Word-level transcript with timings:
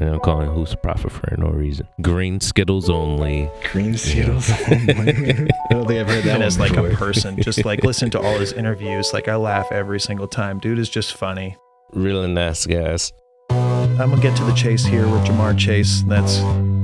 And 0.00 0.10
I'm 0.10 0.20
calling 0.20 0.48
Who's 0.48 0.70
the 0.70 0.76
Prophet 0.76 1.10
for 1.10 1.34
no 1.36 1.48
reason. 1.48 1.88
Green 2.00 2.40
Skittles 2.40 2.88
only. 2.88 3.50
Green 3.72 3.96
Skittles. 3.96 4.48
only. 4.70 5.10
I 5.10 5.72
don't 5.72 5.88
think 5.88 6.00
I've 6.00 6.06
heard 6.06 6.22
that 6.22 6.26
and 6.26 6.38
one 6.38 6.42
as 6.42 6.56
like 6.56 6.76
a 6.76 6.90
person, 6.90 7.42
just 7.42 7.64
like 7.64 7.82
listen 7.82 8.08
to 8.10 8.20
all 8.20 8.38
his 8.38 8.52
interviews. 8.52 9.12
Like 9.12 9.26
I 9.26 9.34
laugh 9.34 9.72
every 9.72 9.98
single 9.98 10.28
time. 10.28 10.60
Dude 10.60 10.78
is 10.78 10.88
just 10.88 11.14
funny. 11.14 11.56
Really 11.92 12.28
nice 12.28 12.64
guys. 12.64 13.12
I'm 13.50 14.10
gonna 14.10 14.22
get 14.22 14.36
to 14.36 14.44
the 14.44 14.52
chase 14.52 14.84
here 14.84 15.08
with 15.08 15.22
Ja'Marr 15.26 15.58
Chase. 15.58 16.02
That's 16.02 16.38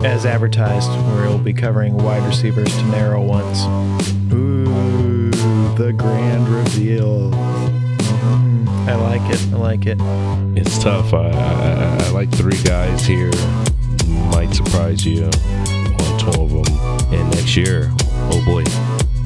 as 0.04 0.26
advertised, 0.26 0.90
where 1.14 1.28
we'll 1.28 1.38
be 1.38 1.52
covering 1.52 1.94
wide 1.96 2.26
receivers 2.26 2.74
to 2.76 2.82
narrow 2.86 3.22
ones. 3.22 3.62
Ooh, 4.32 5.30
the 5.76 5.92
grand 5.92 6.48
reveal. 6.48 7.30
I 8.86 8.94
like 8.96 9.22
it. 9.32 9.52
I 9.52 9.56
like 9.56 9.86
it. 9.86 9.98
It's 10.58 10.78
tough. 10.78 11.14
I, 11.14 11.30
I, 11.30 12.06
I 12.06 12.10
like 12.10 12.30
three 12.30 12.60
guys 12.62 13.04
here. 13.06 13.30
Might 14.30 14.52
surprise 14.52 15.04
you 15.06 15.24
on 15.24 16.18
two 16.18 16.42
of 16.42 16.50
them. 16.50 16.78
And 17.12 17.30
next 17.30 17.56
year, 17.56 17.90
oh 18.30 18.42
boy. 18.44 18.64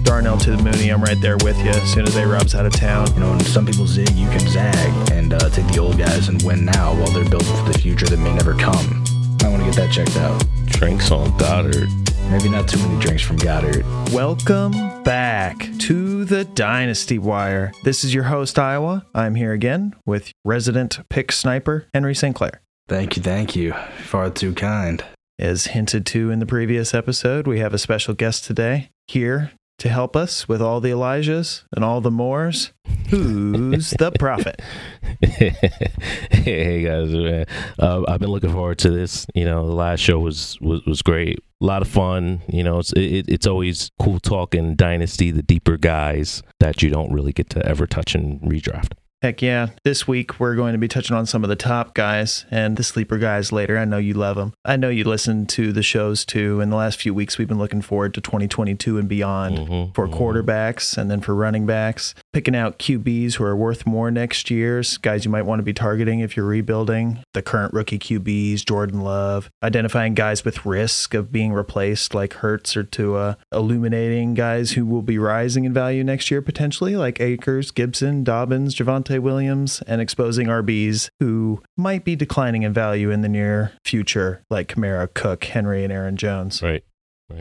Darnell 0.05 0.39
to 0.39 0.53
the 0.57 0.63
Mooney. 0.63 0.91
I'm 0.91 1.03
right 1.03 1.21
there 1.21 1.37
with 1.39 1.59
you. 1.59 1.71
As 1.71 1.93
soon 1.93 2.07
as 2.07 2.17
A 2.17 2.27
Rob's 2.27 2.55
out 2.55 2.67
of 2.67 2.73
town. 2.73 3.13
You 3.15 3.21
know, 3.21 3.31
when 3.31 3.41
some 3.41 3.67
people 3.67 3.87
zig, 3.87 4.11
you 4.13 4.29
can 4.31 4.41
zag 4.49 5.13
and 5.13 5.35
uh, 5.35 5.51
take 5.51 5.67
the 5.67 5.79
old 5.79 5.99
guys 5.99 6.29
and 6.29 6.41
win 6.43 6.65
now 6.65 6.95
while 6.95 7.11
they're 7.11 7.29
building 7.29 7.55
for 7.57 7.73
the 7.73 7.79
future 7.79 8.07
that 8.07 8.19
may 8.19 8.35
never 8.35 8.55
come. 8.55 9.05
I 9.43 9.49
want 9.49 9.63
to 9.63 9.65
get 9.65 9.75
that 9.77 9.93
checked 9.93 10.17
out. 10.17 10.43
Drinks 10.67 11.11
on 11.11 11.37
Goddard. 11.37 11.89
Maybe 12.31 12.51
not 12.51 12.69
too 12.69 12.79
many 12.79 13.01
drinks 13.01 13.23
from 13.23 13.37
Goddard. 13.37 13.87
Welcome 14.13 14.73
back 15.03 15.67
to 15.79 16.27
the 16.27 16.45
Dynasty 16.45 17.19
Wire. 17.19 17.73
This 17.85 18.05
is 18.05 18.13
your 18.13 18.25
host, 18.25 18.59
Iowa. 18.59 19.07
I'm 19.15 19.35
here 19.35 19.53
again 19.53 19.95
with 20.05 20.31
resident 20.45 21.01
pick 21.09 21.33
sniper, 21.33 21.87
Henry 21.95 22.15
Sinclair. 22.15 22.61
Thank 22.87 23.17
you, 23.17 23.23
thank 23.23 23.57
you. 23.57 23.73
Far 24.05 24.29
too 24.29 24.53
kind. 24.53 25.03
As 25.39 25.69
hinted 25.69 26.05
to 26.07 26.31
in 26.31 26.39
the 26.39 26.47
previous 26.47 26.93
episode, 26.93 27.47
we 27.47 27.61
have 27.61 27.73
a 27.73 27.79
special 27.79 28.13
guest 28.13 28.45
today 28.45 28.91
here 29.07 29.53
to 29.79 29.89
help 29.89 30.17
us 30.17 30.49
with 30.49 30.61
all 30.61 30.81
the 30.81 30.91
Elijahs 30.91 31.65
and 31.75 31.85
all 31.85 32.01
the 32.01 32.11
Moors. 32.11 32.73
Who's 33.11 33.91
the 33.91 34.11
prophet? 34.13 34.61
hey 35.23 36.83
guys, 36.83 37.11
man. 37.11 37.47
Uh, 37.79 38.03
I've 38.09 38.21
been 38.21 38.31
looking 38.31 38.53
forward 38.53 38.79
to 38.81 38.91
this. 38.91 39.27
You 39.35 39.45
know, 39.45 39.67
the 39.67 39.75
last 39.75 40.01
show 40.01 40.19
was 40.19 40.59
was, 40.61 40.85
was 40.85 41.03
great. 41.03 41.39
A 41.61 41.65
lot 41.65 41.83
of 41.83 41.89
fun. 41.89 42.43
You 42.49 42.65
know, 42.65 42.79
it's 42.81 42.93
it, 42.93 43.27
it's 43.29 43.47
always 43.47 43.91
cool 44.01 44.21
talking 44.21 44.75
dynasty, 44.75 45.31
the 45.31 45.43
deeper 45.43 45.77
guys 45.77 46.43
that 46.61 46.83
you 46.83 46.91
don't 46.91 47.13
really 47.13 47.33
get 47.33 47.49
to 47.51 47.65
ever 47.65 47.87
touch 47.87 48.15
and 48.15 48.41
redraft. 48.41 48.93
Heck 49.21 49.43
yeah. 49.43 49.71
This 49.83 50.07
week, 50.07 50.39
we're 50.39 50.55
going 50.55 50.75
to 50.75 50.79
be 50.79 50.87
touching 50.87 51.17
on 51.17 51.27
some 51.27 51.43
of 51.43 51.49
the 51.51 51.57
top 51.57 51.93
guys 51.93 52.47
and 52.53 52.77
the 52.77 52.85
sleeper 52.85 53.19
guys 53.19 53.51
later. 53.51 53.77
I 53.77 53.85
know 53.85 53.99
you 53.99 54.15
love 54.15 54.37
them. 54.37 54.53
I 54.65 54.77
know 54.77 54.91
you 54.91 55.03
listen 55.03 55.45
to 55.47 55.73
the 55.73 55.83
shows 55.83 56.25
too. 56.25 56.61
In 56.61 56.71
the 56.71 56.77
last 56.77 57.01
few 57.03 57.13
weeks, 57.13 57.37
we've 57.37 57.49
been 57.49 57.59
looking 57.59 57.83
forward 57.83 58.15
to 58.15 58.21
2022 58.21 58.97
and 58.97 59.09
beyond 59.09 59.59
Mhm, 59.59 59.95
for 59.97 60.07
mhm. 60.07 60.15
quarterbacks 60.15 60.97
and 60.97 61.11
then 61.11 61.21
for 61.21 61.35
running 61.35 61.67
backs, 61.67 62.15
picking 62.33 62.55
out 62.55 62.79
QBs 62.79 63.35
who 63.35 63.45
are 63.45 63.57
worth 63.57 63.89
more 63.89 64.13
next 64.13 64.53
year's, 64.53 64.99
guys 64.99 65.25
you 65.25 65.33
might 65.33 65.47
want 65.47 65.59
to 65.59 65.65
be 65.65 65.73
targeting 65.73 66.21
if 66.21 66.37
you're 66.37 66.47
rebuilding, 66.47 67.19
the 67.35 67.43
current 67.43 67.75
rookie 67.75 67.99
QBs, 67.99 68.65
Jordan 68.65 69.01
Love, 69.01 69.51
identifying 69.65 70.15
guys 70.15 70.45
with 70.45 70.65
risk 70.65 71.13
of 71.15 71.33
being 71.33 71.53
replaced 71.53 72.15
like 72.15 72.35
Hurts 72.35 72.77
or 72.77 72.85
Tua, 72.85 73.37
illuminating 73.53 74.35
guys 74.35 74.73
who 74.73 74.87
will 74.87 75.03
be 75.03 75.19
rising 75.19 75.65
in 75.65 75.73
value 75.73 76.05
next 76.05 76.31
year 76.31 76.41
potentially 76.41 76.95
like 76.95 77.21
Akers, 77.21 77.73
Gibson, 77.73 78.23
Dobbins, 78.23 78.77
Javonte 78.77 79.08
Williams, 79.17 79.83
and 79.87 80.01
exposing 80.01 80.49
RBs 80.49 81.09
who 81.21 81.63
might 81.77 82.05
be 82.05 82.17
declining 82.17 82.63
in 82.63 82.73
value 82.73 83.11
in 83.11 83.23
the 83.23 83.29
near 83.29 83.73
future 83.85 84.43
like 84.51 84.69
Kamara, 84.69 85.13
Cook, 85.15 85.45
Henry, 85.45 85.85
and 85.85 85.93
Aaron 85.93 86.17
Jones. 86.17 86.63
Right. 86.63 86.85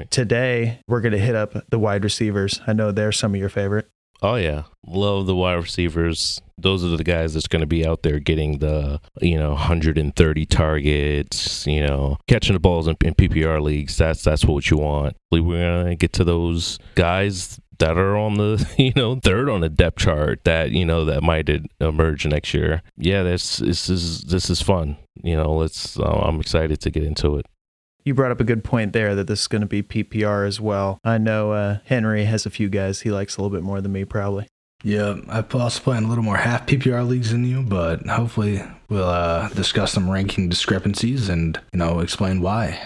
Today, 0.09 0.81
we're 0.87 1.01
going 1.01 1.13
to 1.13 1.17
hit 1.17 1.35
up 1.35 1.53
the 1.69 1.79
wide 1.79 2.03
receivers. 2.03 2.59
I 2.67 2.73
know 2.73 2.91
they're 2.91 3.11
some 3.11 3.33
of 3.33 3.39
your 3.39 3.49
favorite. 3.49 3.87
Oh 4.21 4.35
yeah, 4.35 4.63
love 4.85 5.27
the 5.27 5.35
wide 5.35 5.53
receivers. 5.53 6.41
Those 6.57 6.83
are 6.83 6.97
the 6.97 7.03
guys 7.03 7.35
that's 7.35 7.47
going 7.47 7.59
to 7.59 7.67
be 7.67 7.85
out 7.85 8.01
there 8.01 8.19
getting 8.19 8.57
the 8.57 8.99
you 9.21 9.37
know 9.37 9.51
130 9.51 10.45
targets. 10.47 11.67
You 11.67 11.85
know, 11.85 12.17
catching 12.27 12.53
the 12.53 12.59
balls 12.59 12.87
in, 12.87 12.97
in 13.03 13.13
PPR 13.13 13.61
leagues. 13.61 13.97
That's 13.97 14.23
that's 14.23 14.43
what 14.43 14.69
you 14.71 14.77
want. 14.77 15.15
We're 15.31 15.83
gonna 15.83 15.95
get 15.95 16.13
to 16.13 16.23
those 16.23 16.79
guys 16.95 17.59
that 17.79 17.97
are 17.97 18.17
on 18.17 18.35
the 18.35 18.67
you 18.77 18.93
know 18.95 19.19
third 19.21 19.49
on 19.49 19.61
the 19.61 19.69
depth 19.69 19.99
chart 19.99 20.43
that 20.43 20.71
you 20.71 20.85
know 20.85 21.05
that 21.05 21.23
might 21.23 21.49
emerge 21.79 22.25
next 22.25 22.53
year. 22.53 22.81
Yeah, 22.97 23.23
this 23.23 23.57
this 23.57 23.89
is 23.89 24.21
this 24.21 24.49
is 24.49 24.61
fun. 24.61 24.97
You 25.23 25.35
know, 25.35 25.53
let's. 25.53 25.99
Uh, 25.99 26.03
I'm 26.03 26.39
excited 26.39 26.79
to 26.81 26.91
get 26.91 27.03
into 27.03 27.37
it. 27.37 27.45
You 28.03 28.13
brought 28.13 28.31
up 28.31 28.39
a 28.39 28.45
good 28.45 28.63
point 28.63 28.93
there 28.93 29.15
that 29.15 29.27
this 29.27 29.41
is 29.41 29.47
going 29.47 29.61
to 29.61 29.67
be 29.67 29.83
PPR 29.83 30.47
as 30.47 30.61
well. 30.61 30.97
I 31.03 31.17
know 31.17 31.51
uh, 31.51 31.79
Henry 31.85 32.23
has 32.23 32.45
a 32.45 32.49
few 32.49 32.69
guys 32.69 33.01
he 33.01 33.11
likes 33.11 33.35
a 33.35 33.41
little 33.41 33.55
bit 33.55 33.63
more 33.63 33.81
than 33.81 33.91
me, 33.91 34.05
probably. 34.05 34.47
Yeah, 34.83 35.15
I 35.27 35.41
also 35.41 35.81
play 35.81 35.97
in 35.97 36.03
a 36.05 36.07
little 36.07 36.23
more 36.23 36.37
half 36.37 36.67
PPR 36.67 37.05
leagues 37.05 37.31
than 37.31 37.43
you, 37.43 37.63
but 37.63 38.05
hopefully 38.05 38.61
we'll 38.89 39.09
uh, 39.09 39.49
discuss 39.49 39.91
some 39.91 40.09
ranking 40.09 40.47
discrepancies 40.47 41.27
and, 41.27 41.59
you 41.73 41.79
know, 41.79 41.99
explain 41.99 42.41
why. 42.41 42.79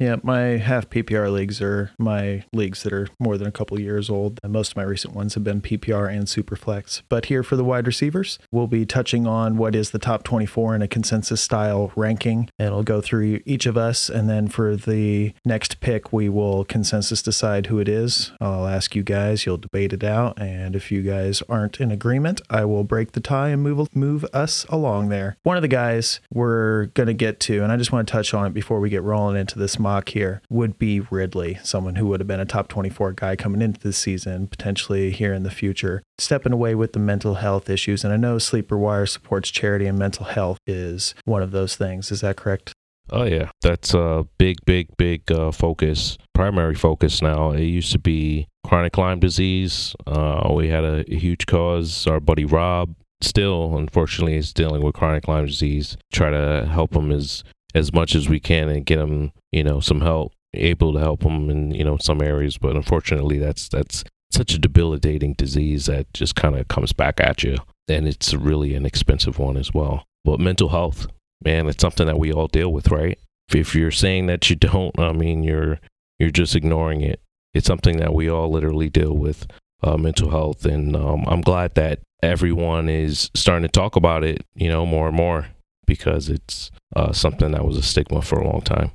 Yeah, 0.00 0.16
my 0.22 0.40
half 0.56 0.88
PPR 0.88 1.30
leagues 1.30 1.60
are 1.60 1.90
my 1.98 2.44
leagues 2.54 2.84
that 2.84 2.92
are 2.94 3.08
more 3.18 3.36
than 3.36 3.46
a 3.46 3.52
couple 3.52 3.78
years 3.78 4.08
old. 4.08 4.40
Most 4.42 4.72
of 4.72 4.76
my 4.78 4.82
recent 4.82 5.14
ones 5.14 5.34
have 5.34 5.44
been 5.44 5.60
PPR 5.60 6.10
and 6.10 6.24
Superflex. 6.24 7.02
But 7.10 7.26
here 7.26 7.42
for 7.42 7.54
the 7.54 7.64
wide 7.64 7.86
receivers, 7.86 8.38
we'll 8.50 8.66
be 8.66 8.86
touching 8.86 9.26
on 9.26 9.58
what 9.58 9.74
is 9.74 9.90
the 9.90 9.98
top 9.98 10.22
24 10.22 10.74
in 10.74 10.80
a 10.80 10.88
consensus 10.88 11.42
style 11.42 11.92
ranking. 11.96 12.48
It'll 12.58 12.82
go 12.82 13.02
through 13.02 13.40
each 13.44 13.66
of 13.66 13.76
us. 13.76 14.08
And 14.08 14.26
then 14.26 14.48
for 14.48 14.74
the 14.74 15.34
next 15.44 15.80
pick, 15.80 16.14
we 16.14 16.30
will 16.30 16.64
consensus 16.64 17.20
decide 17.20 17.66
who 17.66 17.78
it 17.78 17.88
is. 17.88 18.32
I'll 18.40 18.66
ask 18.66 18.96
you 18.96 19.02
guys, 19.02 19.44
you'll 19.44 19.58
debate 19.58 19.92
it 19.92 20.02
out. 20.02 20.40
And 20.40 20.74
if 20.74 20.90
you 20.90 21.02
guys 21.02 21.42
aren't 21.46 21.78
in 21.78 21.90
agreement, 21.90 22.40
I 22.48 22.64
will 22.64 22.84
break 22.84 23.12
the 23.12 23.20
tie 23.20 23.50
and 23.50 23.62
move, 23.62 23.94
move 23.94 24.24
us 24.32 24.64
along 24.70 25.10
there. 25.10 25.36
One 25.42 25.58
of 25.58 25.62
the 25.62 25.68
guys 25.68 26.20
we're 26.32 26.86
going 26.86 27.08
to 27.08 27.12
get 27.12 27.38
to, 27.40 27.62
and 27.62 27.70
I 27.70 27.76
just 27.76 27.92
want 27.92 28.08
to 28.08 28.12
touch 28.12 28.32
on 28.32 28.46
it 28.46 28.54
before 28.54 28.80
we 28.80 28.88
get 28.88 29.02
rolling 29.02 29.36
into 29.36 29.58
this 29.58 29.78
mock 29.90 30.10
here 30.10 30.40
would 30.48 30.78
be 30.78 31.00
Ridley, 31.00 31.58
someone 31.64 31.96
who 31.96 32.06
would 32.06 32.20
have 32.20 32.28
been 32.28 32.38
a 32.38 32.44
top 32.44 32.68
24 32.68 33.12
guy 33.14 33.34
coming 33.34 33.60
into 33.60 33.80
this 33.80 33.98
season, 33.98 34.46
potentially 34.46 35.10
here 35.10 35.34
in 35.34 35.42
the 35.42 35.50
future, 35.50 36.00
stepping 36.16 36.52
away 36.52 36.76
with 36.76 36.92
the 36.92 37.00
mental 37.00 37.34
health 37.34 37.68
issues. 37.68 38.04
And 38.04 38.12
I 38.12 38.16
know 38.16 38.38
Sleeper 38.38 38.78
Wire 38.78 39.06
supports 39.06 39.50
charity 39.50 39.86
and 39.86 39.98
mental 39.98 40.26
health 40.26 40.58
is 40.64 41.16
one 41.24 41.42
of 41.42 41.50
those 41.50 41.74
things. 41.74 42.12
Is 42.12 42.20
that 42.20 42.36
correct? 42.36 42.72
Oh 43.10 43.24
yeah, 43.24 43.50
that's 43.62 43.92
a 43.92 44.28
big, 44.38 44.58
big, 44.64 44.96
big 44.96 45.32
uh, 45.32 45.50
focus, 45.50 46.16
primary 46.34 46.76
focus 46.76 47.20
now. 47.20 47.50
It 47.50 47.64
used 47.64 47.90
to 47.90 47.98
be 47.98 48.46
chronic 48.64 48.96
Lyme 48.96 49.18
disease. 49.18 49.96
Uh, 50.06 50.52
we 50.54 50.68
had 50.68 50.84
a, 50.84 51.02
huge 51.08 51.46
cause. 51.46 52.06
Our 52.06 52.20
buddy 52.20 52.44
Rob 52.44 52.94
still, 53.20 53.76
unfortunately, 53.76 54.36
is 54.36 54.52
dealing 54.52 54.82
with 54.82 54.94
chronic 54.94 55.26
Lyme 55.26 55.46
disease. 55.46 55.96
Try 56.12 56.30
to 56.30 56.68
help 56.70 56.94
him 56.94 57.10
as 57.10 57.42
as 57.74 57.92
much 57.92 58.14
as 58.14 58.28
we 58.28 58.40
can 58.40 58.68
and 58.68 58.86
get 58.86 58.96
them, 58.96 59.32
you 59.52 59.64
know, 59.64 59.80
some 59.80 60.00
help. 60.00 60.32
Able 60.52 60.92
to 60.94 60.98
help 60.98 61.20
them 61.20 61.48
in 61.48 61.70
you 61.70 61.84
know 61.84 61.96
some 62.00 62.20
areas, 62.20 62.58
but 62.58 62.74
unfortunately, 62.74 63.38
that's 63.38 63.68
that's 63.68 64.02
such 64.32 64.52
a 64.52 64.58
debilitating 64.58 65.34
disease 65.34 65.86
that 65.86 66.12
just 66.12 66.34
kind 66.34 66.56
of 66.56 66.66
comes 66.66 66.92
back 66.92 67.20
at 67.20 67.44
you, 67.44 67.56
and 67.88 68.08
it's 68.08 68.34
really 68.34 68.74
an 68.74 68.84
expensive 68.84 69.38
one 69.38 69.56
as 69.56 69.72
well. 69.72 70.04
But 70.24 70.40
mental 70.40 70.70
health, 70.70 71.06
man, 71.44 71.68
it's 71.68 71.80
something 71.80 72.06
that 72.06 72.18
we 72.18 72.32
all 72.32 72.48
deal 72.48 72.72
with, 72.72 72.90
right? 72.90 73.16
If, 73.52 73.74
you're 73.74 73.90
saying 73.90 74.26
that 74.26 74.48
you 74.48 74.56
don't, 74.56 74.98
I 74.98 75.12
mean, 75.12 75.44
you're 75.44 75.78
you're 76.18 76.30
just 76.30 76.56
ignoring 76.56 77.00
it. 77.00 77.20
It's 77.54 77.66
something 77.66 77.98
that 77.98 78.12
we 78.12 78.28
all 78.28 78.50
literally 78.50 78.88
deal 78.88 79.16
with, 79.16 79.46
uh, 79.84 79.96
mental 79.96 80.30
health, 80.30 80.64
and 80.64 80.96
um, 80.96 81.24
I'm 81.28 81.40
glad 81.42 81.74
that 81.76 82.00
everyone 82.22 82.88
is 82.88 83.30
starting 83.34 83.68
to 83.68 83.72
talk 83.72 83.96
about 83.96 84.24
it, 84.24 84.44
you 84.54 84.68
know, 84.68 84.84
more 84.84 85.08
and 85.08 85.16
more 85.16 85.46
because 85.90 86.28
it's 86.28 86.70
uh, 86.94 87.10
something 87.10 87.50
that 87.50 87.64
was 87.64 87.76
a 87.76 87.82
stigma 87.82 88.22
for 88.22 88.38
a 88.38 88.48
long 88.48 88.60
time. 88.60 88.92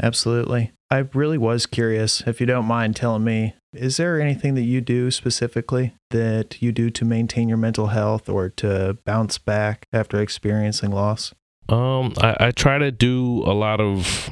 Absolutely. 0.00 0.70
I 0.88 0.98
really 1.12 1.36
was 1.36 1.66
curious, 1.66 2.22
if 2.28 2.40
you 2.40 2.46
don't 2.46 2.64
mind 2.64 2.94
telling 2.94 3.24
me, 3.24 3.56
is 3.74 3.96
there 3.96 4.20
anything 4.20 4.54
that 4.54 4.62
you 4.62 4.80
do 4.80 5.10
specifically 5.10 5.94
that 6.10 6.62
you 6.62 6.70
do 6.70 6.90
to 6.90 7.04
maintain 7.04 7.48
your 7.48 7.58
mental 7.58 7.88
health 7.88 8.28
or 8.28 8.50
to 8.50 8.98
bounce 9.04 9.36
back 9.36 9.84
after 9.92 10.22
experiencing 10.22 10.92
loss? 10.92 11.34
Um, 11.68 12.14
I, 12.18 12.36
I 12.38 12.50
try 12.52 12.78
to 12.78 12.92
do 12.92 13.42
a 13.44 13.52
lot 13.52 13.80
of 13.80 14.30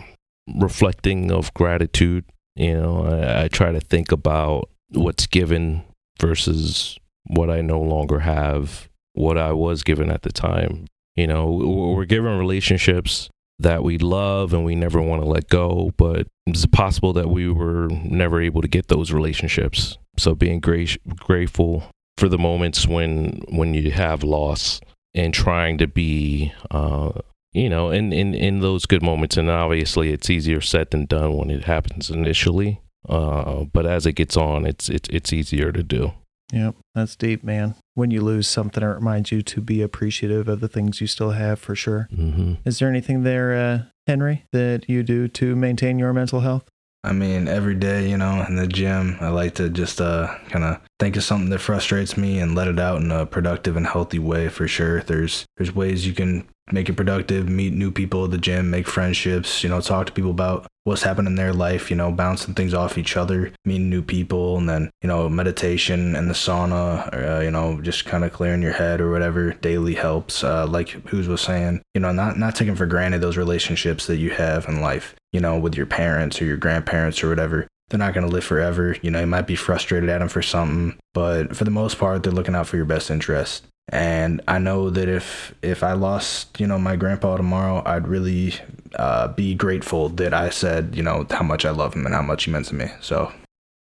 reflecting 0.56 1.32
of 1.32 1.52
gratitude. 1.54 2.24
You 2.54 2.74
know, 2.74 3.04
I, 3.04 3.44
I 3.44 3.48
try 3.48 3.72
to 3.72 3.80
think 3.80 4.12
about 4.12 4.70
what's 4.90 5.26
given 5.26 5.82
versus 6.20 6.96
what 7.26 7.50
I 7.50 7.62
no 7.62 7.80
longer 7.80 8.20
have, 8.20 8.88
what 9.14 9.36
I 9.36 9.50
was 9.50 9.82
given 9.82 10.08
at 10.08 10.22
the 10.22 10.30
time. 10.30 10.86
You 11.16 11.26
know, 11.26 11.50
we're 11.96 12.04
given 12.04 12.38
relationships 12.38 13.28
that 13.58 13.82
we 13.82 13.96
love 13.98 14.52
and 14.52 14.64
we 14.64 14.74
never 14.74 15.00
want 15.00 15.22
to 15.22 15.28
let 15.28 15.48
go, 15.48 15.92
but 15.96 16.26
it's 16.46 16.66
possible 16.66 17.14
that 17.14 17.30
we 17.30 17.50
were 17.50 17.88
never 17.88 18.40
able 18.40 18.60
to 18.60 18.68
get 18.68 18.88
those 18.88 19.12
relationships. 19.12 19.96
So 20.18 20.34
being 20.34 20.60
gra- 20.60 20.86
grateful 21.16 21.84
for 22.18 22.28
the 22.28 22.38
moments 22.38 22.86
when 22.86 23.42
when 23.48 23.74
you 23.74 23.90
have 23.90 24.22
loss 24.22 24.80
and 25.14 25.32
trying 25.32 25.78
to 25.78 25.86
be 25.86 26.52
uh, 26.70 27.12
you 27.56 27.70
know, 27.70 27.90
in, 27.90 28.12
in, 28.12 28.34
in 28.34 28.60
those 28.60 28.84
good 28.84 29.02
moments, 29.02 29.38
and 29.38 29.48
obviously 29.48 30.12
it's 30.12 30.28
easier 30.28 30.60
said 30.60 30.90
than 30.90 31.06
done 31.06 31.34
when 31.38 31.48
it 31.48 31.64
happens 31.64 32.10
initially. 32.10 32.82
Uh, 33.08 33.64
but 33.72 33.86
as 33.86 34.04
it 34.04 34.12
gets 34.12 34.36
on, 34.36 34.66
it's 34.66 34.90
it's 34.90 35.08
it's 35.08 35.32
easier 35.32 35.72
to 35.72 35.82
do. 35.82 36.12
Yep, 36.52 36.76
that's 36.94 37.16
deep, 37.16 37.42
man. 37.42 37.74
When 37.94 38.10
you 38.10 38.20
lose 38.20 38.46
something, 38.48 38.82
it 38.82 38.86
reminds 38.86 39.32
you 39.32 39.42
to 39.42 39.60
be 39.60 39.82
appreciative 39.82 40.48
of 40.48 40.60
the 40.60 40.68
things 40.68 41.00
you 41.00 41.06
still 41.06 41.32
have 41.32 41.58
for 41.58 41.74
sure. 41.74 42.08
hmm 42.14 42.54
Is 42.64 42.78
there 42.78 42.88
anything 42.88 43.22
there, 43.24 43.54
uh, 43.54 43.82
Henry, 44.06 44.44
that 44.52 44.88
you 44.88 45.02
do 45.02 45.26
to 45.28 45.56
maintain 45.56 45.98
your 45.98 46.12
mental 46.12 46.40
health? 46.40 46.64
I 47.02 47.12
mean, 47.12 47.46
every 47.46 47.74
day, 47.76 48.08
you 48.10 48.16
know, 48.16 48.44
in 48.48 48.56
the 48.56 48.66
gym, 48.66 49.16
I 49.20 49.28
like 49.28 49.54
to 49.56 49.68
just 49.68 50.00
uh, 50.00 50.36
kind 50.48 50.64
of 50.64 50.80
think 50.98 51.16
of 51.16 51.22
something 51.22 51.50
that 51.50 51.60
frustrates 51.60 52.16
me 52.16 52.40
and 52.40 52.54
let 52.56 52.66
it 52.66 52.80
out 52.80 53.00
in 53.00 53.12
a 53.12 53.26
productive 53.26 53.76
and 53.76 53.86
healthy 53.86 54.18
way. 54.18 54.48
For 54.48 54.66
sure, 54.66 55.02
there's 55.02 55.46
there's 55.56 55.72
ways 55.74 56.04
you 56.06 56.14
can 56.14 56.48
make 56.72 56.88
it 56.88 56.94
productive, 56.94 57.48
meet 57.48 57.72
new 57.72 57.90
people 57.90 58.24
at 58.24 58.30
the 58.30 58.38
gym, 58.38 58.70
make 58.70 58.86
friendships, 58.86 59.62
you 59.62 59.70
know, 59.70 59.80
talk 59.80 60.06
to 60.06 60.12
people 60.12 60.30
about 60.30 60.66
what's 60.84 61.02
happening 61.02 61.32
in 61.32 61.36
their 61.36 61.52
life, 61.52 61.90
you 61.90 61.96
know, 61.96 62.12
bouncing 62.12 62.54
things 62.54 62.74
off 62.74 62.98
each 62.98 63.16
other, 63.16 63.52
meeting 63.64 63.90
new 63.90 64.02
people, 64.02 64.56
and 64.58 64.68
then 64.68 64.90
you 65.02 65.08
know, 65.08 65.28
meditation 65.28 66.14
and 66.16 66.28
the 66.28 66.34
sauna, 66.34 67.38
uh, 67.38 67.40
you 67.40 67.50
know, 67.50 67.80
just 67.80 68.04
kind 68.04 68.24
of 68.24 68.32
clearing 68.32 68.62
your 68.62 68.72
head 68.72 69.00
or 69.00 69.10
whatever 69.10 69.52
daily 69.54 69.94
helps. 69.94 70.44
Uh, 70.44 70.66
like 70.66 70.90
Who's 71.08 71.28
was 71.28 71.40
saying, 71.40 71.82
you 71.94 72.00
know, 72.00 72.12
not 72.12 72.38
not 72.38 72.54
taking 72.54 72.76
for 72.76 72.86
granted 72.86 73.20
those 73.20 73.36
relationships 73.36 74.06
that 74.06 74.16
you 74.16 74.30
have 74.30 74.68
in 74.68 74.80
life 74.80 75.14
you 75.36 75.40
know, 75.42 75.58
with 75.58 75.76
your 75.76 75.84
parents 75.84 76.40
or 76.40 76.46
your 76.46 76.56
grandparents 76.56 77.22
or 77.22 77.28
whatever. 77.28 77.68
They're 77.90 77.98
not 77.98 78.14
going 78.14 78.26
to 78.26 78.32
live 78.32 78.42
forever. 78.42 78.96
You 79.02 79.10
know, 79.10 79.20
you 79.20 79.26
might 79.26 79.46
be 79.46 79.54
frustrated 79.54 80.08
at 80.08 80.20
them 80.20 80.30
for 80.30 80.40
something, 80.40 80.98
but 81.12 81.54
for 81.54 81.64
the 81.64 81.70
most 81.70 81.98
part, 81.98 82.22
they're 82.22 82.32
looking 82.32 82.54
out 82.54 82.66
for 82.66 82.76
your 82.76 82.86
best 82.86 83.10
interest. 83.10 83.66
And 83.88 84.40
I 84.48 84.58
know 84.58 84.90
that 84.90 85.08
if 85.08 85.54
if 85.62 85.82
I 85.84 85.92
lost, 85.92 86.58
you 86.58 86.66
know, 86.66 86.78
my 86.78 86.96
grandpa 86.96 87.36
tomorrow, 87.36 87.82
I'd 87.86 88.08
really 88.08 88.54
uh, 88.96 89.28
be 89.28 89.54
grateful 89.54 90.08
that 90.10 90.34
I 90.34 90.50
said, 90.50 90.96
you 90.96 91.02
know, 91.02 91.26
how 91.30 91.44
much 91.44 91.64
I 91.64 91.70
love 91.70 91.94
him 91.94 92.04
and 92.04 92.14
how 92.14 92.22
much 92.22 92.44
he 92.44 92.50
meant 92.50 92.66
to 92.66 92.74
me. 92.74 92.86
So 93.00 93.32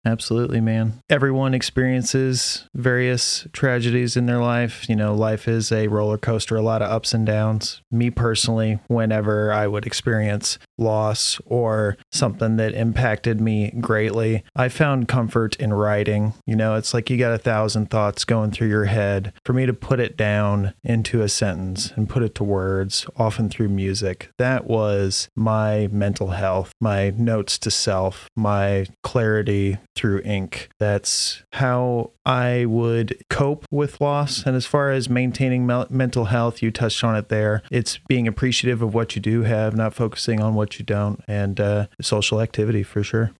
Absolutely, 0.08 0.62
man. 0.62 1.02
Everyone 1.10 1.52
experiences 1.52 2.66
various 2.74 3.46
tragedies 3.52 4.16
in 4.16 4.24
their 4.24 4.38
life. 4.38 4.88
You 4.88 4.96
know, 4.96 5.14
life 5.14 5.46
is 5.46 5.70
a 5.70 5.88
roller 5.88 6.16
coaster, 6.16 6.56
a 6.56 6.62
lot 6.62 6.80
of 6.80 6.90
ups 6.90 7.12
and 7.12 7.26
downs. 7.26 7.82
Me 7.90 8.08
personally, 8.08 8.78
whenever 8.86 9.52
I 9.52 9.66
would 9.66 9.86
experience 9.86 10.58
loss 10.78 11.38
or 11.44 11.98
something 12.10 12.56
that 12.56 12.72
impacted 12.72 13.38
me 13.38 13.70
greatly, 13.82 14.44
I 14.56 14.70
found 14.70 15.08
comfort 15.08 15.56
in 15.56 15.74
writing. 15.74 16.32
You 16.46 16.56
know, 16.56 16.76
it's 16.76 16.94
like 16.94 17.10
you 17.10 17.18
got 17.18 17.34
a 17.34 17.38
thousand 17.38 17.90
thoughts 17.90 18.24
going 18.24 18.50
through 18.50 18.68
your 18.68 18.86
head. 18.86 19.34
For 19.44 19.52
me 19.52 19.66
to 19.66 19.74
put 19.74 20.00
it 20.00 20.16
down 20.16 20.72
into 20.84 21.20
a 21.20 21.28
sentence 21.28 21.92
and 21.96 22.08
put 22.08 22.22
it 22.22 22.34
to 22.36 22.44
words, 22.44 23.04
often 23.18 23.50
through 23.50 23.68
music, 23.68 24.30
that 24.38 24.66
was 24.66 25.28
my 25.36 25.86
mental 25.92 26.28
health, 26.28 26.72
my 26.80 27.10
notes 27.10 27.58
to 27.58 27.70
self, 27.70 28.30
my 28.34 28.86
clarity 29.02 29.76
through 29.98 30.22
ink. 30.24 30.68
That's 30.78 31.42
how 31.54 32.12
I 32.24 32.64
would 32.66 33.20
cope 33.28 33.66
with 33.70 34.00
loss. 34.00 34.46
And 34.46 34.54
as 34.54 34.64
far 34.64 34.90
as 34.90 35.10
maintaining 35.10 35.66
mel- 35.66 35.88
mental 35.90 36.26
health, 36.26 36.62
you 36.62 36.70
touched 36.70 37.02
on 37.02 37.16
it 37.16 37.28
there. 37.28 37.62
It's 37.70 37.98
being 38.08 38.28
appreciative 38.28 38.80
of 38.80 38.94
what 38.94 39.16
you 39.16 39.20
do 39.20 39.42
have, 39.42 39.76
not 39.76 39.94
focusing 39.94 40.40
on 40.40 40.54
what 40.54 40.78
you 40.78 40.84
don't, 40.84 41.20
and 41.26 41.58
uh, 41.58 41.86
social 42.00 42.40
activity 42.40 42.84
for 42.84 43.02
sure. 43.02 43.32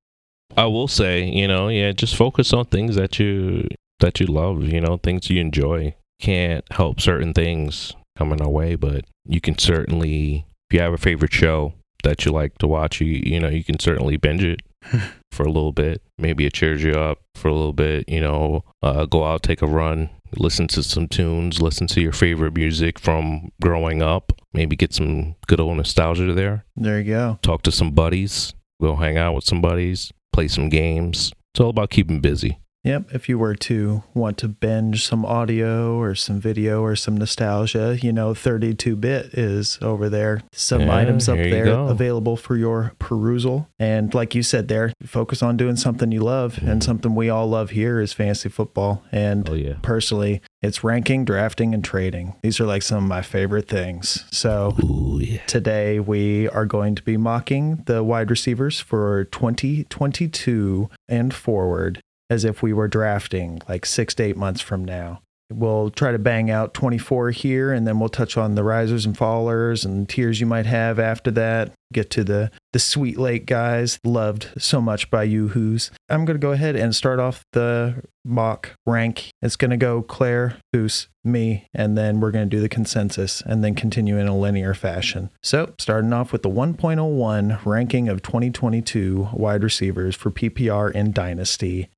I 0.56 0.66
will 0.66 0.88
say, 0.88 1.24
you 1.24 1.46
know, 1.46 1.68
yeah, 1.68 1.92
just 1.92 2.16
focus 2.16 2.52
on 2.52 2.64
things 2.66 2.96
that 2.96 3.20
you 3.20 3.68
that 4.00 4.18
you 4.18 4.26
love, 4.26 4.64
you 4.64 4.80
know, 4.80 4.96
things 4.96 5.30
you 5.30 5.40
enjoy. 5.40 5.94
Can't 6.20 6.64
help 6.72 7.00
certain 7.00 7.32
things 7.32 7.92
coming 8.16 8.42
our 8.42 8.48
way, 8.48 8.74
but 8.74 9.04
you 9.24 9.40
can 9.40 9.56
certainly 9.58 10.46
if 10.68 10.74
you 10.74 10.80
have 10.80 10.92
a 10.92 10.98
favorite 10.98 11.32
show 11.32 11.74
that 12.02 12.24
you 12.24 12.32
like 12.32 12.58
to 12.58 12.66
watch, 12.66 13.00
you 13.00 13.06
you 13.06 13.38
know, 13.38 13.48
you 13.48 13.62
can 13.62 13.78
certainly 13.78 14.16
binge 14.16 14.42
it 14.42 14.62
for 15.32 15.44
a 15.44 15.50
little 15.50 15.72
bit. 15.72 16.02
Maybe 16.18 16.46
it 16.46 16.52
cheers 16.52 16.82
you 16.82 16.92
up 16.92 17.20
for 17.34 17.48
a 17.48 17.54
little 17.54 17.72
bit, 17.72 18.08
you 18.08 18.20
know, 18.20 18.64
uh, 18.82 19.06
go 19.06 19.24
out, 19.24 19.42
take 19.42 19.62
a 19.62 19.66
run, 19.66 20.10
listen 20.36 20.68
to 20.68 20.82
some 20.82 21.08
tunes, 21.08 21.62
listen 21.62 21.86
to 21.88 22.00
your 22.00 22.12
favorite 22.12 22.54
music 22.54 22.98
from 22.98 23.50
growing 23.60 24.02
up, 24.02 24.32
maybe 24.52 24.76
get 24.76 24.92
some 24.92 25.36
good 25.46 25.60
old 25.60 25.76
nostalgia 25.76 26.32
there. 26.32 26.64
There 26.76 26.98
you 26.98 27.12
go. 27.12 27.38
Talk 27.42 27.62
to 27.62 27.72
some 27.72 27.92
buddies, 27.92 28.54
go 28.80 28.96
hang 28.96 29.16
out 29.16 29.34
with 29.34 29.44
some 29.44 29.60
buddies, 29.60 30.12
play 30.32 30.48
some 30.48 30.68
games. 30.68 31.32
It's 31.54 31.60
all 31.60 31.70
about 31.70 31.90
keeping 31.90 32.20
busy. 32.20 32.58
Yep. 32.84 33.12
If 33.12 33.28
you 33.28 33.38
were 33.38 33.54
to 33.56 34.02
want 34.14 34.38
to 34.38 34.48
binge 34.48 35.04
some 35.04 35.24
audio 35.26 35.96
or 35.98 36.14
some 36.14 36.40
video 36.40 36.82
or 36.82 36.96
some 36.96 37.16
nostalgia, 37.16 37.98
you 38.00 38.12
know, 38.12 38.34
32 38.34 38.96
bit 38.96 39.34
is 39.34 39.78
over 39.82 40.08
there. 40.08 40.42
Some 40.52 40.82
Yeah, 40.82 40.96
items 40.96 41.28
up 41.28 41.36
there 41.36 41.66
available 41.68 42.36
for 42.36 42.56
your 42.56 42.92
perusal. 42.98 43.68
And 43.78 44.14
like 44.14 44.34
you 44.34 44.42
said 44.42 44.68
there, 44.68 44.92
focus 45.04 45.42
on 45.42 45.56
doing 45.56 45.76
something 45.76 46.12
you 46.12 46.20
love. 46.20 46.58
And 46.62 46.82
something 46.82 47.14
we 47.14 47.28
all 47.28 47.48
love 47.48 47.70
here 47.70 48.00
is 48.00 48.12
fantasy 48.12 48.48
football. 48.48 49.02
And 49.12 49.44
Mm-hmm. 49.44 49.52
Oh 49.52 49.56
yeah. 49.56 49.74
personally, 49.82 50.40
it's 50.62 50.82
ranking, 50.82 51.24
drafting, 51.24 51.72
and 51.74 51.84
trading. 51.84 52.34
These 52.42 52.58
are 52.60 52.66
like 52.66 52.82
some 52.82 52.98
of 53.04 53.08
my 53.08 53.22
favorite 53.22 53.68
things. 53.68 54.24
So 54.32 54.76
Ooh 54.82 55.18
yeah. 55.20 55.44
Today, 55.46 56.00
we 56.00 56.48
are 56.48 56.66
going 56.66 56.94
to 56.94 57.02
be 57.02 57.16
mocking 57.16 57.82
the 57.86 58.02
wide 58.02 58.30
receivers 58.30 58.80
for 58.80 59.24
2022 59.24 60.88
and 61.08 61.34
forward 61.34 62.00
as 62.30 62.44
if 62.44 62.62
we 62.62 62.72
were 62.72 62.88
drafting 62.88 63.60
like 63.68 63.86
six 63.86 64.14
to 64.16 64.22
eight 64.22 64.36
months 64.36 64.60
from 64.60 64.84
now. 64.84 65.20
We'll 65.50 65.88
try 65.90 66.12
to 66.12 66.18
bang 66.18 66.50
out 66.50 66.74
24 66.74 67.30
here, 67.30 67.72
and 67.72 67.86
then 67.86 67.98
we'll 67.98 68.10
touch 68.10 68.36
on 68.36 68.54
the 68.54 68.62
risers 68.62 69.06
and 69.06 69.16
fallers 69.16 69.82
and 69.84 70.06
tiers 70.06 70.40
you 70.40 70.46
might 70.46 70.66
have 70.66 70.98
after 70.98 71.30
that. 71.32 71.72
Get 71.90 72.10
to 72.10 72.24
the 72.24 72.50
the 72.74 72.78
sweet 72.78 73.18
Lake 73.18 73.46
guys 73.46 73.98
loved 74.04 74.50
so 74.58 74.78
much 74.82 75.10
by 75.10 75.22
you 75.22 75.48
who's. 75.48 75.90
I'm 76.10 76.26
going 76.26 76.38
to 76.38 76.46
go 76.46 76.52
ahead 76.52 76.76
and 76.76 76.94
start 76.94 77.18
off 77.18 77.46
the 77.54 78.02
mock 78.26 78.74
rank. 78.84 79.30
It's 79.40 79.56
going 79.56 79.70
to 79.70 79.78
go 79.78 80.02
Claire, 80.02 80.58
who's 80.74 81.08
me, 81.24 81.66
and 81.72 81.96
then 81.96 82.20
we're 82.20 82.30
going 82.30 82.48
to 82.48 82.56
do 82.56 82.60
the 82.60 82.68
consensus 82.68 83.40
and 83.46 83.64
then 83.64 83.74
continue 83.74 84.18
in 84.18 84.28
a 84.28 84.36
linear 84.36 84.74
fashion. 84.74 85.30
So, 85.42 85.72
starting 85.78 86.12
off 86.12 86.30
with 86.30 86.42
the 86.42 86.50
1.01 86.50 87.64
ranking 87.64 88.10
of 88.10 88.20
2022 88.20 89.30
wide 89.32 89.62
receivers 89.62 90.14
for 90.14 90.30
PPR 90.30 90.92
in 90.92 91.12
Dynasty. 91.12 91.88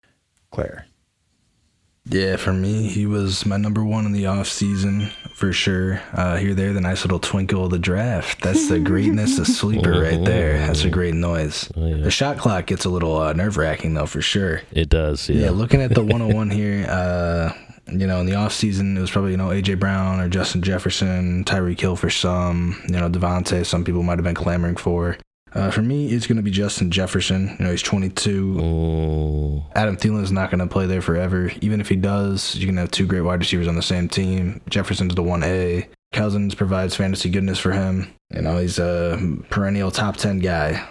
Claire. 0.51 0.87
Yeah, 2.07 2.37
for 2.37 2.53
me, 2.53 2.89
he 2.89 3.07
was 3.07 3.45
my 3.47 3.57
number 3.59 3.85
one 3.85 4.07
in 4.07 4.13
the 4.13 4.27
off 4.27 4.49
season 4.49 5.11
for 5.35 5.53
sure. 5.53 6.01
Uh, 6.13 6.39
here, 6.39 6.55
there, 6.55 6.73
the 6.73 6.81
nice 6.81 7.05
little 7.05 7.19
twinkle 7.21 7.67
of 7.67 7.71
the 7.71 7.79
draft. 7.79 8.41
That's 8.43 8.69
the 8.69 8.81
greatness 8.81 9.39
of 9.39 9.47
sleeper 9.47 10.01
right 10.01 10.25
there. 10.25 10.59
That's 10.67 10.83
a 10.85 10.91
great 10.91 11.15
noise. 11.15 11.71
Oh, 11.77 11.87
yeah. 11.87 11.97
The 12.03 12.11
shot 12.11 12.39
clock 12.39 12.67
gets 12.67 12.85
a 12.87 12.89
little 12.89 13.17
uh, 13.19 13.33
nerve 13.35 13.57
wracking 13.59 13.95
though, 13.95 14.07
for 14.07 14.23
sure. 14.23 14.63
It 14.73 14.89
does. 14.89 15.29
Yeah, 15.29 15.45
Yeah. 15.47 15.51
looking 15.51 15.83
at 15.83 15.95
the 15.95 16.01
101 16.03 16.51
here, 16.51 16.87
uh, 16.89 17.53
you 17.93 18.07
know, 18.07 18.19
in 18.21 18.27
the 18.27 18.35
off 18.35 18.55
season, 18.55 18.97
it 18.97 19.01
was 19.01 19.11
probably 19.11 19.33
you 19.33 19.37
know 19.37 19.49
AJ 19.49 19.79
Brown 19.79 20.21
or 20.21 20.29
Justin 20.29 20.63
Jefferson, 20.63 21.45
Tyreek 21.45 21.81
Hill 21.81 21.97
for 21.97 22.11
some, 22.11 22.81
you 22.87 22.95
know, 22.95 23.09
Davante. 23.11 23.65
Some 23.65 23.85
people 23.85 24.03
might 24.03 24.19
have 24.19 24.25
been 24.25 24.35
clamoring 24.35 24.77
for. 24.77 25.19
Uh, 25.53 25.71
for 25.71 25.83
me, 25.83 26.09
it's 26.09 26.27
going 26.27 26.37
to 26.37 26.43
be 26.43 26.51
Justin 26.51 26.91
Jefferson. 26.91 27.57
You 27.59 27.65
know, 27.65 27.71
he's 27.71 27.83
22. 27.83 28.61
Ooh. 28.61 29.63
Adam 29.75 29.97
is 30.21 30.33
not 30.33 30.51
going 30.51 30.61
to 30.61 30.67
play 30.67 30.87
there 30.87 31.03
forever. 31.03 31.51
Even 31.61 31.81
if 31.81 31.89
he 31.89 31.97
does, 31.97 32.55
you 32.55 32.67
can 32.67 32.77
have 32.77 32.91
two 32.91 33.07
great 33.07 33.23
wide 33.23 33.41
receivers 33.41 33.69
on 33.69 33.75
the 33.75 33.83
same 33.83 34.09
team. 34.09 34.61
Jefferson's 34.69 35.15
the 35.15 35.23
1A. 35.23 35.89
Cousins 36.13 36.55
provides 36.55 36.97
fantasy 36.97 37.31
goodness 37.31 37.59
for 37.59 37.73
him. 37.73 38.13
You 38.35 38.43
know, 38.43 38.59
he's 38.59 38.79
a 38.79 39.19
perennial 39.49 39.91
top 39.91 40.17
10 40.17 40.41
guy. 40.41 40.89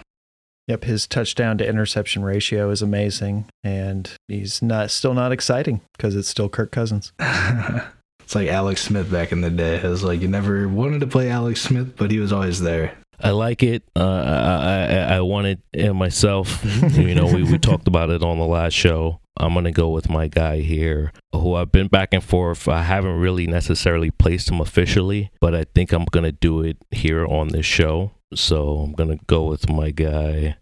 Yep, 0.68 0.84
his 0.84 1.06
touchdown 1.06 1.58
to 1.58 1.68
interception 1.68 2.22
ratio 2.22 2.70
is 2.70 2.80
amazing, 2.80 3.46
and 3.64 4.08
he's 4.28 4.62
not 4.62 4.92
still 4.92 5.14
not 5.14 5.32
exciting 5.32 5.80
because 5.96 6.14
it's 6.14 6.28
still 6.28 6.48
Kirk 6.48 6.70
Cousins. 6.70 7.12
it's 7.18 8.36
like 8.36 8.46
Alex 8.48 8.82
Smith 8.82 9.10
back 9.10 9.32
in 9.32 9.40
the 9.40 9.50
day. 9.50 9.76
It 9.76 9.82
was 9.82 10.04
like 10.04 10.20
you 10.20 10.28
never 10.28 10.68
wanted 10.68 11.00
to 11.00 11.08
play 11.08 11.28
Alex 11.28 11.60
Smith, 11.60 11.96
but 11.96 12.12
he 12.12 12.20
was 12.20 12.32
always 12.32 12.60
there. 12.60 12.96
I 13.22 13.30
like 13.30 13.62
it. 13.62 13.82
Uh, 13.94 14.00
I, 14.02 14.86
I 15.14 15.16
I 15.16 15.20
want 15.20 15.46
it 15.46 15.60
in 15.72 15.96
myself. 15.96 16.64
you 16.92 17.14
know, 17.14 17.26
we, 17.26 17.42
we 17.42 17.58
talked 17.58 17.88
about 17.88 18.10
it 18.10 18.22
on 18.22 18.38
the 18.38 18.46
last 18.46 18.74
show. 18.74 19.20
I'm 19.36 19.54
gonna 19.54 19.72
go 19.72 19.88
with 19.90 20.08
my 20.10 20.28
guy 20.28 20.60
here, 20.60 21.12
who 21.32 21.54
I've 21.54 21.72
been 21.72 21.88
back 21.88 22.10
and 22.12 22.22
forth. 22.22 22.68
I 22.68 22.82
haven't 22.82 23.18
really 23.18 23.46
necessarily 23.46 24.10
placed 24.10 24.50
him 24.50 24.60
officially, 24.60 25.30
but 25.40 25.54
I 25.54 25.64
think 25.74 25.92
I'm 25.92 26.04
gonna 26.04 26.32
do 26.32 26.60
it 26.62 26.76
here 26.90 27.26
on 27.26 27.48
this 27.48 27.66
show. 27.66 28.12
So 28.34 28.78
I'm 28.78 28.92
gonna 28.92 29.18
go 29.26 29.44
with 29.44 29.68
my 29.70 29.90
guy, 29.90 30.56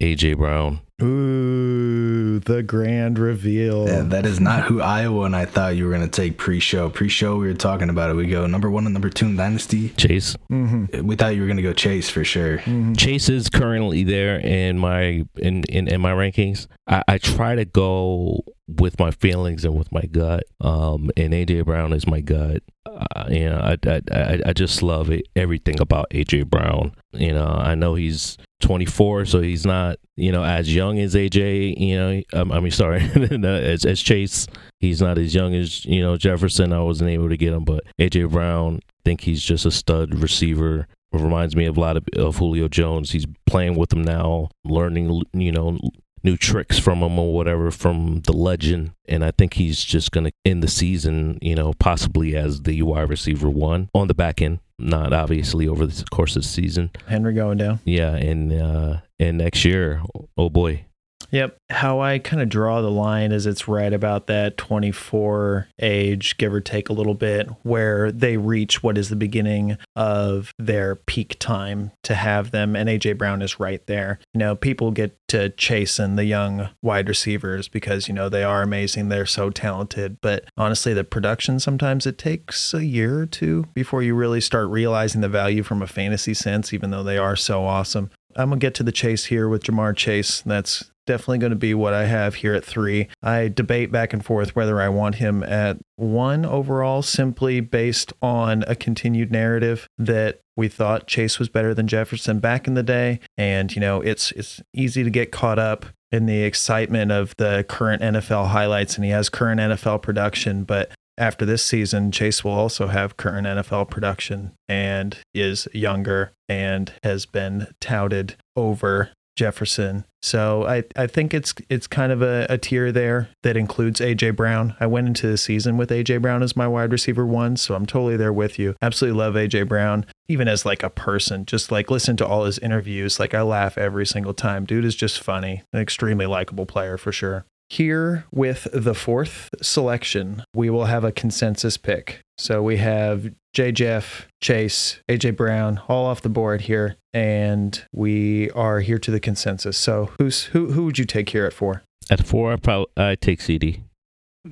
AJ 0.00 0.38
Brown. 0.38 0.80
Ooh, 1.02 2.38
the 2.38 2.62
grand 2.62 3.18
reveal. 3.18 3.86
Yeah, 3.86 4.02
that 4.02 4.26
is 4.26 4.40
not 4.40 4.64
who 4.64 4.80
Iowa 4.80 5.24
and 5.24 5.36
I 5.36 5.44
thought 5.44 5.76
you 5.76 5.84
were 5.86 5.90
going 5.90 6.08
to 6.08 6.08
take 6.08 6.38
pre-show. 6.38 6.90
Pre-show, 6.90 7.36
we 7.36 7.46
were 7.46 7.54
talking 7.54 7.90
about 7.90 8.10
it. 8.10 8.14
We 8.14 8.26
go 8.26 8.46
number 8.46 8.70
one 8.70 8.86
and 8.86 8.92
number 8.92 9.10
two 9.10 9.26
in 9.26 9.36
Dynasty. 9.36 9.90
Chase. 9.90 10.36
Mm-hmm. 10.50 11.06
We 11.06 11.16
thought 11.16 11.34
you 11.34 11.40
were 11.40 11.46
going 11.46 11.56
to 11.56 11.62
go 11.62 11.72
Chase 11.72 12.08
for 12.08 12.24
sure. 12.24 12.62
Chase 12.96 13.28
is 13.28 13.48
currently 13.48 14.04
there 14.04 14.38
in 14.38 14.78
my 14.78 15.24
in 15.36 15.64
in, 15.64 15.88
in 15.88 16.00
my 16.00 16.12
rankings. 16.12 16.66
I, 16.86 17.02
I 17.08 17.18
try 17.18 17.54
to 17.54 17.64
go 17.64 18.44
with 18.80 18.98
my 18.98 19.10
feelings 19.10 19.64
and 19.64 19.76
with 19.76 19.90
my 19.92 20.02
gut. 20.02 20.44
Um, 20.60 21.10
and 21.16 21.32
AJ 21.32 21.64
Brown 21.64 21.92
is 21.92 22.06
my 22.06 22.20
gut. 22.20 22.62
uh, 22.86 23.26
you 23.28 23.48
know, 23.48 23.58
I, 23.58 23.76
I 23.86 24.00
I 24.12 24.40
I 24.46 24.52
just 24.52 24.82
love 24.82 25.10
it, 25.10 25.26
everything 25.36 25.80
about 25.80 26.10
AJ 26.10 26.46
Brown. 26.48 26.94
You 27.12 27.32
know, 27.32 27.46
I 27.46 27.74
know 27.74 27.94
he's 27.94 28.38
24, 28.60 29.26
so 29.26 29.40
he's 29.40 29.64
not 29.66 29.98
you 30.16 30.32
know 30.32 30.44
as 30.44 30.74
young 30.74 30.98
as 30.98 31.14
AJ. 31.14 31.78
You 31.78 31.96
know, 31.96 32.22
um, 32.32 32.52
I 32.52 32.60
mean, 32.60 32.70
sorry, 32.70 33.00
as, 33.44 33.84
as 33.84 34.00
Chase, 34.00 34.46
he's 34.80 35.00
not 35.00 35.18
as 35.18 35.34
young 35.34 35.54
as 35.54 35.84
you 35.84 36.02
know 36.02 36.16
Jefferson. 36.16 36.72
I 36.72 36.80
wasn't 36.80 37.10
able 37.10 37.28
to 37.28 37.36
get 37.36 37.52
him, 37.52 37.64
but 37.64 37.84
AJ 38.00 38.30
Brown, 38.30 38.76
I 38.76 39.00
think 39.04 39.22
he's 39.22 39.42
just 39.42 39.66
a 39.66 39.70
stud 39.70 40.14
receiver. 40.14 40.86
Reminds 41.12 41.54
me 41.54 41.66
of 41.66 41.76
a 41.76 41.80
lot 41.80 41.98
of, 41.98 42.04
of 42.16 42.36
Julio 42.36 42.68
Jones. 42.68 43.10
He's 43.10 43.26
playing 43.44 43.76
with 43.76 43.92
him 43.92 44.02
now, 44.02 44.48
learning 44.64 45.22
you 45.34 45.52
know 45.52 45.78
new 46.24 46.36
tricks 46.36 46.78
from 46.78 47.02
him 47.02 47.18
or 47.18 47.32
whatever 47.34 47.70
from 47.70 48.20
the 48.26 48.32
legend. 48.32 48.92
And 49.08 49.24
I 49.24 49.30
think 49.30 49.54
he's 49.54 49.82
just 49.82 50.12
going 50.12 50.24
to 50.24 50.32
end 50.44 50.62
the 50.62 50.68
season, 50.68 51.38
you 51.42 51.54
know, 51.54 51.72
possibly 51.78 52.36
as 52.36 52.62
the 52.62 52.82
wide 52.82 53.08
receiver 53.10 53.50
one 53.50 53.88
on 53.94 54.08
the 54.08 54.14
back 54.14 54.40
end, 54.40 54.60
not 54.78 55.12
obviously 55.12 55.68
over 55.68 55.86
the 55.86 56.04
course 56.10 56.36
of 56.36 56.42
the 56.42 56.48
season. 56.48 56.90
Henry 57.08 57.34
going 57.34 57.58
down. 57.58 57.80
Yeah, 57.84 58.14
and 58.14 58.52
uh, 58.52 58.98
and 59.18 59.38
next 59.38 59.64
year, 59.64 60.02
oh 60.36 60.50
boy, 60.50 60.84
Yep. 61.32 61.56
How 61.70 62.00
I 62.00 62.18
kind 62.18 62.42
of 62.42 62.50
draw 62.50 62.82
the 62.82 62.90
line 62.90 63.32
is 63.32 63.46
it's 63.46 63.66
right 63.66 63.92
about 63.92 64.26
that 64.26 64.58
24 64.58 65.66
age, 65.80 66.36
give 66.36 66.52
or 66.52 66.60
take 66.60 66.90
a 66.90 66.92
little 66.92 67.14
bit, 67.14 67.48
where 67.62 68.12
they 68.12 68.36
reach 68.36 68.82
what 68.82 68.98
is 68.98 69.08
the 69.08 69.16
beginning 69.16 69.78
of 69.96 70.52
their 70.58 70.94
peak 70.94 71.36
time 71.38 71.90
to 72.04 72.14
have 72.14 72.50
them. 72.50 72.76
And 72.76 72.88
AJ 72.88 73.16
Brown 73.16 73.40
is 73.40 73.58
right 73.58 73.84
there. 73.86 74.20
You 74.34 74.38
know, 74.40 74.54
people 74.54 74.90
get 74.90 75.16
to 75.28 75.48
chasing 75.48 76.16
the 76.16 76.26
young 76.26 76.68
wide 76.82 77.08
receivers 77.08 77.66
because, 77.66 78.08
you 78.08 78.14
know, 78.14 78.28
they 78.28 78.44
are 78.44 78.60
amazing. 78.60 79.08
They're 79.08 79.24
so 79.24 79.48
talented. 79.48 80.18
But 80.20 80.44
honestly, 80.58 80.92
the 80.92 81.02
production 81.02 81.58
sometimes 81.58 82.06
it 82.06 82.18
takes 82.18 82.74
a 82.74 82.84
year 82.84 83.20
or 83.20 83.26
two 83.26 83.66
before 83.74 84.02
you 84.02 84.14
really 84.14 84.42
start 84.42 84.68
realizing 84.68 85.22
the 85.22 85.30
value 85.30 85.62
from 85.62 85.80
a 85.80 85.86
fantasy 85.86 86.34
sense, 86.34 86.74
even 86.74 86.90
though 86.90 87.02
they 87.02 87.16
are 87.16 87.36
so 87.36 87.64
awesome. 87.64 88.10
I'm 88.36 88.50
gonna 88.50 88.58
get 88.58 88.74
to 88.76 88.82
the 88.82 88.92
chase 88.92 89.26
here 89.26 89.48
with 89.48 89.64
Ja'Marr 89.64 89.96
Chase. 89.96 90.42
That's 90.42 90.90
definitely 91.06 91.38
going 91.38 91.50
to 91.50 91.56
be 91.56 91.74
what 91.74 91.94
I 91.94 92.06
have 92.06 92.36
here 92.36 92.54
at 92.54 92.64
three. 92.64 93.08
I 93.22 93.48
debate 93.48 93.92
back 93.92 94.12
and 94.12 94.24
forth 94.24 94.54
whether 94.56 94.80
I 94.80 94.88
want 94.88 95.16
him 95.16 95.42
at 95.42 95.78
one 95.96 96.44
overall, 96.44 97.02
simply 97.02 97.60
based 97.60 98.12
on 98.22 98.64
a 98.66 98.74
continued 98.74 99.30
narrative 99.30 99.86
that 99.98 100.40
we 100.56 100.68
thought 100.68 101.06
Chase 101.06 101.38
was 101.38 101.48
better 101.48 101.74
than 101.74 101.86
Jefferson 101.88 102.38
back 102.38 102.66
in 102.66 102.74
the 102.74 102.82
day, 102.82 103.20
and 103.38 103.74
you 103.74 103.80
know 103.80 104.00
it's 104.00 104.32
it's 104.32 104.60
easy 104.74 105.02
to 105.02 105.10
get 105.10 105.32
caught 105.32 105.58
up 105.58 105.86
in 106.10 106.26
the 106.26 106.42
excitement 106.42 107.10
of 107.10 107.34
the 107.38 107.64
current 107.68 108.02
NFL 108.02 108.48
highlights, 108.48 108.96
and 108.96 109.04
he 109.04 109.10
has 109.10 109.28
current 109.28 109.60
NFL 109.60 110.02
production, 110.02 110.64
but 110.64 110.92
after 111.18 111.44
this 111.44 111.64
season, 111.64 112.10
Chase 112.10 112.42
will 112.42 112.52
also 112.52 112.86
have 112.86 113.16
current 113.16 113.46
NFL 113.46 113.90
production 113.90 114.52
and 114.68 115.16
is 115.34 115.68
younger 115.72 116.32
and 116.48 116.92
has 117.02 117.26
been 117.26 117.68
touted 117.80 118.36
over 118.56 119.10
Jefferson. 119.36 120.04
So 120.20 120.66
I, 120.66 120.84
I 120.94 121.06
think 121.06 121.34
it's 121.34 121.54
it's 121.68 121.86
kind 121.86 122.12
of 122.12 122.22
a, 122.22 122.46
a, 122.48 122.58
tier 122.58 122.92
there 122.92 123.28
that 123.42 123.56
includes 123.56 124.00
AJ 124.00 124.36
Brown. 124.36 124.76
I 124.78 124.86
went 124.86 125.08
into 125.08 125.26
the 125.26 125.38
season 125.38 125.76
with 125.76 125.90
AJ 125.90 126.22
Brown 126.22 126.42
as 126.42 126.54
my 126.54 126.68
wide 126.68 126.92
receiver 126.92 127.26
one, 127.26 127.56
so 127.56 127.74
I'm 127.74 127.86
totally 127.86 128.16
there 128.16 128.32
with 128.32 128.58
you. 128.58 128.76
Absolutely 128.80 129.18
love 129.18 129.34
AJ 129.34 129.68
Brown, 129.68 130.06
even 130.28 130.48
as 130.48 130.64
like 130.64 130.82
a 130.82 130.90
person. 130.90 131.44
Just 131.44 131.72
like 131.72 131.90
listen 131.90 132.16
to 132.18 132.26
all 132.26 132.44
his 132.44 132.58
interviews. 132.58 133.18
Like 133.18 133.34
I 133.34 133.42
laugh 133.42 133.76
every 133.76 134.06
single 134.06 134.34
time. 134.34 134.64
Dude 134.64 134.84
is 134.84 134.94
just 134.94 135.20
funny. 135.20 135.62
An 135.72 135.80
extremely 135.80 136.26
likable 136.26 136.66
player 136.66 136.96
for 136.96 137.10
sure. 137.10 137.44
Here 137.72 138.26
with 138.30 138.68
the 138.70 138.92
fourth 138.92 139.48
selection, 139.62 140.44
we 140.54 140.68
will 140.68 140.84
have 140.84 141.04
a 141.04 141.10
consensus 141.10 141.78
pick. 141.78 142.20
So 142.36 142.62
we 142.62 142.76
have 142.76 143.32
J. 143.54 143.72
Jeff, 143.72 144.28
Chase, 144.42 145.00
AJ 145.08 145.38
Brown, 145.38 145.80
all 145.88 146.04
off 146.04 146.20
the 146.20 146.28
board 146.28 146.60
here, 146.60 146.96
and 147.14 147.82
we 147.90 148.50
are 148.50 148.80
here 148.80 148.98
to 148.98 149.10
the 149.10 149.20
consensus. 149.20 149.78
So 149.78 150.10
who's 150.18 150.44
who? 150.44 150.72
Who 150.72 150.84
would 150.84 150.98
you 150.98 151.06
take 151.06 151.30
here 151.30 151.46
at 151.46 151.54
four? 151.54 151.82
At 152.10 152.26
four, 152.26 152.52
I 152.52 152.56
probably 152.56 152.92
I 152.98 153.14
take 153.14 153.38
CeeDee. 153.38 153.80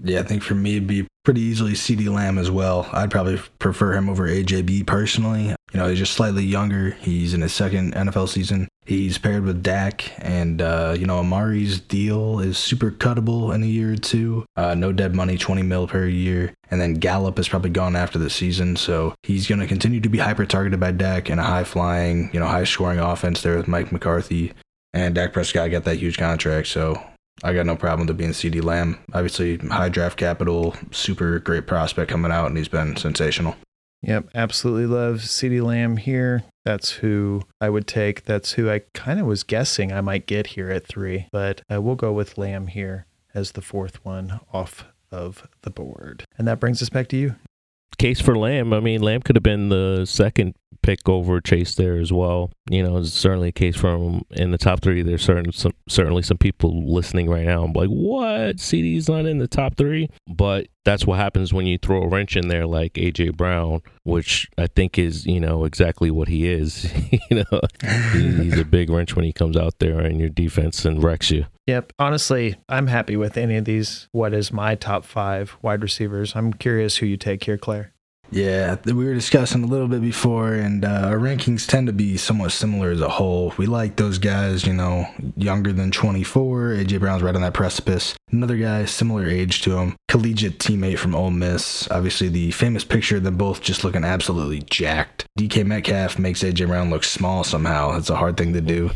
Yeah, 0.02 0.20
I 0.20 0.22
think 0.22 0.42
for 0.42 0.54
me 0.54 0.76
it'd 0.76 0.88
be 0.88 1.06
pretty 1.22 1.42
easily 1.42 1.72
CeeDee 1.72 2.08
Lamb 2.08 2.38
as 2.38 2.50
well. 2.50 2.88
I'd 2.90 3.10
probably 3.10 3.38
prefer 3.58 3.92
him 3.92 4.08
over 4.08 4.28
AJB 4.28 4.86
personally. 4.86 5.54
You 5.72 5.78
know, 5.78 5.88
he's 5.88 5.98
just 5.98 6.14
slightly 6.14 6.44
younger. 6.44 6.92
He's 6.92 7.34
in 7.34 7.42
his 7.42 7.52
second 7.52 7.94
NFL 7.94 8.30
season. 8.30 8.66
He's 8.90 9.18
paired 9.18 9.44
with 9.44 9.62
Dak, 9.62 10.12
and 10.18 10.60
uh, 10.60 10.96
you 10.98 11.06
know 11.06 11.20
Amari's 11.20 11.78
deal 11.78 12.40
is 12.40 12.58
super 12.58 12.90
cuttable 12.90 13.54
in 13.54 13.62
a 13.62 13.66
year 13.66 13.92
or 13.92 13.96
two. 13.96 14.44
Uh, 14.56 14.74
no 14.74 14.90
dead 14.90 15.14
money, 15.14 15.38
20 15.38 15.62
mil 15.62 15.86
per 15.86 16.06
year, 16.06 16.52
and 16.72 16.80
then 16.80 16.94
Gallup 16.94 17.38
is 17.38 17.48
probably 17.48 17.70
gone 17.70 17.94
after 17.94 18.18
the 18.18 18.28
season, 18.28 18.74
so 18.74 19.14
he's 19.22 19.46
going 19.46 19.60
to 19.60 19.68
continue 19.68 20.00
to 20.00 20.08
be 20.08 20.18
hyper 20.18 20.44
targeted 20.44 20.80
by 20.80 20.90
Dak 20.90 21.30
in 21.30 21.38
a 21.38 21.44
high 21.44 21.62
flying, 21.62 22.30
you 22.32 22.40
know, 22.40 22.48
high 22.48 22.64
scoring 22.64 22.98
offense 22.98 23.42
there 23.42 23.56
with 23.56 23.68
Mike 23.68 23.92
McCarthy. 23.92 24.54
And 24.92 25.14
Dak 25.14 25.32
Prescott 25.32 25.70
got 25.70 25.84
that 25.84 25.98
huge 25.98 26.18
contract, 26.18 26.66
so 26.66 27.00
I 27.44 27.54
got 27.54 27.66
no 27.66 27.76
problem 27.76 28.08
to 28.08 28.12
being 28.12 28.30
CeeDee 28.30 28.64
Lamb. 28.64 28.98
Obviously, 29.12 29.58
high 29.58 29.88
draft 29.88 30.18
capital, 30.18 30.74
super 30.90 31.38
great 31.38 31.68
prospect 31.68 32.10
coming 32.10 32.32
out, 32.32 32.46
and 32.46 32.56
he's 32.56 32.66
been 32.66 32.96
sensational. 32.96 33.54
Yep, 34.02 34.30
absolutely 34.34 34.86
love 34.86 35.22
CD 35.22 35.60
Lamb 35.60 35.96
here. 35.96 36.42
That's 36.64 36.92
who 36.92 37.42
I 37.60 37.70
would 37.70 37.86
take. 37.86 38.24
That's 38.24 38.52
who 38.52 38.70
I 38.70 38.80
kind 38.94 39.18
of 39.18 39.26
was 39.26 39.42
guessing 39.42 39.92
I 39.92 40.00
might 40.00 40.26
get 40.26 40.48
here 40.48 40.70
at 40.70 40.86
three, 40.86 41.26
but 41.32 41.62
I 41.68 41.78
will 41.78 41.96
go 41.96 42.12
with 42.12 42.38
Lamb 42.38 42.68
here 42.68 43.06
as 43.34 43.52
the 43.52 43.62
fourth 43.62 44.04
one 44.04 44.40
off 44.52 44.84
of 45.10 45.48
the 45.62 45.70
board. 45.70 46.24
And 46.36 46.46
that 46.46 46.60
brings 46.60 46.82
us 46.82 46.90
back 46.90 47.08
to 47.08 47.16
you. 47.16 47.36
Case 47.98 48.20
for 48.20 48.36
Lamb. 48.36 48.72
I 48.72 48.80
mean, 48.80 49.02
Lamb 49.02 49.22
could 49.22 49.36
have 49.36 49.42
been 49.42 49.68
the 49.68 50.06
second 50.06 50.54
pick 50.82 51.08
over 51.08 51.40
Chase 51.40 51.74
there 51.74 51.98
as 51.98 52.12
well. 52.12 52.50
You 52.68 52.82
know, 52.82 52.98
it's 52.98 53.12
certainly 53.12 53.48
a 53.48 53.52
case 53.52 53.76
for 53.76 53.94
him 53.94 54.22
in 54.30 54.50
the 54.50 54.58
top 54.58 54.80
three. 54.80 55.02
There's 55.02 55.22
certain 55.22 55.52
some, 55.52 55.72
certainly 55.88 56.22
some 56.22 56.38
people 56.38 56.92
listening 56.92 57.28
right 57.28 57.46
now. 57.46 57.64
I'm 57.64 57.72
like, 57.72 57.88
what? 57.88 58.56
CeeDee's 58.56 59.08
not 59.08 59.26
in 59.26 59.38
the 59.38 59.48
top 59.48 59.76
three, 59.76 60.08
but 60.26 60.68
that's 60.84 61.06
what 61.06 61.18
happens 61.18 61.52
when 61.52 61.66
you 61.66 61.78
throw 61.78 62.02
a 62.02 62.08
wrench 62.08 62.36
in 62.36 62.48
there 62.48 62.66
like 62.66 62.94
AJ 62.94 63.36
Brown, 63.36 63.82
which 64.04 64.48
I 64.56 64.66
think 64.66 64.98
is 64.98 65.26
you 65.26 65.40
know 65.40 65.64
exactly 65.64 66.10
what 66.10 66.28
he 66.28 66.48
is. 66.48 66.90
you 67.30 67.44
know, 67.44 67.60
he's 68.12 68.58
a 68.58 68.64
big 68.64 68.90
wrench 68.90 69.14
when 69.16 69.24
he 69.24 69.32
comes 69.32 69.56
out 69.56 69.78
there 69.78 70.00
in 70.00 70.18
your 70.18 70.28
defense 70.30 70.84
and 70.84 71.02
wrecks 71.02 71.30
you. 71.30 71.46
Yep. 71.66 71.92
Honestly, 71.98 72.56
I'm 72.68 72.88
happy 72.88 73.16
with 73.16 73.36
any 73.36 73.56
of 73.56 73.64
these. 73.64 74.08
What 74.12 74.34
is 74.34 74.52
my 74.52 74.74
top 74.74 75.04
five 75.04 75.56
wide 75.62 75.82
receivers? 75.82 76.34
I'm 76.34 76.52
curious 76.52 76.96
who 76.96 77.06
you 77.06 77.16
take 77.16 77.44
here, 77.44 77.58
Claire. 77.58 77.92
Yeah, 78.32 78.76
we 78.84 78.92
were 78.92 79.14
discussing 79.14 79.64
a 79.64 79.66
little 79.66 79.88
bit 79.88 80.02
before, 80.02 80.54
and 80.54 80.84
uh, 80.84 81.08
our 81.08 81.18
rankings 81.18 81.66
tend 81.66 81.88
to 81.88 81.92
be 81.92 82.16
somewhat 82.16 82.52
similar 82.52 82.90
as 82.90 83.00
a 83.00 83.08
whole. 83.08 83.52
We 83.56 83.66
like 83.66 83.96
those 83.96 84.18
guys, 84.18 84.64
you 84.66 84.72
know, 84.72 85.06
younger 85.36 85.72
than 85.72 85.90
24. 85.90 86.74
AJ 86.74 87.00
Brown's 87.00 87.22
right 87.22 87.34
on 87.34 87.42
that 87.42 87.54
precipice. 87.54 88.14
Another 88.30 88.56
guy, 88.56 88.84
similar 88.84 89.26
age 89.26 89.62
to 89.62 89.76
him, 89.76 89.96
collegiate 90.08 90.58
teammate 90.60 90.98
from 90.98 91.14
Ole 91.14 91.32
Miss. 91.32 91.90
Obviously, 91.90 92.28
the 92.28 92.52
famous 92.52 92.84
picture 92.84 93.16
of 93.16 93.24
them 93.24 93.36
both 93.36 93.62
just 93.62 93.82
looking 93.82 94.04
absolutely 94.04 94.60
jacked. 94.60 95.26
DK 95.38 95.66
Metcalf 95.66 96.18
makes 96.18 96.44
AJ 96.44 96.68
Brown 96.68 96.90
look 96.90 97.02
small 97.02 97.42
somehow. 97.42 97.96
It's 97.96 98.10
a 98.10 98.16
hard 98.16 98.36
thing 98.36 98.52
to 98.52 98.60
do. 98.60 98.90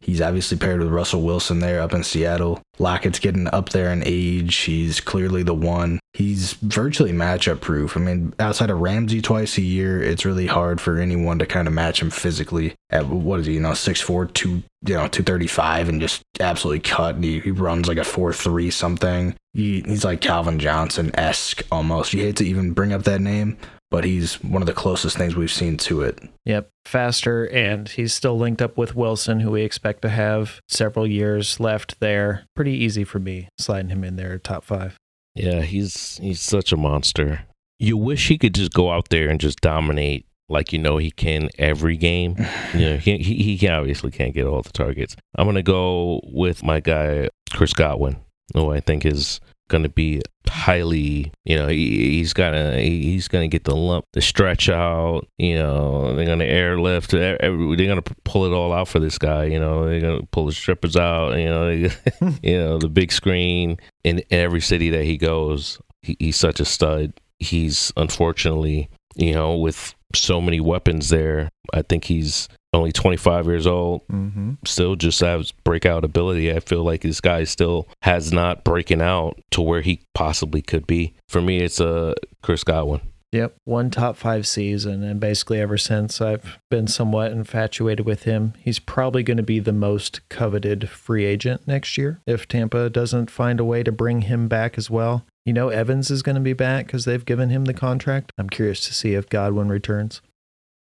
He's 0.00 0.20
obviously 0.20 0.56
paired 0.56 0.80
with 0.80 0.90
Russell 0.90 1.22
Wilson 1.22 1.60
there 1.60 1.80
up 1.80 1.92
in 1.92 2.02
Seattle. 2.02 2.62
Lockett's 2.78 3.18
getting 3.18 3.46
up 3.48 3.68
there 3.68 3.92
in 3.92 4.02
age. 4.04 4.56
He's 4.56 5.00
clearly 5.00 5.42
the 5.42 5.54
one. 5.54 6.00
He's 6.14 6.54
virtually 6.54 7.12
matchup 7.12 7.60
proof. 7.60 7.96
I 7.96 8.00
mean, 8.00 8.34
outside 8.40 8.70
of 8.70 8.80
Ramsey 8.80 9.20
twice 9.20 9.58
a 9.58 9.62
year, 9.62 10.02
it's 10.02 10.24
really 10.24 10.46
hard 10.46 10.80
for 10.80 10.98
anyone 10.98 11.38
to 11.38 11.46
kind 11.46 11.68
of 11.68 11.74
match 11.74 12.00
him 12.00 12.10
physically. 12.10 12.74
At 12.88 13.06
what 13.06 13.40
is 13.40 13.46
he, 13.46 13.54
you 13.54 13.60
know, 13.60 13.72
6'4, 13.72 14.32
2, 14.32 14.48
you 14.48 14.62
know, 14.86 15.06
235 15.06 15.88
and 15.88 16.00
just 16.00 16.22
absolutely 16.40 16.80
cut. 16.80 17.16
And 17.16 17.24
he, 17.24 17.40
he 17.40 17.50
runs 17.50 17.86
like 17.86 17.98
a 17.98 18.02
4'3 18.02 18.72
something. 18.72 19.36
He, 19.52 19.82
he's 19.82 20.04
like 20.04 20.20
Calvin 20.20 20.58
Johnson 20.58 21.10
esque 21.14 21.62
almost. 21.70 22.14
You 22.14 22.22
hate 22.22 22.36
to 22.36 22.46
even 22.46 22.72
bring 22.72 22.92
up 22.92 23.02
that 23.02 23.20
name, 23.20 23.58
but 23.90 24.04
he's 24.04 24.42
one 24.42 24.62
of 24.62 24.66
the 24.66 24.72
closest 24.72 25.16
things 25.16 25.34
we've 25.34 25.50
seen 25.50 25.76
to 25.76 26.02
it. 26.02 26.18
Yep, 26.44 26.70
faster, 26.84 27.44
and 27.46 27.88
he's 27.88 28.14
still 28.14 28.38
linked 28.38 28.62
up 28.62 28.76
with 28.76 28.94
Wilson, 28.94 29.40
who 29.40 29.50
we 29.50 29.62
expect 29.62 30.02
to 30.02 30.08
have 30.08 30.60
several 30.68 31.06
years 31.06 31.58
left 31.60 31.98
there. 32.00 32.44
Pretty 32.54 32.72
easy 32.72 33.04
for 33.04 33.18
me 33.18 33.48
sliding 33.58 33.90
him 33.90 34.04
in 34.04 34.16
there 34.16 34.38
top 34.38 34.64
five. 34.64 34.96
Yeah, 35.34 35.62
he's 35.62 36.18
he's 36.18 36.40
such 36.40 36.72
a 36.72 36.76
monster. 36.76 37.46
You 37.78 37.96
wish 37.96 38.28
he 38.28 38.38
could 38.38 38.54
just 38.54 38.72
go 38.72 38.90
out 38.90 39.08
there 39.08 39.28
and 39.28 39.40
just 39.40 39.60
dominate 39.60 40.26
like 40.48 40.72
you 40.72 40.78
know 40.78 40.98
he 40.98 41.10
can 41.10 41.48
every 41.58 41.96
game. 41.96 42.36
you 42.74 42.90
know, 42.90 42.96
he, 42.96 43.18
he 43.18 43.56
he 43.56 43.68
obviously 43.68 44.10
can't 44.10 44.34
get 44.34 44.46
all 44.46 44.62
the 44.62 44.72
targets. 44.72 45.16
I'm 45.36 45.46
gonna 45.46 45.62
go 45.62 46.20
with 46.24 46.62
my 46.62 46.80
guy 46.80 47.28
Chris 47.52 47.72
Godwin, 47.72 48.16
who 48.54 48.70
I 48.70 48.80
think 48.80 49.06
is 49.06 49.40
going 49.70 49.84
to 49.84 49.88
be 49.88 50.20
highly, 50.50 51.32
you 51.44 51.56
know, 51.56 51.68
he, 51.68 52.18
he's 52.18 52.34
gonna 52.34 52.76
he's 52.78 53.28
gonna 53.28 53.48
get 53.48 53.64
the 53.64 53.74
lump, 53.74 54.04
the 54.12 54.20
stretch 54.20 54.68
out. 54.68 55.26
You 55.38 55.54
know, 55.54 56.14
they're 56.14 56.26
gonna 56.26 56.44
airlift. 56.44 57.12
They're 57.12 57.38
gonna 57.38 58.02
pull 58.24 58.44
it 58.44 58.52
all 58.52 58.72
out 58.72 58.88
for 58.88 58.98
this 58.98 59.16
guy. 59.16 59.44
You 59.44 59.60
know, 59.60 59.86
they're 59.86 60.00
gonna 60.00 60.26
pull 60.30 60.46
the 60.46 60.52
strippers 60.52 60.96
out. 60.96 61.36
You 61.38 61.46
know, 61.46 61.88
hmm. 62.18 62.30
you 62.42 62.58
know 62.58 62.78
the 62.78 62.88
big 62.88 63.12
screen 63.12 63.78
in 64.04 64.22
every 64.30 64.60
city 64.60 64.90
that 64.90 65.04
he 65.04 65.16
goes. 65.16 65.80
He, 66.02 66.16
he's 66.18 66.36
such 66.36 66.60
a 66.60 66.64
stud. 66.64 67.14
he's 67.38 67.92
unfortunately, 67.96 68.90
you 69.16 69.32
know, 69.32 69.56
with 69.56 69.94
so 70.14 70.40
many 70.40 70.60
weapons 70.60 71.08
there, 71.08 71.48
I 71.72 71.82
think 71.82 72.04
he's 72.04 72.48
only 72.72 72.92
25 72.92 73.46
years 73.46 73.66
old, 73.66 74.06
Mm-hmm. 74.08 74.52
still 74.64 74.96
just 74.96 75.20
has 75.20 75.50
breakout 75.52 76.04
ability. 76.04 76.52
I 76.52 76.60
feel 76.60 76.84
like 76.84 77.02
this 77.02 77.20
guy 77.20 77.44
still 77.44 77.88
has 78.02 78.32
not 78.32 78.64
breaking 78.64 79.00
out 79.02 79.40
to 79.52 79.60
where 79.60 79.80
he 79.80 80.00
possibly 80.14 80.62
could 80.62 80.86
be. 80.86 81.14
For 81.28 81.40
me, 81.40 81.58
it's 81.58 81.80
a 81.80 81.88
uh, 82.10 82.14
Chris 82.42 82.64
Godwin. 82.64 83.00
Yep, 83.32 83.54
one 83.64 83.90
top 83.90 84.16
five 84.16 84.44
season, 84.44 85.04
and 85.04 85.20
basically 85.20 85.60
ever 85.60 85.78
since 85.78 86.20
I've 86.20 86.58
been 86.68 86.88
somewhat 86.88 87.30
infatuated 87.30 88.04
with 88.04 88.24
him. 88.24 88.54
He's 88.58 88.80
probably 88.80 89.22
going 89.22 89.36
to 89.36 89.44
be 89.44 89.60
the 89.60 89.72
most 89.72 90.28
coveted 90.28 90.88
free 90.88 91.24
agent 91.24 91.66
next 91.66 91.96
year 91.96 92.18
if 92.26 92.48
Tampa 92.48 92.90
doesn't 92.90 93.30
find 93.30 93.60
a 93.60 93.64
way 93.64 93.84
to 93.84 93.92
bring 93.92 94.22
him 94.22 94.48
back 94.48 94.76
as 94.76 94.90
well. 94.90 95.24
You 95.44 95.52
know, 95.52 95.68
Evans 95.68 96.10
is 96.10 96.22
going 96.22 96.34
to 96.34 96.40
be 96.40 96.52
back 96.54 96.86
because 96.86 97.04
they've 97.04 97.24
given 97.24 97.50
him 97.50 97.66
the 97.66 97.74
contract. 97.74 98.32
I'm 98.36 98.50
curious 98.50 98.80
to 98.86 98.94
see 98.94 99.14
if 99.14 99.28
Godwin 99.28 99.68
returns. 99.68 100.20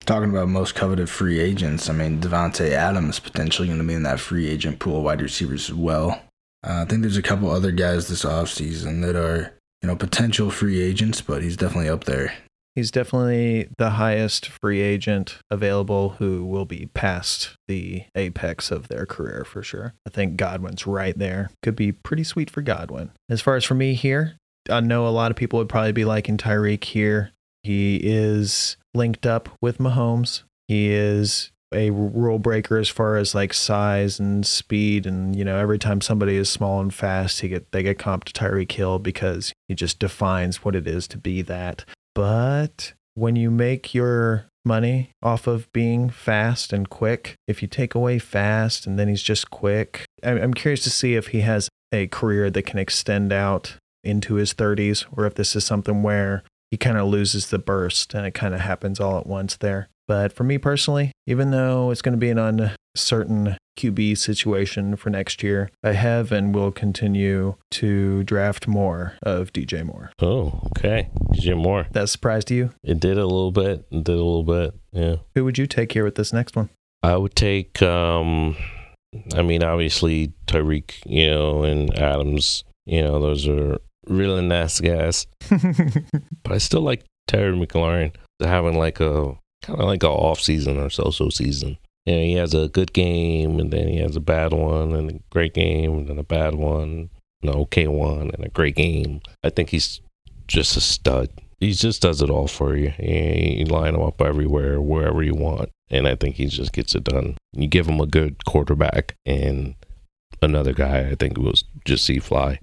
Talking 0.06 0.30
about 0.30 0.50
most 0.50 0.76
coveted 0.76 1.10
free 1.10 1.40
agents, 1.40 1.90
I 1.90 1.94
mean, 1.94 2.22
Davante 2.22 2.70
Adams 2.70 3.20
potentially 3.20 3.68
going 3.68 3.80
to 3.80 3.84
be 3.84 3.96
in 3.96 4.04
that 4.04 4.20
free 4.20 4.48
agent 4.48 4.78
pool 4.78 5.00
of 5.00 5.04
wide 5.04 5.22
receivers 5.22 5.70
as 5.70 5.76
well. 5.76 6.22
Uh, 6.64 6.84
I 6.84 6.86
think 6.86 7.02
there's 7.02 7.18
a 7.18 7.24
couple 7.24 7.50
other 7.50 7.72
guys 7.72 8.08
this 8.08 8.24
offseason 8.24 9.02
that 9.02 9.16
are, 9.16 9.58
you 9.82 9.88
know, 9.88 9.96
potential 9.96 10.52
free 10.52 10.80
agents, 10.80 11.22
but 11.22 11.42
he's 11.42 11.58
definitely 11.58 11.90
up 11.90 12.04
there. 12.04 12.34
He's 12.76 12.92
definitely 12.92 13.70
the 13.78 13.92
highest 13.92 14.48
free 14.48 14.82
agent 14.82 15.40
available 15.50 16.10
who 16.20 16.46
will 16.46 16.66
be 16.66 16.88
past 16.94 17.56
the 17.68 18.04
apex 18.16 18.70
of 18.70 18.90
their 18.90 19.06
career 19.06 19.44
for 19.44 19.64
sure. 19.64 19.96
I 20.06 20.12
think 20.12 20.36
Godwin's 20.36 20.86
right 20.86 21.18
there. 21.18 21.50
Could 21.64 21.76
be 21.76 21.92
pretty 21.92 22.26
sweet 22.26 22.52
for 22.52 22.62
Godwin. 22.62 23.12
As 23.30 23.42
far 23.42 23.56
as 23.56 23.64
for 23.64 23.76
me 23.76 23.94
here, 23.96 24.36
I 24.70 24.82
know 24.82 25.08
a 25.08 25.10
lot 25.10 25.32
of 25.32 25.38
people 25.38 25.58
would 25.60 25.70
probably 25.70 25.94
be 25.94 26.06
liking 26.06 26.38
Tyreek 26.38 26.84
here. 26.84 27.32
He 27.66 28.00
is 28.04 28.78
linked 28.94 29.26
up 29.26 29.50
with 29.60 29.80
Mahomes. 29.80 30.44
He 30.68 30.92
is 30.92 31.52
a 31.74 31.90
rule 31.90 32.38
breaker 32.38 32.78
as 32.78 32.90
far 32.90 33.18
as 33.18 33.34
like 33.34 33.52
size 33.52 34.20
and 34.20 34.46
speed 34.46 35.08
and 35.08 35.36
you 35.36 35.44
know 35.44 35.58
every 35.58 35.80
time 35.80 36.00
somebody 36.00 36.36
is 36.38 36.48
small 36.48 36.80
and 36.80 36.94
fast 36.94 37.42
he 37.42 37.50
get 37.50 37.72
they 37.72 37.82
get 37.82 37.98
comped 37.98 38.26
to 38.26 38.34
Tyreek 38.34 38.72
Hill 38.72 39.00
because 39.00 39.52
he 39.68 39.74
just 39.74 39.98
defines 39.98 40.64
what 40.64 40.76
it 40.76 40.88
is 40.88 41.08
to 41.08 41.18
be 41.18 41.42
that 41.42 41.84
but 42.14 42.94
when 43.16 43.36
you 43.36 43.50
make 43.50 43.96
your 43.96 44.46
money 44.64 45.12
off 45.22 45.48
of 45.48 45.72
being 45.72 46.10
fast 46.10 46.74
and 46.74 46.90
quick, 46.90 47.36
if 47.48 47.62
you 47.62 47.68
take 47.68 47.96
away 47.96 48.20
fast 48.20 48.88
and 48.88 48.98
then 48.98 49.08
he's 49.08 49.22
just 49.22 49.52
quick, 49.52 50.06
I'm 50.24 50.54
curious 50.54 50.84
to 50.84 50.90
see 50.90 51.16
if 51.16 51.28
he 51.28 51.42
has 51.42 51.70
a 51.92 52.08
career 52.08 52.50
that 52.50 52.66
can 52.66 52.80
extend 52.80 53.32
out 53.32 53.78
into 54.04 54.36
his 54.36 54.54
30s 54.54 55.06
or 55.16 55.26
if 55.26 55.36
this 55.36 55.56
is 55.56 55.66
something 55.66 56.04
where 56.04 56.44
he 56.72 56.78
kind 56.78 56.98
of 56.98 57.08
loses 57.08 57.50
the 57.50 57.60
burst 57.60 58.14
and 58.14 58.26
it 58.26 58.34
kind 58.34 58.54
of 58.54 58.62
happens 58.62 59.00
all 59.00 59.18
at 59.18 59.28
once 59.28 59.56
there. 59.58 59.90
But 60.08 60.34
for 60.34 60.44
me 60.44 60.58
personally, 60.58 61.12
even 61.26 61.52
though 61.52 61.90
it's 61.92 62.02
going 62.02 62.14
to 62.14 62.18
be 62.18 62.30
an 62.30 62.38
uncertain 62.38 63.58
QB 63.78 64.18
situation 64.18 64.96
for 64.96 65.10
next 65.10 65.42
year, 65.44 65.70
I 65.84 65.94
have 65.94 66.32
and 66.32 66.54
will 66.54 66.72
continue 66.72 67.56
to 67.72 68.24
draft 68.24 68.68
more 68.68 69.16
of 69.24 69.52
DJ 69.52 69.84
Moore. 69.84 70.12
Oh, 70.22 70.62
okay. 70.78 71.10
DJ 71.34 71.58
Moore. 71.58 71.88
That 71.92 72.10
surprised 72.10 72.52
you? 72.52 72.72
It 72.84 73.00
did 73.00 73.18
a 73.18 73.26
little 73.26 73.52
bit. 73.52 73.86
It 73.92 74.04
did 74.04 74.14
a 74.16 74.24
little 74.24 74.44
bit. 74.44 74.76
Yeah. 74.92 75.16
Who 75.34 75.44
would 75.44 75.58
you 75.58 75.68
take 75.68 75.92
here 75.92 76.04
with 76.04 76.16
this 76.16 76.32
next 76.32 76.56
one? 76.56 76.70
I 77.04 77.18
would 77.18 77.36
take, 77.36 77.82
um, 77.82 78.56
I 79.36 79.42
mean, 79.42 79.64
obviously 79.64 80.34
Tyreek, 80.48 80.94
you 81.06 81.30
know, 81.30 81.64
and 81.64 81.94
Adams, 81.98 82.64
you 82.86 83.02
know, 83.02 83.20
those 83.20 83.48
are 83.48 83.78
really 84.08 84.42
nice 84.42 84.80
guys. 84.80 85.28
But 86.44 86.54
I 86.54 86.58
still 86.60 86.82
like 86.82 87.04
Terry 87.28 87.54
McLaurin 87.54 88.14
having 88.40 88.78
like 88.78 89.00
a 89.00 89.36
kind 89.64 89.80
of 89.80 89.86
like 89.86 90.04
a 90.04 90.10
off 90.10 90.40
season 90.40 90.78
or 90.78 90.90
so-so 90.90 91.30
season. 91.30 91.78
You 92.06 92.16
know, 92.16 92.22
he 92.22 92.34
has 92.34 92.54
a 92.54 92.68
good 92.68 92.94
game 92.94 93.60
and 93.60 93.72
then 93.72 93.88
he 93.88 93.98
has 93.98 94.16
a 94.16 94.20
bad 94.20 94.54
one 94.54 94.94
and 94.94 95.10
a 95.10 95.20
great 95.32 95.56
game 95.56 95.94
and 95.94 96.08
then 96.08 96.20
a 96.20 96.24
bad 96.24 96.54
one, 96.54 97.10
an 97.42 97.50
okay 97.50 97.88
one 97.88 98.30
and 98.32 98.46
a 98.46 98.50
great 98.50 98.76
game. 98.76 99.22
I 99.44 99.50
think 99.50 99.70
he's 99.70 100.02
just 100.48 100.78
a 100.78 100.82
stud. 100.82 101.30
He 101.60 101.72
just 101.72 102.02
does 102.02 102.22
it 102.22 102.30
all 102.30 102.48
for 102.48 102.76
you. 102.76 102.94
You 103.00 103.58
you 103.58 103.66
line 103.66 103.96
him 103.96 104.02
up 104.02 104.22
everywhere, 104.22 104.80
wherever 104.80 105.24
you 105.24 105.34
want, 105.34 105.70
and 105.90 106.08
I 106.08 106.16
think 106.16 106.36
he 106.36 106.46
just 106.46 106.74
gets 106.74 106.94
it 106.94 107.06
done. 107.06 107.38
You 107.54 107.68
give 107.68 107.88
him 107.88 108.00
a 108.00 108.06
good 108.06 108.46
quarterback 108.46 109.16
and 109.26 109.74
another 110.42 110.74
guy, 110.74 111.10
I 111.10 111.16
think 111.16 111.38
it 111.38 111.44
was 111.44 111.64
just 111.86 112.06
see 112.06 112.20
fly. 112.20 112.60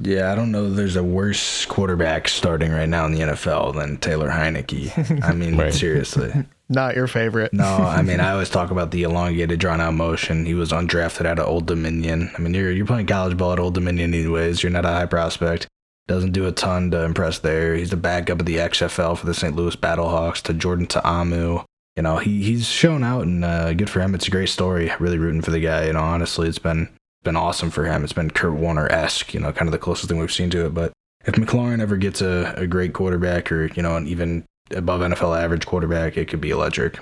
Yeah, 0.00 0.30
I 0.32 0.34
don't 0.34 0.52
know. 0.52 0.70
There's 0.70 0.96
a 0.96 1.02
worse 1.02 1.64
quarterback 1.66 2.28
starting 2.28 2.70
right 2.72 2.88
now 2.88 3.06
in 3.06 3.12
the 3.12 3.20
NFL 3.20 3.74
than 3.74 3.96
Taylor 3.96 4.28
Heinicke. 4.30 5.22
I 5.24 5.32
mean, 5.32 5.56
Right. 5.58 5.74
seriously. 5.74 6.32
Not 6.70 6.94
your 6.96 7.06
favorite. 7.06 7.52
No, 7.54 7.64
I 7.64 8.02
mean, 8.02 8.20
I 8.20 8.32
always 8.32 8.50
talk 8.50 8.70
about 8.70 8.90
the 8.90 9.02
elongated, 9.04 9.58
drawn 9.58 9.80
out 9.80 9.94
motion. 9.94 10.44
He 10.44 10.54
was 10.54 10.70
undrafted 10.70 11.24
out 11.24 11.38
of 11.38 11.48
Old 11.48 11.66
Dominion. 11.66 12.30
I 12.36 12.40
mean, 12.40 12.52
you're 12.54 12.70
you're 12.70 12.84
playing 12.86 13.06
college 13.06 13.36
ball 13.38 13.52
at 13.54 13.58
Old 13.58 13.74
Dominion 13.74 14.12
anyways. 14.14 14.62
You're 14.62 14.70
not 14.70 14.84
a 14.84 14.88
high 14.88 15.06
prospect. 15.06 15.66
Doesn't 16.08 16.32
do 16.32 16.46
a 16.46 16.52
ton 16.52 16.90
to 16.92 17.02
impress 17.04 17.38
there. 17.38 17.74
He's 17.74 17.90
the 17.90 17.96
backup 17.96 18.40
of 18.40 18.46
the 18.46 18.56
XFL 18.56 19.16
for 19.16 19.26
the 19.26 19.34
St. 19.34 19.54
Louis 19.56 19.76
Battlehawks 19.76 20.40
to 20.42 20.54
Jordan 20.54 20.86
Ta'amu. 20.86 21.64
You 21.96 22.02
know, 22.02 22.18
he 22.18 22.42
he's 22.42 22.66
shown 22.66 23.02
out 23.02 23.22
and 23.24 23.44
uh, 23.44 23.72
good 23.72 23.90
for 23.90 24.00
him. 24.00 24.14
It's 24.14 24.28
a 24.28 24.30
great 24.30 24.48
story. 24.50 24.92
Really 25.00 25.18
rooting 25.18 25.42
for 25.42 25.50
the 25.50 25.60
guy. 25.60 25.86
You 25.86 25.94
know, 25.94 26.00
honestly, 26.00 26.48
it's 26.48 26.58
been 26.58 26.88
been 27.28 27.36
awesome 27.36 27.70
for 27.70 27.84
him. 27.84 28.04
It's 28.04 28.14
been 28.14 28.30
Kurt 28.30 28.54
Warner 28.54 28.90
esque. 28.90 29.34
You 29.34 29.40
know, 29.40 29.52
kind 29.52 29.68
of 29.68 29.72
the 29.72 29.78
closest 29.78 30.08
thing 30.08 30.18
we've 30.18 30.32
seen 30.32 30.48
to 30.50 30.64
it. 30.64 30.72
But 30.72 30.92
if 31.26 31.34
McLaurin 31.34 31.80
ever 31.80 31.98
gets 31.98 32.22
a, 32.22 32.54
a 32.56 32.66
great 32.66 32.94
quarterback 32.94 33.52
or 33.52 33.66
you 33.66 33.82
know 33.82 33.96
an 33.96 34.06
even 34.06 34.46
above 34.74 35.02
NFL 35.02 35.38
average 35.38 35.66
quarterback, 35.66 36.16
it 36.16 36.28
could 36.28 36.40
be 36.40 36.50
electric. 36.50 36.98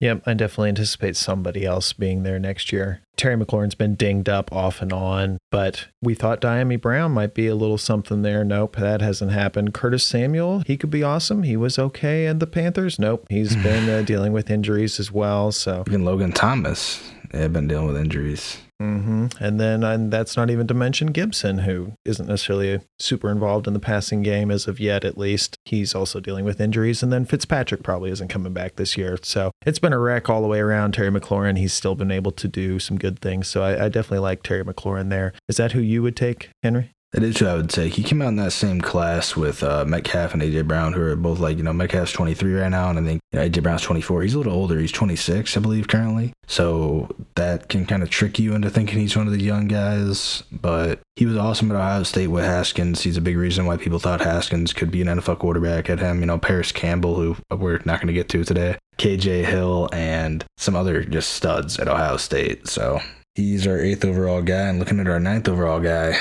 Yep, 0.00 0.22
I 0.26 0.32
definitely 0.32 0.70
anticipate 0.70 1.14
somebody 1.16 1.66
else 1.66 1.92
being 1.92 2.22
there 2.22 2.38
next 2.38 2.72
year. 2.72 3.02
Terry 3.16 3.36
McLaurin's 3.36 3.74
been 3.74 3.96
dinged 3.96 4.30
up 4.30 4.50
off 4.50 4.80
and 4.80 4.94
on, 4.94 5.36
but 5.50 5.88
we 6.00 6.14
thought 6.14 6.40
Dyami 6.40 6.80
Brown 6.80 7.12
might 7.12 7.34
be 7.34 7.46
a 7.46 7.54
little 7.54 7.76
something 7.76 8.22
there. 8.22 8.42
Nope, 8.42 8.76
that 8.76 9.02
hasn't 9.02 9.32
happened. 9.32 9.74
Curtis 9.74 10.06
Samuel, 10.06 10.62
he 10.66 10.78
could 10.78 10.90
be 10.90 11.02
awesome. 11.02 11.42
He 11.42 11.56
was 11.56 11.78
okay 11.78 12.26
at 12.26 12.40
the 12.40 12.46
Panthers. 12.46 12.98
Nope, 12.98 13.26
he's 13.30 13.56
been 13.62 13.88
uh, 13.88 14.02
dealing 14.02 14.32
with 14.32 14.50
injuries 14.50 15.00
as 15.00 15.10
well. 15.10 15.52
So, 15.52 15.84
Even 15.86 16.04
Logan 16.04 16.32
Thomas 16.32 17.02
have 17.32 17.54
been 17.54 17.68
dealing 17.68 17.86
with 17.86 17.96
injuries. 17.96 18.58
Hmm 18.80 19.26
and 19.38 19.60
then 19.60 19.84
and 19.84 20.10
that's 20.10 20.38
not 20.38 20.48
even 20.48 20.66
to 20.66 20.72
mention 20.72 21.08
Gibson, 21.08 21.58
who 21.58 21.92
isn't 22.06 22.26
necessarily 22.26 22.80
super 22.98 23.30
involved 23.30 23.66
in 23.66 23.74
the 23.74 23.78
passing 23.78 24.22
game 24.22 24.50
as 24.50 24.66
of 24.66 24.80
yet, 24.80 25.04
at 25.04 25.18
least. 25.18 25.54
He's 25.66 25.94
also 25.94 26.18
dealing 26.18 26.46
with 26.46 26.62
injuries, 26.62 27.02
and 27.02 27.12
then 27.12 27.26
Fitzpatrick 27.26 27.82
probably 27.82 28.10
isn't 28.10 28.28
coming 28.28 28.54
back 28.54 28.76
this 28.76 28.96
year. 28.96 29.18
So 29.22 29.50
it's 29.66 29.78
been 29.78 29.92
a 29.92 29.98
wreck 29.98 30.30
all 30.30 30.40
the 30.40 30.48
way 30.48 30.60
around. 30.60 30.92
Terry 30.92 31.10
McLaurin, 31.10 31.58
he's 31.58 31.74
still 31.74 31.94
been 31.94 32.10
able 32.10 32.32
to 32.32 32.48
do 32.48 32.78
some 32.78 32.96
good 32.96 33.18
things. 33.20 33.48
So 33.48 33.62
I, 33.62 33.84
I 33.84 33.88
definitely 33.90 34.20
like 34.20 34.42
Terry 34.42 34.64
McLaurin 34.64 35.10
there. 35.10 35.34
Is 35.46 35.58
that 35.58 35.72
who 35.72 35.80
you 35.80 36.02
would 36.02 36.16
take, 36.16 36.48
Henry? 36.62 36.92
That 37.12 37.24
is 37.24 37.38
who 37.38 37.46
I 37.46 37.54
would 37.54 37.72
say. 37.72 37.88
He 37.88 38.04
came 38.04 38.22
out 38.22 38.28
in 38.28 38.36
that 38.36 38.52
same 38.52 38.80
class 38.80 39.34
with 39.34 39.64
uh, 39.64 39.84
Metcalf 39.84 40.32
and 40.32 40.42
AJ 40.42 40.68
Brown, 40.68 40.92
who 40.92 41.02
are 41.02 41.16
both 41.16 41.40
like, 41.40 41.56
you 41.56 41.64
know, 41.64 41.72
Metcalf's 41.72 42.12
23 42.12 42.54
right 42.54 42.68
now, 42.68 42.88
and 42.88 42.98
I 43.00 43.02
think 43.02 43.20
you 43.32 43.38
know, 43.40 43.48
AJ 43.48 43.64
Brown's 43.64 43.82
24. 43.82 44.22
He's 44.22 44.34
a 44.34 44.38
little 44.38 44.52
older. 44.52 44.78
He's 44.78 44.92
26, 44.92 45.56
I 45.56 45.60
believe, 45.60 45.88
currently. 45.88 46.32
So 46.46 47.08
that 47.34 47.68
can 47.68 47.84
kind 47.84 48.04
of 48.04 48.10
trick 48.10 48.38
you 48.38 48.54
into 48.54 48.70
thinking 48.70 48.98
he's 48.98 49.16
one 49.16 49.26
of 49.26 49.32
the 49.32 49.42
young 49.42 49.66
guys. 49.66 50.44
But 50.52 51.00
he 51.16 51.26
was 51.26 51.36
awesome 51.36 51.70
at 51.72 51.76
Ohio 51.76 52.04
State 52.04 52.28
with 52.28 52.44
Haskins. 52.44 53.02
He's 53.02 53.16
a 53.16 53.20
big 53.20 53.36
reason 53.36 53.66
why 53.66 53.76
people 53.76 53.98
thought 53.98 54.20
Haskins 54.20 54.72
could 54.72 54.92
be 54.92 55.02
an 55.02 55.08
NFL 55.08 55.40
quarterback 55.40 55.90
at 55.90 55.98
him. 55.98 56.20
You 56.20 56.26
know, 56.26 56.38
Parris 56.38 56.70
Campbell, 56.70 57.16
who 57.16 57.36
we're 57.50 57.80
not 57.84 58.00
going 58.00 58.08
to 58.08 58.12
get 58.12 58.28
to 58.30 58.44
today, 58.44 58.78
KJ 58.98 59.46
Hill, 59.46 59.88
and 59.92 60.44
some 60.58 60.76
other 60.76 61.02
just 61.02 61.30
studs 61.30 61.78
at 61.80 61.88
Ohio 61.88 62.16
State. 62.18 62.68
So 62.68 63.00
he's 63.34 63.66
our 63.66 63.78
eighth 63.78 64.04
overall 64.04 64.42
guy. 64.42 64.68
And 64.68 64.78
looking 64.78 65.00
at 65.00 65.08
our 65.08 65.20
ninth 65.20 65.48
overall 65.48 65.80
guy, 65.80 66.16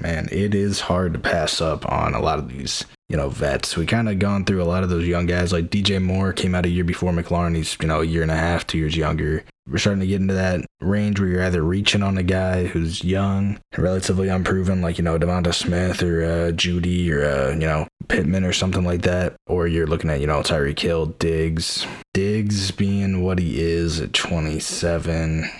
man, 0.00 0.28
it 0.30 0.54
is 0.54 0.80
hard 0.80 1.12
to 1.14 1.18
pass 1.18 1.60
up 1.60 1.90
on 1.90 2.14
a 2.14 2.20
lot 2.20 2.38
of 2.38 2.48
these, 2.48 2.84
you 3.08 3.16
know, 3.16 3.28
vets. 3.28 3.76
We 3.76 3.86
kind 3.86 4.08
of 4.08 4.18
gone 4.18 4.44
through 4.44 4.62
a 4.62 4.64
lot 4.64 4.82
of 4.82 4.90
those 4.90 5.06
young 5.06 5.26
guys. 5.26 5.52
Like 5.52 5.70
DJ 5.70 6.02
Moore 6.02 6.32
came 6.32 6.54
out 6.54 6.66
a 6.66 6.70
year 6.70 6.84
before 6.84 7.12
McLaurin. 7.12 7.56
He's, 7.56 7.76
you 7.80 7.88
know, 7.88 8.00
a 8.00 8.04
year 8.04 8.22
and 8.22 8.30
a 8.30 8.36
half, 8.36 8.66
two 8.66 8.78
years 8.78 8.96
younger. 8.96 9.44
We're 9.70 9.78
starting 9.78 10.00
to 10.00 10.06
get 10.06 10.20
into 10.20 10.34
that 10.34 10.64
range 10.80 11.20
where 11.20 11.28
you're 11.28 11.44
either 11.44 11.62
reaching 11.62 12.02
on 12.02 12.16
a 12.16 12.22
guy 12.22 12.66
who's 12.66 13.04
young, 13.04 13.60
relatively 13.76 14.28
unproven, 14.28 14.80
like, 14.80 14.96
you 14.96 15.04
know, 15.04 15.18
Devonta 15.18 15.52
Smith 15.52 16.02
or 16.02 16.24
uh, 16.24 16.52
Jeudy 16.52 17.10
or, 17.10 17.24
uh, 17.24 17.50
you 17.50 17.66
know, 17.66 17.86
Pittman 18.08 18.44
or 18.44 18.54
something 18.54 18.84
like 18.84 19.02
that. 19.02 19.36
Or 19.46 19.66
you're 19.66 19.86
looking 19.86 20.08
at, 20.08 20.20
you 20.20 20.26
know, 20.26 20.40
Tyreek 20.40 20.76
Kill, 20.76 21.06
Diggs. 21.06 21.86
Diggs 22.14 22.70
being 22.70 23.22
what 23.22 23.38
he 23.38 23.60
is 23.60 24.00
at 24.00 24.14
27 24.14 25.50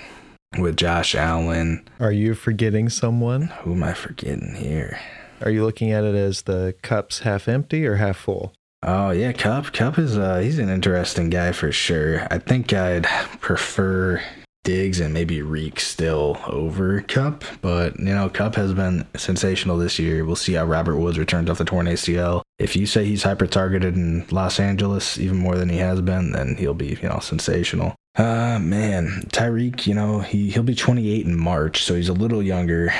with 0.56 0.76
Josh 0.76 1.14
Allen. 1.14 1.87
Are 2.00 2.12
you 2.12 2.34
forgetting 2.34 2.88
someone? 2.88 3.48
Who 3.62 3.72
am 3.74 3.82
I 3.82 3.92
forgetting 3.92 4.54
here? 4.54 4.98
Are 5.42 5.50
you 5.50 5.64
looking 5.64 5.92
at 5.92 6.04
it 6.04 6.14
as 6.14 6.42
the 6.42 6.74
cup's 6.82 7.20
half 7.20 7.48
empty 7.48 7.87
or 7.87 7.96
half 7.96 8.16
full? 8.16 8.52
Oh 8.82 9.11
yeah, 9.11 9.32
Kupp. 9.32 9.72
Kupp 9.72 9.98
is 9.98 10.16
uh 10.16 10.38
he's 10.38 10.58
an 10.58 10.68
interesting 10.68 11.30
guy 11.30 11.52
for 11.52 11.72
sure. 11.72 12.26
I 12.30 12.38
think 12.38 12.72
I'd 12.72 13.04
prefer 13.40 14.22
Diggs 14.64 15.00
and 15.00 15.14
maybe 15.14 15.42
Reek 15.42 15.80
still 15.80 16.38
over 16.46 17.00
Kupp, 17.02 17.44
but 17.61 17.98
you 17.98 18.14
know, 18.14 18.28
Kupp 18.28 18.54
has 18.54 18.74
been 18.74 19.06
sensational 19.16 19.78
this 19.78 19.98
year. 19.98 20.24
We'll 20.24 20.37
see 20.37 20.54
how 20.54 20.64
Robert 20.64 20.96
Woods 20.98 21.18
returns 21.18 21.50
off 21.50 21.58
the 21.58 21.64
torn 21.64 21.87
ACL. 21.87 22.42
If 22.58 22.76
you 22.76 22.87
say 22.87 23.04
he's 23.04 23.22
hyper 23.22 23.46
targeted 23.46 23.94
in 23.96 24.26
Los 24.30 24.61
Angeles 24.61 25.18
even 25.18 25.38
more 25.38 25.56
than 25.56 25.68
he 25.68 25.78
has 25.78 26.00
been, 26.00 26.32
then 26.32 26.56
he'll 26.56 26.74
be, 26.74 26.98
you 27.00 27.08
know, 27.08 27.20
sensational. 27.20 27.94
Uh 28.18 28.59
man, 28.61 29.22
Tyreek, 29.28 29.87
you 29.87 29.94
know, 29.94 30.18
he 30.18 30.50
he'll 30.50 30.64
be 30.64 30.74
28 30.74 31.24
in 31.24 31.38
March, 31.38 31.85
so 31.85 31.94
he's 31.94 32.09
a 32.09 32.12
little 32.12 32.42
younger. 32.42 32.92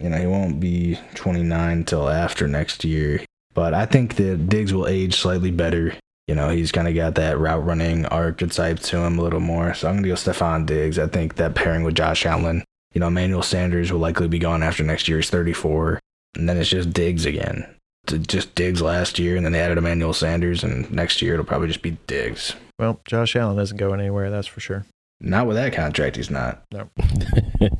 You 0.00 0.08
know, 0.08 0.16
he 0.16 0.26
won't 0.26 0.60
be 0.60 0.98
29 1.14 1.84
till 1.84 2.08
after 2.08 2.48
next 2.48 2.82
year. 2.82 3.20
But 3.52 3.74
I 3.74 3.84
think 3.84 4.16
that 4.16 4.48
Diggs 4.48 4.72
will 4.72 4.86
age 4.86 5.16
slightly 5.16 5.50
better. 5.50 5.94
You 6.26 6.34
know, 6.34 6.48
he's 6.48 6.72
kind 6.72 6.88
of 6.88 6.94
got 6.94 7.14
that 7.16 7.38
route 7.38 7.64
running 7.64 8.06
archetype 8.06 8.78
to 8.80 8.98
him 8.98 9.18
a 9.18 9.22
little 9.22 9.40
more. 9.40 9.74
So 9.74 9.88
I'm 9.88 9.94
going 9.94 10.02
to 10.04 10.08
go 10.10 10.14
Stefon 10.14 10.66
Diggs. 10.66 10.98
I 10.98 11.06
think 11.06 11.36
that 11.36 11.54
pairing 11.54 11.82
with 11.82 11.94
Josh 11.94 12.26
Allen, 12.26 12.64
you 12.92 13.00
know, 13.00 13.06
Emmanuel 13.06 13.42
Sanders 13.42 13.92
will 13.92 14.00
likely 14.00 14.28
be 14.28 14.38
gone 14.38 14.62
after 14.62 14.82
next 14.82 15.06
year. 15.06 15.18
He's 15.18 15.30
34. 15.30 16.00
And 16.34 16.48
then 16.48 16.58
it's 16.58 16.68
just 16.68 16.92
Diggs 16.92 17.24
again. 17.24 17.66
Just 18.06 18.54
Diggs 18.54 18.82
last 18.82 19.18
year, 19.18 19.36
and 19.36 19.44
then 19.44 19.52
they 19.52 19.60
added 19.60 19.78
Emmanuel 19.78 20.12
Sanders, 20.12 20.62
and 20.62 20.90
next 20.92 21.22
year 21.22 21.34
it'll 21.34 21.46
probably 21.46 21.68
just 21.68 21.82
be 21.82 21.96
Diggs. 22.06 22.54
Well, 22.78 23.00
Josh 23.06 23.36
Allen 23.36 23.58
isn't 23.58 23.76
going 23.76 24.00
anywhere, 24.00 24.30
that's 24.30 24.46
for 24.46 24.60
sure. 24.60 24.84
Not 25.20 25.46
with 25.46 25.56
that 25.56 25.72
contract, 25.72 26.16
he's 26.16 26.30
not. 26.30 26.62
No. 26.72 26.90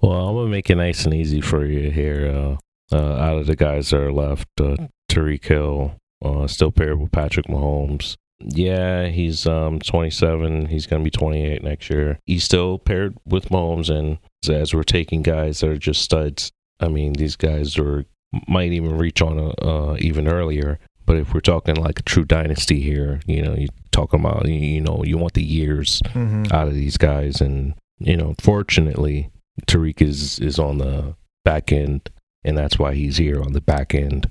well, 0.00 0.28
I'm 0.28 0.34
gonna 0.34 0.48
make 0.48 0.70
it 0.70 0.74
nice 0.76 1.04
and 1.04 1.14
easy 1.14 1.40
for 1.40 1.64
you 1.64 1.90
here. 1.90 2.26
Uh, 2.26 2.56
uh, 2.94 3.16
out 3.16 3.38
of 3.38 3.46
the 3.46 3.56
guys 3.56 3.90
that 3.90 4.00
are 4.00 4.12
left, 4.12 4.48
uh, 4.60 4.76
Tyreek 5.10 5.44
Hill, 5.44 5.96
uh, 6.24 6.46
still 6.46 6.72
paired 6.72 7.00
with 7.00 7.12
Patrick 7.12 7.46
Mahomes. 7.46 8.16
Yeah, 8.40 9.06
he's 9.06 9.46
um 9.46 9.78
27. 9.78 10.66
He's 10.66 10.86
gonna 10.86 11.04
be 11.04 11.10
28 11.10 11.62
next 11.62 11.88
year. 11.88 12.18
He's 12.26 12.44
still 12.44 12.78
paired 12.78 13.16
with 13.24 13.50
Mahomes, 13.50 13.88
and 13.88 14.18
as 14.48 14.74
we're 14.74 14.82
taking 14.82 15.22
guys 15.22 15.60
that 15.60 15.70
are 15.70 15.78
just 15.78 16.02
studs, 16.02 16.50
I 16.80 16.88
mean, 16.88 17.12
these 17.14 17.36
guys 17.36 17.78
are 17.78 18.04
might 18.48 18.72
even 18.72 18.98
reach 18.98 19.22
on 19.22 19.38
a, 19.38 19.50
uh, 19.64 19.96
even 20.00 20.26
earlier. 20.28 20.80
But 21.06 21.16
if 21.16 21.34
we're 21.34 21.40
talking 21.40 21.74
like 21.76 21.98
a 21.98 22.02
true 22.02 22.24
dynasty 22.24 22.80
here, 22.80 23.20
you 23.26 23.42
know, 23.42 23.54
you 23.54 23.68
talking 23.92 24.20
about 24.20 24.48
you 24.48 24.80
know 24.80 25.02
you 25.04 25.18
want 25.18 25.34
the 25.34 25.42
years 25.44 26.00
Mm-hmm. 26.06 26.52
out 26.52 26.68
of 26.68 26.74
these 26.74 26.96
guys, 26.96 27.40
and 27.40 27.74
you 27.98 28.16
know, 28.16 28.34
fortunately, 28.40 29.30
Tyreek 29.66 30.00
is 30.02 30.38
is 30.38 30.58
on 30.58 30.78
the 30.78 31.14
back 31.44 31.72
end, 31.72 32.10
and 32.44 32.56
that's 32.56 32.78
why 32.78 32.94
he's 32.94 33.16
here 33.18 33.40
on 33.42 33.52
the 33.52 33.60
back 33.60 33.94
end. 33.94 34.30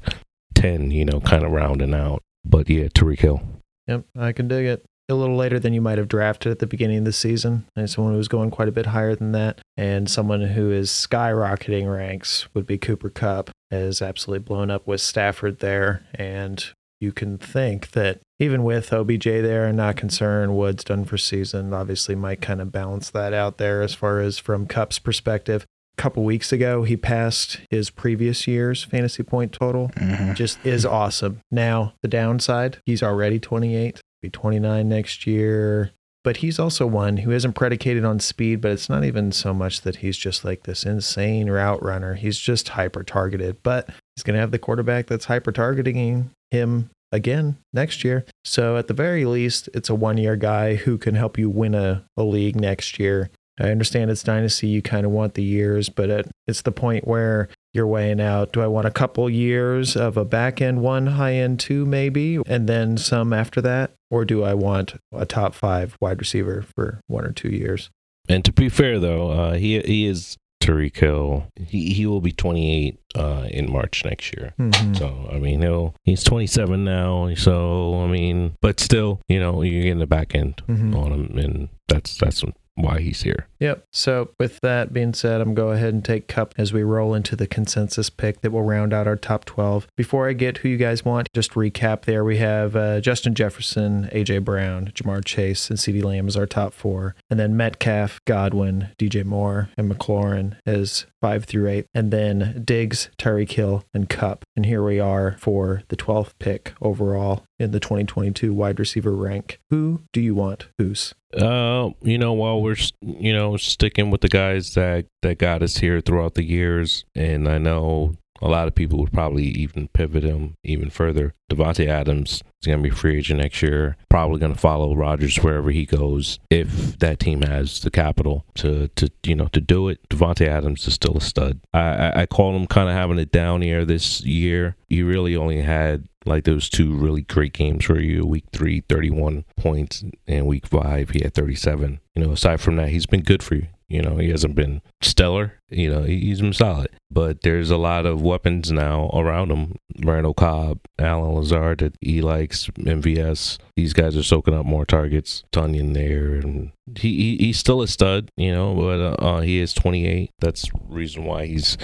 Ten, 0.55 0.91
you 0.91 1.05
know, 1.05 1.19
kind 1.21 1.43
of 1.43 1.51
rounding 1.51 1.93
out. 1.93 2.21
But 2.45 2.69
yeah, 2.69 2.87
Tyreek 2.87 3.19
Hill. 3.19 3.41
Yep, 3.87 4.05
I 4.17 4.31
can 4.31 4.47
dig 4.47 4.65
it. 4.65 4.85
A 5.09 5.13
little 5.15 5.35
later 5.35 5.59
than 5.59 5.73
you 5.73 5.81
might 5.81 5.97
have 5.97 6.07
drafted 6.07 6.51
at 6.51 6.59
the 6.59 6.67
beginning 6.67 6.99
of 6.99 7.05
the 7.05 7.11
season, 7.11 7.65
and 7.75 7.89
someone 7.89 8.13
who 8.13 8.17
was 8.17 8.29
going 8.29 8.51
quite 8.51 8.69
a 8.69 8.73
bit 8.73 8.87
higher 8.87 9.15
than 9.15 9.33
that, 9.33 9.59
and 9.75 10.09
someone 10.09 10.41
who 10.41 10.71
is 10.71 10.89
skyrocketing 10.89 11.93
ranks 11.93 12.47
would 12.53 12.65
be 12.65 12.77
Cooper 12.77 13.09
Kupp, 13.09 13.49
has 13.69 14.01
absolutely 14.01 14.43
blown 14.43 14.71
up 14.71 14.87
with 14.87 15.01
Stafford 15.01 15.59
there, 15.59 16.05
and 16.13 16.65
you 17.01 17.11
can 17.11 17.37
think 17.37 17.91
that 17.91 18.21
even 18.39 18.63
with 18.63 18.93
OBJ 18.93 19.25
there 19.25 19.65
and 19.65 19.75
not 19.75 19.97
concerned, 19.97 20.55
Woods 20.55 20.85
done 20.85 21.03
for 21.03 21.17
season, 21.17 21.73
obviously 21.73 22.15
might 22.15 22.41
kind 22.41 22.61
of 22.61 22.71
balance 22.71 23.09
that 23.09 23.33
out 23.33 23.57
there 23.57 23.81
as 23.81 23.93
far 23.93 24.19
as 24.19 24.37
from 24.37 24.67
Kupp's 24.67 24.99
perspective. 24.99 25.65
A 25.97 26.01
couple 26.01 26.23
weeks 26.23 26.51
ago, 26.53 26.83
he 26.83 26.95
passed 26.97 27.59
his 27.69 27.89
previous 27.89 28.47
year's 28.47 28.83
fantasy 28.83 29.21
point 29.21 29.51
total 29.51 29.89
Mm-hmm. 29.89 30.33
just 30.33 30.65
is 30.65 30.85
awesome. 30.85 31.41
Now, 31.51 31.93
the 32.01 32.07
downside, 32.07 32.79
he's 32.85 33.03
already 33.03 33.37
28, 33.39 33.99
be 34.23 34.29
29 34.29 34.89
next 34.89 35.27
year. 35.27 35.91
But 36.23 36.37
he's 36.37 36.57
also 36.57 36.87
one 36.87 37.17
who 37.17 37.31
isn't 37.31 37.53
predicated 37.53 38.05
on 38.05 38.21
speed, 38.21 38.61
but 38.61 38.71
it's 38.71 38.89
not 38.89 39.03
even 39.03 39.33
so 39.33 39.53
much 39.53 39.81
that 39.81 39.97
he's 39.97 40.17
just 40.17 40.45
like 40.45 40.63
this 40.63 40.85
insane 40.85 41.49
route 41.49 41.83
runner. 41.83 42.13
He's 42.13 42.39
just 42.39 42.69
hyper 42.69 43.03
targeted, 43.03 43.61
but 43.61 43.89
he's 44.15 44.23
going 44.23 44.35
to 44.35 44.39
have 44.39 44.51
the 44.51 44.59
quarterback 44.59 45.07
that's 45.07 45.25
hyper 45.25 45.51
targeting 45.51 46.31
him 46.49 46.89
again 47.11 47.57
next 47.73 48.05
year. 48.05 48.25
So, 48.45 48.77
at 48.77 48.87
the 48.87 48.93
very 48.93 49.25
least, 49.25 49.67
it's 49.73 49.89
a 49.89 49.95
one 49.95 50.17
year 50.17 50.37
guy 50.37 50.75
who 50.75 50.97
can 50.97 51.15
help 51.15 51.37
you 51.37 51.49
win 51.49 51.75
a, 51.75 52.05
a 52.15 52.23
league 52.23 52.55
next 52.55 52.99
year. 52.99 53.29
I 53.59 53.69
understand 53.69 54.09
it's 54.09 54.23
dynasty, 54.23 54.67
you 54.67 54.81
kind 54.81 55.05
of 55.05 55.11
want 55.11 55.33
the 55.33 55.43
years, 55.43 55.89
but 55.89 56.09
it, 56.09 56.31
it's 56.47 56.61
the 56.61 56.71
point 56.71 57.05
where 57.05 57.49
you're 57.73 57.87
weighing 57.87 58.21
out 58.21 58.53
do 58.53 58.61
I 58.61 58.67
want 58.67 58.87
a 58.87 58.91
couple 58.91 59.29
years 59.29 59.95
of 59.95 60.17
a 60.17 60.25
back 60.25 60.61
end 60.61 60.81
one, 60.81 61.07
high 61.07 61.33
end 61.33 61.59
two, 61.59 61.85
maybe, 61.85 62.39
and 62.47 62.67
then 62.69 62.97
some 62.97 63.33
after 63.33 63.61
that? 63.61 63.91
Or 64.11 64.25
do 64.25 64.43
I 64.43 64.53
want 64.53 64.93
a 65.11 65.25
top 65.25 65.55
five 65.55 65.97
wide 65.99 66.19
receiver 66.19 66.61
for 66.75 67.01
one 67.07 67.25
or 67.25 67.31
two 67.31 67.49
years? 67.49 67.89
And 68.29 68.45
to 68.45 68.53
be 68.53 68.69
fair, 68.69 68.99
though, 68.99 69.29
uh, 69.31 69.53
he 69.55 69.79
he 69.81 70.05
is 70.05 70.37
Tyreek 70.61 70.95
Hill. 70.95 71.47
He 71.59 71.93
he 71.93 72.05
will 72.05 72.21
be 72.21 72.31
28 72.31 72.97
uh, 73.15 73.47
in 73.49 73.69
March 73.71 74.05
next 74.05 74.33
year. 74.37 74.53
Mhm. 74.59 74.97
So 74.97 75.29
I 75.31 75.39
mean, 75.39 75.61
he'll 75.61 75.93
he's 76.05 76.23
27 76.23 76.85
now. 76.85 77.33
So 77.35 78.01
I 78.01 78.07
mean, 78.07 78.53
but 78.61 78.79
still, 78.79 79.19
you 79.27 79.39
know, 79.39 79.61
you're 79.61 79.81
getting 79.83 79.99
the 79.99 80.07
back 80.07 80.35
end 80.35 80.61
Mhm. 80.69 80.95
on 80.95 81.11
him, 81.11 81.37
and 81.37 81.69
that's 81.89 82.17
that's 82.17 82.43
why 82.75 83.01
he's 83.01 83.23
here. 83.23 83.47
Yep. 83.63 83.85
So 83.93 84.31
with 84.37 84.59
that 84.59 84.91
being 84.91 85.13
said, 85.13 85.39
I'm 85.39 85.53
go 85.53 85.69
ahead 85.69 85.93
and 85.93 86.03
take 86.03 86.27
Kupp 86.27 86.53
as 86.57 86.73
we 86.73 86.83
roll 86.83 87.13
into 87.13 87.37
the 87.37 87.47
consensus 87.47 88.09
pick 88.09 88.41
that 88.41 88.51
will 88.51 88.61
round 88.61 88.91
out 88.91 89.07
our 89.07 89.15
top 89.15 89.45
12. 89.45 89.87
Before 89.95 90.27
I 90.27 90.33
get 90.33 90.57
who 90.57 90.67
you 90.67 90.75
guys 90.75 91.05
want, 91.05 91.29
just 91.33 91.51
recap 91.51 92.01
there. 92.01 92.25
We 92.25 92.39
have 92.39 92.75
uh, 92.75 92.99
Justin 92.99 93.35
Jefferson, 93.35 94.09
AJ 94.11 94.43
Brown, 94.43 94.91
Ja'Marr 94.93 95.23
Chase, 95.23 95.69
and 95.69 95.79
CeeDee 95.79 96.03
Lamb 96.03 96.27
as 96.27 96.35
our 96.35 96.45
top 96.45 96.73
four, 96.73 97.15
and 97.29 97.39
then 97.39 97.55
Metcalf, 97.55 98.19
Godwin, 98.25 98.89
DJ 98.99 99.23
Moore, 99.23 99.69
and 99.77 99.89
McLaurin 99.89 100.57
as 100.65 101.05
five 101.21 101.45
through 101.45 101.69
eight, 101.69 101.85
and 101.93 102.11
then 102.11 102.63
Diggs, 102.65 103.09
Tyreek 103.17 103.53
Hill, 103.53 103.85
and 103.93 104.09
Kupp. 104.09 104.43
And 104.57 104.65
here 104.65 104.83
we 104.83 104.99
are 104.99 105.37
for 105.39 105.83
the 105.87 105.95
12th 105.95 106.33
pick 106.37 106.73
overall 106.81 107.45
in 107.57 107.71
the 107.71 107.79
2022 107.79 108.53
wide 108.53 108.77
receiver 108.77 109.15
rank. 109.15 109.57
Who 109.69 110.01
do 110.11 110.19
you 110.19 110.35
want? 110.35 110.67
Who's? 110.77 111.13
Uh, 111.35 111.89
you 112.01 112.17
know, 112.17 112.33
while 112.33 112.61
we're 112.61 112.75
you 113.01 113.33
know 113.33 113.52
sticking 113.57 114.11
with 114.11 114.21
the 114.21 114.29
guys 114.29 114.73
that 114.73 115.05
that 115.21 115.37
got 115.37 115.63
us 115.63 115.77
here 115.77 116.01
throughout 116.01 116.35
the 116.35 116.43
years, 116.43 117.05
and 117.15 117.47
I 117.47 117.57
know 117.57 118.15
a 118.43 118.49
lot 118.49 118.67
of 118.67 118.75
people 118.75 118.99
would 118.99 119.13
probably 119.13 119.45
even 119.45 119.87
pivot 119.87 120.23
him 120.23 120.55
even 120.65 120.89
further. 120.89 121.33
Davante 121.49 121.87
Adams 121.87 122.43
is 122.61 122.67
going 122.67 122.83
to 122.83 122.89
be 122.89 122.93
free 122.93 123.17
agent 123.17 123.39
next 123.39 123.61
year. 123.61 123.95
Probably 124.09 124.39
going 124.39 124.53
to 124.53 124.59
follow 124.59 124.95
Rodgers 124.95 125.37
wherever 125.37 125.71
he 125.71 125.85
goes 125.85 126.39
if 126.49 126.99
that 126.99 127.19
team 127.19 127.41
has 127.43 127.79
the 127.79 127.91
capital 127.91 128.45
to 128.55 128.89
to 128.89 129.09
you 129.23 129.35
know 129.35 129.47
to 129.47 129.61
do 129.61 129.87
it. 129.87 129.99
Davante 130.09 130.45
Adams 130.45 130.85
is 130.87 130.93
still 130.93 131.17
a 131.17 131.21
stud. 131.21 131.61
I 131.73 131.79
I, 131.79 132.21
I 132.21 132.25
call 132.25 132.55
him 132.55 132.67
kind 132.67 132.89
of 132.89 132.95
having 132.95 133.17
a 133.17 133.25
down 133.25 133.61
year 133.61 133.85
this 133.85 134.21
year. 134.21 134.75
He 134.89 135.03
really 135.03 135.35
only 135.35 135.61
had 135.61 136.07
like 136.25 136.43
those 136.45 136.69
two 136.69 136.93
really 136.95 137.21
great 137.21 137.53
games 137.53 137.85
for 137.85 137.99
you. 137.99 138.25
Week 138.25 138.45
three 138.53 138.81
31 138.89 139.45
points 139.57 140.03
and 140.27 140.45
week 140.45 140.65
five 140.67 141.09
he 141.11 141.21
had 141.23 141.33
37 141.33 141.99
you 142.15 142.23
know 142.25 142.31
aside 142.31 142.61
from 142.61 142.75
that 142.77 142.89
he's 142.89 143.05
been 143.05 143.23
good 143.23 143.43
for 143.43 143.55
you. 143.55 143.67
You 143.89 144.01
know 144.01 144.17
he 144.17 144.29
hasn't 144.29 144.55
been 144.55 144.81
stellar. 145.01 145.53
You 145.69 145.89
know 145.89 146.03
he- 146.03 146.19
he's 146.21 146.41
been 146.41 146.53
solid. 146.53 146.89
But 147.11 147.41
there's 147.41 147.69
a 147.69 147.77
lot 147.77 148.05
of 148.07 148.21
weapons 148.23 148.71
now 148.71 149.09
around 149.13 149.51
him. 149.51 149.75
Randall 150.03 150.33
Cobb 150.33 150.79
Allen 150.97 151.35
Lazard 151.35 151.79
that 151.79 151.95
he 152.01 152.21
likes 152.21 152.67
MVS 152.79 153.59
these 153.75 153.93
guys 153.93 154.15
are 154.17 154.23
soaking 154.23 154.53
up 154.55 154.65
more 154.65 154.85
targets. 154.85 155.43
Tonyan 155.51 155.93
there 155.93 156.33
and 156.35 156.71
he, 156.97 157.37
he 157.37 157.37
he's 157.45 157.59
still 157.59 157.81
a 157.81 157.87
stud 157.87 158.29
you 158.35 158.51
know 158.51 158.73
but 158.75 158.99
uh, 158.99 159.15
uh, 159.37 159.41
he 159.41 159.59
is 159.59 159.73
28 159.73 160.31
that's 160.39 160.69
reason 160.89 161.23
why 161.25 161.45
he's 161.45 161.77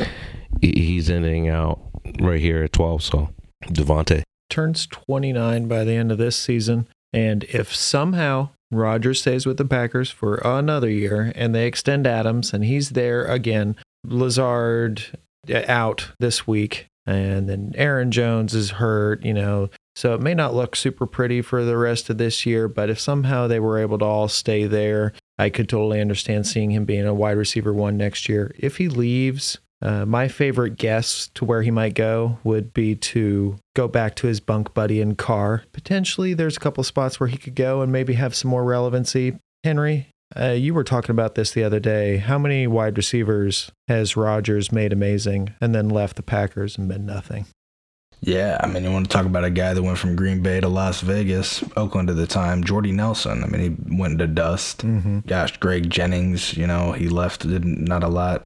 he's 0.62 1.10
ending 1.10 1.48
out 1.48 1.80
right 2.20 2.42
here 2.42 2.64
at 2.64 2.74
12 2.74 3.04
so 3.04 3.30
Davante 3.66 4.24
turns 4.50 4.88
29 4.88 5.68
by 5.68 5.84
the 5.84 5.94
end 5.94 6.12
of 6.12 6.18
this 6.18 6.36
season. 6.36 6.88
And 7.14 7.44
if 7.46 7.74
somehow 7.76 8.50
Rodgers 8.72 9.22
stays 9.22 9.46
with 9.46 9.58
the 9.58 9.66
Packers 9.66 10.12
for 10.12 10.36
another 10.44 10.90
year 10.90 11.32
and 11.36 11.54
they 11.54 11.66
extend 11.66 12.06
Adams 12.06 12.54
and 12.54 12.66
he's 12.66 12.92
there 12.92 13.26
again, 13.26 13.76
Lazard 14.06 15.06
uh, 15.50 15.64
out 15.68 16.12
this 16.20 16.48
week, 16.48 16.88
and 17.06 17.50
then 17.50 17.74
Aaron 17.76 18.12
Jones 18.12 18.54
is 18.54 18.72
hurt, 18.72 19.24
you 19.24 19.34
know. 19.34 19.70
So 19.96 20.14
it 20.14 20.22
may 20.22 20.34
not 20.34 20.54
look 20.54 20.76
super 20.76 21.06
pretty 21.06 21.42
for 21.42 21.66
the 21.66 21.78
rest 21.78 22.10
of 22.10 22.18
this 22.18 22.46
year, 22.46 22.68
but 22.68 22.90
if 22.90 23.00
somehow 23.00 23.48
they 23.48 23.60
were 23.60 23.80
able 23.80 23.98
to 23.98 24.06
all 24.06 24.28
stay 24.28 24.66
there, 24.66 25.14
I 25.38 25.50
could 25.50 25.68
totally 25.68 26.00
understand 26.00 26.48
seeing 26.48 26.72
him 26.72 26.86
being 26.86 27.06
a 27.06 27.14
wide 27.14 27.38
receiver 27.38 27.74
one 27.74 27.98
next 27.98 28.30
year. 28.30 28.54
If 28.58 28.78
he 28.78 28.88
leaves, 28.88 29.58
uh, 29.82 30.06
my 30.06 30.28
favorite 30.28 30.78
guess 30.78 31.30
to 31.36 31.46
where 31.46 31.62
he 31.62 31.72
might 31.72 31.94
go 31.94 32.40
would 32.44 32.74
be 32.74 32.96
to 32.96 33.58
go 33.76 33.88
back 33.88 34.16
to 34.16 34.28
his 34.28 34.40
bunk 34.40 34.74
buddy 34.74 35.00
in 35.00 35.16
Carr. 35.16 35.64
Potentially, 35.72 36.34
there's 36.34 36.58
a 36.58 36.60
couple 36.60 36.84
spots 36.84 37.20
where 37.20 37.30
he 37.30 37.38
could 37.38 37.56
go 37.56 37.82
and 37.82 37.92
maybe 37.92 38.14
have 38.14 38.36
some 38.36 38.52
more 38.52 38.64
relevancy. 38.64 39.38
Henry, 39.64 40.08
uh, 40.38 40.50
you 40.50 40.74
were 40.74 40.84
talking 40.84 41.12
about 41.12 41.36
this 41.36 41.52
the 41.52 41.64
other 41.64 41.80
day. 41.80 42.18
How 42.18 42.38
many 42.38 42.68
wide 42.68 42.98
receivers 42.98 43.72
has 43.88 44.18
Rodgers 44.18 44.72
made 44.72 44.94
amazing 44.94 45.54
and 45.62 45.74
then 45.74 45.90
left 45.90 46.18
the 46.18 46.24
Packers 46.24 46.78
and 46.78 46.88
been 46.88 47.06
nothing? 47.06 47.46
Yeah, 48.22 48.58
I 48.62 48.68
mean, 48.68 48.84
you 48.84 48.92
want 48.92 49.10
to 49.10 49.16
talk 49.16 49.26
about 49.26 49.46
a 49.46 49.50
guy 49.50 49.74
that 49.74 49.82
went 49.82 49.98
from 49.98 50.18
Green 50.18 50.44
Bay 50.44 50.60
to 50.60 50.68
Las 50.68 51.00
Vegas, 51.00 51.64
Oakland 51.78 52.10
at 52.10 52.18
the 52.18 52.28
time, 52.28 52.66
Jordy 52.66 52.92
Nelson. 52.92 53.46
I 53.46 53.48
mean, 53.48 53.62
he 53.62 53.98
went 53.98 54.14
into 54.14 54.28
dust. 54.28 54.86
Mm-hmm. 54.86 55.20
Gosh, 55.20 55.56
Greg 55.58 55.90
Jennings, 55.90 56.58
you 56.58 56.68
know, 56.68 56.92
he 56.92 57.08
left, 57.08 57.48
did 57.48 57.64
not 57.64 58.04
a 58.04 58.10
lot. 58.10 58.44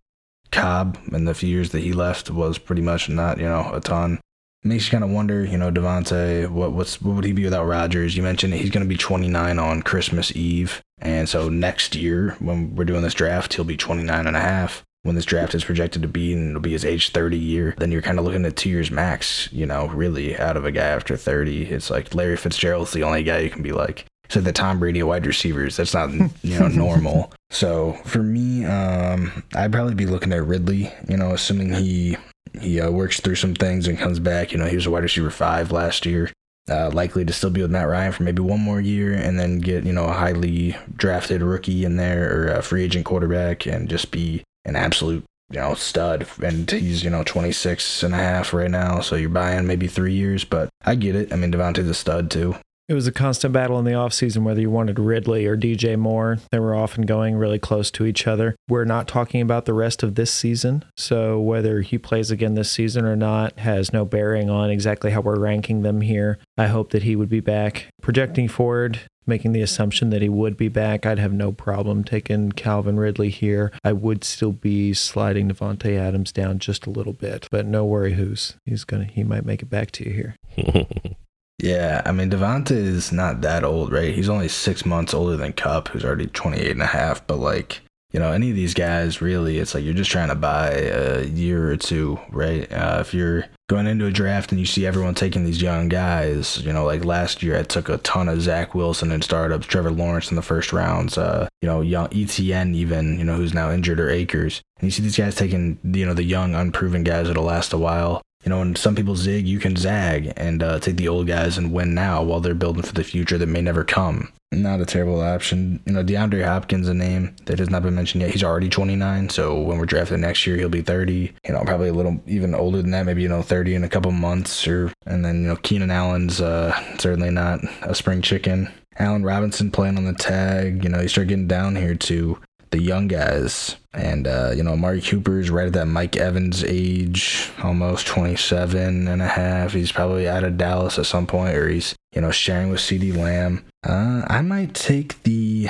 Cobb, 0.53 0.97
in 1.11 1.25
the 1.25 1.33
few 1.33 1.49
years 1.49 1.71
that 1.71 1.81
he 1.81 1.91
left, 1.93 2.29
was 2.29 2.57
pretty 2.57 2.81
much 2.81 3.09
not, 3.09 3.37
you 3.39 3.45
know, 3.45 3.71
a 3.73 3.81
ton. 3.81 4.19
Makes 4.63 4.85
you 4.85 4.91
kind 4.91 5.03
of 5.03 5.09
wonder, 5.09 5.43
you 5.43 5.57
know, 5.57 5.71
Davante, 5.71 6.47
what 6.47 6.71
what's 6.71 7.01
what 7.01 7.15
would 7.15 7.25
he 7.25 7.33
be 7.33 7.43
without 7.43 7.65
Rodgers? 7.65 8.15
You 8.15 8.23
mentioned 8.23 8.53
he's 8.53 8.69
going 8.69 8.85
to 8.85 8.89
be 8.89 8.95
29 8.95 9.59
on 9.59 9.81
Christmas 9.81 10.33
Eve, 10.35 10.81
and 10.99 11.27
so 11.27 11.49
next 11.49 11.95
year 11.95 12.37
when 12.39 12.75
we're 12.75 12.85
doing 12.85 13.01
this 13.01 13.13
draft, 13.13 13.53
he'll 13.55 13.65
be 13.65 13.75
29 13.75 14.25
and 14.25 14.37
a 14.37 14.39
half 14.39 14.85
when 15.03 15.15
this 15.15 15.25
draft 15.25 15.53
is 15.53 15.65
projected 15.65 16.01
to 16.01 16.07
be 16.07 16.33
and 16.33 16.49
it'll 16.49 16.61
be 16.61 16.71
his 16.71 16.85
age 16.85 17.09
30 17.09 17.37
year, 17.37 17.75
then 17.77 17.91
you're 17.91 18.01
kind 18.01 18.17
of 18.17 18.25
looking 18.25 18.45
at 18.45 18.55
two 18.55 18.69
years 18.69 18.89
max, 18.89 19.49
you 19.51 19.65
know, 19.65 19.87
really 19.87 20.37
out 20.37 20.57
of 20.57 20.65
a 20.65 20.71
guy 20.71 20.87
after 20.87 21.15
30. 21.15 21.65
It's 21.65 21.89
like 21.89 22.15
Larry 22.15 22.37
Fitzgerald's 22.37 22.93
the 22.93 23.03
only 23.03 23.23
guy 23.23 23.39
you 23.39 23.49
can 23.49 23.61
be 23.61 23.73
like. 23.73 24.05
So 24.33 24.41
the 24.41 24.51
Tom 24.51 24.79
Brady 24.79 25.03
wide 25.03 25.27
receivers, 25.27 25.77
that's 25.77 25.93
not, 25.93 26.11
you 26.41 26.59
know, 26.59 26.67
normal. 26.67 27.31
So 27.51 27.93
for 28.03 28.23
me, 28.23 28.65
um, 28.65 29.43
I'd 29.53 29.71
probably 29.71 29.93
be 29.93 30.07
looking 30.07 30.33
at 30.33 30.43
Ridley, 30.43 30.91
you 31.07 31.17
know, 31.17 31.33
assuming 31.33 31.71
he, 31.71 32.17
he 32.59 32.81
uh, 32.81 32.89
works 32.89 33.19
through 33.19 33.35
some 33.35 33.53
things 33.53 33.87
and 33.87 33.95
comes 33.95 34.17
back. 34.17 34.51
You 34.51 34.57
know, 34.57 34.65
he 34.65 34.75
was 34.75 34.87
a 34.87 34.89
wide 34.89 35.03
receiver 35.03 35.29
five 35.29 35.71
last 35.71 36.07
year. 36.07 36.31
Uh, 36.67 36.89
likely 36.91 37.23
to 37.25 37.31
still 37.31 37.51
be 37.51 37.61
with 37.61 37.69
Matt 37.69 37.87
Ryan 37.87 38.11
for 38.11 38.23
maybe 38.23 38.41
one 38.41 38.59
more 38.59 38.81
year 38.81 39.13
and 39.13 39.39
then 39.39 39.59
get, 39.59 39.83
you 39.83 39.93
know, 39.93 40.05
a 40.05 40.13
highly 40.13 40.75
drafted 40.95 41.43
rookie 41.43 41.85
in 41.85 41.97
there 41.97 42.35
or 42.35 42.47
a 42.47 42.63
free 42.63 42.83
agent 42.83 43.05
quarterback 43.05 43.67
and 43.67 43.87
just 43.87 44.09
be 44.09 44.41
an 44.65 44.75
absolute 44.75 45.23
you 45.51 45.59
know 45.59 45.75
stud 45.75 46.25
and 46.41 46.71
he's 46.71 47.03
you 47.03 47.09
know 47.11 47.21
26 47.23 48.01
and 48.01 48.15
a 48.15 48.17
half 48.17 48.53
right 48.53 48.71
now 48.71 49.01
so 49.01 49.15
you're 49.15 49.29
buying 49.29 49.67
maybe 49.67 49.87
three 49.87 50.13
years 50.13 50.45
but 50.45 50.69
i 50.85 50.95
get 50.95 51.15
it 51.15 51.33
i 51.33 51.35
mean 51.35 51.51
Davante's 51.51 51.89
a 51.89 51.93
stud 51.93 52.31
too 52.31 52.55
It 52.89 52.95
was 52.95 53.07
a 53.07 53.13
constant 53.13 53.53
battle 53.53 53.79
in 53.79 53.85
the 53.85 53.91
offseason 53.91 54.43
whether 54.43 54.59
you 54.59 54.69
wanted 54.69 54.99
Ridley 54.99 55.45
or 55.45 55.55
DJ 55.55 55.97
Moore. 55.97 56.39
They 56.51 56.59
were 56.59 56.75
often 56.75 57.05
going 57.05 57.37
really 57.37 57.59
close 57.59 57.89
to 57.91 58.05
each 58.05 58.27
other. 58.27 58.57
We're 58.67 58.83
not 58.83 59.07
talking 59.07 59.39
about 59.41 59.63
the 59.63 59.73
rest 59.73 60.03
of 60.03 60.15
this 60.15 60.33
season, 60.33 60.83
so 60.97 61.39
whether 61.39 61.79
he 61.79 61.97
plays 61.97 62.29
again 62.29 62.55
this 62.55 62.71
season 62.71 63.05
or 63.05 63.15
not 63.15 63.57
has 63.59 63.93
no 63.93 64.03
bearing 64.03 64.49
on 64.49 64.69
exactly 64.69 65.11
how 65.11 65.21
we're 65.21 65.39
ranking 65.39 65.81
them 65.81 66.01
here. 66.01 66.39
I 66.57 66.67
hope 66.67 66.91
that 66.91 67.03
he 67.03 67.15
would 67.15 67.29
be 67.29 67.39
back. 67.39 67.87
Projecting 68.01 68.49
forward, 68.49 68.99
making 69.25 69.53
the 69.53 69.61
assumption 69.61 70.09
that 70.09 70.21
he 70.21 70.27
would 70.27 70.57
be 70.57 70.67
back, 70.67 71.05
I'd 71.05 71.19
have 71.19 71.31
no 71.31 71.53
problem 71.53 72.03
taking 72.03 72.51
Calvin 72.51 72.99
Ridley 72.99 73.29
here. 73.29 73.71
I 73.85 73.93
would 73.93 74.25
still 74.25 74.51
be 74.51 74.93
sliding 74.93 75.49
Davante 75.49 75.97
Adams 75.97 76.33
down 76.33 76.59
just 76.59 76.85
a 76.85 76.91
little 76.91 77.13
bit, 77.13 77.47
but 77.49 77.65
no 77.65 77.85
worry, 77.85 78.15
who's 78.15 78.55
he's 78.65 78.83
gonna 78.83 79.05
he 79.05 79.23
might 79.23 79.45
make 79.45 79.61
it 79.61 79.69
back 79.69 79.91
to 79.91 80.03
you 80.03 80.11
here. 80.11 81.15
yeah 81.59 82.01
i 82.05 82.11
mean 82.11 82.29
Davante 82.29 82.71
is 82.71 83.11
not 83.11 83.41
that 83.41 83.63
old 83.63 83.91
right? 83.91 84.13
He's 84.13 84.29
only 84.29 84.47
six 84.47 84.85
months 84.85 85.13
older 85.13 85.37
than 85.37 85.53
Kupp 85.53 85.89
who's 85.89 86.05
already 86.05 86.27
28 86.27 86.71
and 86.71 86.81
a 86.81 86.87
half 86.87 87.25
but 87.27 87.37
like 87.37 87.81
you 88.11 88.19
know 88.19 88.31
any 88.31 88.49
of 88.49 88.55
these 88.55 88.73
guys 88.73 89.21
really 89.21 89.57
it's 89.57 89.73
like 89.73 89.83
you're 89.83 89.93
just 89.93 90.11
trying 90.11 90.29
to 90.29 90.35
buy 90.35 90.69
a 90.71 91.25
year 91.25 91.71
or 91.71 91.77
two 91.77 92.19
right? 92.29 92.71
Uh, 92.71 92.97
if 93.01 93.13
you're 93.13 93.45
going 93.69 93.87
into 93.87 94.05
a 94.05 94.11
draft 94.11 94.51
and 94.51 94.59
you 94.59 94.65
see 94.65 94.85
everyone 94.85 95.15
taking 95.15 95.45
these 95.45 95.61
young 95.61 95.89
guys 95.89 96.57
you 96.61 96.71
know 96.73 96.85
like 96.85 97.05
last 97.05 97.41
year 97.41 97.57
i 97.57 97.63
took 97.63 97.89
a 97.89 97.97
ton 97.99 98.27
of 98.27 98.41
zach 98.41 98.75
wilson 98.75 99.11
and 99.11 99.23
startups 99.23 99.65
trevor 99.65 99.89
lawrence 99.89 100.29
in 100.29 100.35
the 100.35 100.41
first 100.41 100.73
rounds 100.73 101.17
uh, 101.17 101.47
you 101.61 101.67
know 101.67 101.81
young 101.81 102.07
Etienne 102.13 102.75
even 102.75 103.17
you 103.17 103.23
know 103.23 103.35
who's 103.35 103.53
now 103.53 103.71
injured 103.71 103.99
or 103.99 104.09
Akers 104.09 104.61
and 104.79 104.87
you 104.87 104.91
see 104.91 105.01
these 105.01 105.17
guys 105.17 105.33
taking 105.33 105.79
you 105.83 106.05
know 106.05 106.13
the 106.13 106.23
young 106.23 106.53
unproven 106.53 107.03
guys 107.03 107.27
that'll 107.27 107.43
last 107.43 107.73
a 107.73 107.77
while 107.77 108.21
you 108.43 108.49
know, 108.49 108.59
when 108.59 108.75
some 108.75 108.95
people 108.95 109.15
zig, 109.15 109.47
you 109.47 109.59
can 109.59 109.75
zag 109.75 110.33
and 110.35 110.61
uh, 110.61 110.79
take 110.79 110.97
the 110.97 111.07
old 111.07 111.27
guys 111.27 111.57
and 111.57 111.71
win 111.71 111.93
now 111.93 112.21
while 112.21 112.41
they're 112.41 112.53
building 112.53 112.83
for 112.83 112.93
the 112.93 113.03
future 113.03 113.37
that 113.37 113.47
may 113.47 113.61
never 113.61 113.83
come. 113.83 114.31
Not 114.51 114.81
a 114.81 114.85
terrible 114.85 115.21
option. 115.21 115.81
You 115.85 115.93
know, 115.93 116.03
DeAndre 116.03 116.45
Hopkins, 116.45 116.87
a 116.87 116.93
name 116.93 117.35
that 117.45 117.59
has 117.59 117.69
not 117.69 117.81
been 117.83 117.95
mentioned 117.95 118.21
yet. 118.21 118.31
He's 118.31 118.43
already 118.43 118.69
29, 118.69 119.29
so 119.29 119.59
when 119.59 119.79
we're 119.79 119.85
drafted 119.85 120.19
next 120.19 120.45
year, 120.45 120.57
he'll 120.57 120.69
be 120.69 120.81
30. 120.81 121.33
You 121.47 121.53
know, 121.53 121.63
probably 121.63 121.89
a 121.89 121.93
little 121.93 122.21
even 122.27 122.53
older 122.53 122.81
than 122.81 122.91
that, 122.91 123.05
maybe 123.05 123.23
you 123.23 123.29
know 123.29 123.41
30 123.41 123.75
in 123.75 123.83
a 123.83 123.89
couple 123.89 124.11
months. 124.11 124.67
Or 124.67 124.91
and 125.05 125.25
then 125.25 125.41
you 125.41 125.47
know 125.47 125.55
Keenan 125.55 125.89
Allen's 125.89 126.39
uh, 126.39 126.77
certainly 126.99 127.31
not 127.31 127.61
a 127.81 127.95
spring 127.95 128.21
chicken. 128.21 128.71
Allen 128.99 129.23
Robinson 129.23 129.71
playing 129.71 129.97
on 129.97 130.05
the 130.05 130.13
tag. 130.13 130.83
You 130.83 130.89
know, 130.89 131.01
you 131.01 131.07
start 131.07 131.27
getting 131.29 131.47
down 131.47 131.75
here 131.75 131.95
to 131.95 132.39
the 132.73 132.81
young 132.81 133.07
guys. 133.07 133.77
And, 133.93 134.27
uh, 134.27 134.51
you 134.55 134.63
know, 134.63 134.73
Amari 134.73 134.99
Cooper's 134.99 135.51
right 135.51 135.67
at 135.67 135.73
that 135.73 135.85
Mike 135.85 136.17
Evans 136.17 136.63
age, 136.63 137.51
almost 137.61 138.07
27 138.07 139.07
and 139.07 139.21
a 139.21 139.27
half. 139.27 139.73
He's 139.73 139.91
probably 139.91 140.27
out 140.27 140.43
of 140.43 140.57
Dallas 140.57 140.97
at 140.97 141.05
some 141.05 141.27
point, 141.27 141.55
or 141.55 141.69
he's, 141.69 141.95
you 142.13 142.21
know, 142.21 142.31
sharing 142.31 142.71
with 142.71 142.79
CeeDee 142.79 143.15
Lamb. 143.15 143.63
Uh, 143.87 144.23
I 144.27 144.41
might 144.41 144.73
take 144.73 145.21
the. 145.23 145.69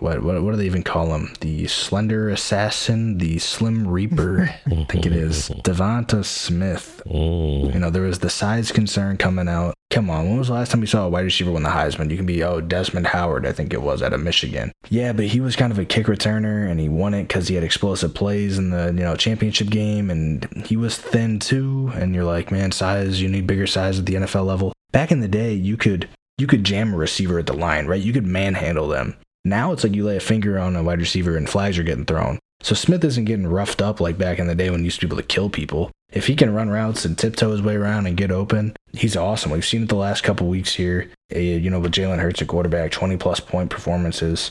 What, 0.00 0.22
what 0.22 0.42
what 0.42 0.52
do 0.52 0.56
they 0.56 0.66
even 0.66 0.82
call 0.82 1.14
him? 1.14 1.34
The 1.40 1.66
slender 1.66 2.28
assassin, 2.28 3.18
the 3.18 3.38
slim 3.38 3.86
reaper. 3.86 4.54
I 4.66 4.84
think 4.84 5.06
it 5.06 5.12
is 5.12 5.48
Devonta 5.64 6.24
Smith. 6.24 7.02
Mm. 7.06 7.74
You 7.74 7.80
know, 7.80 7.90
there 7.90 8.02
was 8.02 8.20
the 8.20 8.30
size 8.30 8.72
concern 8.72 9.16
coming 9.16 9.48
out. 9.48 9.74
Come 9.90 10.10
on, 10.10 10.28
when 10.28 10.38
was 10.38 10.48
the 10.48 10.54
last 10.54 10.70
time 10.70 10.82
you 10.82 10.86
saw 10.86 11.06
a 11.06 11.08
wide 11.08 11.24
receiver 11.24 11.50
win 11.50 11.62
the 11.62 11.70
Heisman? 11.70 12.10
You 12.10 12.18
can 12.18 12.26
be, 12.26 12.42
oh, 12.42 12.60
Desmond 12.60 13.06
Howard, 13.06 13.46
I 13.46 13.52
think 13.52 13.72
it 13.72 13.80
was, 13.80 14.02
out 14.02 14.12
of 14.12 14.20
Michigan. 14.20 14.70
Yeah, 14.90 15.14
but 15.14 15.26
he 15.26 15.40
was 15.40 15.56
kind 15.56 15.72
of 15.72 15.78
a 15.78 15.86
kick 15.86 16.06
returner, 16.06 16.70
and 16.70 16.78
he 16.78 16.90
won 16.90 17.14
it 17.14 17.22
because 17.22 17.48
he 17.48 17.54
had 17.54 17.64
explosive 17.64 18.12
plays 18.12 18.58
in 18.58 18.68
the, 18.68 18.86
you 18.88 19.04
know, 19.04 19.16
championship 19.16 19.70
game, 19.70 20.10
and 20.10 20.46
he 20.66 20.76
was 20.76 20.98
thin 20.98 21.38
too. 21.38 21.90
And 21.94 22.14
you're 22.14 22.24
like, 22.24 22.52
man, 22.52 22.70
size, 22.70 23.22
you 23.22 23.28
need 23.28 23.46
bigger 23.46 23.66
size 23.66 23.98
at 23.98 24.04
the 24.04 24.14
NFL 24.14 24.44
level. 24.44 24.74
Back 24.92 25.10
in 25.10 25.20
the 25.20 25.28
day, 25.28 25.54
you 25.54 25.78
could 25.78 26.08
you 26.38 26.46
could 26.46 26.64
jam 26.64 26.94
a 26.94 26.96
receiver 26.96 27.38
at 27.38 27.46
the 27.46 27.52
line, 27.52 27.86
right? 27.86 28.00
You 28.00 28.12
could 28.12 28.26
manhandle 28.26 28.88
them. 28.88 29.16
Now 29.44 29.72
it's 29.72 29.84
like 29.84 29.94
you 29.94 30.04
lay 30.04 30.16
a 30.16 30.20
finger 30.20 30.58
on 30.58 30.76
a 30.76 30.82
wide 30.82 31.00
receiver 31.00 31.36
and 31.36 31.48
flags 31.48 31.78
are 31.78 31.82
getting 31.84 32.04
thrown. 32.04 32.38
So 32.60 32.74
Smith 32.74 33.04
isn't 33.04 33.24
getting 33.24 33.46
roughed 33.46 33.80
up 33.80 34.00
like 34.00 34.18
back 34.18 34.38
in 34.38 34.46
the 34.46 34.54
day 34.54 34.70
when 34.70 34.80
you 34.80 34.86
used 34.86 35.00
to 35.00 35.06
be 35.06 35.10
able 35.14 35.22
to 35.22 35.26
kill 35.28 35.48
people. 35.48 35.90
If 36.12 36.26
he 36.26 36.34
can 36.34 36.54
run 36.54 36.70
routes 36.70 37.04
and 37.04 37.16
tiptoe 37.16 37.52
his 37.52 37.62
way 37.62 37.76
around 37.76 38.06
and 38.06 38.16
get 38.16 38.30
open, 38.30 38.74
he's 38.92 39.16
awesome. 39.16 39.50
We've 39.52 39.64
seen 39.64 39.82
it 39.84 39.88
the 39.88 39.94
last 39.94 40.22
couple 40.22 40.48
weeks 40.48 40.74
here. 40.74 41.10
Uh, 41.34 41.38
You 41.38 41.70
know, 41.70 41.80
with 41.80 41.92
Jalen 41.92 42.18
Hurts 42.18 42.42
at 42.42 42.48
quarterback, 42.48 42.90
20 42.90 43.16
plus 43.16 43.40
point 43.40 43.70
performances. 43.70 44.50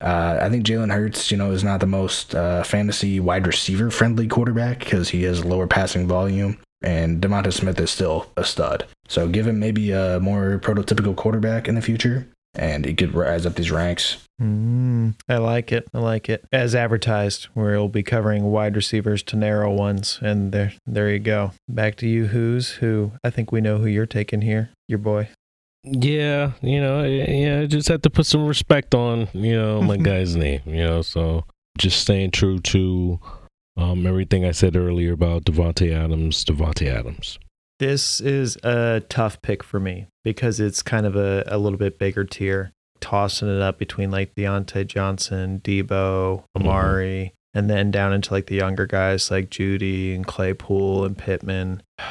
Uh, 0.00 0.38
I 0.40 0.48
think 0.48 0.64
Jalen 0.64 0.92
Hurts, 0.92 1.30
you 1.30 1.36
know, 1.36 1.50
is 1.50 1.64
not 1.64 1.80
the 1.80 1.86
most 1.86 2.34
uh, 2.34 2.62
fantasy 2.62 3.18
wide 3.18 3.46
receiver 3.46 3.90
friendly 3.90 4.28
quarterback 4.28 4.78
because 4.80 5.08
he 5.08 5.24
has 5.24 5.44
lower 5.44 5.66
passing 5.66 6.06
volume. 6.06 6.58
And 6.82 7.20
Devonta 7.20 7.52
Smith 7.52 7.80
is 7.80 7.90
still 7.90 8.30
a 8.36 8.44
stud. 8.44 8.84
So 9.08 9.26
give 9.28 9.48
him 9.48 9.58
maybe 9.58 9.90
a 9.90 10.20
more 10.20 10.60
prototypical 10.62 11.16
quarterback 11.16 11.66
in 11.66 11.74
the 11.74 11.82
future, 11.82 12.28
and 12.54 12.84
he 12.84 12.94
could 12.94 13.14
rise 13.14 13.46
up 13.46 13.54
these 13.54 13.70
ranks. 13.70 14.18
Mm, 14.40 15.14
I 15.28 15.38
like 15.38 15.72
it. 15.72 15.88
I 15.92 15.98
like 15.98 16.28
it. 16.28 16.44
As 16.52 16.74
advertised, 16.74 17.44
where 17.54 17.72
we'll 17.72 17.88
be 17.88 18.02
covering 18.02 18.44
wide 18.44 18.76
receivers 18.76 19.22
to 19.24 19.36
narrow 19.36 19.72
ones, 19.72 20.18
and 20.22 20.52
there, 20.52 20.72
there 20.86 21.10
you 21.10 21.18
go. 21.18 21.52
Back 21.68 21.96
to 21.96 22.08
you, 22.08 22.26
who's 22.26 22.72
who? 22.72 23.12
I 23.24 23.30
think 23.30 23.50
we 23.50 23.60
know 23.60 23.78
who 23.78 23.86
you're 23.86 24.06
taking 24.06 24.42
here. 24.42 24.70
Your 24.86 24.98
boy. 24.98 25.28
Yeah, 25.84 26.52
you 26.60 26.80
know, 26.80 27.04
yeah, 27.04 27.64
just 27.66 27.88
have 27.88 28.02
to 28.02 28.10
put 28.10 28.26
some 28.26 28.46
respect 28.46 28.94
on, 28.94 29.28
you 29.32 29.56
know, 29.56 29.80
my 29.80 29.96
guy's 30.10 30.36
name, 30.36 30.60
you 30.66 30.84
know, 30.84 31.02
so 31.02 31.44
just 31.78 32.00
staying 32.00 32.32
true 32.32 32.58
to 32.58 33.20
um, 33.76 34.06
everything 34.06 34.44
I 34.44 34.50
said 34.50 34.76
earlier 34.76 35.12
about 35.12 35.44
Davante 35.44 35.92
Adams, 35.92 36.44
Davante 36.44 36.88
Adams. 36.88 37.38
This 37.78 38.20
is 38.20 38.56
a 38.64 39.02
tough 39.08 39.40
pick 39.40 39.62
for 39.62 39.78
me 39.78 40.08
because 40.24 40.58
it's 40.58 40.82
kind 40.82 41.06
of 41.06 41.14
a, 41.14 41.44
a 41.46 41.58
little 41.58 41.78
bit 41.78 41.98
bigger 41.98 42.24
tier. 42.24 42.72
Tossing 43.00 43.48
it 43.48 43.62
up 43.62 43.78
between 43.78 44.10
like 44.10 44.34
Diontae 44.34 44.84
Johnson, 44.84 45.60
Deebo, 45.62 46.42
Amari, 46.56 47.32
and 47.54 47.70
then 47.70 47.92
down 47.92 48.12
into 48.12 48.32
like 48.34 48.46
the 48.46 48.56
younger 48.56 48.86
guys 48.86 49.30
like 49.30 49.50
Jeudy 49.50 50.14
and 50.14 50.26
Claypool 50.26 51.04
and 51.04 51.16
Pittman. 51.16 51.82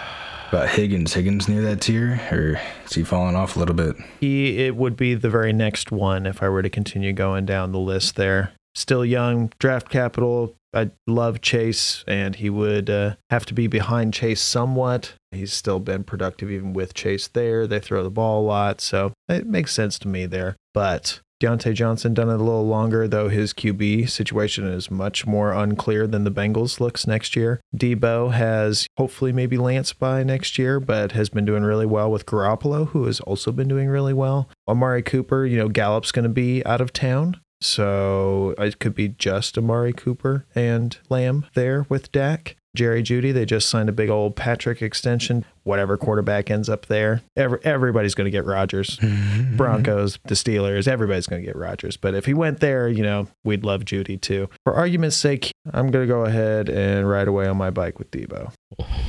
But 0.50 0.70
Higgins, 0.70 1.14
Higgins 1.14 1.50
near 1.50 1.62
that 1.64 1.82
tier, 1.82 2.22
or 2.32 2.58
is 2.86 2.94
he 2.94 3.04
falling 3.04 3.36
off 3.36 3.58
a 3.58 3.60
little 3.60 3.76
bit? 3.76 3.98
He 4.22 4.60
it 4.66 4.78
would 4.78 4.96
be 4.96 5.14
the 5.14 5.30
very 5.30 5.52
next 5.52 5.92
one 5.92 6.26
if 6.26 6.42
I 6.42 6.48
were 6.48 6.62
to 6.62 6.70
continue 6.70 7.12
going 7.12 7.46
down 7.46 7.74
the 7.74 7.80
list 7.80 8.16
there. 8.16 8.54
Still 8.74 9.04
young, 9.04 9.52
draft 9.60 9.90
capital. 9.90 10.56
I 10.74 10.92
love 11.06 11.42
Chase, 11.42 12.06
and 12.08 12.36
he 12.36 12.50
would 12.50 12.90
uh, 12.90 13.16
have 13.30 13.46
to 13.48 13.54
be 13.54 13.68
behind 13.68 14.14
Chase 14.14 14.40
somewhat. 14.40 15.16
He's 15.32 15.54
still 15.54 15.80
been 15.80 16.04
productive 16.04 16.50
even 16.50 16.74
with 16.74 16.94
Chase 16.94 17.28
there. 17.28 17.68
They 17.68 17.80
throw 17.80 18.04
the 18.04 18.10
ball 18.10 18.42
a 18.42 18.46
lot, 18.46 18.82
so 18.82 19.14
it 19.28 19.46
makes 19.46 19.74
sense 19.74 20.00
to 20.00 20.08
me 20.08 20.26
there. 20.26 20.56
But 20.74 21.20
Diontae 21.42 21.76
Johnson 21.76 22.16
done 22.16 22.30
it 22.30 22.36
a 22.36 22.38
little 22.38 22.66
longer, 22.66 23.08
though 23.08 23.30
his 23.30 23.54
QB 23.54 24.10
situation 24.10 24.66
is 24.66 24.90
much 24.90 25.28
more 25.28 25.52
unclear 25.54 26.08
than 26.08 26.24
the 26.24 26.32
Bengals 26.32 26.80
looks 26.80 27.06
next 27.06 27.36
year. 27.36 27.62
Deebo 27.76 28.32
has 28.32 28.88
hopefully 28.98 29.32
maybe 29.32 29.58
Lance 29.58 29.94
by 29.94 30.24
next 30.24 30.58
year, 30.58 30.80
but 30.80 31.12
has 31.12 31.30
been 31.30 31.46
doing 31.46 31.64
really 31.64 31.86
well 31.86 32.10
with 32.10 32.26
Garoppolo, 32.26 32.88
who 32.90 33.06
has 33.06 33.20
also 33.20 33.52
been 33.52 33.68
doing 33.68 33.88
really 33.88 34.14
well. 34.14 34.50
Amari 34.68 35.04
Cooper, 35.04 35.46
you 35.46 35.58
know, 35.58 35.70
Gallup's 35.70 36.12
going 36.12 36.24
to 36.24 36.30
be 36.30 36.66
out 36.66 36.82
of 36.82 36.92
town. 36.92 37.40
So 37.60 38.54
it 38.58 38.80
could 38.80 38.96
be 38.96 39.10
just 39.10 39.58
Amari 39.58 39.94
Cooper 39.94 40.46
and 40.56 40.98
Lamb 41.10 41.46
there 41.54 41.86
with 41.90 42.12
Dak. 42.12 42.56
Jerry 42.78 43.04
Jeudy. 43.04 43.34
They 43.34 43.46
just 43.46 43.70
signed 43.70 43.90
a 43.90 43.92
big 43.92 44.10
old 44.10 44.36
Patrick 44.36 44.82
extension. 44.82 45.44
Whatever 45.64 45.98
quarterback 45.98 46.50
ends 46.50 46.70
up 46.70 46.86
there, 46.86 47.22
every, 47.36 47.60
everybody's 47.64 48.16
going 48.16 48.26
to 48.26 48.32
get 48.32 48.46
Rodgers. 48.46 48.98
Mm-hmm. 48.98 49.58
Broncos, 49.58 50.20
the 50.26 50.36
Steelers, 50.36 50.88
everybody's 50.88 51.28
going 51.28 51.42
to 51.42 51.46
get 51.46 51.58
Rodgers. 51.58 51.98
But 51.98 52.14
if 52.14 52.26
he 52.26 52.34
went 52.34 52.60
there, 52.60 52.88
you 52.88 53.04
know, 53.04 53.28
we'd 53.44 53.66
love 53.66 53.84
Jeudy 53.84 54.22
too. 54.22 54.48
For 54.64 54.74
argument's 54.74 55.18
sake, 55.18 55.52
I'm 55.74 55.92
going 55.92 56.08
to 56.08 56.14
go 56.14 56.24
ahead 56.24 56.70
and 56.70 57.10
ride 57.10 57.28
away 57.28 57.48
on 57.48 57.58
my 57.58 57.72
bike 57.72 58.00
with 58.00 58.12
Deebo. 58.12 58.54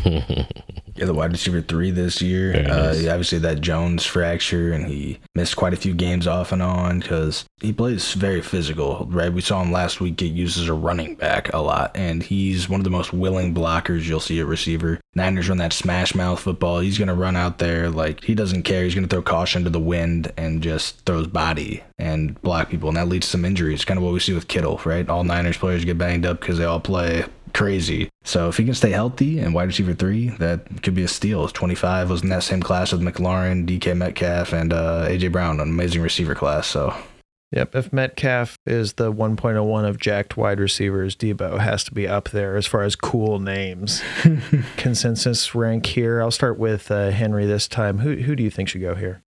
Yeah, 0.99 1.05
the 1.05 1.15
wide 1.15 1.31
receiver 1.31 1.61
three 1.61 1.93
this 1.93 2.21
year. 2.21 2.53
Uh, 2.57 2.93
nice. 2.93 3.07
obviously 3.07 3.39
that 3.39 3.61
Jones 3.61 4.05
fracture, 4.05 4.73
and 4.73 4.87
he 4.89 5.21
missed 5.37 5.57
quite 5.57 5.73
a 5.73 5.77
few 5.77 5.95
games 5.95 6.27
off 6.27 6.51
and 6.51 6.61
on 6.61 6.99
because 6.99 7.45
he 7.61 7.73
plays 7.73 8.15
very 8.15 8.41
physical. 8.41 9.07
Right, 9.09 9.33
we 9.33 9.41
saw 9.41 9.63
him 9.63 9.71
last 9.71 10.01
week 10.01 10.17
get 10.17 10.33
used 10.33 10.59
as 10.59 10.69
a 10.69 10.75
running 10.75 11.15
back 11.15 11.53
a 11.55 11.59
lot, 11.59 11.93
and 11.95 12.23
he's 12.23 12.69
one 12.69 12.81
of 12.81 12.85
the 12.85 12.91
most 12.91 13.13
willing 13.13 13.55
blockers 13.55 14.07
you'll 14.07 14.19
see 14.19 14.41
at 14.41 14.47
receiver. 14.47 15.01
Niners 15.15 15.49
run 15.49 15.59
that 15.59 15.73
smash 15.73 16.17
mouth 16.17 16.41
football. 16.41 16.81
He's 16.81 16.99
gonna 16.99 17.15
run 17.15 17.37
out 17.37 17.59
there 17.59 17.91
like 17.91 18.25
he 18.25 18.35
doesn't 18.35 18.65
care. 18.65 18.83
He's 18.83 18.97
gonna 18.97 19.07
throw 19.07 19.23
caution 19.23 19.63
to 19.65 19.71
the 19.71 19.79
wind 19.79 20.33
and 20.37 20.63
just 20.63 21.05
throws 21.07 21.29
body 21.29 21.85
and 21.97 22.41
block 22.43 22.71
people, 22.71 22.89
and 22.89 22.97
that 22.97 23.09
leads 23.09 23.27
to 23.27 23.33
some 23.33 23.45
injuries. 23.45 23.85
Kind 23.85 23.99
of 23.99 24.05
what 24.05 24.13
we 24.13 24.21
see 24.21 24.33
with 24.33 24.49
Kittle, 24.49 24.81
right? 24.85 25.09
All 25.09 25.23
Niners 25.23 25.59
players 25.59 25.85
get 25.85 25.97
banged 25.97 26.27
up 26.27 26.41
because 26.41 26.59
they 26.59 26.65
all 26.65 26.81
play 26.81 27.25
crazy. 27.55 28.09
So 28.25 28.49
if 28.49 28.57
he 28.57 28.65
can 28.65 28.75
stay 28.75 28.91
healthy 28.91 29.39
and 29.39 29.55
wide 29.55 29.69
receiver 29.69 29.95
three, 29.95 30.29
that 30.39 30.83
could 30.83 30.95
be 30.95 31.03
a 31.03 31.09
steal. 31.09 31.49
25 31.49 32.11
was 32.11 32.23
in 32.23 32.29
that 32.29 32.43
same 32.43 32.63
class 32.63 32.93
with 32.93 33.03
McLaurin, 33.03 33.67
DK 33.67 33.97
Metcalf, 33.97 34.53
and 34.53 34.73
uh, 34.73 35.07
AJ 35.09 35.33
Brown, 35.33 35.61
an 35.61 35.69
amazing 35.69 36.03
receiver 36.03 36.35
class. 36.35 36.67
So 36.67 36.95
Yep. 37.53 37.75
If 37.75 37.93
Metcalf 37.93 38.59
is 38.67 38.95
the 38.95 39.13
1.01 39.13 39.89
of 39.89 39.99
jacked 39.99 40.37
wide 40.37 40.61
receivers, 40.61 41.17
Deebo 41.17 41.59
has 41.59 41.83
to 41.85 41.95
be 41.95 42.07
up 42.07 42.29
there 42.29 42.57
as 42.57 42.67
far 42.67 42.83
as 42.83 42.95
cool 42.95 43.39
names. 43.39 44.03
Consensus 44.77 45.55
rank 45.55 45.87
here. 45.87 46.21
I'll 46.21 46.31
start 46.31 46.59
with 46.59 46.91
uh, 46.91 47.11
Henry 47.11 47.47
this 47.47 47.67
time. 47.67 48.01
Who 48.01 48.17
who 48.17 48.37
do 48.37 48.43
you 48.43 48.51
think 48.51 48.69
should 48.69 48.83
go 48.83 48.95
here? 48.95 49.23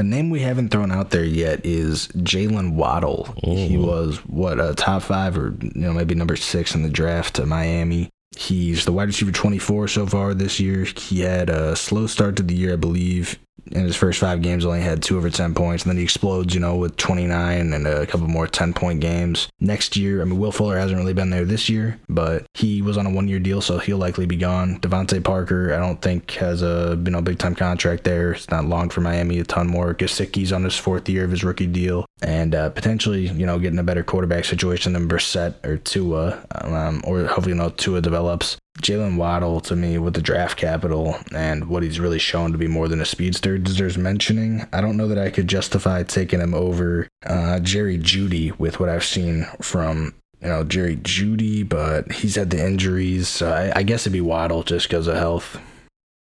A 0.00 0.02
name 0.02 0.30
we 0.30 0.40
haven't 0.40 0.70
thrown 0.70 0.90
out 0.90 1.10
there 1.10 1.26
yet 1.26 1.60
is 1.62 2.08
Jaylen 2.08 2.72
Waddle. 2.72 3.34
He 3.36 3.76
was 3.76 4.16
what 4.24 4.58
a 4.58 4.74
top 4.74 5.02
five 5.02 5.36
or 5.36 5.54
you 5.60 5.72
know 5.74 5.92
maybe 5.92 6.14
number 6.14 6.36
six 6.36 6.74
in 6.74 6.82
the 6.82 6.88
draft 6.88 7.34
to 7.34 7.44
Miami. 7.44 8.08
He's 8.34 8.86
the 8.86 8.92
wide 8.92 9.08
receiver 9.08 9.30
24 9.30 9.88
so 9.88 10.06
far 10.06 10.32
this 10.32 10.58
year. 10.58 10.84
He 10.84 11.20
had 11.20 11.50
a 11.50 11.76
slow 11.76 12.06
start 12.06 12.36
to 12.36 12.42
the 12.42 12.54
year, 12.54 12.72
I 12.72 12.76
believe. 12.76 13.38
In 13.66 13.84
his 13.84 13.96
first 13.96 14.18
five 14.18 14.42
games, 14.42 14.64
only 14.64 14.80
had 14.80 15.02
two 15.02 15.16
over 15.16 15.30
10 15.30 15.54
points. 15.54 15.84
And 15.84 15.90
then 15.90 15.96
he 15.98 16.04
explodes, 16.04 16.54
you 16.54 16.60
know, 16.60 16.76
with 16.76 16.96
29 16.96 17.72
and 17.72 17.86
a 17.86 18.06
couple 18.06 18.26
more 18.26 18.46
10 18.46 18.72
point 18.72 19.00
games. 19.00 19.48
Next 19.60 19.96
year, 19.96 20.22
I 20.22 20.24
mean, 20.24 20.38
Will 20.38 20.52
Fuller 20.52 20.78
hasn't 20.78 20.98
really 20.98 21.12
been 21.12 21.30
there 21.30 21.44
this 21.44 21.68
year, 21.68 21.98
but 22.08 22.46
he 22.54 22.82
was 22.82 22.96
on 22.96 23.06
a 23.06 23.10
one 23.10 23.28
year 23.28 23.38
deal, 23.38 23.60
so 23.60 23.78
he'll 23.78 23.98
likely 23.98 24.26
be 24.26 24.36
gone. 24.36 24.80
DeVante 24.80 25.22
Parker, 25.22 25.72
I 25.74 25.78
don't 25.78 26.00
think 26.00 26.32
has 26.32 26.62
a 26.62 27.00
you 27.04 27.10
know 27.10 27.20
big 27.20 27.38
time 27.38 27.54
contract 27.54 28.04
there. 28.04 28.32
It's 28.32 28.50
not 28.50 28.64
long 28.64 28.90
for 28.90 29.00
Miami, 29.00 29.38
a 29.38 29.44
ton 29.44 29.66
more. 29.66 29.94
Gesicki's 29.94 30.52
on 30.52 30.64
his 30.64 30.76
fourth 30.76 31.08
year 31.08 31.24
of 31.24 31.30
his 31.30 31.44
rookie 31.44 31.66
deal, 31.66 32.06
and 32.22 32.54
uh, 32.54 32.70
potentially 32.70 33.28
you 33.28 33.46
know 33.46 33.58
getting 33.58 33.78
a 33.78 33.84
better 33.84 34.02
quarterback 34.02 34.44
situation 34.44 34.92
than 34.92 35.08
Brissett 35.08 35.54
or 35.64 35.76
Tua, 35.76 36.44
um, 36.62 37.02
or 37.04 37.24
hopefully 37.24 37.50
you 37.50 37.58
know 37.58 37.70
Tua 37.70 38.00
develops. 38.00 38.56
Jaylen 38.78 39.16
Waddle 39.16 39.60
to 39.62 39.76
me 39.76 39.98
with 39.98 40.14
the 40.14 40.22
draft 40.22 40.56
capital 40.56 41.16
and 41.34 41.68
what 41.68 41.82
he's 41.82 42.00
really 42.00 42.18
shown 42.18 42.52
to 42.52 42.58
be 42.58 42.68
more 42.68 42.88
than 42.88 43.00
a 43.00 43.04
speedster 43.04 43.58
deserves 43.58 43.98
mentioning. 43.98 44.66
I 44.72 44.80
don't 44.80 44.96
know 44.96 45.08
that 45.08 45.18
I 45.18 45.30
could 45.30 45.48
justify 45.48 46.02
taking 46.02 46.40
him 46.40 46.54
over 46.54 47.08
uh, 47.26 47.60
Jerry 47.60 47.98
Jeudy 47.98 48.56
with 48.58 48.80
what 48.80 48.88
I've 48.88 49.04
seen 49.04 49.46
from 49.60 50.14
you 50.40 50.48
know 50.48 50.64
Jerry 50.64 50.96
Jeudy, 50.96 51.68
but 51.68 52.10
he's 52.12 52.36
had 52.36 52.50
the 52.50 52.64
injuries. 52.64 53.28
So 53.28 53.52
I, 53.52 53.80
I 53.80 53.82
guess 53.82 54.02
it'd 54.02 54.12
be 54.12 54.20
Waddle 54.22 54.62
just 54.62 54.88
because 54.88 55.06
of 55.06 55.16
health. 55.16 55.60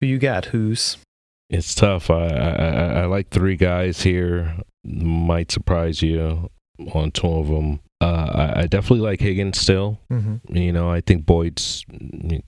Who 0.01 0.07
you 0.07 0.17
got? 0.17 0.45
Who's? 0.45 0.97
It's 1.49 1.75
tough. 1.75 2.09
I, 2.09 2.27
I 2.27 2.49
I- 2.49 3.01
I 3.01 3.05
like 3.05 3.29
three 3.29 3.55
guys 3.55 4.01
here. 4.01 4.55
Might 4.83 5.51
surprise 5.51 6.01
you 6.01 6.49
on 6.93 7.11
two 7.11 7.27
of 7.27 7.47
them. 7.47 7.79
Uh, 8.01 8.31
I, 8.55 8.61
I 8.61 8.67
definitely 8.67 9.05
like 9.05 9.19
Higgins 9.21 9.59
still. 9.59 9.99
Mm-hmm. 10.11 10.55
You 10.55 10.71
know, 10.73 10.89
I 10.89 11.01
think 11.01 11.25
Boyd's 11.25 11.85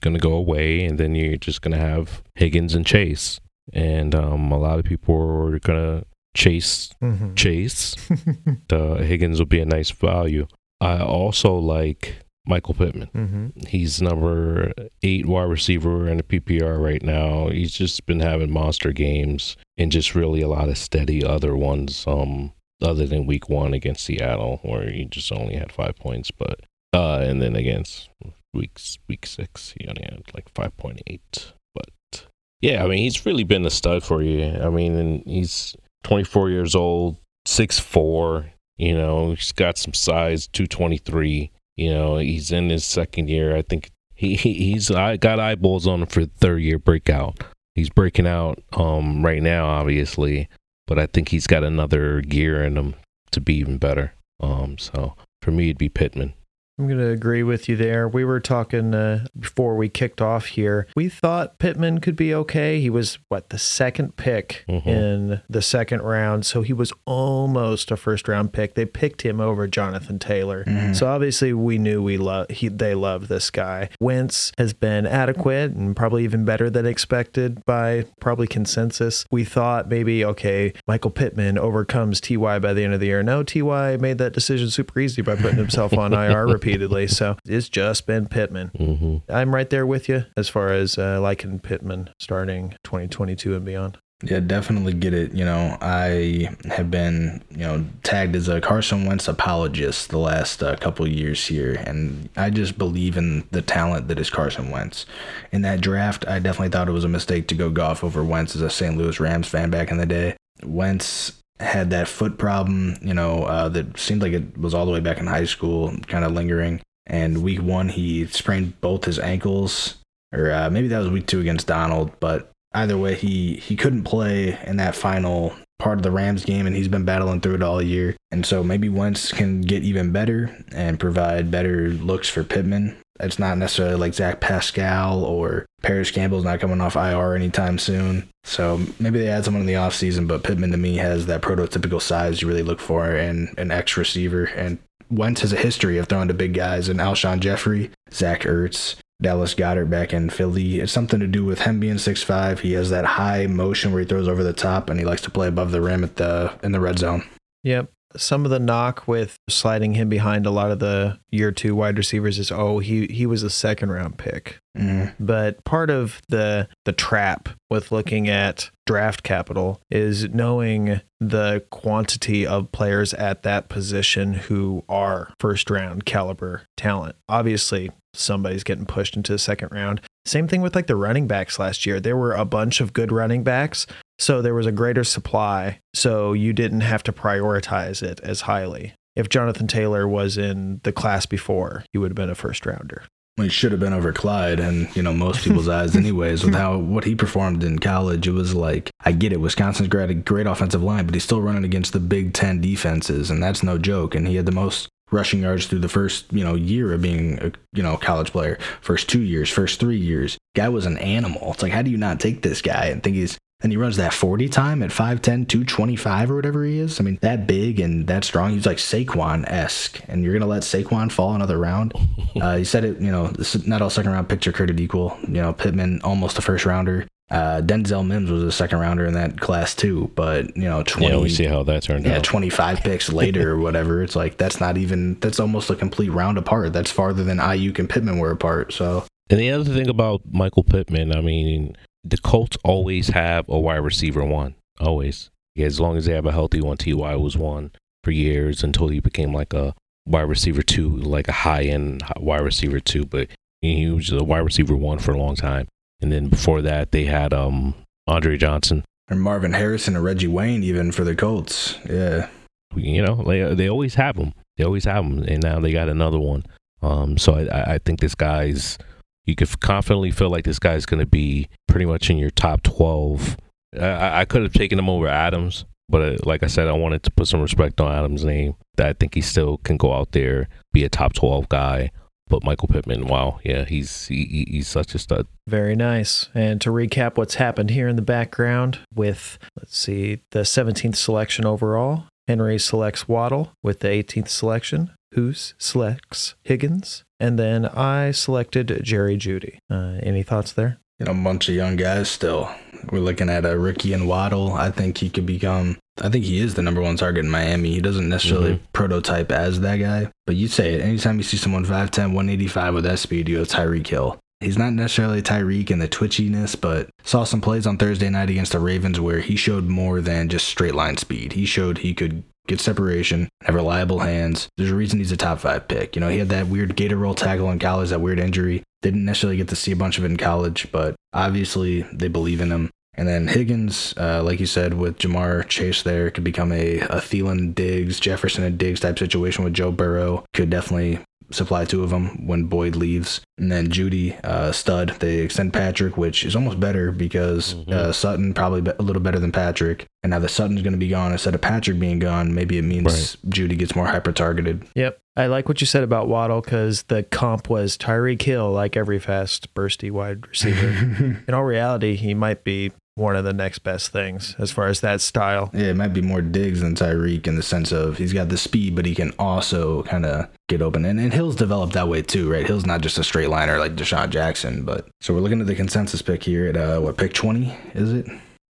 going 0.01 0.13
to 0.13 0.19
go 0.19 0.33
away, 0.33 0.83
and 0.83 0.99
then 0.99 1.13
you're 1.15 1.37
just 1.37 1.61
going 1.61 1.73
to 1.73 1.77
have 1.79 2.23
Higgins 2.35 2.73
and 2.75 2.85
Chase. 2.85 3.39
And 3.71 4.13
um, 4.15 4.51
a 4.51 4.57
lot 4.57 4.79
of 4.79 4.85
people 4.85 5.15
are 5.15 5.59
going 5.59 5.79
to 6.01 6.05
chase 6.35 6.89
Mm-hmm. 7.01 7.35
Chase. 7.35 7.95
uh, 8.71 8.95
Higgins 8.95 9.39
will 9.39 9.45
be 9.45 9.59
a 9.61 9.65
nice 9.65 9.91
value. 9.91 10.47
I 10.81 10.99
also 10.99 11.53
like 11.55 12.17
Michael 12.45 12.73
Pittman. 12.73 13.09
mm-hmm. 13.15 13.47
He's 13.67 14.01
number 14.01 14.73
eight 15.01 15.25
wide 15.25 15.49
receiver 15.49 16.09
in 16.09 16.17
the 16.17 16.23
PPR 16.23 16.81
right 16.83 17.01
now. 17.03 17.49
He's 17.49 17.71
just 17.71 18.05
been 18.05 18.19
having 18.19 18.51
monster 18.51 18.91
games 18.91 19.55
and 19.77 19.91
just 19.91 20.15
really 20.15 20.41
a 20.41 20.47
lot 20.49 20.69
of 20.69 20.77
steady 20.77 21.23
other 21.23 21.55
ones. 21.55 22.03
Um, 22.07 22.51
other 22.83 23.05
than 23.05 23.25
week 23.25 23.49
one 23.49 23.73
against 23.73 24.03
Seattle, 24.03 24.59
where 24.63 24.89
he 24.89 25.05
just 25.05 25.31
only 25.31 25.55
had 25.55 25.71
five 25.71 25.95
points, 25.95 26.31
but 26.31 26.61
uh, 26.93 27.19
and 27.23 27.41
then 27.41 27.55
against 27.55 28.09
weeks 28.53 28.97
week 29.07 29.25
six, 29.25 29.73
he 29.79 29.87
only 29.87 30.03
had 30.03 30.23
like 30.33 30.49
five 30.53 30.75
point 30.77 31.01
eight. 31.07 31.53
But 31.73 32.27
yeah, 32.61 32.83
I 32.83 32.87
mean, 32.87 32.99
he's 32.99 33.25
really 33.25 33.43
been 33.43 33.65
a 33.65 33.69
stud 33.69 34.03
for 34.03 34.21
you. 34.21 34.45
I 34.61 34.69
mean, 34.69 34.95
and 34.95 35.23
he's 35.25 35.75
twenty 36.03 36.23
four 36.23 36.49
years 36.49 36.75
old, 36.75 37.17
six 37.45 37.79
four. 37.79 38.51
You 38.77 38.95
know, 38.95 39.31
he's 39.31 39.51
got 39.51 39.77
some 39.77 39.93
size, 39.93 40.47
two 40.47 40.67
twenty 40.67 40.97
three. 40.97 41.51
You 41.75 41.93
know, 41.93 42.17
he's 42.17 42.51
in 42.51 42.69
his 42.69 42.85
second 42.85 43.29
year. 43.29 43.55
I 43.55 43.63
think 43.63 43.89
he, 44.13 44.35
he 44.35 44.53
he's 44.53 44.91
I 44.91 45.17
got 45.17 45.39
eyeballs 45.39 45.87
on 45.87 46.01
him 46.01 46.07
for 46.07 46.25
third 46.25 46.61
year 46.61 46.77
breakout. 46.77 47.43
He's 47.75 47.89
breaking 47.89 48.27
out 48.27 48.61
um 48.73 49.25
right 49.25 49.41
now, 49.41 49.65
obviously, 49.65 50.47
but 50.87 50.99
I 50.99 51.05
think 51.05 51.29
he's 51.29 51.47
got 51.47 51.63
another 51.63 52.21
gear 52.21 52.63
in 52.63 52.77
him 52.77 52.95
to 53.31 53.41
be 53.41 53.55
even 53.55 53.77
better. 53.77 54.13
Um, 54.39 54.77
so 54.77 55.15
for 55.41 55.51
me, 55.51 55.65
it'd 55.65 55.77
be 55.77 55.89
Pittman. 55.89 56.33
I'm 56.79 56.87
going 56.87 56.97
to 56.99 57.09
agree 57.09 57.43
with 57.43 57.69
you 57.69 57.75
there. 57.75 58.07
We 58.07 58.25
were 58.25 58.39
talking 58.39 58.95
uh, 58.95 59.27
before 59.39 59.75
we 59.75 59.89
kicked 59.89 60.21
off 60.21 60.47
here. 60.47 60.87
We 60.95 61.07
thought 61.07 61.59
Pittman 61.59 61.99
could 61.99 62.15
be 62.15 62.33
okay. 62.33 62.79
He 62.81 62.89
was, 62.89 63.19
what, 63.27 63.49
the 63.49 63.59
second 63.59 64.15
pick 64.17 64.65
Mhm. 64.67 64.87
in 64.87 65.41
the 65.47 65.61
second 65.61 66.01
round. 66.01 66.47
So 66.47 66.63
he 66.63 66.73
was 66.73 66.91
almost 67.05 67.91
a 67.91 67.95
first 67.95 68.27
round 68.27 68.53
pick. 68.53 68.73
They 68.73 68.85
picked 68.85 69.21
him 69.21 69.39
over 69.39 69.67
Jonathan 69.67 70.17
Taylor. 70.17 70.63
Mhm. 70.65 70.95
So 70.95 71.05
obviously 71.05 71.53
we 71.53 71.77
knew 71.77 72.01
we 72.01 72.17
love 72.17 72.49
he 72.49 72.69
they 72.69 72.95
love 72.95 73.27
this 73.27 73.51
guy. 73.51 73.89
Wentz 73.99 74.51
has 74.57 74.73
been 74.73 75.05
adequate 75.05 75.71
and 75.73 75.95
probably 75.95 76.23
even 76.23 76.43
better 76.43 76.71
than 76.71 76.87
expected 76.87 77.63
by 77.65 78.05
probably 78.19 78.47
consensus. 78.47 79.25
We 79.29 79.43
thought 79.43 79.89
maybe 79.89 80.25
okay, 80.25 80.73
Michael 80.87 81.11
Pittman 81.11 81.59
overcomes 81.59 82.19
TY 82.19 82.57
by 82.57 82.73
the 82.73 82.83
end 82.83 82.95
of 82.95 82.99
the 82.99 83.07
year. 83.07 83.21
No, 83.21 83.43
TY 83.43 83.97
made 83.97 84.17
that 84.17 84.33
decision 84.33 84.71
super 84.71 84.99
easy 84.99 85.21
by 85.21 85.35
putting 85.35 85.57
himself 85.57 85.95
on 85.95 86.13
IR 86.23 86.47
repeatedly. 86.63 87.07
So 87.07 87.37
it's 87.45 87.69
just 87.69 88.05
been 88.05 88.27
Pittman. 88.27 88.69
hmm 88.69 89.17
I'm 89.29 89.53
right 89.53 89.69
there 89.69 89.85
with 89.85 90.09
you 90.09 90.25
as 90.37 90.49
far 90.49 90.69
as 90.69 90.97
uh, 90.97 91.19
liking 91.21 91.59
Pittman 91.59 92.09
starting 92.19 92.75
2022 92.83 93.55
and 93.55 93.65
beyond. 93.65 93.97
Yeah, 94.25 94.39
definitely 94.39 94.93
get 94.93 95.13
it. 95.13 95.33
You 95.33 95.43
know, 95.43 95.77
I 95.81 96.55
have 96.69 96.89
been, 96.89 97.43
you 97.49 97.57
know, 97.57 97.85
tagged 98.03 98.37
as 98.37 98.47
a 98.47 98.61
Carson 98.61 99.05
Wentz 99.05 99.27
apologist 99.27 100.11
the 100.11 100.17
last 100.17 100.63
uh, 100.63 100.77
couple 100.77 101.05
of 101.05 101.11
years 101.11 101.45
here, 101.45 101.73
and 101.85 102.29
I 102.37 102.49
just 102.49 102.77
believe 102.77 103.17
in 103.17 103.45
the 103.51 103.61
talent 103.61 104.07
that 104.07 104.17
is 104.19 104.29
Carson 104.29 104.71
Wentz. 104.71 105.05
In 105.51 105.61
that 105.63 105.81
draft, 105.81 106.25
I 106.25 106.39
definitely 106.39 106.69
thought 106.69 106.87
it 106.87 106.93
was 106.93 107.03
a 107.03 107.09
mistake 107.09 107.49
to 107.49 107.55
go 107.55 107.69
Goff 107.69 108.01
over 108.01 108.23
Wentz 108.23 108.55
as 108.55 108.61
a 108.61 108.69
St. 108.69 108.95
Louis 108.95 109.19
Rams 109.19 109.49
fan 109.49 109.69
back 109.69 109.91
in 109.91 109.97
the 109.97 110.05
day. 110.05 110.37
Wentz 110.63 111.42
had 111.59 111.89
that 111.91 112.07
foot 112.07 112.37
problem, 112.37 112.97
you 113.01 113.13
know, 113.13 113.43
uh, 113.43 113.69
that 113.69 113.97
seemed 113.97 114.21
like 114.21 114.33
it 114.33 114.57
was 114.57 114.73
all 114.73 114.85
the 114.85 114.91
way 114.91 114.99
back 114.99 115.19
in 115.19 115.27
high 115.27 115.45
school, 115.45 115.93
kind 116.07 116.25
of 116.25 116.31
lingering. 116.31 116.81
And 117.05 117.43
week 117.43 117.61
one, 117.61 117.89
he 117.89 118.25
sprained 118.27 118.79
both 118.81 119.05
his 119.05 119.19
ankles, 119.19 119.95
or 120.33 120.51
uh, 120.51 120.69
maybe 120.69 120.87
that 120.87 120.99
was 120.99 121.09
week 121.09 121.27
two 121.27 121.41
against 121.41 121.67
Donald, 121.67 122.11
but 122.19 122.51
either 122.73 122.97
way, 122.97 123.15
he 123.15 123.55
he 123.55 123.75
couldn't 123.75 124.03
play 124.03 124.57
in 124.65 124.77
that 124.77 124.95
final 124.95 125.53
part 125.79 125.99
of 125.99 126.03
the 126.03 126.11
Rams 126.11 126.45
game, 126.45 126.65
and 126.65 126.75
he's 126.75 126.87
been 126.87 127.05
battling 127.05 127.41
through 127.41 127.55
it 127.55 127.63
all 127.63 127.81
year. 127.81 128.15
And 128.31 128.45
so 128.45 128.63
maybe 128.63 128.89
Wentz 128.89 129.31
can 129.31 129.61
get 129.61 129.83
even 129.83 130.11
better 130.11 130.63
and 130.71 130.99
provide 130.99 131.51
better 131.51 131.89
looks 131.89 132.29
for 132.29 132.43
Pittman. 132.43 132.97
It's 133.19 133.39
not 133.39 133.57
necessarily 133.57 133.95
like 133.95 134.13
Zach 134.13 134.39
Pascal 134.39 135.23
or 135.23 135.65
Parris 135.81 136.11
Campbell's 136.11 136.43
not 136.43 136.59
coming 136.59 136.81
off 136.81 136.95
IR 136.95 137.35
anytime 137.35 137.77
soon. 137.77 138.27
So 138.43 138.81
maybe 138.99 139.19
they 139.19 139.29
add 139.29 139.45
someone 139.45 139.61
in 139.61 139.67
the 139.67 139.73
offseason, 139.73 140.27
but 140.27 140.43
Pittman 140.43 140.71
to 140.71 140.77
me 140.77 140.97
has 140.97 141.27
that 141.27 141.41
prototypical 141.41 142.01
size 142.01 142.41
you 142.41 142.47
really 142.47 142.63
look 142.63 142.79
for 142.79 143.15
in 143.15 143.53
an 143.57 143.71
X 143.71 143.97
receiver. 143.97 144.45
And 144.45 144.79
Wentz 145.09 145.41
has 145.41 145.53
a 145.53 145.57
history 145.57 145.97
of 145.97 146.07
throwing 146.07 146.27
to 146.27 146.33
big 146.33 146.53
guys, 146.53 146.89
and 146.89 146.99
Alshon 146.99 147.39
Jeffery, 147.39 147.91
Zach 148.11 148.41
Ertz, 148.41 148.95
Dallas 149.21 149.53
Goedert 149.53 149.89
back 149.89 150.11
in 150.11 150.29
Philly. 150.29 150.79
It's 150.79 150.91
something 150.91 151.19
to 151.19 151.27
do 151.27 151.45
with 151.45 151.61
him 151.61 151.79
being 151.79 151.95
6'5". 151.95 152.59
He 152.59 152.73
has 152.73 152.89
that 152.89 153.05
high 153.05 153.45
motion 153.45 153.91
where 153.91 154.01
he 154.01 154.07
throws 154.07 154.27
over 154.27 154.43
the 154.43 154.53
top 154.53 154.89
and 154.89 154.99
he 154.99 155.05
likes 155.05 155.21
to 155.21 155.31
play 155.31 155.47
above 155.47 155.71
the 155.71 155.81
rim 155.81 156.03
at 156.03 156.15
the 156.15 156.53
in 156.63 156.71
the 156.71 156.79
red 156.79 156.99
zone. 156.99 157.23
Yep. 157.63 157.89
Some 158.15 158.45
of 158.45 158.51
the 158.51 158.59
knock 158.59 159.07
with 159.07 159.37
sliding 159.49 159.93
him 159.93 160.09
behind 160.09 160.45
a 160.45 160.51
lot 160.51 160.71
of 160.71 160.79
the 160.79 161.19
year 161.31 161.51
two 161.51 161.75
wide 161.75 161.97
receivers 161.97 162.39
is 162.39 162.51
oh 162.51 162.79
he 162.79 163.07
he 163.07 163.25
was 163.25 163.43
a 163.43 163.49
second 163.49 163.91
round 163.91 164.17
pick. 164.17 164.59
Mm. 164.77 165.13
But 165.19 165.63
part 165.63 165.89
of 165.89 166.21
the 166.29 166.67
the 166.85 166.93
trap 166.93 167.49
with 167.69 167.91
looking 167.91 168.27
at 168.27 168.69
draft 168.85 169.23
capital 169.23 169.81
is 169.89 170.29
knowing 170.29 171.01
the 171.19 171.63
quantity 171.69 172.45
of 172.45 172.71
players 172.71 173.13
at 173.13 173.43
that 173.43 173.69
position 173.69 174.33
who 174.33 174.83
are 174.89 175.33
first 175.39 175.69
round 175.69 176.05
caliber 176.05 176.63
talent. 176.75 177.15
Obviously, 177.29 177.91
somebody's 178.13 178.63
getting 178.63 178.85
pushed 178.85 179.15
into 179.15 179.31
the 179.31 179.39
second 179.39 179.69
round. 179.71 180.01
Same 180.25 180.47
thing 180.47 180.61
with 180.61 180.75
like 180.75 180.87
the 180.87 180.95
running 180.95 181.27
backs 181.27 181.59
last 181.59 181.85
year. 181.85 181.99
There 181.99 182.17
were 182.17 182.33
a 182.33 182.45
bunch 182.45 182.79
of 182.79 182.93
good 182.93 183.11
running 183.11 183.43
backs, 183.43 183.85
so 184.19 184.41
there 184.41 184.53
was 184.53 184.65
a 184.65 184.71
greater 184.71 185.03
supply, 185.03 185.79
so 185.93 186.33
you 186.33 186.53
didn't 186.53 186.81
have 186.81 187.03
to 187.03 187.11
prioritize 187.11 188.01
it 188.03 188.19
as 188.21 188.41
highly. 188.41 188.93
If 189.15 189.29
Jonathan 189.29 189.67
Taylor 189.67 190.07
was 190.07 190.37
in 190.37 190.81
the 190.83 190.91
class 190.91 191.25
before, 191.25 191.83
he 191.91 191.97
would 191.97 192.11
have 192.11 192.15
been 192.15 192.29
a 192.29 192.35
first 192.35 192.65
rounder. 192.65 193.03
Well, 193.37 193.45
he 193.45 193.49
should 193.49 193.71
have 193.71 193.79
been 193.79 193.93
over 193.93 194.13
Clyde, 194.13 194.59
and 194.59 194.95
you 194.95 195.01
know 195.01 195.13
most 195.13 195.43
people's 195.43 195.67
eyes, 195.69 195.95
anyways. 195.95 196.43
With 196.43 196.53
how 196.53 196.77
what 196.77 197.03
he 197.03 197.15
performed 197.15 197.63
in 197.63 197.79
college, 197.79 198.27
it 198.27 198.31
was 198.31 198.53
like 198.53 198.91
I 199.03 199.11
get 199.11 199.33
it. 199.33 199.41
Wisconsin's 199.41 199.89
got 199.89 200.09
a 200.09 200.13
great 200.13 200.45
offensive 200.45 200.83
line, 200.83 201.05
but 201.05 201.15
he's 201.15 201.23
still 201.23 201.41
running 201.41 201.63
against 201.63 201.93
the 201.93 201.99
Big 201.99 202.33
Ten 202.33 202.61
defenses, 202.61 203.31
and 203.31 203.41
that's 203.41 203.63
no 203.63 203.77
joke. 203.79 204.13
And 204.13 204.27
he 204.27 204.35
had 204.35 204.45
the 204.45 204.51
most 204.51 204.89
rushing 205.11 205.43
yards 205.43 205.67
through 205.67 205.79
the 205.79 205.89
first 205.89 206.31
you 206.31 206.43
know 206.43 206.55
year 206.55 206.93
of 206.93 207.01
being 207.01 207.39
a 207.39 207.51
you 207.73 207.81
know 207.81 207.97
college 207.97 208.31
player, 208.31 208.59
first 208.81 209.09
two 209.09 209.21
years, 209.21 209.49
first 209.49 209.79
three 209.79 209.97
years. 209.97 210.37
Guy 210.55 210.69
was 210.69 210.85
an 210.85 210.99
animal. 210.99 211.53
It's 211.53 211.63
like 211.63 211.71
how 211.71 211.81
do 211.81 211.89
you 211.89 211.97
not 211.97 212.19
take 212.19 212.43
this 212.43 212.61
guy 212.61 212.85
and 212.85 213.01
think 213.01 213.15
he's 213.15 213.39
and 213.63 213.71
he 213.71 213.77
runs 213.77 213.95
that 213.95 214.13
40 214.13 214.49
time 214.49 214.83
at 214.83 214.89
5'10, 214.91 215.47
225 215.47 216.31
or 216.31 216.35
whatever 216.35 216.65
he 216.65 216.79
is. 216.79 216.99
I 216.99 217.03
mean, 217.03 217.17
that 217.21 217.47
big 217.47 217.79
and 217.79 218.05
that 218.07 218.25
strong. 218.25 218.51
He's 218.51 218.65
like 218.65 218.77
Saquon 218.77 219.49
esque. 219.49 220.01
And 220.09 220.21
you're 220.21 220.33
going 220.33 220.41
to 220.41 220.47
let 220.47 220.63
Saquon 220.63 221.09
fall 221.11 221.33
another 221.33 221.57
round. 221.57 221.93
Uh, 222.41 222.57
he 222.57 222.63
said 222.63 222.83
it, 222.83 222.99
you 222.99 223.11
know, 223.11 223.27
this 223.27 223.63
not 223.67 223.79
all 223.79 223.91
second 223.91 224.11
round 224.11 224.27
picks 224.27 224.47
are 224.47 224.51
created 224.51 224.79
equal. 224.79 225.15
You 225.21 225.35
know, 225.35 225.53
Pittman, 225.53 226.01
almost 226.03 226.39
a 226.39 226.41
first 226.41 226.65
rounder. 226.65 227.05
Uh, 227.29 227.61
Denzel 227.61 228.05
Mims 228.05 228.31
was 228.31 228.41
a 228.41 228.51
second 228.51 228.79
rounder 228.79 229.05
in 229.05 229.13
that 229.13 229.39
class 229.39 229.75
too, 229.75 230.11
but 230.15 230.55
you 230.57 230.63
know, 230.63 230.81
20, 230.81 231.07
yeah, 231.07 231.21
we 231.21 231.29
see 231.29 231.45
how 231.45 231.61
that 231.63 231.83
turned 231.83 232.07
out. 232.07 232.09
yeah, 232.09 232.17
out. 232.17 232.23
25 232.23 232.79
picks 232.83 233.13
later 233.13 233.51
or 233.51 233.59
whatever. 233.59 234.01
It's 234.01 234.15
like, 234.15 234.37
that's 234.37 234.59
not 234.59 234.77
even, 234.77 235.19
that's 235.19 235.39
almost 235.39 235.69
a 235.69 235.75
complete 235.75 236.09
round 236.09 236.39
apart. 236.39 236.73
That's 236.73 236.91
farther 236.91 237.23
than 237.23 237.37
Aiyuk 237.37 237.77
and 237.77 237.87
Pittman 237.87 238.17
were 238.17 238.31
apart. 238.31 238.73
So, 238.73 239.05
And 239.29 239.39
the 239.39 239.51
other 239.51 239.71
thing 239.71 239.89
about 239.89 240.21
Michael 240.31 240.63
Pittman, 240.63 241.15
I 241.15 241.21
mean, 241.21 241.75
the 242.03 242.17
Colts 242.17 242.57
always 242.63 243.09
have 243.09 243.47
a 243.47 243.59
wide 243.59 243.77
receiver 243.77 244.23
one. 244.23 244.55
Always. 244.79 245.29
Yeah, 245.55 245.67
as 245.67 245.79
long 245.79 245.97
as 245.97 246.05
they 246.05 246.13
have 246.13 246.25
a 246.25 246.31
healthy 246.31 246.61
one, 246.61 246.77
Ty 246.77 247.15
was 247.15 247.37
one 247.37 247.71
for 248.03 248.11
years 248.11 248.63
until 248.63 248.87
he 248.87 248.99
became 248.99 249.33
like 249.33 249.53
a 249.53 249.75
wide 250.05 250.21
receiver 250.21 250.61
two, 250.61 250.89
like 250.89 251.27
a 251.27 251.33
high 251.33 251.63
end 251.63 252.03
wide 252.17 252.41
receiver 252.41 252.79
two. 252.79 253.05
But 253.05 253.29
he 253.61 253.89
was 253.89 254.11
a 254.11 254.23
wide 254.23 254.39
receiver 254.39 254.75
one 254.75 254.99
for 254.99 255.11
a 255.11 255.17
long 255.17 255.35
time. 255.35 255.67
And 256.01 256.11
then 256.11 256.27
before 256.27 256.61
that, 256.63 256.91
they 256.91 257.05
had 257.05 257.33
um 257.33 257.75
Andre 258.07 258.37
Johnson. 258.37 258.83
and 259.07 259.21
Marvin 259.21 259.53
Harrison 259.53 259.95
and 259.95 260.03
Reggie 260.03 260.27
Wayne, 260.27 260.63
even 260.63 260.91
for 260.91 261.03
the 261.03 261.15
Colts. 261.15 261.77
Yeah. 261.89 262.27
You 262.75 263.03
know, 263.03 263.23
they 263.23 263.53
they 263.53 263.69
always 263.69 263.95
have 263.95 264.17
them. 264.17 264.33
They 264.57 264.63
always 264.63 264.85
have 264.85 265.03
them, 265.07 265.23
and 265.23 265.41
now 265.41 265.59
they 265.59 265.71
got 265.71 265.89
another 265.89 266.19
one. 266.19 266.45
Um, 266.81 267.17
so 267.17 267.35
I, 267.35 267.75
I 267.75 267.77
think 267.77 267.99
this 268.01 268.15
guy's 268.15 268.77
you 269.25 269.35
could 269.35 269.59
confidently 269.59 270.11
feel 270.11 270.29
like 270.29 270.45
this 270.45 270.59
guy's 270.59 270.85
going 270.85 270.99
to 270.99 271.05
be 271.05 271.49
pretty 271.67 271.85
much 271.85 272.09
in 272.09 272.17
your 272.17 272.29
top 272.29 272.63
12. 272.63 273.37
I, 273.79 274.21
I 274.21 274.25
could 274.25 274.43
have 274.43 274.53
taken 274.53 274.77
him 274.77 274.89
over 274.89 275.07
Adams, 275.07 275.65
but 275.89 276.01
uh, 276.01 276.17
like 276.23 276.43
I 276.43 276.47
said, 276.47 276.67
I 276.67 276.73
wanted 276.73 277.03
to 277.03 277.11
put 277.11 277.27
some 277.27 277.41
respect 277.41 277.79
on 277.81 277.91
Adams' 277.91 278.25
name. 278.25 278.55
That 278.75 278.87
I 278.87 278.93
think 278.93 279.15
he 279.15 279.21
still 279.21 279.57
can 279.57 279.77
go 279.77 279.93
out 279.93 280.11
there, 280.11 280.47
be 280.71 280.83
a 280.83 280.89
top 280.89 281.13
12 281.13 281.49
guy. 281.49 281.91
But 282.27 282.43
Michael 282.43 282.69
Pittman, 282.69 283.07
wow, 283.07 283.39
yeah, 283.43 283.65
he's 283.65 284.07
he, 284.07 284.47
he's 284.49 284.67
such 284.67 284.95
a 284.95 284.99
stud. 284.99 285.27
Very 285.47 285.75
nice. 285.75 286.29
And 286.33 286.61
to 286.61 286.69
recap 286.69 287.17
what's 287.17 287.35
happened 287.35 287.71
here 287.71 287.87
in 287.87 287.95
the 287.95 288.01
background 288.01 288.79
with, 288.95 289.37
let's 289.57 289.77
see, 289.77 290.21
the 290.31 290.39
17th 290.39 290.95
selection 290.95 291.45
overall, 291.45 292.05
Henry 292.27 292.57
selects 292.57 293.07
Waddle 293.07 293.51
with 293.61 293.79
the 293.79 293.89
18th 293.89 294.29
selection. 294.29 294.91
Hoos 295.15 295.53
selects 295.57 296.35
Higgins. 296.43 297.03
And 297.19 297.39
then 297.39 297.65
I 297.65 298.11
selected 298.11 298.81
Jerry 298.83 299.17
Jeudy. 299.17 299.57
Uh, 299.69 299.99
any 300.03 300.23
thoughts 300.23 300.51
there? 300.51 300.79
You 300.99 301.05
know, 301.05 301.13
a 301.13 301.23
bunch 301.23 301.49
of 301.49 301.55
young 301.55 301.75
guys 301.75 302.09
still. 302.09 302.49
We're 302.91 302.99
looking 302.99 303.29
at 303.29 303.45
a 303.45 303.57
Ricky 303.57 303.93
and 303.93 304.07
Waddle. 304.07 304.53
I 304.53 304.71
think 304.71 304.97
he 304.97 305.09
could 305.09 305.25
become. 305.25 305.77
I 306.01 306.09
think 306.09 306.25
he 306.25 306.39
is 306.39 306.55
the 306.55 306.61
number 306.61 306.81
one 306.81 306.97
target 306.97 307.23
in 307.23 307.31
Miami. 307.31 307.71
He 307.71 307.81
doesn't 307.81 308.09
necessarily 308.09 308.61
prototype 308.73 309.31
as 309.31 309.61
that 309.61 309.77
guy, 309.77 310.11
but 310.25 310.35
you 310.35 310.47
say 310.47 310.73
it. 310.73 310.81
Anytime 310.81 311.17
you 311.17 311.23
see 311.23 311.37
someone 311.37 311.65
5'10, 311.65 312.13
185 312.13 312.73
with 312.73 312.83
that 312.83 312.99
speed, 312.99 313.29
you 313.29 313.37
go 313.37 313.43
Tyreek 313.43 313.87
Hill. 313.87 314.19
He's 314.41 314.57
not 314.57 314.73
necessarily 314.73 315.21
Tyreek 315.21 315.71
in 315.71 315.79
the 315.79 315.87
twitchiness, 315.87 316.59
but 316.59 316.89
saw 317.03 317.23
some 317.23 317.39
plays 317.39 317.65
on 317.65 317.77
Thursday 317.77 318.09
night 318.09 318.29
against 318.29 318.51
the 318.51 318.59
Ravens 318.59 318.99
where 318.99 319.21
he 319.21 319.37
showed 319.37 319.65
more 319.65 320.01
than 320.01 320.27
just 320.27 320.47
straight 320.47 320.75
line 320.75 320.97
speed. 320.97 321.33
He 321.33 321.45
showed 321.45 321.77
he 321.77 321.93
could 321.93 322.23
get 322.47 322.59
separation, 322.59 323.29
have 323.41 323.55
reliable 323.55 323.99
hands. 323.99 324.47
There's 324.57 324.71
a 324.71 324.75
reason 324.75 324.99
he's 324.99 325.11
a 325.11 325.17
top 325.17 325.39
five 325.39 325.67
pick. 325.67 325.95
You 325.95 325.99
know, 326.01 326.09
he 326.09 326.19
had 326.19 326.29
that 326.29 326.47
weird 326.47 326.75
gator 326.75 326.97
roll 326.97 327.15
tackle 327.15 327.51
in 327.51 327.59
college, 327.59 327.89
that 327.89 328.01
weird 328.01 328.19
injury. 328.19 328.63
Didn't 328.81 329.05
necessarily 329.05 329.37
get 329.37 329.47
to 329.49 329.55
see 329.55 329.71
a 329.71 329.77
bunch 329.77 329.97
of 329.97 330.03
it 330.03 330.11
in 330.11 330.17
college, 330.17 330.71
but 330.71 330.95
obviously 331.13 331.83
they 331.93 332.07
believe 332.07 332.41
in 332.41 332.51
him. 332.51 332.69
And 332.95 333.07
then 333.07 333.27
Higgins, 333.27 333.93
uh, 333.97 334.21
like 334.23 334.39
you 334.39 334.45
said, 334.45 334.75
with 334.75 334.99
Ja'Marr 334.99 335.47
Chase 335.47 335.81
there, 335.81 336.11
could 336.11 336.23
become 336.23 336.51
a, 336.51 336.79
a 336.81 336.97
Thielen 336.97 337.55
Diggs, 337.55 337.99
Jefferson 337.99 338.43
and 338.43 338.57
Diggs 338.57 338.81
type 338.81 338.99
situation 338.99 339.43
with 339.43 339.53
Joe 339.53 339.71
Burrow. 339.71 340.25
Could 340.33 340.51
definitely 340.51 340.99
supply 341.33 341.65
two 341.65 341.83
of 341.83 341.89
them 341.89 342.25
when 342.27 342.45
Boyd 342.45 342.75
leaves. 342.75 343.21
And 343.37 343.51
then 343.51 343.69
Jeudy, 343.69 344.17
uh, 344.23 344.51
stud. 344.51 344.91
They 344.99 345.19
extend 345.19 345.53
Patrick, 345.53 345.97
which 345.97 346.23
is 346.25 346.35
almost 346.35 346.59
better 346.59 346.91
because 346.91 347.55
Mhm. 347.55 347.71
uh, 347.71 347.91
Sutton 347.91 348.33
probably 348.33 348.61
be- 348.61 348.71
a 348.77 348.83
little 348.83 349.01
better 349.01 349.19
than 349.19 349.31
Patrick. 349.31 349.85
And 350.03 350.11
now 350.11 350.19
that 350.19 350.29
Sutton's 350.29 350.61
going 350.61 350.73
to 350.73 350.77
be 350.79 350.87
gone 350.89 351.11
instead 351.11 351.33
of 351.35 351.41
Patrick 351.41 351.79
being 351.79 351.99
gone, 351.99 352.33
maybe 352.33 352.57
it 352.57 352.63
means 352.63 353.17
Right. 353.25 353.31
Jeudy 353.33 353.57
gets 353.57 353.75
more 353.75 353.87
hyper 353.87 354.11
targeted. 354.11 354.63
Yep. 354.75 354.99
I 355.15 355.27
like 355.27 355.47
what 355.47 355.61
you 355.61 355.67
said 355.67 355.83
about 355.83 356.07
Waddle 356.07 356.41
because 356.41 356.83
the 356.83 357.03
comp 357.03 357.49
was 357.49 357.77
Tyreek 357.77 358.21
Hill, 358.21 358.51
like 358.51 358.75
every 358.77 358.99
fast, 358.99 359.53
bursty 359.53 359.91
wide 359.91 360.27
receiver. 360.27 361.21
In 361.27 361.33
all 361.33 361.43
reality, 361.43 361.95
he 361.95 362.13
might 362.13 362.43
be 362.43 362.71
one 362.95 363.15
of 363.15 363.23
the 363.23 363.33
next 363.33 363.59
best 363.59 363.91
things 363.91 364.35
as 364.37 364.51
far 364.51 364.67
as 364.67 364.81
that 364.81 365.01
style. 365.01 365.49
Yeah, 365.53 365.67
it 365.67 365.75
might 365.75 365.93
be 365.93 366.01
more 366.01 366.21
Diggs 366.21 366.61
than 366.61 366.75
Tyreek 366.75 367.25
in 367.27 367.35
the 367.35 367.43
sense 367.43 367.71
of 367.71 367.97
he's 367.97 368.13
got 368.13 368.29
the 368.29 368.37
speed, 368.37 368.75
but 368.75 368.85
he 368.85 368.93
can 368.93 369.11
also 369.17 369.83
kind 369.83 370.05
of 370.05 370.29
get 370.47 370.61
open. 370.61 370.85
And, 370.85 370.99
and 370.99 371.13
Hill's 371.13 371.35
developed 371.35 371.73
that 371.73 371.87
way 371.87 372.01
too, 372.01 372.31
right? 372.31 372.45
Hill's 372.45 372.65
not 372.65 372.81
just 372.81 372.97
a 372.97 373.03
straight 373.03 373.29
liner 373.29 373.57
like 373.57 373.75
DeSean 373.75 374.09
Jackson. 374.09 374.63
But 374.63 374.87
so 375.01 375.13
we're 375.13 375.21
looking 375.21 375.41
at 375.41 375.47
the 375.47 375.55
consensus 375.55 376.01
pick 376.01 376.23
here 376.23 376.47
at 376.47 376.57
uh, 376.57 376.79
what 376.79 376.97
pick 376.97 377.13
20 377.13 377.55
is 377.73 377.93
it? 377.93 378.07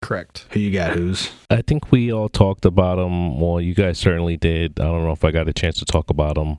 Correct. 0.01 0.47
Who 0.51 0.59
you 0.59 0.71
got? 0.71 0.93
Who's? 0.93 1.31
I 1.49 1.61
think 1.61 1.91
we 1.91 2.11
all 2.11 2.27
talked 2.27 2.65
about 2.65 2.99
him. 2.99 3.39
Well, 3.39 3.61
you 3.61 3.73
guys 3.73 3.97
certainly 3.97 4.35
did. 4.35 4.79
I 4.79 4.83
don't 4.83 5.05
know 5.05 5.13
if 5.13 5.23
I 5.23 5.31
got 5.31 5.47
a 5.47 5.53
chance 5.53 5.77
to 5.79 5.85
talk 5.85 6.09
about 6.09 6.37
him. 6.37 6.57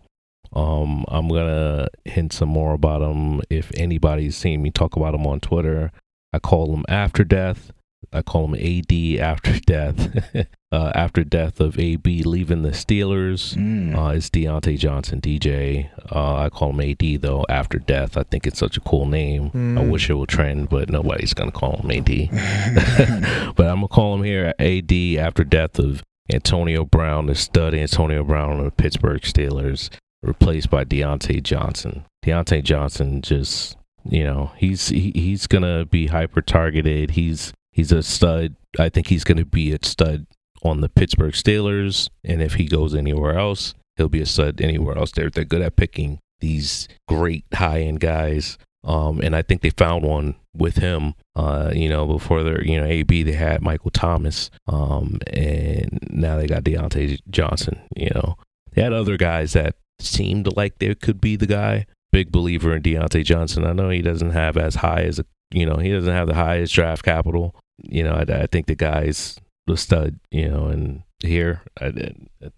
Um, 0.55 1.05
I'm 1.09 1.29
gonna 1.29 1.89
hint 2.05 2.33
some 2.33 2.49
more 2.49 2.72
about 2.72 3.03
him. 3.03 3.43
If 3.51 3.70
anybody's 3.77 4.37
seen 4.37 4.62
me 4.62 4.70
talk 4.70 4.97
about 4.97 5.14
him 5.14 5.27
on 5.27 5.41
Twitter, 5.41 5.91
I 6.35 6.39
call 6.41 6.74
him 6.74 6.85
After 6.89 7.22
Death. 7.24 7.70
I 8.12 8.22
call 8.22 8.53
him 8.53 8.55
AD 8.55 9.20
After 9.20 9.59
Death. 9.66 10.47
uh, 10.72 10.91
after 10.95 11.22
death 11.22 11.61
of 11.61 11.78
AB 11.78 12.24
leaving 12.24 12.62
the 12.62 12.70
Steelers. 12.70 13.55
Mm. 13.57 13.97
Uh, 13.97 14.09
it's 14.16 14.28
Diontae 14.28 14.76
Johnson, 14.76 15.20
DJ. 15.20 15.89
Uh, 16.11 16.37
I 16.37 16.49
call 16.51 16.70
him 16.76 16.80
AD 16.80 17.22
though. 17.22 17.47
After 17.49 17.78
death, 17.78 18.16
I 18.16 18.24
think 18.24 18.45
it's 18.47 18.59
such 18.59 18.76
a 18.76 18.80
cool 18.80 19.07
name. 19.07 19.47
I 19.55 19.82
Mm. 19.82 19.91
wish 19.91 20.11
it 20.11 20.14
would 20.14 20.28
trend, 20.28 20.68
but 20.70 20.91
nobody's 20.91 21.32
gonna 21.35 21.53
call 21.53 21.76
him 21.76 21.91
AD. 21.93 22.28
but 23.57 23.66
I'm 23.68 23.76
gonna 23.76 23.89
call 23.89 24.16
him 24.16 24.24
here 24.24 24.53
AD 24.59 25.16
after 25.18 25.45
death 25.45 25.78
of 25.78 26.03
Antonio 26.32 26.85
Brown, 26.85 27.26
the 27.26 27.35
stud 27.37 27.72
Antonio 27.74 28.24
Brown 28.24 28.59
of 28.59 28.64
the 28.64 28.70
Pittsburgh 28.72 29.22
Steelers, 29.22 29.91
replaced 30.22 30.70
by 30.70 30.85
Diontae 30.85 31.41
Johnson. 31.43 32.05
Diontae 32.24 32.64
Johnson 32.64 33.22
just, 33.22 33.76
you 34.05 34.25
know, 34.25 34.53
he's 34.57 34.89
he, 34.89 35.13
he's 35.15 35.47
gonna 35.47 35.85
be 35.85 36.09
hyper 36.09 36.43
targeted. 36.43 37.13
He's 37.13 37.53
he's 37.73 37.93
a 37.93 38.03
stud. 38.03 38.57
I 38.79 38.89
think 38.89 39.09
he's 39.09 39.25
gonna 39.25 39.45
be 39.45 39.73
a 39.73 39.79
stud 39.83 40.27
on 40.63 40.81
the 40.81 40.89
Pittsburgh 40.89 41.35
Steelers, 41.35 42.09
and 42.23 42.43
if 42.43 42.55
he 42.55 42.67
goes 42.67 42.95
anywhere 42.95 43.39
else, 43.39 43.75
he'll 43.97 44.09
be 44.09 44.23
a 44.23 44.27
stud 44.27 44.61
anywhere 44.61 44.97
else. 44.97 45.13
They're 45.13 45.31
they're 45.31 45.45
good 45.45 45.63
at 45.63 45.77
picking 45.77 46.19
these 46.41 46.89
great 47.09 47.45
high 47.53 47.81
end 47.81 48.01
guys. 48.01 48.59
Um, 48.85 49.21
and 49.23 49.35
I 49.35 49.41
think 49.41 49.63
they 49.63 49.71
found 49.71 50.05
one 50.05 50.35
with 50.55 50.77
him. 50.77 51.15
Uh, 51.35 51.73
you 51.75 51.89
know, 51.89 52.07
before 52.07 52.43
their 52.43 52.63
you 52.63 52.79
know 52.79 52.87
AB, 52.87 53.23
they 53.23 53.33
had 53.33 53.63
Michael 53.63 53.91
Thomas. 53.91 54.51
Um, 54.67 55.19
and 55.29 55.99
now 56.11 56.37
they 56.37 56.47
got 56.47 56.65
Diontae 56.65 57.21
Johnson. 57.31 57.81
You 57.97 58.11
know, 58.15 58.37
they 58.73 58.83
had 58.83 58.93
other 58.93 59.17
guys 59.17 59.55
that 59.55 59.77
seemed 59.99 60.55
like 60.57 60.79
they 60.79 60.95
could 60.95 61.21
be 61.21 61.37
the 61.37 61.47
guy. 61.47 61.87
Big 62.15 62.31
believer 62.33 62.77
in 62.77 62.83
Diontae 62.83 63.25
Johnson. 63.25 63.65
I 63.67 63.73
know 63.73 63.91
he 63.91 64.01
doesn't 64.01 64.31
have 64.31 64.57
as 64.57 64.77
high 64.77 65.03
as 65.03 65.19
a 65.19 65.25
you 65.51 65.67
know 65.67 65.77
he 65.77 65.91
doesn't 65.91 66.12
have 66.15 66.29
the 66.29 66.35
highest 66.35 66.73
draft 66.73 67.05
capital. 67.05 67.55
You 67.83 68.05
know, 68.05 68.12
I, 68.12 68.23
I 68.43 68.47
think 68.47 68.67
the 68.67 68.77
guy's 68.77 69.37
the 69.67 69.77
stud. 69.77 70.21
You 70.31 70.49
know, 70.49 70.67
and 70.67 71.03
here. 71.23 71.62
I, 71.81 71.87
I, 71.87 72.12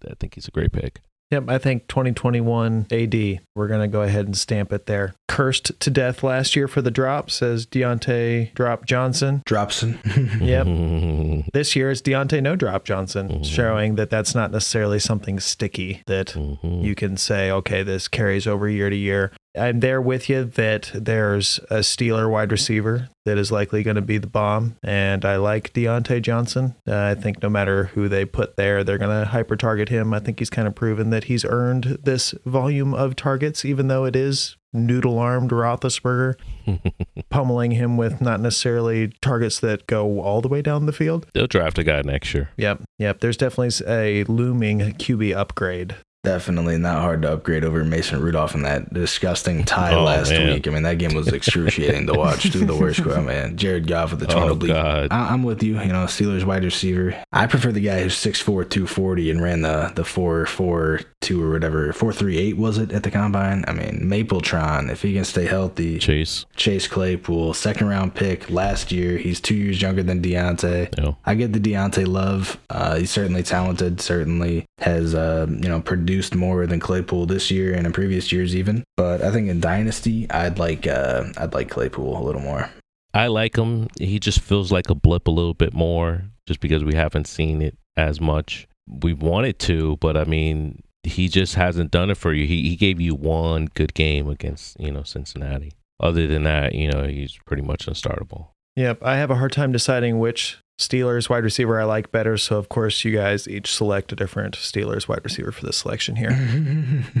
I 0.09 0.13
think 0.19 0.35
he's 0.35 0.47
a 0.47 0.51
great 0.51 0.71
pick. 0.71 1.01
Yep, 1.31 1.49
I 1.49 1.57
think 1.57 1.87
2021 1.89 2.87
AD. 2.89 3.39
We're 3.53 3.67
going 3.67 3.81
to 3.81 3.87
go 3.91 4.01
ahead 4.03 4.25
and 4.27 4.37
stamp 4.37 4.71
it 4.71 4.85
there. 4.85 5.13
Cursed 5.27 5.77
to 5.81 5.89
death 5.89 6.23
last 6.23 6.55
year 6.55 6.69
for 6.69 6.81
the 6.81 6.89
drop, 6.89 7.29
says 7.29 7.65
Diontae 7.65 8.53
Drop 8.53 8.85
Johnson. 8.85 9.41
Dropson. 9.45 9.97
Yep. 10.41 11.47
This 11.53 11.75
year 11.75 11.91
it's 11.91 12.01
Diontae 12.01 12.41
No 12.41 12.55
Drop 12.55 12.85
Johnson, 12.85 13.27
Mhm. 13.29 13.45
showing 13.45 13.95
that 13.95 14.09
that's 14.09 14.33
not 14.35 14.51
necessarily 14.51 14.99
something 14.99 15.39
sticky 15.39 16.01
that 16.07 16.27
Mhm. 16.27 16.83
you 16.83 16.95
can 16.95 17.17
say, 17.17 17.51
okay, 17.51 17.83
this 17.83 18.07
carries 18.07 18.47
over 18.47 18.69
year 18.69 18.89
to 18.89 18.95
year. 18.95 19.31
I'm 19.57 19.79
there 19.79 20.01
with 20.01 20.29
you 20.29 20.43
that 20.43 20.91
there's 20.93 21.59
a 21.69 21.77
Steeler 21.77 22.29
wide 22.29 22.51
receiver 22.51 23.09
that 23.25 23.37
is 23.37 23.51
likely 23.51 23.83
going 23.83 23.95
to 23.95 24.01
be 24.01 24.17
the 24.17 24.27
bomb. 24.27 24.77
And 24.83 25.25
I 25.25 25.35
like 25.35 25.73
Diontae 25.73 26.21
Johnson. 26.21 26.75
Uh, 26.87 26.97
I 26.97 27.15
think 27.15 27.43
no 27.43 27.49
matter 27.49 27.85
who 27.85 28.07
they 28.07 28.23
put 28.25 28.55
there, 28.55 28.83
they're 28.83 28.97
going 28.97 29.19
to 29.19 29.25
hyper 29.25 29.55
target 29.55 29.89
him. 29.89 30.13
I 30.13 30.19
think 30.19 30.39
he's 30.39 30.49
kind 30.49 30.67
of 30.67 30.75
proven 30.75 31.09
that 31.09 31.25
he's 31.25 31.43
earned 31.43 31.97
this 32.03 32.33
volume 32.45 32.93
of 32.93 33.15
targets, 33.15 33.65
even 33.65 33.87
though 33.87 34.05
it 34.05 34.15
is 34.15 34.55
noodle 34.73 35.17
armed 35.17 35.51
Roethlisberger 35.51 36.35
pummeling 37.29 37.71
him 37.71 37.97
with 37.97 38.21
not 38.21 38.39
necessarily 38.39 39.11
targets 39.21 39.59
that 39.59 39.87
go 39.87 40.21
all 40.21 40.41
the 40.41 40.47
way 40.47 40.61
down 40.61 40.85
the 40.85 40.93
field. 40.93 41.25
They'll 41.33 41.47
draft 41.47 41.77
a 41.79 41.83
guy 41.83 42.01
next 42.01 42.33
year. 42.33 42.49
Yep. 42.57 42.83
Yep. 42.99 43.19
There's 43.19 43.37
definitely 43.37 43.85
a 43.87 44.23
looming 44.25 44.79
QB 44.79 45.35
upgrade. 45.35 45.95
Definitely 46.27 46.77
not 46.77 46.99
hard 47.01 47.21
to 47.21 47.31
upgrade 47.31 47.63
over 47.63 47.85
Mason 47.85 48.19
Rudolph 48.21 48.53
in 48.53 48.63
that 48.63 48.93
disgusting 48.93 49.63
tie 49.63 49.93
Oh, 49.93 50.03
last 50.03 50.29
man. 50.29 50.53
week. 50.53 50.67
I 50.67 50.71
mean, 50.71 50.83
that 50.83 50.97
game 50.97 51.13
was 51.13 51.29
excruciating 51.29 52.05
to 52.07 52.13
watch. 52.15 52.51
Through 52.51 52.65
the 52.65 52.75
worst 52.75 52.99
squad, 52.99 53.21
man. 53.25 53.55
Jared 53.55 53.87
Goff 53.87 54.11
with 54.11 54.19
the 54.19 54.27
Toronto 54.27 54.57
Oh. 54.73 55.07
I- 55.09 55.29
I'm 55.33 55.43
with 55.43 55.63
you. 55.63 55.79
You 55.79 55.87
know, 55.93 56.03
Steelers 56.03 56.43
wide 56.43 56.65
receiver. 56.65 57.15
I 57.31 57.47
prefer 57.47 57.71
the 57.71 57.79
guy 57.79 58.01
who's 58.03 58.13
6'4", 58.15 58.65
240 58.65 59.31
and 59.31 59.41
ran 59.41 59.61
the 59.61 59.93
the 59.95 60.03
four 60.03 60.45
four 60.45 60.99
two 61.21 61.41
or 61.41 61.49
whatever 61.51 61.91
four 61.93 62.11
three 62.13 62.37
eight 62.37 62.57
was 62.57 62.77
it 62.77 62.91
at 62.91 63.03
the 63.03 63.11
combine. 63.11 63.63
I 63.67 63.71
mean, 63.71 64.01
Mapletron 64.03 64.91
if 64.91 65.03
he 65.03 65.13
can 65.13 65.23
stay 65.23 65.45
healthy. 65.45 65.97
Chase. 65.99 66.45
Chase 66.57 66.87
Claypool, 66.87 67.53
second 67.53 67.87
round 67.87 68.15
pick 68.15 68.49
last 68.49 68.91
year. 68.91 69.17
He's 69.17 69.39
two 69.39 69.55
years 69.55 69.81
younger 69.81 70.03
than 70.03 70.21
Diontae. 70.21 70.97
No. 70.97 71.15
I 71.25 71.35
get 71.35 71.53
the 71.53 71.59
Diontae 71.59 72.05
love. 72.05 72.59
Uh, 72.69 72.95
he's 72.97 73.11
certainly 73.11 73.43
talented. 73.43 74.01
Certainly 74.01 74.65
has 74.79 75.15
uh, 75.15 75.47
you 75.49 75.69
know 75.69 75.79
produced 75.81 76.16
more 76.35 76.65
than 76.67 76.79
Claypool 76.79 77.25
this 77.25 77.49
year 77.51 77.73
and 77.73 77.85
in 77.85 77.93
previous 77.93 78.31
years 78.31 78.55
even. 78.55 78.83
But 78.95 79.21
I 79.21 79.31
think 79.31 79.49
in 79.49 79.59
dynasty, 79.59 80.29
I'd 80.29 80.59
like 80.59 80.87
uh, 80.87 81.25
I'd 81.37 81.53
like 81.53 81.69
Claypool 81.69 82.17
a 82.17 82.23
little 82.23 82.41
more. 82.41 82.69
I 83.13 83.27
like 83.27 83.57
him. 83.57 83.87
He 83.99 84.19
just 84.19 84.41
feels 84.41 84.71
like 84.71 84.89
a 84.89 84.95
blip 84.95 85.27
a 85.27 85.31
little 85.31 85.53
bit 85.53 85.73
more 85.73 86.23
just 86.45 86.59
because 86.59 86.83
we 86.83 86.95
haven't 86.95 87.27
seen 87.27 87.61
it 87.61 87.77
as 87.95 88.21
much. 88.21 88.67
We 88.87 89.13
wanted 89.13 89.59
to, 89.59 89.97
but 89.97 90.15
I 90.15 90.23
mean, 90.23 90.83
he 91.03 91.27
just 91.27 91.55
hasn't 91.55 91.91
done 91.91 92.09
it 92.09 92.17
for 92.17 92.33
you. 92.33 92.45
He 92.45 92.69
he 92.69 92.75
gave 92.75 93.01
you 93.01 93.15
one 93.15 93.69
good 93.73 93.93
game 93.93 94.29
against, 94.29 94.79
you 94.79 94.91
know, 94.91 95.03
Cincinnati. 95.03 95.73
Other 95.99 96.27
than 96.27 96.43
that, 96.43 96.75
you 96.75 96.91
know, 96.91 97.03
he's 97.03 97.37
pretty 97.45 97.63
much 97.63 97.87
unstartable. 97.87 98.49
Yep. 98.77 98.99
I 99.01 99.17
have 99.17 99.31
a 99.31 99.35
hard 99.35 99.51
time 99.51 99.71
deciding 99.71 100.19
which 100.19 100.59
Steelers 100.79 101.29
wide 101.29 101.43
receiver 101.43 101.81
I 101.81 101.85
like 101.85 102.11
better. 102.11 102.37
So, 102.37 102.57
of 102.57 102.69
course, 102.69 103.03
you 103.03 103.11
guys 103.11 103.47
each 103.47 103.73
select 103.73 104.11
a 104.11 104.15
different 104.15 104.55
Steelers 104.55 105.07
wide 105.07 105.23
receiver 105.23 105.51
for 105.51 105.65
this 105.65 105.77
selection 105.77 106.15
here. 106.15 106.37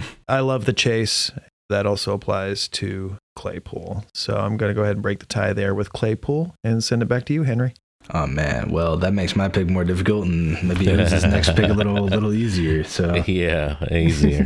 I 0.27 0.41
love 0.41 0.65
the 0.65 0.73
chase. 0.73 1.31
That 1.69 1.87
also 1.87 2.13
applies 2.13 2.67
to 2.69 3.17
Claypool. 3.35 4.05
So, 4.13 4.37
I'm 4.37 4.55
going 4.55 4.69
to 4.69 4.75
go 4.75 4.83
ahead 4.83 4.97
and 4.97 5.01
break 5.01 5.19
the 5.19 5.25
tie 5.25 5.51
there 5.51 5.73
with 5.73 5.91
Claypool 5.91 6.53
and 6.63 6.83
send 6.83 7.01
it 7.01 7.07
back 7.07 7.25
to 7.25 7.33
you, 7.33 7.43
Henry. 7.43 7.73
Oh 8.13 8.25
man, 8.27 8.69
well 8.71 8.97
that 8.97 9.13
makes 9.13 9.35
my 9.35 9.49
pick 9.49 9.67
more 9.67 9.83
difficult, 9.83 10.25
and 10.25 10.61
maybe 10.63 10.85
his 10.85 11.11
his 11.11 11.23
next 11.25 11.55
pick 11.55 11.69
a 11.69 11.73
little 11.73 12.05
little 12.15 12.33
easier. 12.33 12.83
So 12.83 13.15
Yeah, 13.27 13.75
easier. 13.91 14.45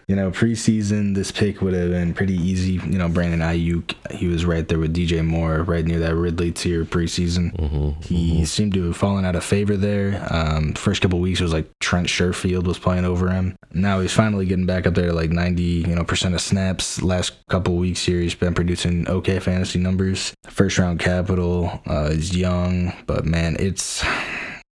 you 0.08 0.16
know, 0.16 0.30
preseason 0.30 1.14
this 1.14 1.30
pick 1.30 1.60
would 1.60 1.74
have 1.74 1.90
been 1.90 2.14
pretty 2.14 2.34
easy. 2.34 2.72
You 2.74 2.98
know, 2.98 3.08
Brandon 3.08 3.40
Aiyuk, 3.40 3.94
he 4.12 4.26
was 4.28 4.44
right 4.44 4.66
there 4.66 4.78
with 4.78 4.94
DJ 4.94 5.24
Moore, 5.24 5.62
right 5.62 5.84
near 5.84 5.98
that 6.00 6.14
Ridley 6.14 6.52
tier 6.52 6.84
preseason. 6.84 7.52
hmm 7.58 8.00
He 8.00 8.44
seemed 8.44 8.74
to 8.74 8.84
have 8.86 8.96
fallen 8.96 9.24
out 9.24 9.36
of 9.36 9.44
favor 9.44 9.76
there. 9.76 10.26
Um, 10.30 10.72
first 10.74 11.02
couple 11.02 11.18
weeks 11.20 11.40
it 11.40 11.44
was 11.44 11.52
like 11.52 11.70
Trent 11.80 12.06
Sherfield 12.08 12.64
was 12.64 12.78
playing 12.78 13.04
over 13.04 13.30
him. 13.30 13.56
Now 13.72 14.00
he's 14.00 14.12
finally 14.14 14.46
getting 14.46 14.66
back 14.66 14.86
up 14.86 14.94
there 14.94 15.08
to 15.08 15.12
like 15.12 15.30
90, 15.30 15.62
you 15.62 15.94
know, 15.94 16.04
percent 16.04 16.34
of 16.34 16.40
snaps. 16.40 17.02
Last 17.02 17.32
couple 17.48 17.76
weeks 17.76 18.04
here 18.04 18.20
he's 18.20 18.34
been 18.34 18.54
producing 18.54 19.06
okay 19.08 19.38
fantasy 19.40 19.78
numbers. 19.78 20.32
First 20.46 20.78
round 20.78 21.00
capital. 21.00 21.82
Uh, 21.86 22.10
he's 22.10 22.34
young, 22.36 22.77
but 23.06 23.24
man, 23.24 23.56
it's 23.58 24.04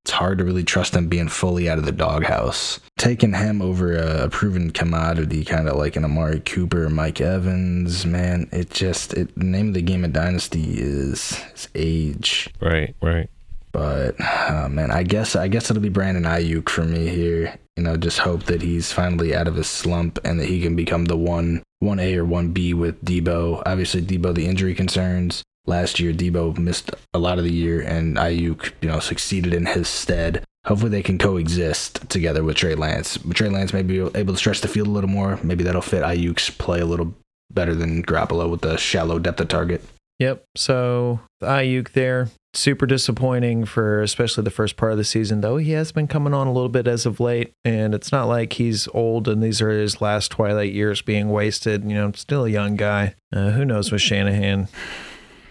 it's 0.04 0.12
hard 0.12 0.36
to 0.36 0.44
really 0.44 0.64
trust 0.64 0.94
him 0.94 1.08
being 1.08 1.28
fully 1.28 1.66
out 1.68 1.78
of 1.78 1.86
the 1.86 1.92
doghouse. 1.92 2.78
Taking 2.98 3.32
him 3.32 3.62
over 3.62 3.96
a, 3.96 4.24
a 4.24 4.28
proven 4.28 4.70
commodity, 4.70 5.44
kind 5.46 5.66
of 5.66 5.76
like 5.76 5.96
an 5.96 6.04
Amari 6.04 6.40
Cooper, 6.40 6.90
Mike 6.90 7.22
Evans, 7.22 8.04
man, 8.04 8.48
it 8.52 8.70
just 8.70 9.14
it 9.14 9.34
the 9.34 9.44
name 9.44 9.68
of 9.68 9.74
the 9.74 9.82
game 9.82 10.04
of 10.04 10.12
Dynasty 10.12 10.74
is, 10.78 11.40
is 11.54 11.68
age. 11.74 12.50
Right, 12.60 12.94
right. 13.00 13.30
But 13.72 14.14
uh, 14.20 14.68
man, 14.70 14.90
I 14.90 15.02
guess 15.02 15.34
I 15.34 15.48
guess 15.48 15.70
it'll 15.70 15.82
be 15.82 15.88
Brandon 15.88 16.24
Aiyuk 16.24 16.68
for 16.68 16.84
me 16.84 17.08
here. 17.08 17.58
You 17.76 17.82
know, 17.82 17.96
just 17.96 18.18
hope 18.18 18.44
that 18.44 18.62
he's 18.62 18.92
finally 18.92 19.34
out 19.34 19.48
of 19.48 19.56
his 19.56 19.66
slump 19.66 20.18
and 20.22 20.38
that 20.38 20.48
he 20.48 20.60
can 20.60 20.76
become 20.76 21.06
the 21.06 21.16
one 21.16 21.62
one 21.80 21.98
A 21.98 22.14
or 22.16 22.24
one 22.24 22.52
B 22.52 22.72
with 22.72 23.02
Deebo. 23.04 23.62
Obviously, 23.66 24.02
Deebo 24.02 24.34
the 24.34 24.46
injury 24.46 24.74
concerns. 24.74 25.42
Last 25.66 25.98
year, 25.98 26.12
Deebo 26.12 26.58
missed 26.58 26.90
a 27.14 27.18
lot 27.18 27.38
of 27.38 27.44
the 27.44 27.52
year, 27.52 27.80
and 27.80 28.16
Aiyuk, 28.16 28.72
you 28.82 28.88
know, 28.88 29.00
succeeded 29.00 29.54
in 29.54 29.66
his 29.66 29.88
stead. 29.88 30.44
Hopefully, 30.66 30.90
they 30.90 31.02
can 31.02 31.18
coexist 31.18 32.08
together 32.10 32.44
with 32.44 32.56
Trey 32.56 32.74
Lance. 32.74 33.18
Trey 33.34 33.48
Lance 33.48 33.72
may 33.72 33.82
be 33.82 33.98
able 33.98 34.34
to 34.34 34.38
stretch 34.38 34.60
the 34.60 34.68
field 34.68 34.88
a 34.88 34.90
little 34.90 35.10
more. 35.10 35.38
Maybe 35.42 35.64
that'll 35.64 35.82
fit 35.82 36.02
Aiyuk's 36.02 36.50
play 36.50 36.80
a 36.80 36.86
little 36.86 37.14
better 37.50 37.74
than 37.74 38.02
Garoppolo 38.02 38.50
with 38.50 38.60
the 38.60 38.76
shallow 38.76 39.18
depth 39.18 39.40
of 39.40 39.48
target. 39.48 39.82
Yep. 40.18 40.44
So 40.56 41.20
Aiyuk 41.42 41.92
there, 41.92 42.28
super 42.52 42.86
disappointing 42.86 43.64
for 43.64 44.00
especially 44.02 44.44
the 44.44 44.50
first 44.50 44.76
part 44.76 44.92
of 44.92 44.98
the 44.98 45.04
season, 45.04 45.40
though 45.40 45.56
he 45.56 45.72
has 45.72 45.92
been 45.92 46.06
coming 46.06 46.34
on 46.34 46.46
a 46.46 46.52
little 46.52 46.68
bit 46.68 46.86
as 46.86 47.04
of 47.04 47.20
late. 47.20 47.52
And 47.64 47.94
it's 47.94 48.12
not 48.12 48.26
like 48.26 48.54
he's 48.54 48.86
old 48.94 49.28
and 49.28 49.42
these 49.42 49.60
are 49.60 49.70
his 49.70 50.00
last 50.00 50.30
twilight 50.30 50.72
years 50.72 51.02
being 51.02 51.30
wasted. 51.30 51.84
You 51.84 51.94
know, 51.94 52.12
still 52.12 52.44
a 52.44 52.50
young 52.50 52.76
guy. 52.76 53.14
Uh, 53.32 53.50
who 53.50 53.64
knows 53.64 53.90
with 53.90 54.02
Shanahan? 54.02 54.68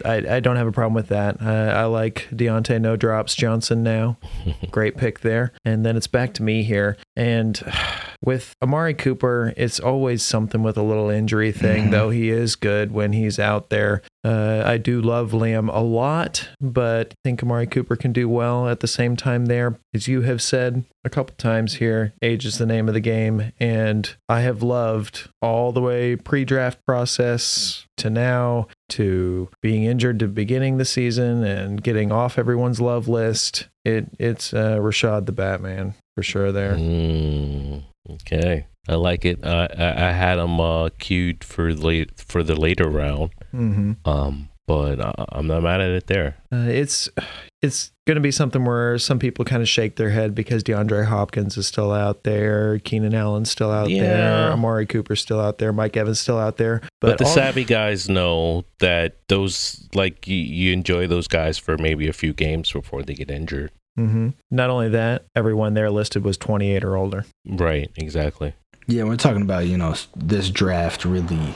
I, 0.05 0.35
I 0.35 0.39
don't 0.39 0.55
have 0.55 0.67
a 0.67 0.71
problem 0.71 0.93
with 0.93 1.07
that. 1.07 1.41
Uh, 1.41 1.45
I 1.75 1.85
like 1.85 2.27
Diontae 2.31 2.81
No 2.81 2.95
Drops 2.95 3.35
Johnson 3.35 3.83
now. 3.83 4.17
Great 4.71 4.97
pick 4.97 5.19
there. 5.21 5.53
And 5.63 5.85
then 5.85 5.95
it's 5.97 6.07
back 6.07 6.33
to 6.35 6.43
me 6.43 6.63
here. 6.63 6.97
And 7.15 7.61
with 8.23 8.55
Amari 8.61 8.93
Cooper, 8.93 9.53
it's 9.57 9.79
always 9.79 10.23
something 10.23 10.63
with 10.63 10.77
a 10.77 10.83
little 10.83 11.09
injury 11.09 11.51
thing, 11.51 11.85
Mhm. 11.87 11.91
though 11.91 12.09
he 12.09 12.29
is 12.29 12.55
good 12.55 12.91
when 12.91 13.13
he's 13.13 13.39
out 13.39 13.69
there. 13.69 14.01
Uh, 14.23 14.63
I 14.65 14.77
do 14.77 15.01
love 15.01 15.31
Liam 15.31 15.69
a 15.73 15.81
lot, 15.81 16.49
but 16.61 17.11
I 17.11 17.15
think 17.23 17.43
Amari 17.43 17.67
Cooper 17.67 17.95
can 17.95 18.13
do 18.13 18.29
well 18.29 18.69
at 18.69 18.79
the 18.79 18.87
same 18.87 19.15
time 19.17 19.47
there. 19.47 19.79
As 19.93 20.07
you 20.07 20.21
have 20.21 20.41
said 20.41 20.85
a 21.03 21.09
couple 21.09 21.35
times 21.35 21.75
here, 21.75 22.13
age 22.21 22.45
is 22.45 22.57
the 22.57 22.65
name 22.65 22.87
of 22.87 22.93
the 22.93 23.01
game. 23.01 23.51
And 23.59 24.15
I 24.29 24.41
have 24.41 24.63
loved 24.63 25.29
all 25.41 25.71
the 25.73 25.81
way 25.81 26.15
pre 26.15 26.45
draft 26.45 26.79
process 26.85 27.85
to 27.97 28.09
now 28.09 28.67
to 28.89 29.49
being 29.61 29.83
injured 29.83 30.19
to 30.19 30.27
beginning 30.27 30.77
the 30.77 30.85
season 30.85 31.43
and 31.43 31.83
getting 31.83 32.11
off 32.11 32.37
everyone's 32.37 32.79
love 32.79 33.07
list. 33.07 33.67
It 33.83 34.07
It's 34.19 34.53
uh, 34.53 34.79
Rashod 34.79 35.25
the 35.25 35.31
Batman 35.33 35.95
for 36.15 36.23
sure 36.23 36.51
there. 36.51 36.75
Mm, 36.75 37.83
okay, 38.11 38.67
I 38.87 38.95
like 38.95 39.25
it. 39.25 39.43
Uh, 39.43 39.67
I, 39.77 40.07
I 40.07 40.11
had 40.11 40.37
him 40.37 40.59
uh, 40.59 40.89
queued 40.99 41.43
for 41.43 41.73
late 41.73 42.19
for 42.19 42.43
the 42.43 42.55
later 42.55 42.89
round, 42.89 43.31
Mm-hmm. 43.53 44.07
um, 44.09 44.49
but 44.65 44.99
I, 45.01 45.13
I'm 45.33 45.47
not 45.47 45.61
mad 45.63 45.81
at 45.81 45.91
it 45.91 46.07
there. 46.07 46.37
Uh, 46.51 46.67
it's 46.69 47.09
it's 47.61 47.91
going 48.05 48.15
to 48.15 48.21
be 48.21 48.31
something 48.31 48.65
where 48.65 48.97
some 48.97 49.19
people 49.19 49.45
kind 49.45 49.61
of 49.61 49.69
shake 49.69 49.95
their 49.95 50.09
head 50.09 50.35
because 50.35 50.63
DeAndre 50.63 51.05
Hopkins 51.05 51.55
is 51.57 51.65
still 51.67 51.93
out 51.93 52.23
there, 52.23 52.79
Keenan 52.79 53.13
Allen's 53.13 53.49
still 53.49 53.71
out 53.71 53.87
there, 53.87 54.51
Amari 54.51 54.85
Cooper's 54.85 55.21
still 55.21 55.39
out 55.39 55.59
there, 55.59 55.71
Mike 55.71 55.95
Evans 55.95 56.19
still 56.19 56.37
out 56.37 56.57
there. 56.57 56.81
But, 56.99 57.17
the 57.19 57.23
all- 57.25 57.33
savvy 57.33 57.63
guys 57.63 58.09
know 58.09 58.65
that 58.79 59.17
those 59.29 59.87
like 59.95 60.27
you, 60.27 60.35
you 60.37 60.73
enjoy 60.73 61.07
those 61.07 61.27
guys 61.29 61.57
for 61.57 61.77
maybe 61.77 62.07
a 62.09 62.13
few 62.13 62.33
games 62.33 62.71
before 62.71 63.03
they 63.03 63.13
get 63.13 63.31
injured. 63.31 63.71
Mhm. 63.97 64.33
Not 64.51 64.69
only 64.69 64.89
that, 64.89 65.25
everyone 65.35 65.73
there 65.75 65.91
listed 65.91 66.23
was 66.25 66.35
28 66.37 66.83
or 66.83 66.97
older. 66.97 67.25
Right, 67.47 67.91
exactly. 67.95 68.53
Yeah, 68.87 69.03
we're 69.03 69.15
talking 69.17 69.43
about, 69.43 69.67
you 69.67 69.77
know, 69.77 69.93
this 70.15 70.49
draft 70.49 71.05
really 71.05 71.53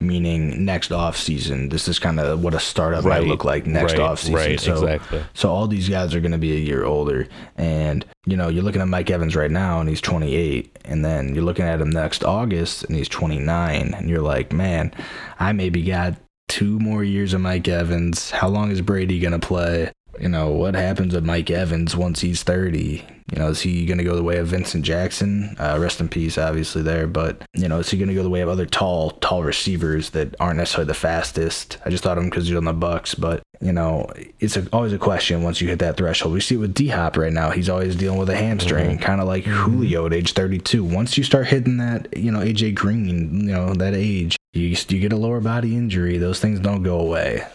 meaning 0.00 0.64
next 0.64 0.92
off 0.92 1.16
season. 1.16 1.68
This 1.68 1.88
is 1.88 1.98
kind 1.98 2.20
of 2.20 2.42
what 2.42 2.54
a 2.54 2.60
startup 2.60 3.04
Right, 3.04 3.20
might 3.20 3.28
look 3.28 3.44
like 3.44 3.66
next 3.66 3.94
right, 3.94 4.02
off 4.02 4.20
season. 4.20 4.34
Right, 4.34 4.60
so, 4.60 4.72
exactly. 4.74 5.22
so 5.34 5.50
all 5.50 5.66
these 5.66 5.88
guys 5.88 6.14
are 6.14 6.20
going 6.20 6.32
to 6.32 6.38
be 6.38 6.52
a 6.52 6.60
year 6.60 6.84
older. 6.84 7.26
And, 7.56 8.04
you 8.26 8.36
know, 8.36 8.48
you're 8.48 8.62
looking 8.62 8.80
at 8.80 8.88
Mike 8.88 9.10
Evans 9.10 9.34
right 9.34 9.50
now 9.50 9.80
and 9.80 9.88
he's 9.88 10.00
28. 10.00 10.78
And 10.84 11.04
then 11.04 11.34
you're 11.34 11.44
looking 11.44 11.64
at 11.64 11.80
him 11.80 11.90
next 11.90 12.24
August 12.24 12.84
and 12.84 12.96
he's 12.96 13.08
29. 13.08 13.94
And 13.94 14.08
you're 14.08 14.22
like, 14.22 14.52
man, 14.52 14.94
I 15.38 15.52
maybe 15.52 15.82
got 15.82 16.14
two 16.48 16.78
more 16.78 17.04
years 17.04 17.34
of 17.34 17.40
Mike 17.40 17.68
Evans. 17.68 18.30
How 18.30 18.48
long 18.48 18.70
is 18.70 18.80
Brady 18.80 19.18
going 19.18 19.38
to 19.38 19.46
play? 19.46 19.92
You 20.20 20.28
know, 20.28 20.50
what 20.50 20.74
happens 20.74 21.14
with 21.14 21.24
Mike 21.24 21.50
Evans 21.50 21.96
once 21.96 22.20
he's 22.20 22.42
30? 22.42 23.04
You 23.32 23.38
know, 23.38 23.48
is 23.48 23.60
he 23.60 23.84
going 23.84 23.98
to 23.98 24.04
go 24.04 24.16
the 24.16 24.22
way 24.22 24.38
of 24.38 24.48
Vincent 24.48 24.84
Jackson? 24.84 25.54
Uh, 25.58 25.76
rest 25.78 26.00
in 26.00 26.08
peace, 26.08 26.38
obviously, 26.38 26.80
there. 26.80 27.06
But, 27.06 27.42
you 27.52 27.68
know, 27.68 27.78
is 27.78 27.90
he 27.90 27.98
going 27.98 28.08
to 28.08 28.14
go 28.14 28.22
the 28.22 28.30
way 28.30 28.40
of 28.40 28.48
other 28.48 28.64
tall, 28.64 29.10
tall 29.10 29.42
receivers 29.42 30.10
that 30.10 30.34
aren't 30.40 30.56
necessarily 30.56 30.86
the 30.86 30.94
fastest? 30.94 31.76
I 31.84 31.90
just 31.90 32.02
thought 32.02 32.16
of 32.16 32.24
him 32.24 32.30
because 32.30 32.48
he's 32.48 32.56
on 32.56 32.64
the 32.64 32.72
Bucs. 32.72 33.18
But, 33.20 33.42
you 33.60 33.72
know, 33.72 34.10
it's 34.40 34.56
a, 34.56 34.66
always 34.72 34.94
a 34.94 34.98
question 34.98 35.42
once 35.42 35.60
you 35.60 35.68
hit 35.68 35.78
that 35.80 35.98
threshold. 35.98 36.32
We 36.32 36.40
see 36.40 36.54
it 36.54 36.58
with 36.58 36.72
D 36.72 36.88
Hop 36.88 37.18
right 37.18 37.32
now. 37.32 37.50
He's 37.50 37.68
always 37.68 37.96
dealing 37.96 38.18
with 38.18 38.30
a 38.30 38.36
hamstring, 38.36 38.96
mm-hmm. 38.96 39.04
kind 39.04 39.20
of 39.20 39.26
like 39.26 39.44
mm-hmm. 39.44 39.72
Julio 39.72 40.06
at 40.06 40.14
age 40.14 40.32
32. 40.32 40.82
Once 40.82 41.18
you 41.18 41.24
start 41.24 41.48
hitting 41.48 41.76
that, 41.76 42.16
you 42.16 42.32
know, 42.32 42.40
AJ 42.40 42.76
Green, 42.76 43.46
you 43.46 43.52
know, 43.52 43.74
that 43.74 43.94
age, 43.94 44.38
you, 44.54 44.74
you 44.88 45.00
get 45.00 45.12
a 45.12 45.16
lower 45.16 45.40
body 45.40 45.76
injury. 45.76 46.16
Those 46.16 46.40
things 46.40 46.60
don't 46.60 46.82
go 46.82 46.98
away. 46.98 47.46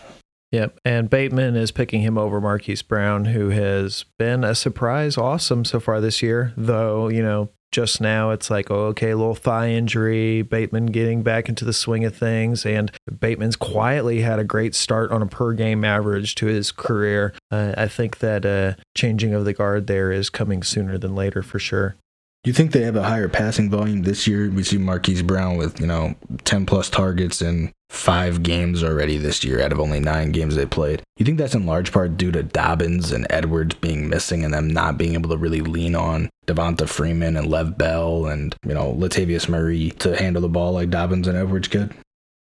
Yep. 0.54 0.80
And 0.86 1.10
Bateman 1.10 1.56
is 1.56 1.72
picking 1.72 2.02
him 2.02 2.16
over 2.16 2.40
Marquise 2.40 2.84
Brown, 2.84 3.26
who 3.26 3.50
has 3.50 4.06
been 4.20 4.44
a 4.44 4.54
surprise 4.54 5.18
awesome 5.18 5.66
so 5.66 5.80
far 5.80 6.00
this 6.00 6.22
year. 6.22 6.54
Though, 6.56 7.08
you 7.08 7.24
know, 7.24 7.50
just 7.72 8.00
now 8.00 8.30
it's 8.30 8.52
like, 8.52 8.70
oh, 8.70 8.86
okay, 8.90 9.16
little 9.16 9.34
thigh 9.34 9.70
injury, 9.70 10.44
Bateman 10.44 10.86
getting 10.86 11.24
back 11.24 11.50
into 11.50 11.66
the 11.66 11.74
swing 11.74 12.06
of 12.06 12.16
things. 12.16 12.68
And 12.68 12.92
Bateman's 13.20 13.56
quietly 13.56 14.22
had 14.22 14.38
a 14.38 14.44
great 14.44 14.76
start 14.76 15.12
on 15.12 15.24
a 15.24 15.26
per 15.26 15.54
game 15.54 15.84
average 15.84 16.36
to 16.36 16.46
his 16.46 16.72
career. 16.72 17.34
Uh, 17.50 17.74
I 17.76 17.88
think 17.88 18.20
that 18.20 18.46
uh, 18.46 18.80
changing 18.96 19.34
of 19.34 19.46
the 19.46 19.54
guard 19.54 19.88
there 19.88 20.12
is 20.12 20.30
coming 20.30 20.62
sooner 20.62 21.00
than 21.00 21.16
later 21.16 21.42
for 21.42 21.58
sure. 21.58 21.96
You 22.44 22.52
think 22.52 22.74
they 22.74 22.82
have 22.82 22.98
a 22.98 23.04
higher 23.04 23.30
passing 23.30 23.70
volume 23.70 24.02
this 24.02 24.28
year? 24.28 24.50
We 24.50 24.64
see 24.64 24.78
Marquise 24.78 25.22
Brown 25.22 25.56
with, 25.56 25.80
you 25.80 25.88
know, 25.88 26.16
10 26.44 26.66
plus 26.66 26.90
targets 26.90 27.42
in 27.42 27.72
five 27.90 28.44
games 28.44 28.84
already 28.84 29.18
this 29.18 29.46
year 29.46 29.62
out 29.62 29.72
of 29.72 29.80
only 29.80 30.02
nine 30.02 30.34
games 30.34 30.56
they 30.56 30.66
played. 30.66 31.02
You 31.16 31.26
think 31.26 31.38
that's 31.38 31.56
in 31.56 31.66
large 31.66 31.94
part 31.94 32.18
due 32.18 32.34
to 32.34 32.44
Dobbins 32.44 33.14
and 33.14 33.26
Edwards 33.30 33.76
being 33.76 34.10
missing 34.10 34.44
and 34.44 34.54
them 34.54 34.68
not 34.68 34.98
being 34.98 35.14
able 35.14 35.30
to 35.30 35.38
really 35.38 35.62
lean 35.62 35.96
on 35.96 36.30
Devonta 36.46 36.90
Freeman 36.90 37.38
and 37.38 37.48
Lev 37.48 37.78
Bell 37.78 38.26
and, 38.26 38.54
you 38.66 38.74
know, 38.74 38.94
Latavius 38.94 39.48
Murray 39.48 39.92
to 40.00 40.18
handle 40.18 40.42
the 40.42 40.50
ball 40.50 40.74
like 40.74 40.90
Dobbins 40.90 41.30
and 41.30 41.38
Edwards 41.38 41.70
could? 41.70 41.94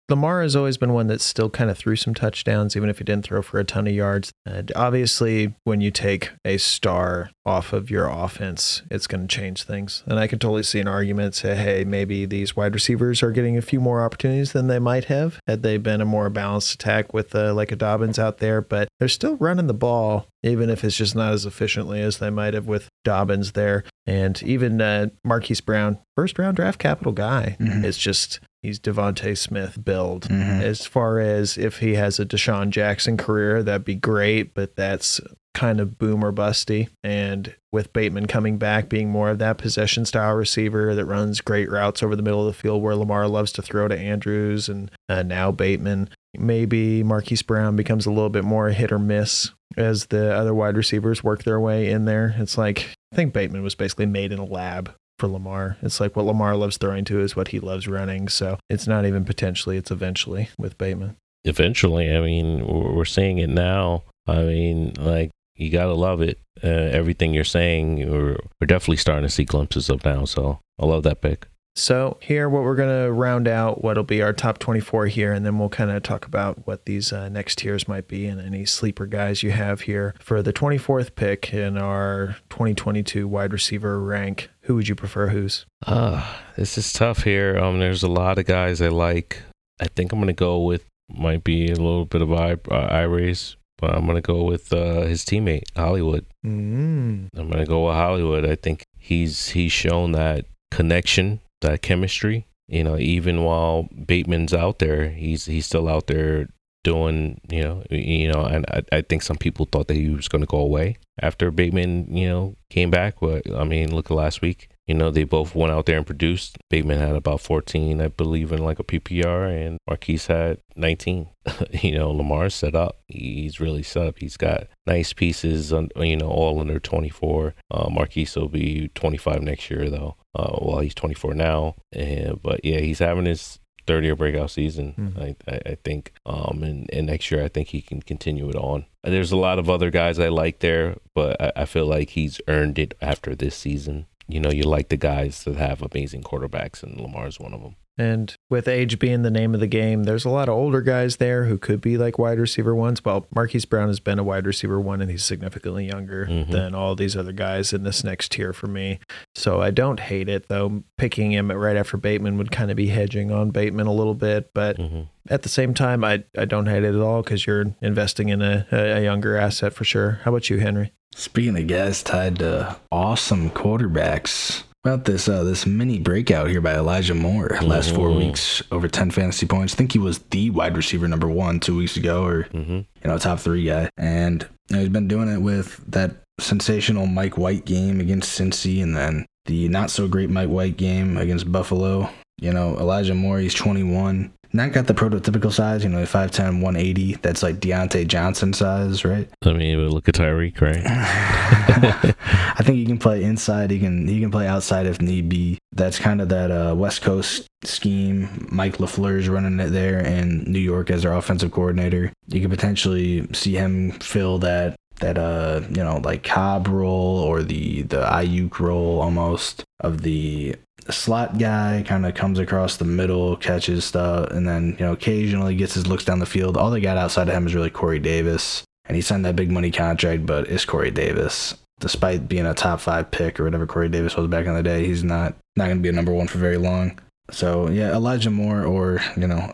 Lamar 0.09 0.41
has 0.41 0.55
always 0.55 0.77
been 0.77 0.93
one 0.93 1.07
that 1.07 1.21
still 1.21 1.49
kind 1.49 1.69
of 1.69 1.77
threw 1.77 1.95
some 1.95 2.13
touchdowns, 2.13 2.75
even 2.75 2.89
if 2.89 2.97
he 2.97 3.03
didn't 3.03 3.25
throw 3.25 3.41
for 3.41 3.59
a 3.59 3.63
ton 3.63 3.87
of 3.87 3.93
yards. 3.93 4.31
And 4.45 4.71
obviously, 4.75 5.55
when 5.63 5.81
you 5.81 5.91
take 5.91 6.31
a 6.43 6.57
star 6.57 7.31
off 7.45 7.73
of 7.73 7.89
your 7.89 8.07
offense, 8.07 8.83
it's 8.91 9.07
going 9.07 9.27
to 9.27 9.35
change 9.35 9.63
things. 9.63 10.03
And 10.05 10.19
I 10.19 10.27
can 10.27 10.39
totally 10.39 10.63
see 10.63 10.79
an 10.79 10.87
argument 10.87 11.35
say, 11.35 11.55
hey, 11.55 11.83
maybe 11.83 12.25
these 12.25 12.55
wide 12.55 12.73
receivers 12.73 13.23
are 13.23 13.31
getting 13.31 13.57
a 13.57 13.61
few 13.61 13.79
more 13.79 14.01
opportunities 14.01 14.51
than 14.51 14.67
they 14.67 14.79
might 14.79 15.05
have 15.05 15.39
had 15.47 15.63
they 15.63 15.77
been 15.77 16.01
a 16.01 16.05
more 16.05 16.29
balanced 16.29 16.73
attack 16.73 17.13
with 17.13 17.33
uh, 17.33 17.53
like 17.53 17.71
a 17.71 17.75
Dobbins 17.75 18.19
out 18.19 18.37
there. 18.39 18.61
But 18.61 18.87
they're 18.99 19.07
still 19.07 19.35
running 19.37 19.67
the 19.67 19.73
ball, 19.73 20.27
even 20.43 20.69
if 20.69 20.83
it's 20.83 20.97
just 20.97 21.15
not 21.15 21.33
as 21.33 21.45
efficiently 21.45 22.01
as 22.01 22.19
they 22.19 22.29
might 22.29 22.53
have 22.53 22.67
with 22.67 22.89
Dobbins 23.03 23.53
there. 23.53 23.83
And 24.05 24.41
even 24.43 24.81
uh, 24.81 25.09
Marquise 25.23 25.61
Brown, 25.61 25.99
first 26.15 26.39
round 26.39 26.55
draft 26.55 26.79
capital 26.79 27.11
guy, 27.11 27.57
mm-hmm. 27.59 27.85
is 27.85 27.97
just 27.97 28.39
he's 28.61 28.79
DeVonta 28.79 29.37
Smith 29.37 29.83
build. 29.83 30.27
Mm-hmm. 30.27 30.61
As 30.61 30.85
far 30.85 31.19
as 31.19 31.57
if 31.57 31.79
he 31.79 31.95
has 31.95 32.19
a 32.19 32.25
DeSean 32.25 32.69
Jackson 32.69 33.17
career, 33.17 33.63
that'd 33.63 33.85
be 33.85 33.95
great, 33.95 34.53
but 34.53 34.75
that's 34.75 35.21
kind 35.53 35.79
of 35.79 35.97
boomer 35.97 36.31
busty. 36.31 36.89
And 37.03 37.55
with 37.71 37.93
Bateman 37.93 38.27
coming 38.27 38.57
back, 38.57 38.89
being 38.89 39.09
more 39.09 39.29
of 39.29 39.39
that 39.39 39.57
possession 39.57 40.05
style 40.05 40.33
receiver 40.33 40.95
that 40.95 41.05
runs 41.05 41.41
great 41.41 41.69
routes 41.69 42.01
over 42.03 42.15
the 42.15 42.23
middle 42.23 42.41
of 42.41 42.47
the 42.47 42.59
field 42.59 42.81
where 42.81 42.95
Lamar 42.95 43.27
loves 43.27 43.51
to 43.53 43.61
throw 43.61 43.87
to 43.87 43.97
Andrews 43.97 44.69
and 44.69 44.91
uh, 45.07 45.23
now 45.23 45.51
Bateman. 45.51 46.09
Maybe 46.37 47.03
Marquise 47.03 47.41
Brown 47.41 47.75
becomes 47.75 48.05
a 48.05 48.11
little 48.11 48.29
bit 48.29 48.43
more 48.43 48.69
hit 48.69 48.91
or 48.91 48.99
miss 48.99 49.51
as 49.75 50.07
the 50.07 50.33
other 50.33 50.53
wide 50.53 50.77
receivers 50.77 51.23
work 51.23 51.43
their 51.43 51.59
way 51.59 51.89
in 51.89 52.05
there. 52.05 52.35
It's 52.37 52.57
like 52.57 52.95
I 53.11 53.15
think 53.15 53.33
Bateman 53.33 53.63
was 53.63 53.75
basically 53.75 54.05
made 54.05 54.31
in 54.31 54.39
a 54.39 54.45
lab 54.45 54.93
for 55.19 55.27
Lamar. 55.27 55.77
It's 55.81 55.99
like 55.99 56.15
what 56.15 56.25
Lamar 56.25 56.55
loves 56.55 56.77
throwing 56.77 57.05
to 57.05 57.19
is 57.19 57.35
what 57.35 57.49
he 57.49 57.59
loves 57.59 57.87
running. 57.87 58.29
So 58.29 58.57
it's 58.69 58.87
not 58.87 59.05
even 59.05 59.25
potentially, 59.25 59.77
it's 59.77 59.91
eventually 59.91 60.49
with 60.57 60.77
Bateman. 60.77 61.17
Eventually, 61.43 62.15
I 62.15 62.21
mean, 62.21 62.65
we're 62.65 63.05
seeing 63.05 63.37
it 63.37 63.49
now. 63.49 64.03
I 64.27 64.43
mean, 64.43 64.93
like, 64.97 65.31
you 65.55 65.69
got 65.69 65.85
to 65.85 65.93
love 65.93 66.21
it. 66.21 66.39
Uh, 66.63 66.67
everything 66.67 67.33
you're 67.33 67.43
saying, 67.43 68.09
we're, 68.09 68.37
we're 68.59 68.67
definitely 68.67 68.97
starting 68.97 69.23
to 69.23 69.29
see 69.29 69.45
glimpses 69.45 69.89
of 69.89 70.03
now. 70.03 70.25
So 70.25 70.59
I 70.79 70.85
love 70.85 71.03
that 71.03 71.21
pick. 71.21 71.47
So 71.79 72.17
here, 72.19 72.49
what 72.49 72.63
we're 72.63 72.75
going 72.75 73.05
to 73.05 73.11
round 73.11 73.47
out 73.47 73.81
what'll 73.81 74.03
be 74.03 74.21
our 74.21 74.33
top 74.33 74.59
24 74.59 75.07
here, 75.07 75.31
and 75.31 75.45
then 75.45 75.57
we'll 75.57 75.69
kind 75.69 75.89
of 75.89 76.03
talk 76.03 76.25
about 76.25 76.67
what 76.67 76.85
these 76.85 77.13
uh, 77.13 77.29
next 77.29 77.59
tiers 77.59 77.87
might 77.87 78.09
be 78.09 78.25
and 78.27 78.41
any 78.41 78.65
sleeper 78.65 79.05
guys 79.05 79.43
you 79.43 79.51
have 79.51 79.81
here 79.81 80.13
for 80.19 80.43
the 80.43 80.51
24th 80.51 81.15
pick 81.15 81.53
in 81.53 81.77
our 81.77 82.35
2022 82.49 83.29
wide 83.29 83.53
receiver 83.53 83.97
rank. 84.01 84.49
Who 84.63 84.75
would 84.75 84.89
you 84.89 84.95
prefer? 84.95 85.29
Who's? 85.29 85.65
Uh, 85.87 86.35
this 86.57 86.77
is 86.77 86.91
tough 86.91 87.23
here. 87.23 87.57
Um, 87.57 87.79
there's 87.79 88.03
a 88.03 88.09
lot 88.09 88.37
of 88.37 88.45
guys 88.45 88.81
I 88.81 88.89
like. 88.89 89.41
I 89.79 89.87
think 89.87 90.11
I'm 90.11 90.19
going 90.19 90.27
to 90.27 90.33
go 90.33 90.59
with 90.59 90.83
might 91.07 91.45
be 91.45 91.67
a 91.71 91.75
little 91.75 92.05
bit 92.05 92.21
of 92.21 92.33
eye, 92.33 92.57
uh, 92.69 92.75
eye 92.75 93.03
race, 93.03 93.55
but 93.77 93.95
I'm 93.95 94.03
going 94.05 94.17
to 94.17 94.21
go 94.21 94.43
with 94.43 94.73
uh, 94.73 95.03
his 95.03 95.23
teammate 95.23 95.63
Hollywood. 95.77 96.25
Mm. 96.45 97.29
I'm 97.33 97.49
going 97.49 97.63
to 97.63 97.65
go 97.65 97.87
with 97.87 97.95
Hollywood. 97.95 98.45
I 98.45 98.55
think 98.55 98.83
he's 98.97 99.49
he's 99.49 99.71
shown 99.71 100.11
that 100.11 100.45
connection 100.71 101.39
that 101.61 101.81
chemistry. 101.81 102.47
You 102.67 102.83
know, 102.83 102.97
even 102.97 103.43
while 103.43 103.89
Bateman's 104.05 104.53
out 104.53 104.79
there, 104.79 105.09
he's 105.09 105.45
he's 105.45 105.65
still 105.65 105.87
out 105.87 106.07
there 106.07 106.49
doing. 106.83 107.41
You 107.49 107.63
know, 107.63 107.83
you 107.89 108.31
know, 108.31 108.43
and 108.45 108.65
I, 108.69 108.83
I 108.91 109.01
think 109.01 109.23
some 109.23 109.37
people 109.37 109.65
thought 109.65 109.87
that 109.87 109.97
he 109.97 110.09
was 110.09 110.27
going 110.27 110.41
to 110.41 110.47
go 110.47 110.59
away 110.59 110.97
after 111.21 111.51
Bateman, 111.51 112.15
you 112.15 112.27
know, 112.27 112.55
came 112.69 112.91
back. 112.91 113.15
But 113.19 113.49
I 113.53 113.63
mean, 113.63 113.93
look 113.93 114.11
at 114.11 114.15
last 114.15 114.41
week. 114.41 114.69
You 114.87 114.95
know, 114.95 115.11
they 115.11 115.23
both 115.23 115.53
went 115.53 115.71
out 115.71 115.85
there 115.85 115.97
and 115.97 116.05
produced. 116.05 116.57
Bateman 116.69 116.97
had 116.97 117.15
about 117.15 117.41
14, 117.41 118.01
I 118.01 118.07
believe, 118.07 118.51
in 118.51 118.63
like 118.63 118.79
a 118.79 118.83
PPR, 118.83 119.47
and 119.47 119.77
Marquise 119.87 120.25
had 120.25 120.57
19. 120.75 121.27
you 121.71 121.91
know, 121.91 122.09
Lamar's 122.09 122.55
set 122.55 122.73
up. 122.73 122.99
He's 123.07 123.59
really 123.59 123.83
set 123.83 124.07
up. 124.07 124.17
He's 124.17 124.35
got 124.35 124.67
nice 124.87 125.13
pieces, 125.13 125.71
on, 125.71 125.89
you 125.97 126.17
know, 126.17 126.29
all 126.29 126.59
under 126.59 126.79
24. 126.79 127.53
Uh, 127.69 127.89
Marquise 127.91 128.35
will 128.35 128.49
be 128.49 128.89
25 128.95 129.43
next 129.43 129.69
year, 129.69 129.91
though. 129.91 130.15
Uh, 130.43 130.59
well, 130.61 130.79
he's 130.79 130.95
24 130.95 131.33
now. 131.33 131.75
And, 131.91 132.41
but 132.41 132.63
yeah, 132.63 132.79
he's 132.79 132.99
having 132.99 133.25
his 133.25 133.59
third 133.87 134.03
year 134.03 134.15
breakout 134.15 134.51
season. 134.51 134.93
Mm-hmm. 134.97 135.21
I, 135.21 135.35
I, 135.47 135.61
I, 135.71 135.77
think. 135.83 136.13
Um, 136.25 136.63
and, 136.63 136.89
and 136.93 137.07
next 137.07 137.31
year, 137.31 137.43
I 137.43 137.47
think 137.47 137.69
he 137.69 137.81
can 137.81 138.01
continue 138.01 138.49
it 138.49 138.55
on. 138.55 138.85
There's 139.03 139.31
a 139.31 139.37
lot 139.37 139.59
of 139.59 139.69
other 139.69 139.89
guys 139.89 140.19
I 140.19 140.29
like 140.29 140.59
there, 140.59 140.97
but 141.15 141.41
I, 141.41 141.51
I 141.61 141.65
feel 141.65 141.85
like 141.85 142.11
he's 142.11 142.39
earned 142.47 142.77
it 142.79 142.93
after 143.01 143.35
this 143.35 143.55
season 143.55 144.05
you 144.29 144.39
know, 144.39 144.51
you 144.51 144.63
like 144.63 144.89
the 144.89 144.97
guys 144.97 145.43
that 145.43 145.55
have 145.55 145.81
amazing 145.81 146.21
quarterbacks, 146.21 146.83
and 146.83 147.01
Lamar's 147.01 147.39
one 147.39 147.53
of 147.53 147.61
them. 147.61 147.75
And 147.99 148.33
with 148.49 148.69
age 148.69 148.97
being 148.97 149.23
the 149.23 149.29
name 149.29 149.53
of 149.53 149.59
the 149.59 149.67
game, 149.67 150.05
there's 150.05 150.23
a 150.23 150.29
lot 150.29 150.47
of 150.47 150.55
older 150.55 150.81
guys 150.81 151.17
there 151.17 151.45
who 151.45 151.57
could 151.57 151.81
be 151.81 151.97
like 151.97 152.17
wide 152.17 152.39
receiver 152.39 152.73
ones. 152.73 153.03
Well, 153.03 153.27
Marquise 153.35 153.65
Brown 153.65 153.89
has 153.89 153.99
been 153.99 154.17
a 154.17 154.23
wide 154.23 154.47
receiver 154.47 154.79
one, 154.79 155.01
and 155.01 155.11
he's 155.11 155.25
significantly 155.25 155.87
younger 155.87 156.25
mm-hmm. 156.25 156.49
than 156.49 156.73
all 156.73 156.95
these 156.95 157.17
other 157.17 157.33
guys 157.33 157.73
in 157.73 157.83
this 157.83 158.01
next 158.01 158.31
tier 158.31 158.53
for 158.53 158.67
me. 158.67 158.99
So 159.35 159.61
I 159.61 159.71
don't 159.71 159.99
hate 159.99 160.29
it, 160.29 160.47
though. 160.47 160.83
Picking 160.97 161.33
him 161.33 161.51
right 161.51 161.75
after 161.75 161.97
Bateman 161.97 162.37
would 162.37 162.51
kind 162.51 162.71
of 162.71 162.77
be 162.77 162.87
hedging 162.87 163.31
on 163.31 163.51
Bateman 163.51 163.87
a 163.87 163.93
little 163.93 164.15
bit. 164.15 164.51
But 164.53 164.77
mm-hmm. 164.77 165.01
at 165.29 165.41
the 165.41 165.49
same 165.49 165.73
time, 165.73 166.05
I, 166.05 166.23
I 166.37 166.45
don't 166.45 166.67
hate 166.67 166.85
it 166.85 166.95
at 166.95 167.01
all 167.01 167.21
because 167.21 167.45
you're 167.45 167.75
investing 167.81 168.29
in 168.29 168.41
a, 168.41 168.65
a 168.71 169.03
younger 169.03 169.35
asset 169.35 169.73
for 169.73 169.83
sure. 169.83 170.21
How 170.23 170.31
about 170.31 170.49
you, 170.49 170.59
Henry? 170.59 170.93
Speaking 171.15 171.57
of 171.57 171.67
guys 171.67 172.01
tied 172.01 172.39
to 172.39 172.77
awesome 172.93 173.49
quarterbacks, 173.49 174.63
about 174.83 175.05
this 175.05 175.27
uh, 175.27 175.43
this 175.43 175.65
mini 175.65 175.99
breakout 175.99 176.49
here 176.49 176.61
by 176.61 176.75
Elijah 176.75 177.13
Moore. 177.13 177.57
Last 177.61 177.87
mm-hmm. 177.87 177.95
four 177.95 178.11
weeks, 178.11 178.63
over 178.71 178.87
ten 178.87 179.11
fantasy 179.11 179.45
points. 179.45 179.73
I 179.73 179.77
think 179.77 179.91
he 179.91 179.99
was 179.99 180.19
the 180.29 180.49
wide 180.49 180.77
receiver 180.77 181.07
number 181.07 181.29
one 181.29 181.59
two 181.59 181.77
weeks 181.77 181.97
ago, 181.97 182.23
or 182.23 182.43
mm-hmm. 182.45 182.71
you 182.71 182.85
know, 183.03 183.17
top 183.17 183.39
three 183.39 183.65
guy. 183.65 183.89
And 183.97 184.47
you 184.69 184.75
know, 184.75 184.81
he's 184.81 184.89
been 184.89 185.07
doing 185.07 185.29
it 185.29 185.39
with 185.39 185.83
that 185.91 186.11
sensational 186.39 187.07
Mike 187.07 187.37
White 187.37 187.65
game 187.65 187.99
against 187.99 188.39
Cincy, 188.39 188.81
and 188.81 188.95
then 188.95 189.25
the 189.45 189.67
not 189.67 189.91
so 189.91 190.07
great 190.07 190.29
Mike 190.29 190.49
White 190.49 190.77
game 190.77 191.17
against 191.17 191.51
Buffalo. 191.51 192.09
You 192.39 192.53
know, 192.53 192.77
Elijah 192.77 193.15
Moore, 193.15 193.39
he's 193.39 193.53
21 193.53 194.31
not 194.51 194.71
got 194.71 194.87
the 194.87 194.93
prototypical 194.93 195.51
size, 195.51 195.83
you 195.83 195.89
know, 195.89 196.03
5'10, 196.03 196.61
180. 196.61 197.15
That's 197.21 197.43
like 197.43 197.59
Diontae 197.59 198.07
Johnson 198.07 198.53
size, 198.53 199.05
right? 199.05 199.29
I 199.45 199.53
mean, 199.53 199.87
look 199.89 200.09
at 200.09 200.15
Tyreek, 200.15 200.59
right? 200.61 200.81
I 202.59 202.63
think 202.63 202.77
he 202.77 202.85
can 202.85 202.97
play 202.97 203.23
inside. 203.23 203.71
He 203.71 203.79
can 203.79 204.07
he 204.07 204.19
can 204.19 204.31
play 204.31 204.47
outside 204.47 204.85
if 204.85 205.01
need 205.01 205.29
be. 205.29 205.59
That's 205.71 205.99
kind 205.99 206.21
of 206.21 206.29
that 206.29 206.51
uh, 206.51 206.75
West 206.75 207.01
Coast 207.01 207.47
scheme. 207.63 208.47
Mike 208.51 208.77
LaFleur 208.77 209.17
is 209.17 209.29
running 209.29 209.59
it 209.59 209.69
there, 209.69 209.99
and 209.99 210.47
New 210.47 210.59
York 210.59 210.89
as 210.89 211.03
their 211.03 211.13
offensive 211.13 211.51
coordinator. 211.51 212.11
You 212.27 212.41
could 212.41 212.49
potentially 212.49 213.27
see 213.33 213.53
him 213.53 213.91
fill 213.91 214.39
that 214.39 214.75
that 214.99 215.17
uh 215.17 215.61
you 215.69 215.83
know 215.83 216.01
like 216.03 216.23
Cobb 216.23 216.67
role 216.67 217.19
or 217.19 217.41
the 217.41 217.83
the 217.83 218.03
Aiyuk 218.03 218.59
role 218.59 219.01
almost 219.01 219.63
of 219.79 220.01
the 220.01 220.55
slot 220.89 221.37
guy 221.37 221.83
kind 221.87 222.05
of 222.05 222.15
comes 222.15 222.39
across 222.39 222.77
the 222.77 222.85
middle, 222.85 223.35
catches 223.37 223.85
stuff, 223.85 224.31
and 224.31 224.47
then 224.47 224.75
you 224.79 224.85
know 224.85 224.93
occasionally 224.93 225.55
gets 225.55 225.73
his 225.73 225.87
looks 225.87 226.05
down 226.05 226.19
the 226.19 226.25
field. 226.25 226.57
All 226.57 226.71
they 226.71 226.81
got 226.81 226.97
outside 226.97 227.27
of 227.27 227.33
him 227.35 227.47
is 227.47 227.55
really 227.55 227.69
Corey 227.69 227.99
Davis, 227.99 228.63
and 228.85 228.95
he 228.95 229.01
signed 229.01 229.25
that 229.25 229.35
big 229.35 229.51
money 229.51 229.71
contract, 229.71 230.25
but 230.25 230.47
it's 230.47 230.65
Corey 230.65 230.91
Davis. 230.91 231.55
Despite 231.79 232.27
being 232.27 232.45
a 232.45 232.53
top 232.53 232.81
five 232.81 233.09
pick 233.09 233.39
or 233.39 233.45
whatever 233.45 233.65
Corey 233.65 233.89
Davis 233.89 234.15
was 234.15 234.27
back 234.27 234.45
in 234.45 234.53
the 234.53 234.63
day, 234.63 234.85
he's 234.85 235.03
not 235.03 235.35
not 235.55 235.65
going 235.65 235.77
to 235.77 235.83
be 235.83 235.89
a 235.89 235.93
number 235.93 236.11
one 236.11 236.27
for 236.27 236.37
very 236.37 236.57
long. 236.57 236.99
So 237.31 237.69
yeah, 237.69 237.93
Elijah 237.93 238.31
Moore 238.31 238.63
or 238.63 239.01
you 239.15 239.27
know, 239.27 239.51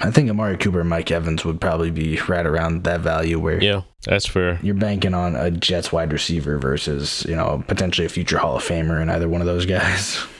I 0.00 0.10
think 0.10 0.30
Amari 0.30 0.56
Cooper 0.56 0.80
and 0.80 0.88
Mike 0.88 1.10
Evans 1.10 1.44
would 1.44 1.60
probably 1.60 1.90
be 1.90 2.18
right 2.28 2.46
around 2.46 2.84
that 2.84 3.00
value 3.00 3.38
where 3.38 3.62
Yeah, 3.62 3.82
that's 4.04 4.26
fair. 4.26 4.58
you're 4.62 4.74
banking 4.74 5.14
on 5.14 5.36
a 5.36 5.50
Jets 5.50 5.92
wide 5.92 6.12
receiver 6.12 6.58
versus 6.58 7.24
you 7.28 7.36
know 7.36 7.64
potentially 7.66 8.06
a 8.06 8.10
future 8.10 8.38
Hall 8.38 8.56
of 8.56 8.62
Famer 8.64 9.00
in 9.00 9.10
either 9.10 9.28
one 9.28 9.40
of 9.40 9.46
those 9.46 9.66
guys. 9.66 10.24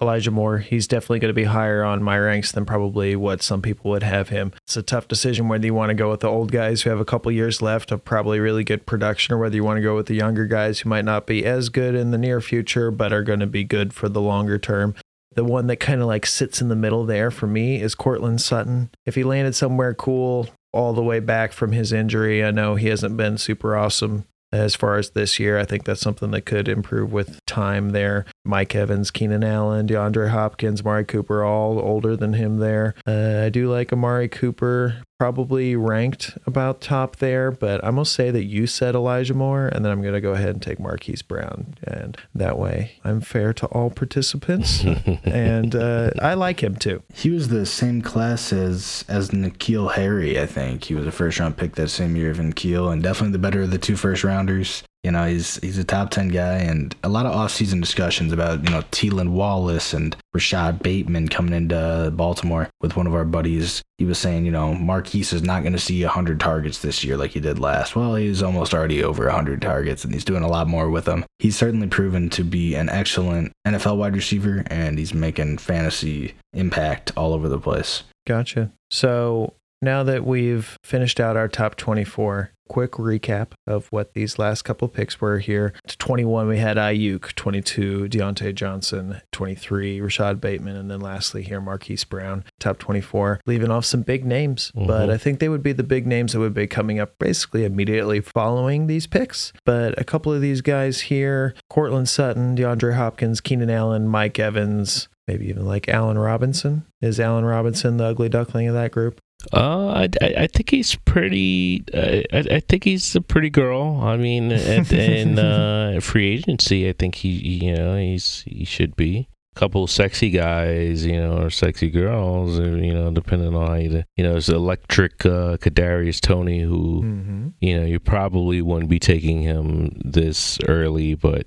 Elijah 0.00 0.30
Moore, 0.30 0.58
he's 0.58 0.86
definitely 0.86 1.20
going 1.20 1.30
to 1.30 1.34
be 1.34 1.44
higher 1.44 1.82
on 1.82 2.02
my 2.02 2.18
ranks 2.18 2.52
than 2.52 2.66
probably 2.66 3.16
what 3.16 3.42
some 3.42 3.62
people 3.62 3.90
would 3.90 4.02
have 4.02 4.28
him. 4.28 4.52
It's 4.66 4.76
a 4.76 4.82
tough 4.82 5.08
decision 5.08 5.48
whether 5.48 5.64
you 5.64 5.72
want 5.72 5.88
to 5.88 5.94
go 5.94 6.10
with 6.10 6.20
the 6.20 6.28
old 6.28 6.52
guys 6.52 6.82
who 6.82 6.90
have 6.90 7.00
a 7.00 7.04
couple 7.06 7.32
years 7.32 7.62
left 7.62 7.90
of 7.90 8.04
probably 8.04 8.38
really 8.38 8.62
good 8.62 8.84
production 8.84 9.34
or 9.34 9.38
whether 9.38 9.56
you 9.56 9.64
want 9.64 9.78
to 9.78 9.82
go 9.82 9.96
with 9.96 10.06
the 10.06 10.14
younger 10.14 10.46
guys 10.46 10.80
who 10.80 10.90
might 10.90 11.06
not 11.06 11.26
be 11.26 11.46
as 11.46 11.70
good 11.70 11.94
in 11.94 12.10
the 12.10 12.18
near 12.18 12.42
future 12.42 12.90
but 12.90 13.10
are 13.10 13.22
going 13.22 13.40
to 13.40 13.46
be 13.46 13.64
good 13.64 13.94
for 13.94 14.10
the 14.10 14.20
longer 14.20 14.58
term. 14.58 14.94
The 15.36 15.44
one 15.44 15.66
that 15.68 15.76
kind 15.76 16.00
of 16.00 16.06
like 16.06 16.26
sits 16.26 16.60
in 16.60 16.68
the 16.68 16.76
middle 16.76 17.04
there 17.04 17.30
for 17.30 17.46
me 17.46 17.80
is 17.80 17.94
Courtland 17.94 18.40
Sutton. 18.40 18.90
If 19.04 19.14
he 19.14 19.22
landed 19.22 19.54
somewhere 19.54 19.94
cool 19.94 20.48
all 20.72 20.92
the 20.92 21.02
way 21.02 21.20
back 21.20 21.52
from 21.52 21.72
his 21.72 21.92
injury, 21.92 22.42
I 22.42 22.50
know 22.50 22.74
he 22.74 22.88
hasn't 22.88 23.16
been 23.16 23.38
super 23.38 23.76
awesome 23.76 24.24
as 24.52 24.74
far 24.74 24.96
as 24.96 25.10
this 25.10 25.38
year. 25.38 25.58
I 25.58 25.64
think 25.64 25.84
that's 25.84 26.00
something 26.00 26.30
that 26.30 26.46
could 26.46 26.68
improve 26.68 27.12
with 27.12 27.44
time 27.46 27.90
there. 27.90 28.24
Mike 28.44 28.74
Evans, 28.74 29.10
Keenan 29.10 29.44
Allen, 29.44 29.86
DeAndre 29.86 30.30
Hopkins, 30.30 30.80
Amari 30.80 31.04
Cooper, 31.04 31.44
all 31.44 31.78
older 31.78 32.16
than 32.16 32.32
him 32.32 32.58
there. 32.58 32.94
Uh, 33.06 33.42
I 33.44 33.48
do 33.50 33.70
like 33.70 33.92
Amari 33.92 34.28
Cooper, 34.28 35.02
probably 35.18 35.74
ranked 35.76 36.36
about 36.46 36.80
top 36.80 37.16
there, 37.16 37.50
but 37.50 37.82
I'm 37.84 37.94
going 37.94 38.04
to 38.04 38.10
say 38.10 38.30
that 38.30 38.44
you 38.44 38.66
said 38.66 38.94
Elijah 38.94 39.34
Moore, 39.34 39.66
and 39.68 39.84
then 39.84 39.92
I'm 39.92 40.02
going 40.02 40.14
to 40.14 40.20
go 40.20 40.32
ahead 40.32 40.50
and 40.50 40.62
take 40.62 40.78
Marquise 40.78 41.22
Brown. 41.22 41.74
And 41.82 42.16
that 42.34 42.58
way 42.58 42.92
I'm 43.04 43.20
fair 43.20 43.52
to 43.54 43.66
all 43.66 43.90
participants. 43.90 44.84
and 45.24 45.74
uh, 45.74 46.10
I 46.20 46.34
like 46.34 46.62
him 46.62 46.76
too. 46.76 47.02
He 47.14 47.30
was 47.30 47.48
the 47.48 47.66
same 47.66 48.02
class 48.02 48.52
as 48.52 49.04
as 49.08 49.30
N'Keal 49.30 49.94
Harry, 49.94 50.38
I 50.38 50.46
think. 50.46 50.84
He 50.84 50.94
was 50.94 51.06
a 51.06 51.12
first 51.12 51.38
round 51.38 51.56
pick 51.56 51.74
that 51.76 51.88
same 51.88 52.16
year 52.16 52.30
of 52.30 52.38
N'Keal, 52.38 52.92
and 52.92 53.02
definitely 53.02 53.32
the 53.32 53.38
better 53.38 53.62
of 53.62 53.70
the 53.70 53.78
two 53.78 53.96
first 53.96 54.24
rounders. 54.24 54.82
You 55.06 55.12
know, 55.12 55.24
he's 55.24 55.54
he's 55.60 55.78
a 55.78 55.84
top 55.84 56.10
ten 56.10 56.30
guy, 56.30 56.56
and 56.56 56.92
a 57.04 57.08
lot 57.08 57.26
of 57.26 57.32
offseason 57.32 57.80
discussions 57.80 58.32
about 58.32 58.64
you 58.64 58.70
know 58.70 58.80
Tylan 58.90 59.28
Wallace 59.28 59.94
and 59.94 60.16
Rashod 60.34 60.82
Bateman 60.82 61.28
coming 61.28 61.54
into 61.54 62.12
Baltimore 62.12 62.68
with 62.80 62.96
one 62.96 63.06
of 63.06 63.14
our 63.14 63.24
buddies. 63.24 63.84
He 63.98 64.04
was 64.04 64.18
saying, 64.18 64.46
you 64.46 64.50
know, 64.50 64.74
Marquise 64.74 65.32
is 65.32 65.44
not 65.44 65.62
going 65.62 65.74
to 65.74 65.78
see 65.78 66.02
hundred 66.02 66.40
targets 66.40 66.80
this 66.80 67.04
year 67.04 67.16
like 67.16 67.30
he 67.30 67.38
did 67.38 67.60
last. 67.60 67.94
Well, 67.94 68.16
he's 68.16 68.42
almost 68.42 68.74
already 68.74 69.04
over 69.04 69.30
hundred 69.30 69.62
targets, 69.62 70.02
and 70.02 70.12
he's 70.12 70.24
doing 70.24 70.42
a 70.42 70.48
lot 70.48 70.66
more 70.66 70.90
with 70.90 71.04
them. 71.04 71.24
He's 71.38 71.56
certainly 71.56 71.86
proven 71.86 72.28
to 72.30 72.42
be 72.42 72.74
an 72.74 72.88
excellent 72.88 73.52
NFL 73.64 73.98
wide 73.98 74.16
receiver, 74.16 74.64
and 74.66 74.98
he's 74.98 75.14
making 75.14 75.58
fantasy 75.58 76.34
impact 76.52 77.12
all 77.16 77.32
over 77.32 77.48
the 77.48 77.60
place. 77.60 78.02
Gotcha. 78.26 78.72
So 78.90 79.54
now 79.82 80.02
that 80.02 80.24
we've 80.24 80.76
finished 80.84 81.20
out 81.20 81.36
our 81.36 81.48
top 81.48 81.76
24, 81.76 82.50
quick 82.68 82.92
recap 82.92 83.48
of 83.66 83.86
what 83.92 84.12
these 84.14 84.40
last 84.40 84.62
couple 84.62 84.88
picks 84.88 85.20
were 85.20 85.38
here. 85.38 85.72
To 85.86 85.96
21, 85.98 86.48
we 86.48 86.58
had 86.58 86.76
Aiyuk, 86.76 87.32
22, 87.36 88.08
Diontae 88.08 88.54
Johnson, 88.54 89.20
23, 89.32 90.00
Rashod 90.00 90.40
Bateman, 90.40 90.76
and 90.76 90.90
then 90.90 90.98
lastly 91.00 91.42
here, 91.42 91.60
Marquise 91.60 92.02
Brown, 92.02 92.44
top 92.58 92.78
24, 92.78 93.40
leaving 93.46 93.70
off 93.70 93.84
some 93.84 94.02
big 94.02 94.24
names. 94.24 94.72
But 94.74 95.08
Mhm. 95.08 95.12
I 95.12 95.16
think 95.16 95.38
they 95.38 95.48
would 95.48 95.62
be 95.62 95.72
the 95.72 95.84
big 95.84 96.06
names 96.08 96.32
that 96.32 96.40
would 96.40 96.54
be 96.54 96.66
coming 96.66 96.98
up 96.98 97.12
basically 97.20 97.64
immediately 97.64 98.20
following 98.20 98.88
these 98.88 99.06
picks. 99.06 99.52
But 99.64 99.98
a 100.00 100.04
couple 100.04 100.32
of 100.32 100.40
these 100.40 100.60
guys 100.60 101.02
here 101.02 101.54
Courtland 101.70 102.08
Sutton, 102.08 102.56
DeAndre 102.56 102.94
Hopkins, 102.94 103.40
Keenan 103.40 103.70
Allen, 103.70 104.08
Mike 104.08 104.40
Evans, 104.40 105.06
maybe 105.28 105.48
even 105.48 105.64
like 105.66 105.88
Allen 105.88 106.18
Robinson. 106.18 106.84
Is 107.00 107.20
Allen 107.20 107.44
Robinson 107.44 107.96
the 107.98 108.04
ugly 108.04 108.28
duckling 108.28 108.66
of 108.66 108.74
that 108.74 108.90
group? 108.90 109.20
Uh, 109.52 109.88
I, 109.88 110.08
I, 110.20 110.34
I 110.38 110.46
think 110.48 110.70
he's 110.70 110.94
pretty. 110.96 111.84
Uh, 111.94 112.22
I, 112.32 112.56
I 112.56 112.60
think 112.60 112.84
he's 112.84 113.14
a 113.14 113.20
pretty 113.20 113.50
girl. 113.50 114.00
I 114.02 114.16
mean, 114.16 114.50
in 114.50 115.38
uh, 115.38 116.00
free 116.00 116.28
agency, 116.34 116.88
I 116.88 116.92
think 116.92 117.14
he, 117.16 117.28
you 117.28 117.74
know, 117.76 117.96
he's 117.96 118.42
he 118.46 118.64
should 118.64 118.96
be. 118.96 119.28
A 119.54 119.58
couple 119.58 119.86
sexy 119.86 120.30
guys, 120.30 121.06
you 121.06 121.16
know, 121.18 121.38
or 121.38 121.50
sexy 121.50 121.90
girls, 121.90 122.58
you 122.58 122.92
know, 122.92 123.10
depending 123.10 123.54
on 123.54 123.66
how 123.66 123.74
you, 123.74 124.04
you 124.16 124.24
know, 124.24 124.36
it's 124.36 124.48
electric 124.50 125.24
uh, 125.24 125.56
Kadarius 125.58 126.20
Toney, 126.20 126.60
who, 126.60 127.02
Mm-hmm. 127.02 127.48
you 127.60 127.80
know, 127.80 127.86
you 127.86 127.98
probably 128.00 128.60
wouldn't 128.60 128.90
be 128.90 128.98
taking 128.98 129.40
him 129.42 129.98
this 130.04 130.58
early, 130.68 131.14
but 131.14 131.46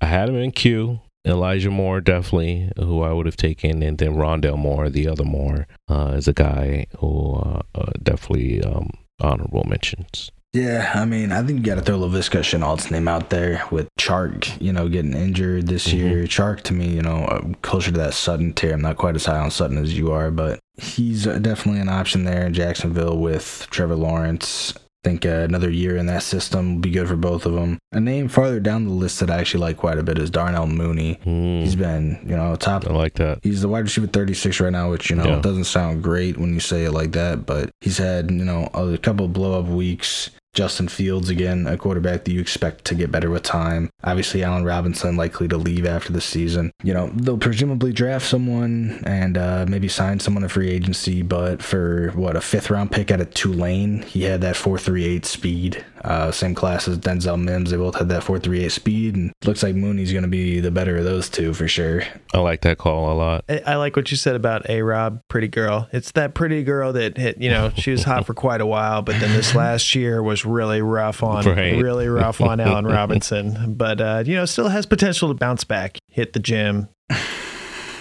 I 0.00 0.06
had 0.06 0.28
him 0.30 0.36
in 0.36 0.52
queue. 0.52 1.00
Elijah 1.26 1.70
Moore, 1.70 2.00
definitely, 2.00 2.70
who 2.76 3.02
I 3.02 3.12
would 3.12 3.26
have 3.26 3.36
taken, 3.36 3.82
and 3.82 3.98
then 3.98 4.14
Rondale 4.14 4.56
Moore, 4.58 4.88
the 4.88 5.06
other 5.08 5.24
Moore, 5.24 5.66
uh, 5.88 6.14
is 6.16 6.26
a 6.28 6.32
guy 6.32 6.86
who 6.98 7.34
uh, 7.34 7.60
uh, 7.74 7.92
definitely 8.02 8.62
um, 8.62 8.88
honorable 9.20 9.64
mentions. 9.64 10.30
Yeah, 10.52 10.90
I 10.96 11.04
mean, 11.04 11.30
I 11.30 11.44
think 11.44 11.60
you 11.60 11.64
got 11.64 11.76
to 11.76 11.82
throw 11.82 11.98
Laviska 12.00 12.40
Shenault's 12.40 12.90
name 12.90 13.06
out 13.06 13.30
there 13.30 13.62
with 13.70 13.88
Chark, 14.00 14.60
you 14.60 14.72
know, 14.72 14.88
getting 14.88 15.12
injured 15.14 15.68
this 15.68 15.86
Mhm. 15.86 15.92
year. 15.92 16.24
Chark, 16.24 16.62
to 16.62 16.72
me, 16.74 16.88
you 16.88 17.02
know, 17.02 17.18
uh, 17.26 17.40
closer 17.62 17.92
to 17.92 17.98
that 17.98 18.14
Sutton 18.14 18.52
tier. 18.52 18.72
I'm 18.72 18.80
not 18.82 18.96
quite 18.96 19.14
as 19.14 19.26
high 19.26 19.38
on 19.38 19.52
Sutton 19.52 19.78
as 19.78 19.96
you 19.96 20.10
are, 20.10 20.32
but 20.32 20.58
he's 20.76 21.24
uh, 21.24 21.38
definitely 21.38 21.80
an 21.80 21.88
option 21.88 22.24
there 22.24 22.44
in 22.46 22.52
Jacksonville 22.54 23.16
with 23.16 23.68
Trevor 23.70 23.94
Lawrence. 23.94 24.74
I 25.02 25.08
think 25.08 25.24
uh, 25.24 25.30
another 25.48 25.70
year 25.70 25.96
in 25.96 26.04
that 26.06 26.22
system 26.22 26.74
will 26.74 26.80
be 26.82 26.90
good 26.90 27.08
for 27.08 27.16
both 27.16 27.46
of 27.46 27.54
them. 27.54 27.78
A 27.92 28.00
name 28.00 28.28
farther 28.28 28.60
down 28.60 28.84
the 28.84 28.90
list 28.90 29.18
that 29.20 29.30
I 29.30 29.38
actually 29.38 29.60
like 29.62 29.78
quite 29.78 29.96
a 29.96 30.02
bit 30.02 30.18
is 30.18 30.28
Darnell 30.28 30.66
Mooney. 30.66 31.14
Hmm, 31.24 31.60
He's 31.62 31.74
been, 31.74 32.18
you 32.28 32.36
know, 32.36 32.54
top 32.56 32.86
I 32.86 32.92
like 32.92 33.14
that. 33.14 33.38
He's 33.42 33.62
the 33.62 33.68
wide 33.68 33.84
receiver 33.84 34.06
36 34.08 34.60
right 34.60 34.70
now, 34.70 34.90
which, 34.90 35.08
you 35.08 35.16
know, 35.16 35.24
Yeah. 35.24 35.40
doesn't 35.40 35.64
sound 35.64 36.02
great 36.02 36.36
when 36.36 36.52
you 36.52 36.60
say 36.60 36.84
it 36.84 36.92
like 36.92 37.12
that, 37.12 37.46
but 37.46 37.70
he's 37.80 37.96
had, 37.96 38.30
you 38.30 38.44
know, 38.44 38.68
a 38.74 38.98
couple 38.98 39.24
of 39.24 39.32
blow 39.32 39.58
up 39.58 39.66
weeks. 39.68 40.30
Justin 40.52 40.88
Fields, 40.88 41.28
again, 41.28 41.66
a 41.66 41.76
quarterback 41.76 42.24
that 42.24 42.32
you 42.32 42.40
expect 42.40 42.84
to 42.86 42.94
get 42.94 43.12
better 43.12 43.30
with 43.30 43.42
time. 43.42 43.90
Obviously, 44.02 44.42
Allen 44.42 44.64
Robinson 44.64 45.16
likely 45.16 45.46
to 45.48 45.56
leave 45.56 45.86
after 45.86 46.12
the 46.12 46.20
season. 46.20 46.72
You 46.82 46.92
know, 46.92 47.10
they'll 47.14 47.38
presumably 47.38 47.92
draft 47.92 48.26
someone 48.26 49.02
and 49.06 49.38
uh, 49.38 49.66
maybe 49.68 49.88
sign 49.88 50.18
someone 50.18 50.42
in 50.42 50.48
free 50.48 50.70
agency, 50.70 51.22
but 51.22 51.62
for 51.62 52.10
what, 52.14 52.36
a 52.36 52.40
fifth 52.40 52.70
round 52.70 52.90
pick 52.90 53.10
out 53.10 53.20
of 53.20 53.32
Tulane, 53.32 54.02
he 54.02 54.24
had 54.24 54.40
that 54.40 54.56
438 54.56 55.24
speed. 55.24 55.84
Uh, 56.02 56.32
same 56.32 56.54
class 56.54 56.88
as 56.88 56.98
Denzel 56.98 57.40
Mims. 57.40 57.70
They 57.70 57.76
both 57.76 57.96
had 57.96 58.08
that 58.08 58.24
438 58.24 58.72
speed, 58.72 59.16
and 59.16 59.32
looks 59.44 59.62
like 59.62 59.74
Mooney's 59.74 60.12
going 60.12 60.22
to 60.22 60.28
be 60.28 60.58
the 60.58 60.70
better 60.70 60.96
of 60.96 61.04
those 61.04 61.28
two 61.28 61.52
for 61.52 61.68
sure. 61.68 62.02
I 62.32 62.38
like 62.38 62.62
that 62.62 62.78
call 62.78 63.12
a 63.12 63.14
lot. 63.14 63.44
I, 63.48 63.62
I 63.66 63.76
like 63.76 63.96
what 63.96 64.10
you 64.10 64.16
said 64.16 64.34
about 64.34 64.68
A 64.68 64.82
Rob, 64.82 65.22
pretty 65.28 65.48
girl. 65.48 65.88
It's 65.92 66.10
that 66.12 66.34
pretty 66.34 66.64
girl 66.64 66.92
that 66.94 67.18
hit, 67.18 67.40
you 67.40 67.50
know, 67.50 67.70
she 67.76 67.90
was 67.90 68.04
hot 68.04 68.26
for 68.26 68.34
quite 68.34 68.62
a 68.62 68.66
while, 68.66 69.02
but 69.02 69.20
then 69.20 69.32
this 69.32 69.54
last 69.54 69.94
year 69.94 70.22
was 70.22 70.39
really 70.44 70.82
rough 70.82 71.22
on, 71.22 71.44
Right. 71.46 71.80
really 71.82 72.08
rough 72.08 72.40
on 72.40 72.60
Allen 72.60 72.84
Robinson. 72.86 73.74
But, 73.74 74.00
uh, 74.00 74.22
you 74.26 74.34
know, 74.36 74.44
still 74.44 74.68
has 74.68 74.86
potential 74.86 75.28
to 75.28 75.34
bounce 75.34 75.64
back, 75.64 75.98
hit 76.10 76.32
the 76.32 76.40
gym, 76.40 76.88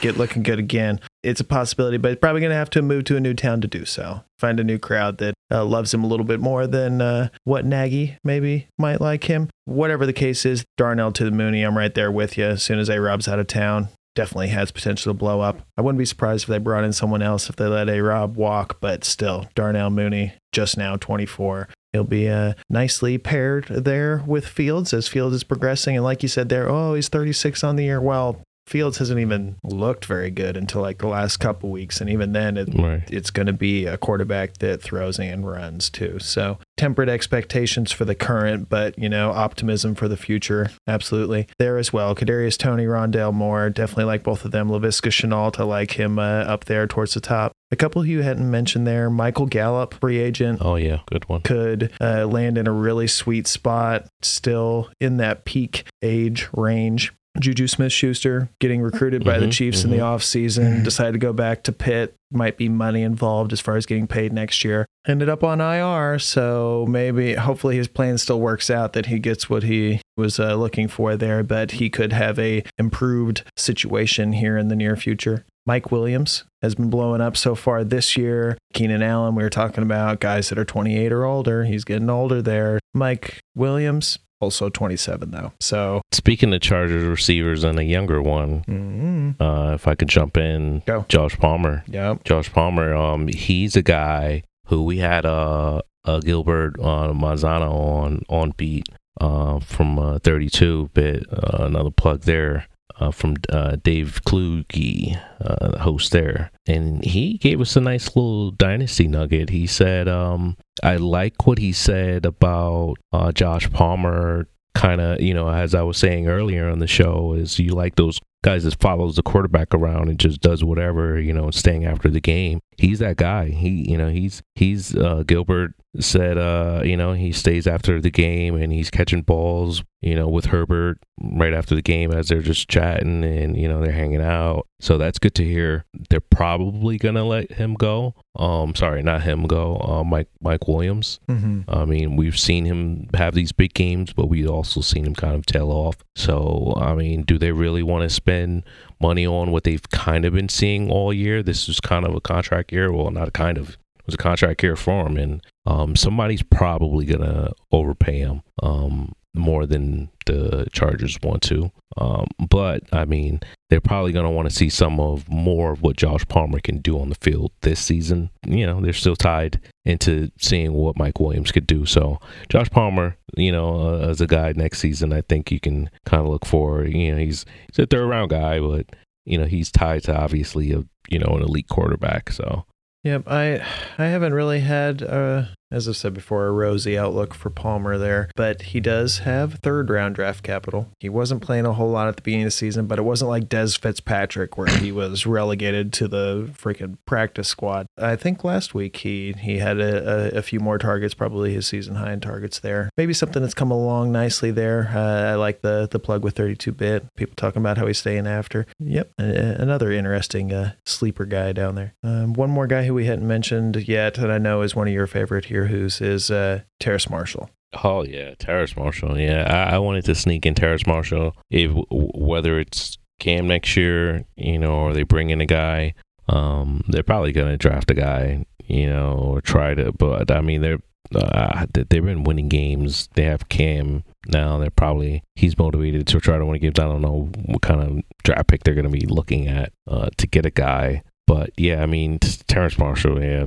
get 0.01 0.17
looking 0.17 0.43
good 0.43 0.59
again. 0.59 0.99
It's 1.23 1.41
a 1.41 1.43
possibility, 1.43 1.97
but 1.97 2.09
he's 2.09 2.19
probably 2.19 2.39
going 2.41 2.51
to 2.51 2.55
have 2.55 2.69
to 2.71 2.81
move 2.81 3.03
to 3.05 3.17
a 3.17 3.19
new 3.19 3.33
town 3.33 3.59
to 3.61 3.67
do 3.67 3.83
so. 3.85 4.23
Find 4.37 4.59
a 4.59 4.63
new 4.63 4.77
crowd 4.79 5.17
that 5.17 5.33
uh, 5.51 5.65
loves 5.65 5.93
him 5.93 6.03
a 6.03 6.07
little 6.07 6.25
bit 6.25 6.39
more 6.39 6.65
than 6.67 7.01
uh, 7.01 7.29
what 7.43 7.65
Nagy 7.65 8.17
maybe 8.23 8.67
might 8.77 9.01
like 9.01 9.25
him. 9.25 9.49
Whatever 9.65 10.05
the 10.05 10.13
case 10.13 10.45
is, 10.45 10.63
Darnell 10.77 11.11
to 11.13 11.25
the 11.25 11.31
Mooney, 11.31 11.63
I'm 11.63 11.77
right 11.77 11.93
there 11.93 12.11
with 12.11 12.37
you. 12.37 12.45
As 12.45 12.63
soon 12.63 12.79
as 12.79 12.87
A 12.89 13.01
Rob's 13.01 13.27
out 13.27 13.39
of 13.39 13.47
town, 13.47 13.89
definitely 14.15 14.47
has 14.49 14.71
potential 14.71 15.11
to 15.13 15.17
blow 15.17 15.41
up. 15.41 15.59
I 15.77 15.81
wouldn't 15.81 15.99
be 15.99 16.05
surprised 16.05 16.43
if 16.43 16.49
they 16.49 16.57
brought 16.57 16.85
in 16.85 16.93
someone 16.93 17.21
else 17.21 17.49
if 17.49 17.57
they 17.57 17.65
let 17.65 17.89
A 17.89 17.99
Rob 18.01 18.37
walk, 18.37 18.77
but 18.79 19.03
still, 19.03 19.49
Darnell 19.55 19.89
Mooney, 19.89 20.33
just 20.53 20.77
now 20.77 20.95
24. 20.95 21.67
He'll 21.93 22.03
be 22.03 22.29
uh, 22.29 22.53
nicely 22.69 23.17
paired 23.17 23.65
there 23.69 24.23
with 24.27 24.47
Fields 24.47 24.93
as 24.93 25.07
Fields 25.07 25.35
is 25.35 25.43
progressing. 25.43 25.95
And 25.95 26.03
like 26.03 26.21
you 26.21 26.29
said 26.29 26.49
there, 26.49 26.69
oh, 26.69 26.93
he's 26.93 27.09
36 27.09 27.63
on 27.63 27.75
the 27.77 27.83
year. 27.85 27.99
Well, 27.99 28.41
Fields 28.67 28.99
hasn't 28.99 29.19
even 29.19 29.55
looked 29.63 30.05
very 30.05 30.29
good 30.29 30.55
until 30.55 30.81
like 30.81 30.99
the 30.99 31.07
last 31.07 31.37
couple 31.37 31.71
weeks. 31.71 31.99
And 32.01 32.07
even 32.11 32.33
then, 32.33 32.55
it, 32.55 32.69
Right. 32.77 33.01
it's 33.09 33.31
going 33.31 33.47
to 33.47 33.53
be 33.53 33.87
a 33.87 33.97
quarterback 33.97 34.59
that 34.59 34.83
throws 34.83 35.17
and 35.17 35.49
runs 35.49 35.89
too. 35.89 36.19
So 36.19 36.59
tempered 36.77 37.09
expectations 37.09 37.91
for 37.91 38.05
the 38.05 38.13
current, 38.13 38.69
but 38.69 38.95
you 38.99 39.09
know, 39.09 39.31
optimism 39.31 39.95
for 39.95 40.07
the 40.07 40.17
future. 40.17 40.69
Absolutely 40.87 41.47
there 41.57 41.79
as 41.79 41.91
well. 41.91 42.13
Kadarius 42.13 42.59
Toney, 42.59 42.85
Rondale 42.85 43.33
Moore, 43.33 43.71
definitely 43.71 44.03
like 44.03 44.21
both 44.21 44.45
of 44.45 44.51
them. 44.51 44.69
Laviska 44.69 45.09
Shenault, 45.09 45.59
I 45.59 45.63
like 45.63 45.93
him 45.93 46.19
uh, 46.19 46.21
up 46.21 46.65
there 46.65 46.85
towards 46.85 47.15
the 47.15 47.21
top. 47.21 47.51
A 47.71 47.75
couple 47.75 48.03
you 48.03 48.21
hadn't 48.21 48.49
mentioned 48.49 48.87
there, 48.87 49.09
Michael 49.11 49.45
Gallup, 49.45 49.93
free 50.01 50.17
agent. 50.17 50.59
Oh 50.61 50.75
yeah, 50.75 50.99
good 51.05 51.29
one. 51.29 51.41
Could 51.41 51.91
uh, 52.01 52.25
land 52.25 52.57
in 52.57 52.65
a 52.65 52.71
really 52.71 53.07
sweet 53.07 53.45
spot, 53.45 54.07
still 54.21 54.89
in 54.99 55.17
that 55.17 55.45
peak 55.45 55.85
age 56.01 56.47
range. 56.53 57.13
Juju 57.39 57.67
Smith 57.67 57.91
Schuster 57.93 58.49
getting 58.59 58.81
recruited 58.81 59.23
by 59.23 59.37
the 59.37 59.45
Mhm, 59.45 59.51
Chiefs 59.51 59.83
in 59.83 59.91
the 59.91 59.97
mhm. 59.97 60.17
offseason, 60.17 60.83
decided 60.83 61.13
to 61.13 61.19
go 61.19 61.31
back 61.31 61.63
to 61.63 61.71
Pitt. 61.71 62.15
Might 62.31 62.57
be 62.57 62.69
money 62.69 63.03
involved 63.03 63.53
as 63.53 63.59
far 63.61 63.77
as 63.77 63.85
getting 63.85 64.07
paid 64.07 64.33
next 64.33 64.65
year. 64.65 64.85
Ended 65.07 65.29
up 65.29 65.43
on 65.43 65.61
IR, 65.61 66.19
so 66.19 66.85
maybe, 66.89 67.35
hopefully, 67.35 67.75
his 67.77 67.87
plan 67.87 68.17
still 68.17 68.39
works 68.39 68.69
out 68.69 68.93
that 68.93 69.05
he 69.05 69.19
gets 69.19 69.49
what 69.49 69.63
he 69.63 70.01
was 70.17 70.39
uh, 70.39 70.55
looking 70.55 70.87
for 70.87 71.15
there, 71.15 71.43
but 71.43 71.71
he 71.73 71.89
could 71.89 72.13
have 72.13 72.37
a 72.39 72.63
improved 72.77 73.43
situation 73.55 74.33
here 74.33 74.57
in 74.57 74.67
the 74.67 74.75
near 74.75 74.95
future. 74.95 75.45
Mike 75.65 75.91
Williams 75.91 76.45
has 76.61 76.75
been 76.75 76.89
blowing 76.89 77.21
up 77.21 77.37
so 77.37 77.55
far 77.55 77.83
this 77.83 78.17
year. 78.17 78.57
Keenan 78.73 79.03
Allen, 79.03 79.35
we 79.35 79.43
were 79.43 79.49
talking 79.49 79.83
about 79.83 80.19
guys 80.19 80.49
that 80.49 80.57
are 80.57 80.65
28 80.65 81.11
or 81.11 81.25
older. 81.25 81.63
He's 81.63 81.83
getting 81.83 82.09
older 82.09 82.41
there. 82.41 82.79
Mike 82.93 83.39
Williams, 83.55 84.19
also 84.41 84.69
27 84.69 85.31
though. 85.31 85.53
So, 85.59 86.01
Speaking 86.11 86.53
of 86.53 86.61
Chargers 86.61 87.03
receivers 87.03 87.63
and 87.63 87.77
a 87.79 87.83
younger 87.83 88.21
one, 88.21 88.63
mm, 88.67 89.35
uh, 89.39 89.73
if 89.73 89.87
I 89.87 89.95
could 89.95 90.09
jump 90.09 90.37
in, 90.37 90.81
Go. 90.85 91.05
Josh 91.07 91.37
Palmer. 91.37 91.83
yeah. 91.87 92.15
Josh 92.23 92.51
Palmer, 92.51 92.95
um, 92.95 93.27
he's 93.27 93.75
a 93.75 93.81
guy 93.81 94.43
who 94.67 94.83
we 94.83 94.99
had 94.99 95.25
uh, 95.25 95.81
uh 96.05 96.19
Gilbert 96.19 96.79
uh, 96.79 97.11
Manzano 97.13 97.71
on 97.71 98.23
on 98.29 98.53
beat 98.57 98.87
uh, 99.19 99.59
from 99.59 99.99
uh, 99.99 100.19
32 100.19 100.89
bit. 100.93 101.25
Uh, 101.31 101.65
another 101.65 101.91
plug 101.91 102.21
there. 102.21 102.67
Uh, 102.99 103.11
from 103.11 103.37
uh, 103.49 103.77
Dave 103.81 104.19
Kluge, 104.25 105.17
uh, 105.39 105.69
the 105.69 105.79
host 105.79 106.11
there, 106.11 106.51
and 106.67 107.01
he 107.05 107.37
gave 107.37 107.61
us 107.61 107.77
a 107.77 107.81
nice 107.81 108.07
little 108.13 108.51
dynasty 108.51 109.07
nugget. 109.07 109.49
He 109.51 109.67
said, 109.67 110.09
um, 110.09 110.57
"I 110.83 110.97
like 110.97 111.47
what 111.47 111.59
he 111.59 111.71
said 111.71 112.25
about 112.25 112.95
uh, 113.13 113.31
Josh 113.31 113.71
Palmer. 113.71 114.47
Kind 114.75 115.01
of, 115.01 115.21
you 115.21 115.33
know, 115.33 115.49
as 115.49 115.73
I 115.73 115.81
was 115.81 115.97
saying 115.97 116.27
earlier 116.27 116.69
on 116.69 116.79
the 116.79 116.87
show, 116.87 117.33
is 117.33 117.57
you 117.57 117.71
like 117.71 117.95
those 117.95 118.19
guys 118.43 118.63
that 118.63 118.79
follows 118.79 119.15
the 119.15 119.23
quarterback 119.23 119.73
around 119.73 120.09
and 120.09 120.19
just 120.19 120.41
does 120.41 120.63
whatever, 120.63 121.19
you 121.19 121.33
know, 121.33 121.51
staying 121.51 121.85
after 121.85 122.09
the 122.09 122.21
game. 122.21 122.59
He's 122.77 122.99
that 122.99 123.17
guy. 123.17 123.49
He, 123.49 123.89
you 123.89 123.97
know, 123.97 124.09
he's 124.09 124.41
he's 124.55 124.95
uh, 124.95 125.23
Gilbert 125.27 125.73
said, 125.99 126.37
uh, 126.37 126.81
you 126.83 126.95
know, 126.95 127.13
he 127.13 127.31
stays 127.31 127.67
after 127.67 127.99
the 127.99 128.11
game 128.11 128.55
and 128.55 128.71
he's 128.71 128.89
catching 128.89 129.23
balls, 129.23 129.83
you 130.01 130.15
know, 130.15 130.29
with 130.29 130.45
Herbert 130.45 130.99
right 131.21 131.53
after 131.53 131.75
the 131.75 131.81
game 131.81 132.11
as 132.11 132.29
they're 132.29 132.41
just 132.41 132.69
chatting 132.69 133.23
and 133.23 133.57
you 133.57 133.67
know 133.67 133.81
they're 133.81 133.91
hanging 133.91 134.21
out. 134.21 134.67
So 134.79 134.97
that's 134.97 135.19
good 135.19 135.35
to 135.35 135.43
hear. 135.43 135.85
They're 136.09 136.21
probably 136.21 136.97
gonna 136.97 137.25
let 137.25 137.53
him 137.53 137.73
go. 137.73 138.15
Um, 138.39 138.73
sorry, 138.73 139.03
not 139.03 139.23
him 139.23 139.43
go. 139.47 139.75
Uh, 139.77 140.03
Mike 140.05 140.29
Mike 140.41 140.67
Williams. 140.67 141.19
Mm-hmm. 141.27 141.69
I 141.69 141.83
mean, 141.83 142.15
we've 142.15 142.39
seen 142.39 142.63
him 142.63 143.09
have 143.13 143.35
these 143.35 143.51
big 143.51 143.73
games, 143.73 144.13
but 144.13 144.27
we've 144.27 144.49
also 144.49 144.79
seen 144.79 145.05
him 145.05 145.13
kind 145.13 145.35
of 145.35 145.45
tail 145.45 145.69
off. 145.69 145.97
So, 146.15 146.73
I 146.77 146.95
mean, 146.95 147.23
do 147.23 147.37
they 147.37 147.51
really 147.51 147.83
want 147.83 148.03
to 148.03 148.09
spend 148.09 148.63
money 149.01 149.27
on 149.27 149.51
what 149.51 149.65
they've 149.65 149.89
kind 149.89 150.23
of 150.23 150.33
been 150.33 150.47
seeing 150.47 150.89
all 150.89 151.11
year? 151.13 151.43
This 151.43 151.67
is 151.67 151.81
kind 151.81 152.05
of 152.05 152.15
a 152.15 152.21
contract 152.21 152.71
year. 152.71 152.93
Well, 152.93 153.11
not 153.11 153.27
a 153.27 153.31
kind 153.31 153.57
of. 153.57 153.71
It 153.71 154.05
was 154.05 154.15
a 154.15 154.17
contract 154.17 154.63
year 154.63 154.77
for 154.77 155.05
him, 155.05 155.17
and 155.17 155.43
um, 155.67 155.95
somebody's 155.95 156.41
probably 156.41 157.05
gonna 157.05 157.51
overpay 157.71 158.19
him 158.19 158.41
um, 158.63 159.13
more 159.39 159.65
than 159.65 160.09
the 160.25 160.67
Chargers 160.71 161.17
want 161.23 161.41
to. 161.43 161.71
Um, 161.97 162.27
but 162.49 162.83
I 162.93 163.05
mean, 163.05 163.41
they're 163.69 163.81
probably 163.81 164.11
going 164.11 164.25
to 164.25 164.31
want 164.31 164.49
to 164.49 164.55
see 164.55 164.69
some 164.69 164.99
of 164.99 165.27
more 165.29 165.71
of 165.71 165.81
what 165.81 165.97
Josh 165.97 166.25
Palmer 166.27 166.59
can 166.59 166.79
do 166.79 166.99
on 166.99 167.09
the 167.09 167.15
field 167.15 167.51
this 167.61 167.79
season. 167.79 168.29
You 168.45 168.65
know, 168.65 168.79
they're 168.79 168.93
still 168.93 169.15
tied 169.15 169.59
into 169.85 170.31
seeing 170.37 170.73
what 170.73 170.97
Mike 170.97 171.19
Williams 171.19 171.51
could 171.51 171.67
do. 171.67 171.85
So, 171.85 172.19
Josh 172.49 172.69
Palmer, 172.69 173.17
you 173.35 173.51
know, 173.51 173.81
uh, 173.81 174.07
as 174.09 174.21
a 174.21 174.27
guy 174.27 174.53
next 174.55 174.79
season, 174.79 175.11
I 175.11 175.21
think 175.21 175.51
you 175.51 175.59
can 175.59 175.89
kind 176.05 176.21
of 176.21 176.29
look 176.29 176.45
for. 176.45 176.85
You 176.85 177.13
know, 177.13 177.17
he's 177.17 177.45
he's 177.67 177.79
a 177.79 177.87
third 177.87 178.07
round 178.07 178.29
guy, 178.29 178.59
but 178.59 178.85
you 179.25 179.37
know, 179.37 179.45
he's 179.45 179.71
tied 179.71 180.03
to 180.03 180.15
obviously 180.15 180.71
a 180.71 180.83
you 181.09 181.19
know 181.19 181.35
an 181.35 181.41
elite 181.41 181.69
quarterback. 181.69 182.31
So, 182.31 182.65
Yep, 183.03 183.23
I 183.27 183.65
I 183.97 184.05
haven't 184.05 184.33
really 184.33 184.59
had, 184.59 185.01
uh, 185.01 185.45
as 185.71 185.87
I've 185.87 185.97
said 185.97 186.13
before, 186.13 186.47
a 186.47 186.51
rosy 186.51 186.97
outlook 186.97 187.33
for 187.33 187.49
Palmer 187.49 187.97
there, 187.97 188.29
but 188.35 188.61
he 188.63 188.79
does 188.79 189.19
have 189.19 189.55
third 189.55 189.89
round 189.89 190.15
draft 190.15 190.43
capital. 190.43 190.87
He 190.99 191.09
wasn't 191.09 191.41
playing 191.41 191.65
a 191.65 191.73
whole 191.73 191.89
lot 191.91 192.07
at 192.07 192.15
the 192.15 192.21
beginning 192.21 192.45
of 192.45 192.47
the 192.47 192.51
season, 192.51 192.87
but 192.87 192.97
it 192.99 193.03
wasn't 193.03 193.29
like 193.29 193.49
Dez 193.49 193.77
Fitzpatrick 193.77 194.57
where 194.57 194.67
he 194.67 194.91
was 194.91 195.25
relegated 195.25 195.93
to 195.93 196.07
the 196.07 196.49
freaking 196.59 196.97
practice 197.05 197.47
squad. 197.47 197.85
I 197.97 198.15
think 198.15 198.43
last 198.43 198.73
week 198.73 198.97
he 198.97 199.33
he 199.39 199.57
had 199.59 199.79
a, 199.79 200.35
a, 200.35 200.39
a 200.39 200.41
few 200.41 200.59
more 200.59 200.77
targets, 200.77 201.13
probably 201.13 201.53
his 201.53 201.67
season 201.67 201.95
high 201.95 202.13
in 202.13 202.19
targets 202.19 202.59
there. 202.59 202.89
Maybe 202.97 203.13
something 203.13 203.41
that's 203.41 203.53
come 203.53 203.71
along 203.71 204.11
nicely 204.11 204.51
there. 204.51 204.91
Uh, 204.93 205.31
I 205.31 205.35
like 205.35 205.61
the 205.61 205.87
the 205.89 205.99
plug 205.99 206.23
with 206.23 206.35
32 206.35 206.71
bit. 206.71 207.05
People 207.15 207.35
talking 207.35 207.61
about 207.61 207.77
how 207.77 207.87
he's 207.87 207.99
staying 207.99 208.27
after. 208.27 208.65
Yep, 208.79 209.11
a- 209.19 209.61
another 209.61 209.91
interesting 209.91 210.51
uh, 210.53 210.73
sleeper 210.85 211.25
guy 211.25 211.51
down 211.51 211.75
there. 211.75 211.93
Um, 212.03 212.33
one 212.33 212.49
more 212.49 212.67
guy 212.67 212.85
who 212.85 212.93
we 212.93 213.05
hadn't 213.05 213.27
mentioned 213.27 213.87
yet, 213.87 214.15
that 214.15 214.31
I 214.31 214.37
know 214.37 214.61
is 214.61 214.75
one 214.75 214.87
of 214.87 214.93
your 214.93 215.07
favorite 215.07 215.45
here, 215.45 215.58
who's 215.65 216.01
is 216.01 216.29
uh, 216.31 216.61
Terrace 216.79 217.09
Marshall. 217.09 217.49
oh 217.83 218.03
yeah, 218.03 218.33
Terrace 218.39 218.75
Marshall. 218.75 219.19
Yeah, 219.19 219.43
I, 219.47 219.75
I 219.75 219.79
wanted 219.79 220.05
to 220.05 220.15
sneak 220.15 220.45
in 220.45 220.55
Terrace 220.55 220.87
Marshall. 220.87 221.35
If 221.49 221.71
whether 221.91 222.59
it's 222.59 222.97
Cam 223.19 223.47
next 223.47 223.75
year, 223.77 224.25
you 224.37 224.57
know, 224.57 224.73
or 224.75 224.93
they 224.93 225.03
bring 225.03 225.29
in 225.29 225.41
a 225.41 225.45
guy, 225.45 225.93
um, 226.27 226.83
they're 226.87 227.03
probably 227.03 227.31
gonna 227.31 227.57
draft 227.57 227.91
a 227.91 227.93
guy, 227.95 228.45
you 228.65 228.87
know, 228.87 229.13
or 229.13 229.41
try 229.41 229.73
to. 229.75 229.91
But 229.91 230.31
I 230.31 230.41
mean, 230.41 230.61
they're 230.61 230.79
uh, 231.15 231.65
they- 231.73 231.83
they've 231.89 232.05
been 232.05 232.23
winning 232.23 232.49
games. 232.49 233.09
They 233.15 233.23
have 233.23 233.49
Cam 233.49 234.03
now. 234.27 234.57
They're 234.59 234.69
probably 234.69 235.23
he's 235.35 235.57
motivated 235.57 236.05
to 236.07 236.19
try 236.19 236.37
to 236.37 236.45
win 236.45 236.61
games. 236.61 236.77
I 236.79 236.83
don't 236.83 237.01
know 237.01 237.29
what 237.45 237.61
kind 237.61 237.81
of 237.81 238.03
draft 238.23 238.47
pick 238.47 238.63
they're 238.63 238.75
gonna 238.75 238.89
be 238.89 239.05
looking 239.07 239.47
at 239.47 239.73
uh, 239.87 240.09
to 240.17 240.27
get 240.27 240.45
a 240.45 240.51
guy. 240.51 241.01
But 241.29 241.51
yeah, 241.57 241.83
I 241.83 241.85
mean, 241.85 242.17
Terrace 242.17 242.79
Marshall, 242.79 243.21
yeah, 243.21 243.45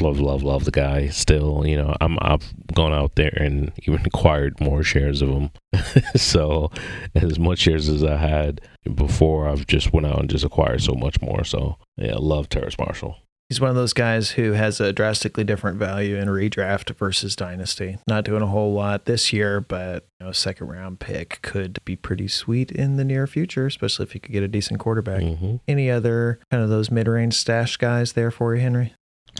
love, 0.00 0.18
love, 0.18 0.42
love 0.42 0.64
the 0.64 0.72
guy. 0.72 1.06
Still, 1.06 1.64
you 1.64 1.76
know, 1.76 1.94
I'm 2.00 2.18
I've 2.20 2.52
gone 2.74 2.92
out 2.92 3.14
there 3.14 3.32
and 3.36 3.70
even 3.86 4.04
acquired 4.04 4.60
more 4.60 4.82
shares 4.82 5.22
of 5.22 5.28
him. 5.28 5.50
so, 6.16 6.72
as 7.14 7.38
much 7.38 7.60
shares 7.60 7.88
as 7.88 8.02
I 8.02 8.16
had 8.16 8.60
before, 8.96 9.48
I've 9.48 9.68
just 9.68 9.92
went 9.92 10.04
out 10.04 10.18
and 10.18 10.28
just 10.28 10.44
acquired 10.44 10.82
so 10.82 10.94
much 10.94 11.22
more. 11.22 11.44
So, 11.44 11.76
yeah, 11.96 12.16
love 12.16 12.48
Terrace 12.48 12.76
Marshall. 12.76 13.16
He's 13.52 13.60
one 13.60 13.68
of 13.68 13.76
those 13.76 13.92
guys 13.92 14.30
who 14.30 14.52
has 14.52 14.80
a 14.80 14.94
drastically 14.94 15.44
different 15.44 15.76
value 15.76 16.16
in 16.16 16.28
redraft 16.28 16.96
versus 16.96 17.36
dynasty. 17.36 17.98
Not 18.08 18.24
doing 18.24 18.40
a 18.40 18.46
whole 18.46 18.72
lot 18.72 19.04
this 19.04 19.30
year, 19.30 19.60
but 19.60 20.06
you 20.18 20.24
know, 20.24 20.30
a 20.30 20.34
second 20.34 20.68
round 20.68 21.00
pick 21.00 21.42
could 21.42 21.78
be 21.84 21.94
pretty 21.94 22.28
sweet 22.28 22.72
in 22.72 22.96
the 22.96 23.04
near 23.04 23.26
future, 23.26 23.66
especially 23.66 24.04
if 24.04 24.14
you 24.14 24.22
could 24.22 24.32
get 24.32 24.42
a 24.42 24.48
decent 24.48 24.80
quarterback. 24.80 25.20
hmm 25.20 25.56
Any 25.68 25.90
other 25.90 26.40
kind 26.50 26.62
of 26.62 26.70
those 26.70 26.90
mid 26.90 27.06
range 27.06 27.34
stash 27.34 27.76
guys 27.76 28.14
there 28.14 28.30
for 28.30 28.54
you, 28.54 28.62
Henry? 28.62 28.94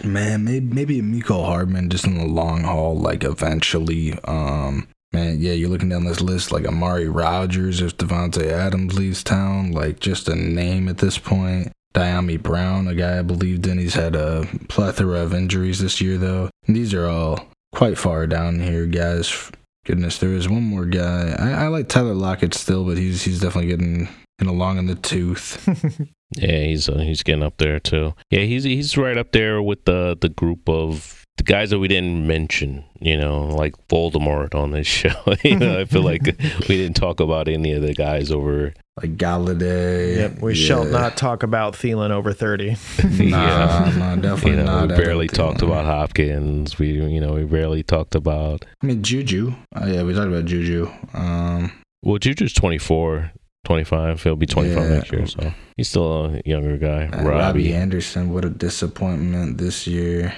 Man, 0.04 0.44
maybe 0.44 0.66
maybe 0.66 1.00
Mecole 1.00 1.46
Hardman 1.46 1.88
just 1.88 2.06
in 2.06 2.18
the 2.18 2.26
long 2.26 2.64
haul, 2.64 2.94
like 2.94 3.24
eventually. 3.24 4.12
Um, 4.24 4.88
man, 5.14 5.38
yeah, 5.40 5.52
you're 5.52 5.70
looking 5.70 5.88
down 5.88 6.04
this 6.04 6.20
list 6.20 6.52
like 6.52 6.66
Amari 6.66 7.08
Rogers 7.08 7.80
if 7.80 7.96
Davante 7.96 8.46
Adams 8.46 8.92
leaves 8.92 9.24
town, 9.24 9.72
like 9.72 10.00
just 10.00 10.28
a 10.28 10.34
name 10.34 10.86
at 10.90 10.98
this 10.98 11.16
point. 11.16 11.72
Dyami 11.94 12.42
Brown, 12.42 12.88
a 12.88 12.94
guy 12.94 13.18
I 13.18 13.22
believed 13.22 13.66
in. 13.66 13.78
He's 13.78 13.94
had 13.94 14.16
a 14.16 14.46
plethora 14.68 15.20
of 15.20 15.34
injuries 15.34 15.80
this 15.80 16.00
year, 16.00 16.16
though. 16.18 16.50
And 16.66 16.76
these 16.76 16.94
are 16.94 17.06
all 17.06 17.46
quite 17.72 17.98
far 17.98 18.26
down 18.26 18.60
here, 18.60 18.86
guys. 18.86 19.50
Goodness, 19.84 20.18
there 20.18 20.32
is 20.32 20.48
one 20.48 20.62
more 20.62 20.86
guy. 20.86 21.34
I, 21.38 21.64
I 21.64 21.68
like 21.68 21.88
Tyler 21.88 22.14
Lockett 22.14 22.54
still, 22.54 22.84
but 22.84 22.96
he's 22.98 23.22
he's 23.24 23.40
definitely 23.40 23.70
getting 23.70 24.08
getting 24.38 24.54
along 24.54 24.78
in 24.78 24.86
the 24.86 24.94
tooth. 24.94 25.68
Yeah, 26.36 26.60
he's 26.64 26.88
uh, 26.88 26.98
he's 26.98 27.22
getting 27.22 27.42
up 27.42 27.58
there 27.58 27.78
too. 27.78 28.14
Yeah, 28.30 28.40
he's 28.44 28.64
he's 28.64 28.96
right 28.96 29.18
up 29.18 29.32
there 29.32 29.62
with 29.62 29.84
the 29.84 30.16
the 30.18 30.30
group 30.30 30.68
of 30.68 31.24
the 31.36 31.42
guys 31.42 31.70
that 31.70 31.78
we 31.78 31.88
didn't 31.88 32.26
mention. 32.26 32.84
You 33.00 33.18
know, 33.18 33.48
like 33.48 33.74
Voldemort 33.88 34.54
on 34.54 34.70
this 34.70 34.86
show. 34.86 35.10
you 35.44 35.58
know, 35.58 35.78
I 35.78 35.84
feel 35.84 36.02
like 36.02 36.22
we 36.68 36.76
didn't 36.76 36.96
talk 36.96 37.20
about 37.20 37.48
any 37.48 37.72
of 37.72 37.82
the 37.82 37.92
guys 37.94 38.30
over. 38.30 38.72
Like 39.00 39.16
Golladay. 39.16 40.16
Yep, 40.16 40.42
we 40.42 40.54
shall 40.54 40.84
not 40.84 41.16
talk 41.16 41.42
about 41.42 41.72
Thielen 41.72 42.10
over 42.10 42.34
30. 42.34 42.76
Nah, 43.30 43.90
nah, 43.90 44.16
definitely 44.16 44.50
You 44.50 44.56
know, 44.58 44.64
not. 44.64 44.88
we 44.90 44.96
barely 44.96 45.26
don't 45.28 45.36
think- 45.36 45.58
talked 45.58 45.62
about 45.62 45.86
Hopkins. 45.86 46.78
We 46.78 46.88
you 46.92 47.18
know 47.20 47.32
we 47.34 47.44
barely 47.44 47.82
talked 47.82 48.14
about. 48.14 48.66
I 48.82 48.86
mean, 48.86 49.02
Juju. 49.02 49.54
Oh, 49.74 49.86
yeah, 49.86 50.02
we 50.02 50.12
talked 50.12 50.28
about 50.28 50.44
Juju. 50.44 50.90
Um, 51.14 51.72
Well, 52.02 52.18
Juju's 52.18 52.52
24, 52.52 53.32
25. 53.64 54.22
He'll 54.24 54.36
be 54.36 54.44
25 54.46 54.76
Yeah. 54.82 54.88
next 54.96 55.12
year, 55.12 55.26
so 55.26 55.54
he's 55.78 55.88
still 55.88 56.26
a 56.26 56.42
younger 56.44 56.76
guy. 56.76 57.06
uh, 57.06 57.22
Robbie 57.22 57.28
Robbie. 57.28 57.74
Anderson, 57.74 58.30
what 58.34 58.44
a 58.44 58.50
disappointment 58.50 59.56
this 59.56 59.86
year. 59.86 60.34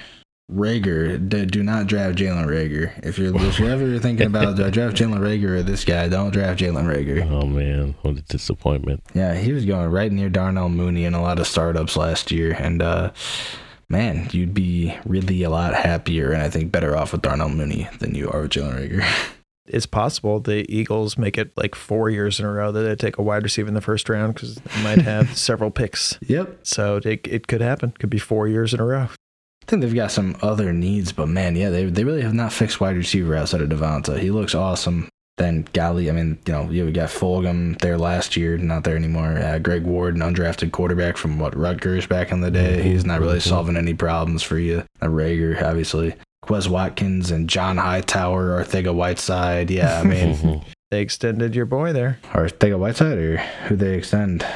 Reagor, 0.51 1.29
d- 1.29 1.47
do 1.47 1.63
not 1.63 1.87
draft 1.87 2.19
Jalen 2.19 2.47
Reagor. 2.47 2.93
If 3.05 3.19
you're 3.19 3.35
if 3.35 3.59
you're 3.59 3.71
ever 3.71 3.99
thinking 3.99 4.27
about 4.27 4.57
do 4.57 4.67
I 4.67 4.71
draft 4.71 4.97
Jalen 4.97 5.21
Reagor 5.21 5.59
or 5.59 5.63
this 5.63 5.85
guy, 5.85 6.09
don't 6.09 6.33
draft 6.33 6.61
Jalen 6.61 6.85
Reagor. 6.85 7.31
Oh 7.31 7.47
man, 7.47 7.95
what 8.03 8.19
a 8.19 8.23
disappointment. 8.23 9.03
Yeah, 9.15 9.35
he 9.35 9.53
was 9.53 9.65
going 9.65 9.91
right 9.91 10.13
near 10.13 10.29
Darnell 10.29 10.69
Mooney 10.69 11.05
in 11.05 11.15
a 11.15 11.23
lot 11.23 11.39
of 11.39 11.47
startups 11.47 11.97
last 11.97 12.31
year, 12.31 12.55
and 12.59 12.83
uh, 12.83 13.13
man, 13.89 14.29
you'd 14.33 14.55
be 14.55 14.95
really 15.07 15.43
a 15.43 15.51
lot 15.51 15.75
happier 15.75 16.33
and 16.33 16.43
I 16.43 16.51
think 16.51 16.71
better 16.71 16.97
off 16.97 17.13
with 17.13 17.23
Darnell 17.23 17.49
Mooney 17.49 17.89
than 17.99 18.15
you 18.15 18.31
are 18.31 18.43
with 18.43 18.53
Jalen 18.53 18.77
Reagor. 18.79 19.31
it's 19.67 19.87
possible 19.87 20.41
the 20.41 20.67
Eagles 20.69 21.17
make 21.17 21.39
it 21.39 21.53
like 21.57 21.75
four 21.75 22.11
years 22.11 22.39
in 22.39 22.45
a 22.45 22.53
row 22.53 22.71
that 22.71 22.83
they 22.83 22.95
take 22.97 23.17
a 23.17 23.23
wide 23.23 23.43
receiver 23.43 23.69
in 23.69 23.75
the 23.75 23.81
first 23.81 24.09
round 24.09 24.35
because 24.35 24.57
they 24.57 24.83
might 24.83 25.01
have 25.01 25.37
several 25.39 25.71
picks. 25.71 26.19
Yep. 26.27 26.59
So 26.63 26.97
it, 26.97 27.27
it 27.27 27.47
could 27.47 27.61
happen. 27.61 27.93
Could 27.93 28.11
be 28.11 28.19
four 28.19 28.47
years 28.47 28.75
in 28.75 28.81
a 28.81 28.85
row. 28.85 29.09
I 29.65 29.71
think 29.71 29.81
they've 29.81 29.95
got 29.95 30.11
some 30.11 30.37
other 30.43 30.75
needs, 30.75 31.11
but 31.12 31.27
man, 31.27 31.57
yeah, 31.57 31.71
they, 31.71 31.87
they 31.87 32.05
really 32.05 32.21
have 32.21 32.35
not 32.35 32.53
fixed 32.53 32.83
wide 32.83 32.97
receiver 32.97 33.35
outside 33.35 33.62
of 33.62 33.71
Devonta. 33.71 34.19
He 34.19 34.31
looks 34.31 34.55
awesome. 34.55 35.09
Then 35.39 35.67
Golly, 35.73 36.11
I 36.11 36.12
mean, 36.12 36.39
you 36.47 36.53
know, 36.53 36.69
yeah, 36.71 36.85
we 36.85 36.93
got 36.93 37.09
Fulgham 37.09 37.79
there 37.79 37.97
last 37.97 38.37
year, 38.37 38.59
not 38.59 38.85
there 38.85 38.95
anymore. 38.95 39.39
Uh, 39.39 39.59
Greg 39.59 39.85
Ward, 39.85 40.17
an 40.17 40.21
undrafted 40.21 40.71
quarterback 40.71 41.17
from 41.17 41.39
what 41.39 41.57
Rutgers 41.57 42.07
back 42.07 42.31
in 42.31 42.43
the 42.43 42.51
day. 42.51 42.77
Mm-hmm. 42.77 42.89
He's 42.89 43.07
not 43.07 43.21
really 43.21 43.41
solving 43.41 43.79
any 43.79 43.95
problems 43.95 44.43
for 44.43 44.59
you. 44.59 44.85
A 45.01 45.07
Reagor, 45.07 45.61
obviously. 45.62 46.15
Quez 46.45 46.69
Watkins 46.69 47.31
and 47.31 47.49
John 47.49 47.79
Hightower, 47.79 48.62
Arcega-Whiteside. 48.62 49.71
Yeah, 49.71 49.99
I 49.99 50.05
mean. 50.05 50.65
They 50.91 51.01
extended 51.01 51.57
your 51.57 51.67
boy 51.67 51.93
there. 51.93 52.21
Arcega-Whiteside 52.35 53.19
or 53.19 53.39
who 53.67 53.75
they 53.75 53.95
extend? 53.95 54.47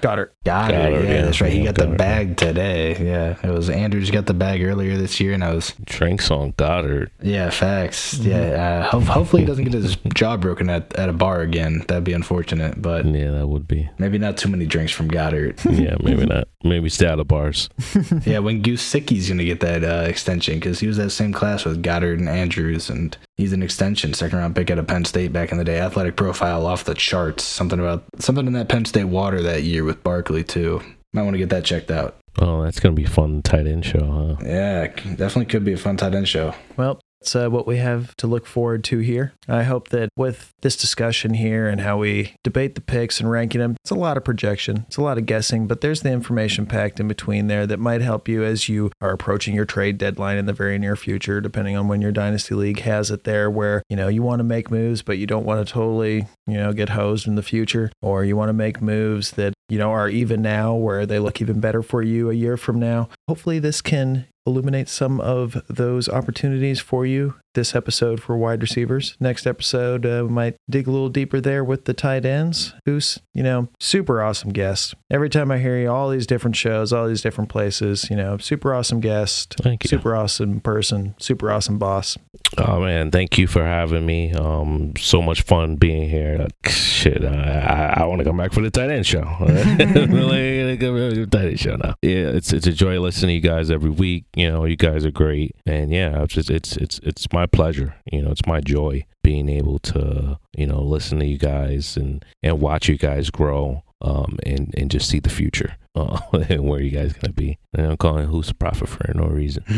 Goedert. 0.00 0.30
Got 0.44 0.70
Goedert, 0.70 1.02
it. 1.02 1.04
Yeah, 1.08 1.14
yeah. 1.14 1.22
that's 1.22 1.40
right. 1.40 1.52
He 1.52 1.58
Yeah, 1.60 1.64
got 1.66 1.74
the 1.76 1.84
Goedert. 1.86 1.98
bag 1.98 2.36
today. 2.36 2.96
Yeah, 3.04 3.36
it 3.42 3.50
was 3.52 3.68
Andrews 3.70 4.10
got 4.10 4.26
the 4.26 4.34
bag 4.34 4.62
earlier 4.62 4.96
this 4.96 5.20
year, 5.20 5.32
and 5.32 5.42
I 5.44 5.52
was 5.54 5.74
Drinks 5.84 6.30
on 6.30 6.52
Goedert. 6.52 7.10
yeah, 7.22 7.50
facts. 7.50 8.14
Yeah, 8.18 8.40
uh, 8.86 8.90
ho- 8.90 9.00
hopefully 9.00 9.42
he 9.42 9.46
doesn't 9.46 9.64
get 9.64 9.72
his 9.74 9.96
jaw 10.14 10.36
broken 10.36 10.68
at, 10.70 10.94
at 10.94 11.08
a 11.08 11.12
bar 11.12 11.40
again. 11.40 11.84
That'd 11.88 12.04
be 12.04 12.12
unfortunate, 12.12 12.80
but 12.80 13.04
Yeah, 13.06 13.30
that 13.32 13.46
would 13.48 13.66
be. 13.68 13.88
maybe 13.98 14.18
not 14.18 14.36
too 14.36 14.48
many 14.48 14.66
drinks 14.66 14.92
from 14.92 15.08
Goedert. 15.10 15.58
Yeah, 15.78 15.96
maybe 16.02 16.26
not. 16.26 16.48
Maybe 16.64 16.88
stay 16.88 17.06
out 17.06 17.20
of 17.20 17.28
bars. 17.28 17.68
yeah, 18.26 18.38
when 18.40 18.62
Gesicki's 18.62 19.28
gonna 19.28 19.44
get 19.44 19.60
that 19.60 19.84
uh, 19.84 20.06
extension 20.08 20.54
because 20.54 20.80
he 20.80 20.86
was 20.88 20.96
that 20.96 21.10
same 21.10 21.32
class 21.32 21.64
with 21.64 21.82
Goedert 21.82 22.18
and 22.18 22.28
Andrews, 22.28 22.90
and 22.90 23.16
he's 23.38 23.54
an 23.54 23.62
extension, 23.62 24.12
second 24.12 24.38
round 24.38 24.54
pick 24.54 24.70
out 24.70 24.78
of 24.78 24.86
Penn 24.86 25.06
State 25.06 25.32
back 25.32 25.50
in 25.50 25.56
the 25.56 25.64
day. 25.64 25.80
Athletic 25.80 26.16
profile 26.16 26.66
off 26.66 26.84
the 26.84 26.94
charts. 26.94 27.44
Something 27.44 27.78
about 27.78 28.04
something 28.18 28.46
in 28.46 28.52
that 28.52 28.68
Penn 28.68 28.84
State 28.84 29.04
water 29.04 29.40
that 29.40 29.62
year 29.62 29.84
with 29.84 30.04
Barkley 30.04 30.44
too. 30.44 30.82
Might 31.14 31.22
want 31.22 31.34
to 31.34 31.38
get 31.38 31.48
that 31.48 31.64
checked 31.64 31.90
out. 31.90 32.16
Oh, 32.38 32.62
that's 32.62 32.78
gonna 32.78 32.94
be 32.94 33.04
a 33.04 33.08
fun 33.08 33.40
tight 33.40 33.66
end 33.66 33.86
show, 33.86 34.36
huh? 34.38 34.44
Yeah, 34.44 34.88
definitely 34.88 35.46
could 35.46 35.64
be 35.64 35.72
a 35.72 35.78
fun 35.78 35.96
tight 35.96 36.14
end 36.14 36.28
show. 36.28 36.54
Well, 36.76 37.00
that's 37.20 37.34
uh, 37.34 37.48
what 37.48 37.66
we 37.66 37.78
have 37.78 38.16
to 38.16 38.26
look 38.26 38.46
forward 38.46 38.84
to 38.84 38.98
here. 38.98 39.32
I 39.48 39.64
hope 39.64 39.88
that 39.88 40.10
with 40.16 40.52
this 40.60 40.76
discussion 40.76 41.34
here 41.34 41.68
and 41.68 41.80
how 41.80 41.98
we 41.98 42.34
debate 42.44 42.74
the 42.74 42.80
picks 42.80 43.20
and 43.20 43.30
ranking 43.30 43.60
them, 43.60 43.76
it's 43.82 43.90
a 43.90 43.96
lot 43.96 44.16
of 44.16 44.24
projection, 44.24 44.84
it's 44.86 44.96
a 44.96 45.02
lot 45.02 45.18
of 45.18 45.26
guessing, 45.26 45.66
but 45.66 45.80
there's 45.80 46.02
the 46.02 46.12
information 46.12 46.66
packed 46.66 47.00
in 47.00 47.08
between 47.08 47.48
there 47.48 47.66
that 47.66 47.80
might 47.80 48.02
help 48.02 48.28
you 48.28 48.44
as 48.44 48.68
you 48.68 48.90
are 49.00 49.10
approaching 49.10 49.54
your 49.54 49.64
trade 49.64 49.98
deadline 49.98 50.36
in 50.36 50.46
the 50.46 50.52
very 50.52 50.78
near 50.78 50.96
future, 50.96 51.40
depending 51.40 51.76
on 51.76 51.88
when 51.88 52.00
your 52.00 52.12
dynasty 52.12 52.54
league 52.54 52.80
has 52.80 53.10
it 53.10 53.24
there, 53.24 53.50
where 53.50 53.82
you 53.88 53.96
know 53.96 54.08
you 54.08 54.22
want 54.22 54.40
to 54.40 54.44
make 54.44 54.70
moves, 54.70 55.02
but 55.02 55.18
you 55.18 55.26
don't 55.26 55.44
want 55.44 55.66
to 55.66 55.72
totally 55.72 56.26
you 56.46 56.56
know 56.56 56.72
get 56.72 56.90
hosed 56.90 57.26
in 57.26 57.34
the 57.34 57.42
future, 57.42 57.90
or 58.00 58.24
you 58.24 58.36
want 58.36 58.48
to 58.48 58.54
make 58.54 58.80
moves 58.80 59.32
that 59.32 59.54
you 59.68 59.78
know 59.78 59.90
are 59.90 60.08
even 60.08 60.40
now 60.42 60.74
where 60.74 61.04
they 61.06 61.18
look 61.18 61.40
even 61.40 61.60
better 61.60 61.82
for 61.82 62.02
you 62.02 62.30
a 62.30 62.34
year 62.34 62.56
from 62.56 62.78
now. 62.78 63.08
Hopefully, 63.28 63.58
this 63.58 63.80
can 63.80 64.26
illuminate 64.48 64.88
some 64.88 65.20
of 65.20 65.62
those 65.68 66.08
opportunities 66.08 66.80
for 66.80 67.06
you 67.06 67.34
this 67.54 67.74
episode 67.74 68.20
for 68.22 68.36
wide 68.36 68.62
receivers. 68.62 69.16
Next 69.20 69.46
episode, 69.46 70.04
uh, 70.06 70.24
we 70.26 70.32
might 70.32 70.56
dig 70.68 70.86
a 70.86 70.90
little 70.90 71.08
deeper 71.08 71.40
there 71.40 71.64
with 71.64 71.84
the 71.86 71.94
tight 71.94 72.24
ends. 72.24 72.74
Who's, 72.84 73.18
you 73.34 73.42
know, 73.42 73.68
super 73.80 74.22
awesome 74.22 74.50
guest. 74.52 74.94
Every 75.10 75.28
time 75.30 75.50
I 75.50 75.58
hear 75.58 75.78
you, 75.78 75.90
all 75.90 76.10
these 76.10 76.26
different 76.26 76.56
shows, 76.56 76.92
all 76.92 77.08
these 77.08 77.22
different 77.22 77.50
places, 77.50 78.08
you 78.10 78.16
know, 78.16 78.38
super 78.38 78.74
awesome 78.74 79.00
guest, 79.00 79.56
Thank 79.60 79.84
you. 79.84 79.88
super 79.88 80.14
awesome 80.14 80.60
person, 80.60 81.14
super 81.18 81.50
awesome 81.50 81.78
boss. 81.78 82.16
Oh 82.56 82.80
man, 82.80 83.10
thank 83.10 83.36
you 83.38 83.46
for 83.46 83.62
having 83.64 84.06
me. 84.06 84.32
Um, 84.32 84.94
so 84.96 85.20
much 85.20 85.42
fun 85.42 85.76
being 85.76 86.08
here. 86.08 86.46
Shit, 86.66 87.24
I, 87.24 87.94
I, 87.96 88.02
I 88.02 88.04
want 88.06 88.20
to 88.20 88.24
come 88.24 88.36
back 88.36 88.52
for 88.52 88.62
the 88.62 88.70
tight 88.70 88.90
end 88.90 89.06
show. 89.06 89.22
really, 89.40 90.76
come 90.78 90.94
back 90.96 91.10
for 91.10 91.14
the 91.16 91.26
tight 91.30 91.48
end 91.48 91.60
show 91.60 91.76
now. 91.76 91.94
Yeah, 92.02 92.28
it's 92.28 92.52
it's 92.52 92.66
a 92.66 92.72
joy 92.72 93.00
listening 93.00 93.28
to 93.28 93.34
you 93.34 93.40
guys 93.54 93.70
every 93.70 93.90
week. 93.90 94.24
You 94.34 94.50
know, 94.50 94.64
you 94.64 94.76
guys 94.76 95.04
are 95.04 95.10
great, 95.10 95.56
and 95.66 95.90
yeah, 95.92 96.22
it's 96.22 96.34
just, 96.34 96.50
it's 96.50 96.76
it's 96.76 97.00
it's 97.02 97.32
my 97.32 97.37
pleasure. 97.46 97.94
You 98.10 98.22
know, 98.22 98.30
it's 98.30 98.46
my 98.46 98.60
joy 98.60 99.04
being 99.22 99.48
able 99.48 99.78
to 99.80 100.38
you 100.56 100.66
know 100.66 100.80
listen 100.80 101.18
to 101.20 101.26
you 101.26 101.38
guys 101.38 101.96
and 101.96 102.24
and 102.42 102.60
watch 102.60 102.88
you 102.88 102.96
guys 102.96 103.30
grow. 103.30 103.82
Um, 104.00 104.38
and 104.46 104.72
and 104.78 104.92
just 104.92 105.08
see 105.08 105.18
the 105.18 105.28
future 105.28 105.76
uh, 105.98 106.20
and 106.48 106.68
where 106.68 106.80
you 106.80 106.90
guys 106.90 107.12
gonna 107.12 107.32
be. 107.32 107.58
And 107.74 107.86
I'm 107.86 107.96
calling 107.96 108.28
who's 108.28 108.48
the 108.48 108.54
prophet 108.54 108.88
for 108.88 109.12
no 109.14 109.26
reason. 109.26 109.64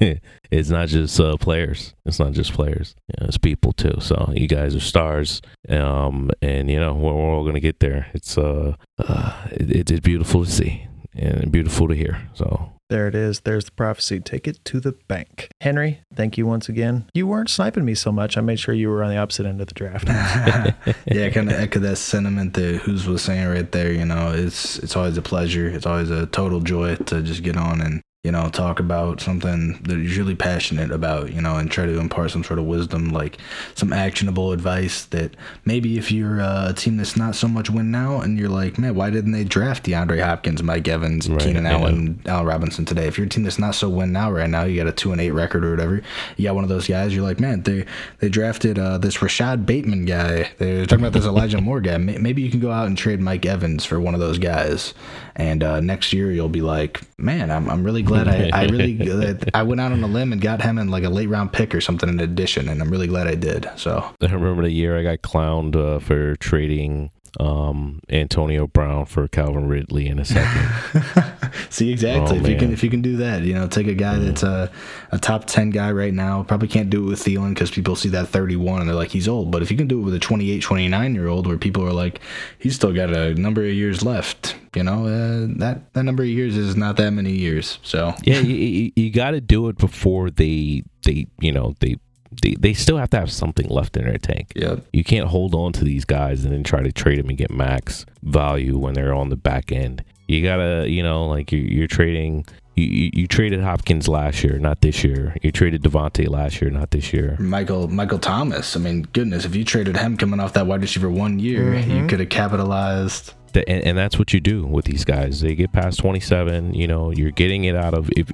it's 0.50 0.68
not 0.68 0.88
just 0.88 1.18
uh, 1.18 1.36
players. 1.38 1.94
It's 2.04 2.18
not 2.18 2.32
just 2.32 2.52
players. 2.52 2.94
You 3.08 3.14
know, 3.20 3.28
it's 3.28 3.38
people 3.38 3.72
too. 3.72 3.94
So 4.00 4.32
you 4.34 4.48
guys 4.48 4.74
are 4.74 4.80
stars, 4.80 5.40
um, 5.68 6.30
and 6.42 6.70
you 6.70 6.78
know 6.78 6.94
we're, 6.94 7.14
we're 7.14 7.34
all 7.34 7.44
gonna 7.44 7.60
get 7.60 7.80
there. 7.80 8.08
It's 8.12 8.36
uh, 8.36 8.74
uh 8.98 9.46
it, 9.52 9.90
it's 9.90 10.00
beautiful 10.00 10.44
to 10.44 10.50
see 10.50 10.86
and 11.14 11.50
beautiful 11.50 11.88
to 11.88 11.94
hear. 11.94 12.28
So 12.34 12.72
There 12.88 13.08
it 13.08 13.14
is. 13.14 13.40
There's 13.40 13.64
the 13.64 13.72
prophecy. 13.72 14.20
Take 14.20 14.46
it 14.46 14.64
to 14.66 14.78
the 14.78 14.92
bank. 15.08 15.48
Henry, 15.60 16.00
thank 16.14 16.38
you 16.38 16.46
once 16.46 16.68
again. 16.68 17.10
You 17.14 17.26
weren't 17.26 17.50
sniping 17.50 17.84
me 17.84 17.94
so 17.94 18.12
much. 18.12 18.36
I 18.36 18.40
made 18.40 18.60
sure 18.60 18.74
you 18.74 18.88
were 18.88 19.02
on 19.02 19.10
the 19.10 19.16
opposite 19.16 19.46
end 19.46 19.60
of 19.60 19.66
the 19.66 19.74
draft. 19.74 20.06
yeah, 21.06 21.30
kind 21.30 21.50
of 21.50 21.58
echo 21.58 21.80
that 21.80 21.96
sentiment 21.96 22.54
that 22.54 22.76
Who's 22.82 23.06
was 23.06 23.22
saying 23.22 23.48
right 23.48 23.70
there. 23.72 23.90
You 23.92 24.04
know, 24.04 24.32
it's 24.32 24.78
it's 24.78 24.94
always 24.94 25.16
a 25.16 25.22
pleasure. 25.22 25.68
It's 25.68 25.86
always 25.86 26.10
a 26.10 26.26
total 26.26 26.60
joy 26.60 26.96
to 26.96 27.22
just 27.22 27.42
get 27.42 27.56
on 27.56 27.80
and 27.80 28.02
you 28.26 28.32
know 28.32 28.48
talk 28.48 28.80
about 28.80 29.20
something 29.20 29.78
that 29.84 29.96
you're 29.98 30.18
really 30.18 30.34
passionate 30.34 30.90
about. 30.90 31.32
You 31.32 31.40
know, 31.40 31.56
and 31.56 31.70
try 31.70 31.86
to 31.86 32.00
impart 32.00 32.32
some 32.32 32.42
sort 32.42 32.58
of 32.58 32.64
wisdom, 32.64 33.10
like 33.10 33.38
some 33.76 33.92
actionable 33.92 34.50
advice 34.50 35.04
that 35.06 35.36
maybe 35.64 35.96
if 35.96 36.10
you're 36.10 36.40
uh, 36.40 36.70
a 36.70 36.74
team 36.74 36.96
that's 36.96 37.16
not 37.16 37.36
so 37.36 37.46
much 37.46 37.70
win 37.70 37.92
now, 37.92 38.20
and 38.20 38.36
you're 38.36 38.48
like, 38.48 38.78
man, 38.78 38.96
why 38.96 39.10
didn't 39.10 39.30
they 39.30 39.44
draft 39.44 39.84
DeAndre 39.84 40.20
Hopkins, 40.24 40.60
Mike 40.60 40.88
Evans, 40.88 41.28
Right, 41.28 41.40
Keenan 41.40 41.64
yeah. 41.64 41.72
Allen, 41.72 42.20
Al 42.26 42.44
Robinson 42.44 42.84
today? 42.84 43.06
If 43.06 43.16
you're 43.16 43.28
a 43.28 43.30
team 43.30 43.44
that's 43.44 43.60
not 43.60 43.76
so 43.76 43.88
win 43.88 44.10
now 44.10 44.32
right 44.32 44.50
now, 44.50 44.64
you 44.64 44.76
got 44.76 44.88
a 44.88 44.92
two 44.92 45.12
and 45.12 45.20
eight 45.20 45.30
record 45.30 45.64
or 45.64 45.70
whatever. 45.70 46.02
You 46.36 46.44
got 46.44 46.56
one 46.56 46.64
of 46.64 46.70
those 46.70 46.88
guys. 46.88 47.14
You're 47.14 47.22
like, 47.24 47.38
man, 47.38 47.62
they 47.62 47.86
they 48.18 48.28
drafted 48.28 48.76
uh, 48.76 48.98
this 48.98 49.22
Rashod 49.22 49.66
Bateman 49.66 50.04
guy. 50.04 50.50
They're 50.58 50.84
talking 50.84 51.04
about 51.04 51.12
this 51.12 51.26
Elijah 51.26 51.60
Moore 51.60 51.80
guy. 51.80 51.96
Maybe 51.96 52.42
you 52.42 52.50
can 52.50 52.58
go 52.58 52.72
out 52.72 52.88
and 52.88 52.98
trade 52.98 53.20
Mike 53.20 53.46
Evans 53.46 53.84
for 53.84 54.00
one 54.00 54.14
of 54.14 54.20
those 54.20 54.38
guys, 54.38 54.94
and 55.36 55.62
uh, 55.62 55.80
next 55.80 56.12
year 56.12 56.32
you'll 56.32 56.48
be 56.48 56.62
like, 56.62 57.02
man, 57.18 57.52
I'm 57.52 57.70
I'm 57.70 57.84
really 57.84 58.02
glad 58.02 58.15
I 58.18 58.50
I 58.52 58.64
really 58.66 59.36
I 59.54 59.62
went 59.62 59.80
out 59.80 59.92
on 59.92 60.02
a 60.02 60.06
limb 60.06 60.32
and 60.32 60.40
got 60.40 60.62
him 60.62 60.78
in 60.78 60.88
like 60.88 61.04
a 61.04 61.10
late 61.10 61.28
round 61.28 61.52
pick 61.52 61.74
or 61.74 61.80
something 61.80 62.08
in 62.08 62.20
addition, 62.20 62.68
and 62.68 62.80
I'm 62.80 62.90
really 62.90 63.06
glad 63.06 63.26
I 63.26 63.34
did. 63.34 63.68
So 63.76 64.08
I 64.20 64.26
remember 64.26 64.62
the 64.62 64.70
year 64.70 64.98
I 64.98 65.02
got 65.02 65.22
clowned 65.22 65.76
uh, 65.76 65.98
for 65.98 66.36
trading 66.36 67.10
um, 67.38 68.00
Antonio 68.08 68.66
Brown 68.66 69.06
for 69.06 69.28
Calvin 69.28 69.68
Ridley 69.68 70.06
in 70.06 70.18
a 70.18 70.24
second. 70.24 71.04
See 71.70 71.90
exactly 71.90 72.38
Oh, 72.38 72.40
if 72.40 72.48
you 72.48 72.56
can 72.56 72.72
if 72.72 72.82
you 72.82 72.90
can 72.90 73.02
do 73.02 73.16
that, 73.18 73.42
you 73.42 73.54
know, 73.54 73.66
take 73.66 73.86
a 73.86 73.94
guy 73.94 74.18
that's 74.18 74.42
a, 74.42 74.70
a 75.12 75.18
top 75.18 75.44
ten 75.44 75.70
guy 75.70 75.90
right 75.92 76.14
now. 76.14 76.42
Probably 76.42 76.68
can't 76.68 76.90
do 76.90 77.04
it 77.04 77.10
with 77.10 77.20
Thielen 77.20 77.50
because 77.50 77.70
people 77.70 77.96
see 77.96 78.08
that 78.10 78.28
31 78.28 78.80
and 78.80 78.88
they're 78.88 78.96
like 78.96 79.10
he's 79.10 79.28
old. 79.28 79.50
But 79.50 79.62
if 79.62 79.70
you 79.70 79.76
can 79.76 79.86
do 79.86 80.00
it 80.00 80.02
with 80.02 80.14
a 80.14 80.18
28, 80.18 80.62
29 80.62 81.14
year 81.14 81.28
old, 81.28 81.46
where 81.46 81.58
people 81.58 81.84
are 81.84 81.92
like 81.92 82.20
he's 82.58 82.74
still 82.74 82.92
got 82.92 83.10
a 83.10 83.34
number 83.34 83.62
of 83.62 83.72
years 83.72 84.02
left, 84.02 84.56
you 84.74 84.82
know, 84.82 85.06
uh, 85.06 85.46
that 85.58 85.92
that 85.94 86.02
number 86.04 86.22
of 86.22 86.28
years 86.28 86.56
is 86.56 86.76
not 86.76 86.96
that 86.96 87.10
many 87.10 87.32
years. 87.32 87.78
So 87.82 88.14
yeah, 88.22 88.38
you, 88.40 88.54
you, 88.54 88.92
you 88.96 89.10
got 89.10 89.32
to 89.32 89.40
do 89.40 89.68
it 89.68 89.78
before 89.78 90.30
they 90.30 90.82
they 91.04 91.26
you 91.40 91.52
know 91.52 91.74
they. 91.80 91.96
They, 92.42 92.54
they 92.58 92.74
still 92.74 92.98
have 92.98 93.10
to 93.10 93.18
have 93.18 93.30
something 93.30 93.68
left 93.68 93.96
in 93.96 94.04
their 94.04 94.18
tank. 94.18 94.52
Yep. 94.54 94.86
You 94.92 95.04
can't 95.04 95.28
hold 95.28 95.54
on 95.54 95.72
to 95.74 95.84
these 95.84 96.04
guys 96.04 96.44
and 96.44 96.52
then 96.52 96.64
try 96.64 96.82
to 96.82 96.92
trade 96.92 97.18
them 97.18 97.28
and 97.28 97.38
get 97.38 97.50
max 97.50 98.06
value 98.22 98.78
when 98.78 98.94
they're 98.94 99.14
on 99.14 99.30
the 99.30 99.36
back 99.36 99.72
end. 99.72 100.04
You 100.28 100.42
gotta, 100.42 100.88
you 100.88 101.02
know, 101.02 101.26
like 101.26 101.52
you, 101.52 101.60
you're 101.60 101.86
trading. 101.86 102.44
You, 102.74 102.84
you, 102.84 103.10
you 103.14 103.26
traded 103.26 103.60
Hopkins 103.60 104.06
last 104.06 104.44
year, 104.44 104.58
not 104.58 104.80
this 104.80 105.02
year. 105.02 105.34
You 105.42 105.50
traded 105.50 105.82
Davante 105.82 106.28
last 106.28 106.60
year, 106.60 106.70
not 106.70 106.90
this 106.90 107.12
year. 107.12 107.36
Michael 107.38 107.88
Michael 107.88 108.18
Thomas. 108.18 108.76
I 108.76 108.80
mean, 108.80 109.02
goodness, 109.12 109.44
if 109.44 109.54
you 109.54 109.64
traded 109.64 109.96
him 109.96 110.16
coming 110.16 110.40
off 110.40 110.52
that 110.54 110.66
wide 110.66 110.82
receiver 110.82 111.08
one 111.08 111.38
year, 111.38 111.74
you 111.74 111.84
mm-hmm. 111.84 112.06
could 112.08 112.20
have 112.20 112.28
capitalized. 112.28 113.32
Th- 113.52 113.64
and, 113.68 113.82
and 113.84 113.96
that's 113.96 114.18
what 114.18 114.34
you 114.34 114.40
do 114.40 114.66
with 114.66 114.84
these 114.84 115.04
guys. 115.04 115.40
They 115.40 115.54
get 115.54 115.72
past 115.72 116.00
27. 116.00 116.74
You 116.74 116.88
know, 116.88 117.12
you're 117.12 117.30
getting 117.30 117.64
it 117.64 117.76
out 117.76 117.94
of 117.94 118.10
if 118.16 118.28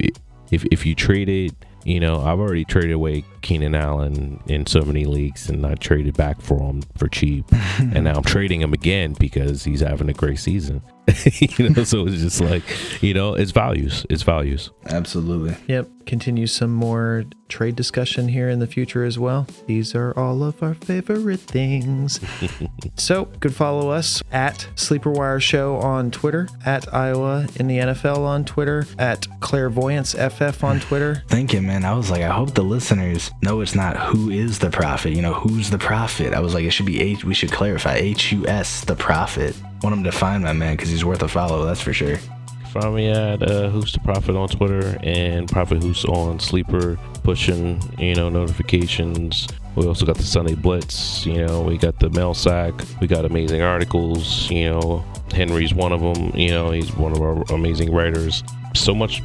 if 0.51 0.65
if 0.71 0.87
you 0.87 0.95
traded. 0.95 1.55
You 1.85 2.01
know, 2.01 2.21
I've 2.21 2.39
already 2.39 2.65
traded 2.65 2.93
away 2.93 3.25
Keenan 3.41 3.75
Allen 3.75 4.41
in 4.47 4.67
so 4.67 4.83
many 4.83 5.05
leagues, 5.05 5.49
and 5.49 5.67
I 5.67 5.75
traded 5.75 6.17
back 6.17 6.41
for 6.41 6.61
him 6.61 6.83
for 6.97 7.09
cheap, 7.09 7.45
and 7.79 8.05
now 8.05 8.17
I'm 8.17 8.23
trading 8.23 8.61
him 8.61 8.73
again 8.73 9.15
because 9.19 9.65
he's 9.65 9.81
having 9.81 10.09
a 10.09 10.13
great 10.13 10.39
season. 10.39 10.83
you 11.41 11.69
know, 11.71 11.83
so 11.83 12.07
it's 12.07 12.23
just 12.23 12.41
like, 12.41 12.63
you 13.03 13.13
know, 13.13 13.35
it's 13.35 13.51
values. 13.51 14.07
It's 14.09 14.23
values. 14.23 14.71
Absolutely. 14.87 15.57
Yep. 15.67 15.89
Continue 16.07 16.47
some 16.47 16.73
more 16.73 17.25
trade 17.49 17.77
discussion 17.77 18.29
here 18.29 18.49
in 18.49 18.59
the 18.61 18.67
future 18.67 19.05
as 19.05 19.19
well. 19.19 19.47
These 19.67 19.95
are 19.95 20.13
all 20.17 20.43
of 20.43 20.63
our 20.63 20.75
favorite 20.75 21.41
things. 21.41 22.21
so, 22.97 23.29
you 23.33 23.39
could 23.41 23.55
follow 23.55 23.91
us 23.91 24.23
at 24.33 24.69
Sleeper 24.75 25.11
Wire 25.11 25.41
Show 25.41 25.77
on 25.77 26.11
Twitter, 26.11 26.49
at 26.65 26.93
Iowa 26.93 27.47
in 27.57 27.67
the 27.67 27.79
NFL 27.79 28.19
on 28.19 28.45
Twitter, 28.45 28.87
at 28.99 29.27
Clairvoyance 29.41 30.15
FF 30.15 30.65
on 30.65 30.81
Twitter. 30.81 31.23
Thinking, 31.29 31.67
man, 31.67 31.85
I 31.85 31.95
was 31.95 32.11
like, 32.11 32.23
I 32.23 32.31
hope 32.31 32.55
the 32.55 32.63
listeners 32.63 33.31
know 33.43 33.61
it's 33.61 33.75
not 33.75 33.97
who 33.97 34.31
is 34.31 34.59
the 34.59 34.71
prophet. 34.71 35.13
You 35.13 35.23
know, 35.23 35.35
who's 35.35 35.71
the 35.71 35.79
prophet? 35.79 36.33
I 36.33 36.41
was 36.41 36.55
like, 36.55 36.65
it 36.65 36.71
should 36.71 36.87
be 36.87 37.01
H. 37.01 37.25
We 37.25 37.35
should 37.35 37.53
clarify 37.53 37.97
H 37.97 38.33
U 38.33 38.47
S, 38.47 38.85
the 38.85 38.97
prophet. 38.97 39.55
Want 39.83 39.97
him 39.97 40.05
to 40.05 40.13
find 40.13 40.45
my 40.45 40.53
man 40.53 40.77
because 40.77 40.91
he's 40.91 41.05
worth 41.05 41.23
a 41.23 41.29
follow. 41.29 41.65
That's 41.65 41.81
for 41.81 41.93
sure. 41.93 42.19
Find 42.73 42.95
me 42.95 43.09
at 43.09 43.43
uh, 43.43 43.69
Who's 43.69 43.93
the 43.93 44.01
Prophet 44.01 44.35
on 44.35 44.49
Twitter 44.49 44.99
and 45.03 45.49
Prophet 45.49 45.83
Who's 45.83 46.05
on 46.05 46.41
Sleeper, 46.41 46.99
pushing 47.23 47.83
you 47.99 48.15
know 48.15 48.29
notifications. 48.29 49.49
We 49.75 49.87
also 49.87 50.07
got 50.07 50.17
the 50.17 50.23
Sunday 50.23 50.55
Blitz. 50.55 51.27
You 51.27 51.47
know, 51.47 51.63
we 51.63 51.79
got 51.79 51.99
the 51.99 52.11
mail 52.11 52.33
sack. 52.33 52.73
We 53.01 53.07
got 53.07 53.25
amazing 53.25 53.61
articles. 53.61 54.51
You 54.51 54.71
know, 54.71 55.05
Henry's 55.35 55.75
one 55.75 55.93
of 55.93 56.01
them. 56.01 56.35
You 56.35 56.51
know, 56.51 56.71
he's 56.71 56.95
one 56.97 57.13
of 57.13 57.21
our 57.21 57.43
amazing 57.55 57.93
writers. 57.93 58.43
So 58.75 58.95
much 58.95 59.23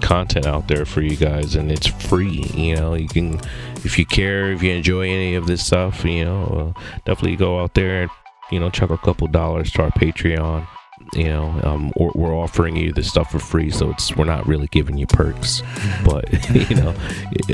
content 0.00 0.46
out 0.46 0.68
there 0.68 0.84
for 0.84 1.02
you 1.02 1.16
guys, 1.16 1.54
and 1.54 1.70
it's 1.70 1.86
free. 1.86 2.44
You 2.54 2.76
know, 2.76 2.94
you 2.94 3.08
can, 3.08 3.40
if 3.84 3.98
you 3.98 4.04
care, 4.04 4.52
if 4.52 4.62
you 4.62 4.72
enjoy 4.72 5.02
any 5.02 5.36
of 5.36 5.46
this 5.46 5.64
stuff, 5.64 6.04
you 6.04 6.24
know, 6.24 6.74
uh, 6.76 6.80
definitely 7.06 7.36
go 7.36 7.60
out 7.60 7.74
there 7.74 8.02
and 8.02 8.10
you 8.50 8.60
know 8.60 8.70
chuck 8.70 8.90
a 8.90 8.98
couple 8.98 9.26
dollars 9.26 9.70
to 9.72 9.82
our 9.82 9.90
Patreon 9.90 10.66
you 11.14 11.24
know 11.24 11.60
um, 11.64 11.92
we're, 11.96 12.10
we're, 12.14 12.34
offering 12.34 12.76
you 12.76 12.92
this 12.92 13.08
stuff 13.08 13.30
for 13.30 13.38
free 13.38 13.70
so 13.70 13.90
it's 13.90 14.14
we're 14.16 14.24
not 14.24 14.46
really 14.46 14.66
giving 14.68 14.98
you 14.98 15.06
perks. 15.06 15.62
But 16.04 16.30
you 16.70 16.76
know 16.76 16.94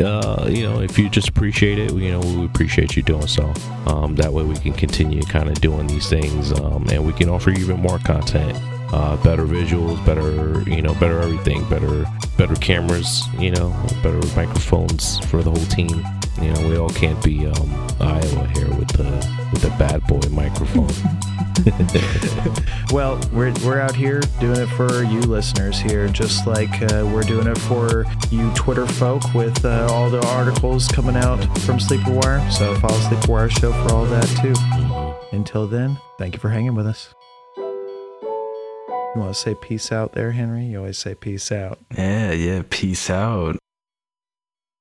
uh, 0.05 0.49
you 0.49 0.63
know 0.63 0.81
if 0.81 0.99
you 0.99 1.09
just 1.09 1.29
appreciate 1.29 1.79
it 1.79 1.93
you 1.93 2.11
know 2.11 2.21
we 2.21 2.45
appreciate 2.45 2.97
you 2.97 3.03
doing 3.03 3.27
so. 3.27 3.53
Um, 3.87 4.17
that 4.17 4.33
way 4.33 4.43
we 4.43 4.57
can 4.57 4.73
continue 4.73 5.23
kind 5.23 5.49
of 5.49 5.61
doing 5.61 5.87
these 5.87 6.09
things 6.09 6.53
um, 6.61 6.87
and 6.91 7.05
we 7.07 7.13
can 7.13 7.29
offer 7.29 7.51
you 7.51 7.59
even 7.59 7.81
more 7.81 7.99
content. 8.01 8.59
Uh, 8.93 9.17
better 9.25 9.45
visuals 9.45 10.05
better 10.07 10.63
you 10.71 10.81
know 10.81 10.95
better 10.95 11.21
everything 11.21 11.69
better 11.69 12.07
better 12.37 12.55
cameras 12.57 13.25
you 13.37 13.51
know 13.51 13.71
better 14.01 14.25
microphones 14.37 15.19
for 15.27 15.43
the 15.43 15.51
whole 15.51 15.67
team 15.67 16.05
you 16.41 16.53
know 16.53 16.69
we 16.69 16.77
all 16.77 16.91
can't 16.91 17.23
be 17.25 17.47
um, 17.47 17.71
iowa 18.01 18.47
here 18.55 18.69
with 18.77 18.89
the 18.89 19.49
with 19.53 19.63
the 19.63 19.75
bad 19.79 20.03
boy 20.07 20.21
microphone 20.31 20.91
well, 22.93 23.21
we're, 23.33 23.53
we're 23.65 23.81
out 23.81 23.95
here 23.97 24.21
doing 24.41 24.61
it 24.61 24.67
for 24.69 25.03
you 25.03 25.21
listeners 25.21 25.81
here, 25.81 26.07
just 26.09 26.47
like 26.47 26.71
uh, 26.83 27.09
we're 27.13 27.23
doing 27.23 27.47
it 27.47 27.59
for 27.59 28.05
you 28.31 28.51
Twitter 28.55 28.87
folk 28.87 29.23
with 29.35 29.65
uh, 29.65 29.89
all 29.91 30.11
the 30.11 30.25
articles 30.29 30.87
coming 30.89 31.17
out 31.17 31.43
from 31.61 31.81
Sleeper 31.81 32.13
Wire. 32.13 32.51
So 32.51 32.75
follow 32.77 32.99
Sleeper 33.01 33.33
Wire 33.33 33.51
Show 33.51 33.73
for 33.73 33.95
all 33.95 34.05
that 34.07 34.27
too. 34.41 35.37
Until 35.37 35.67
then, 35.67 35.99
thank 36.19 36.35
you 36.35 36.41
for 36.41 36.51
hanging 36.51 36.75
with 36.75 36.87
us. 36.87 37.13
You 37.57 39.23
want 39.23 39.35
to 39.35 39.41
say 39.41 39.55
peace 39.55 39.91
out 39.91 40.13
there, 40.13 40.33
Henry? 40.33 40.67
You 40.67 40.79
always 40.79 40.99
say 40.99 41.15
peace 41.15 41.51
out. 41.51 41.79
Yeah, 41.97 42.33
yeah, 42.33 42.63
peace 42.69 43.09
out. 43.09 43.57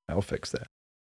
I'll 0.10 0.22
fix 0.22 0.52
that. 0.52 0.68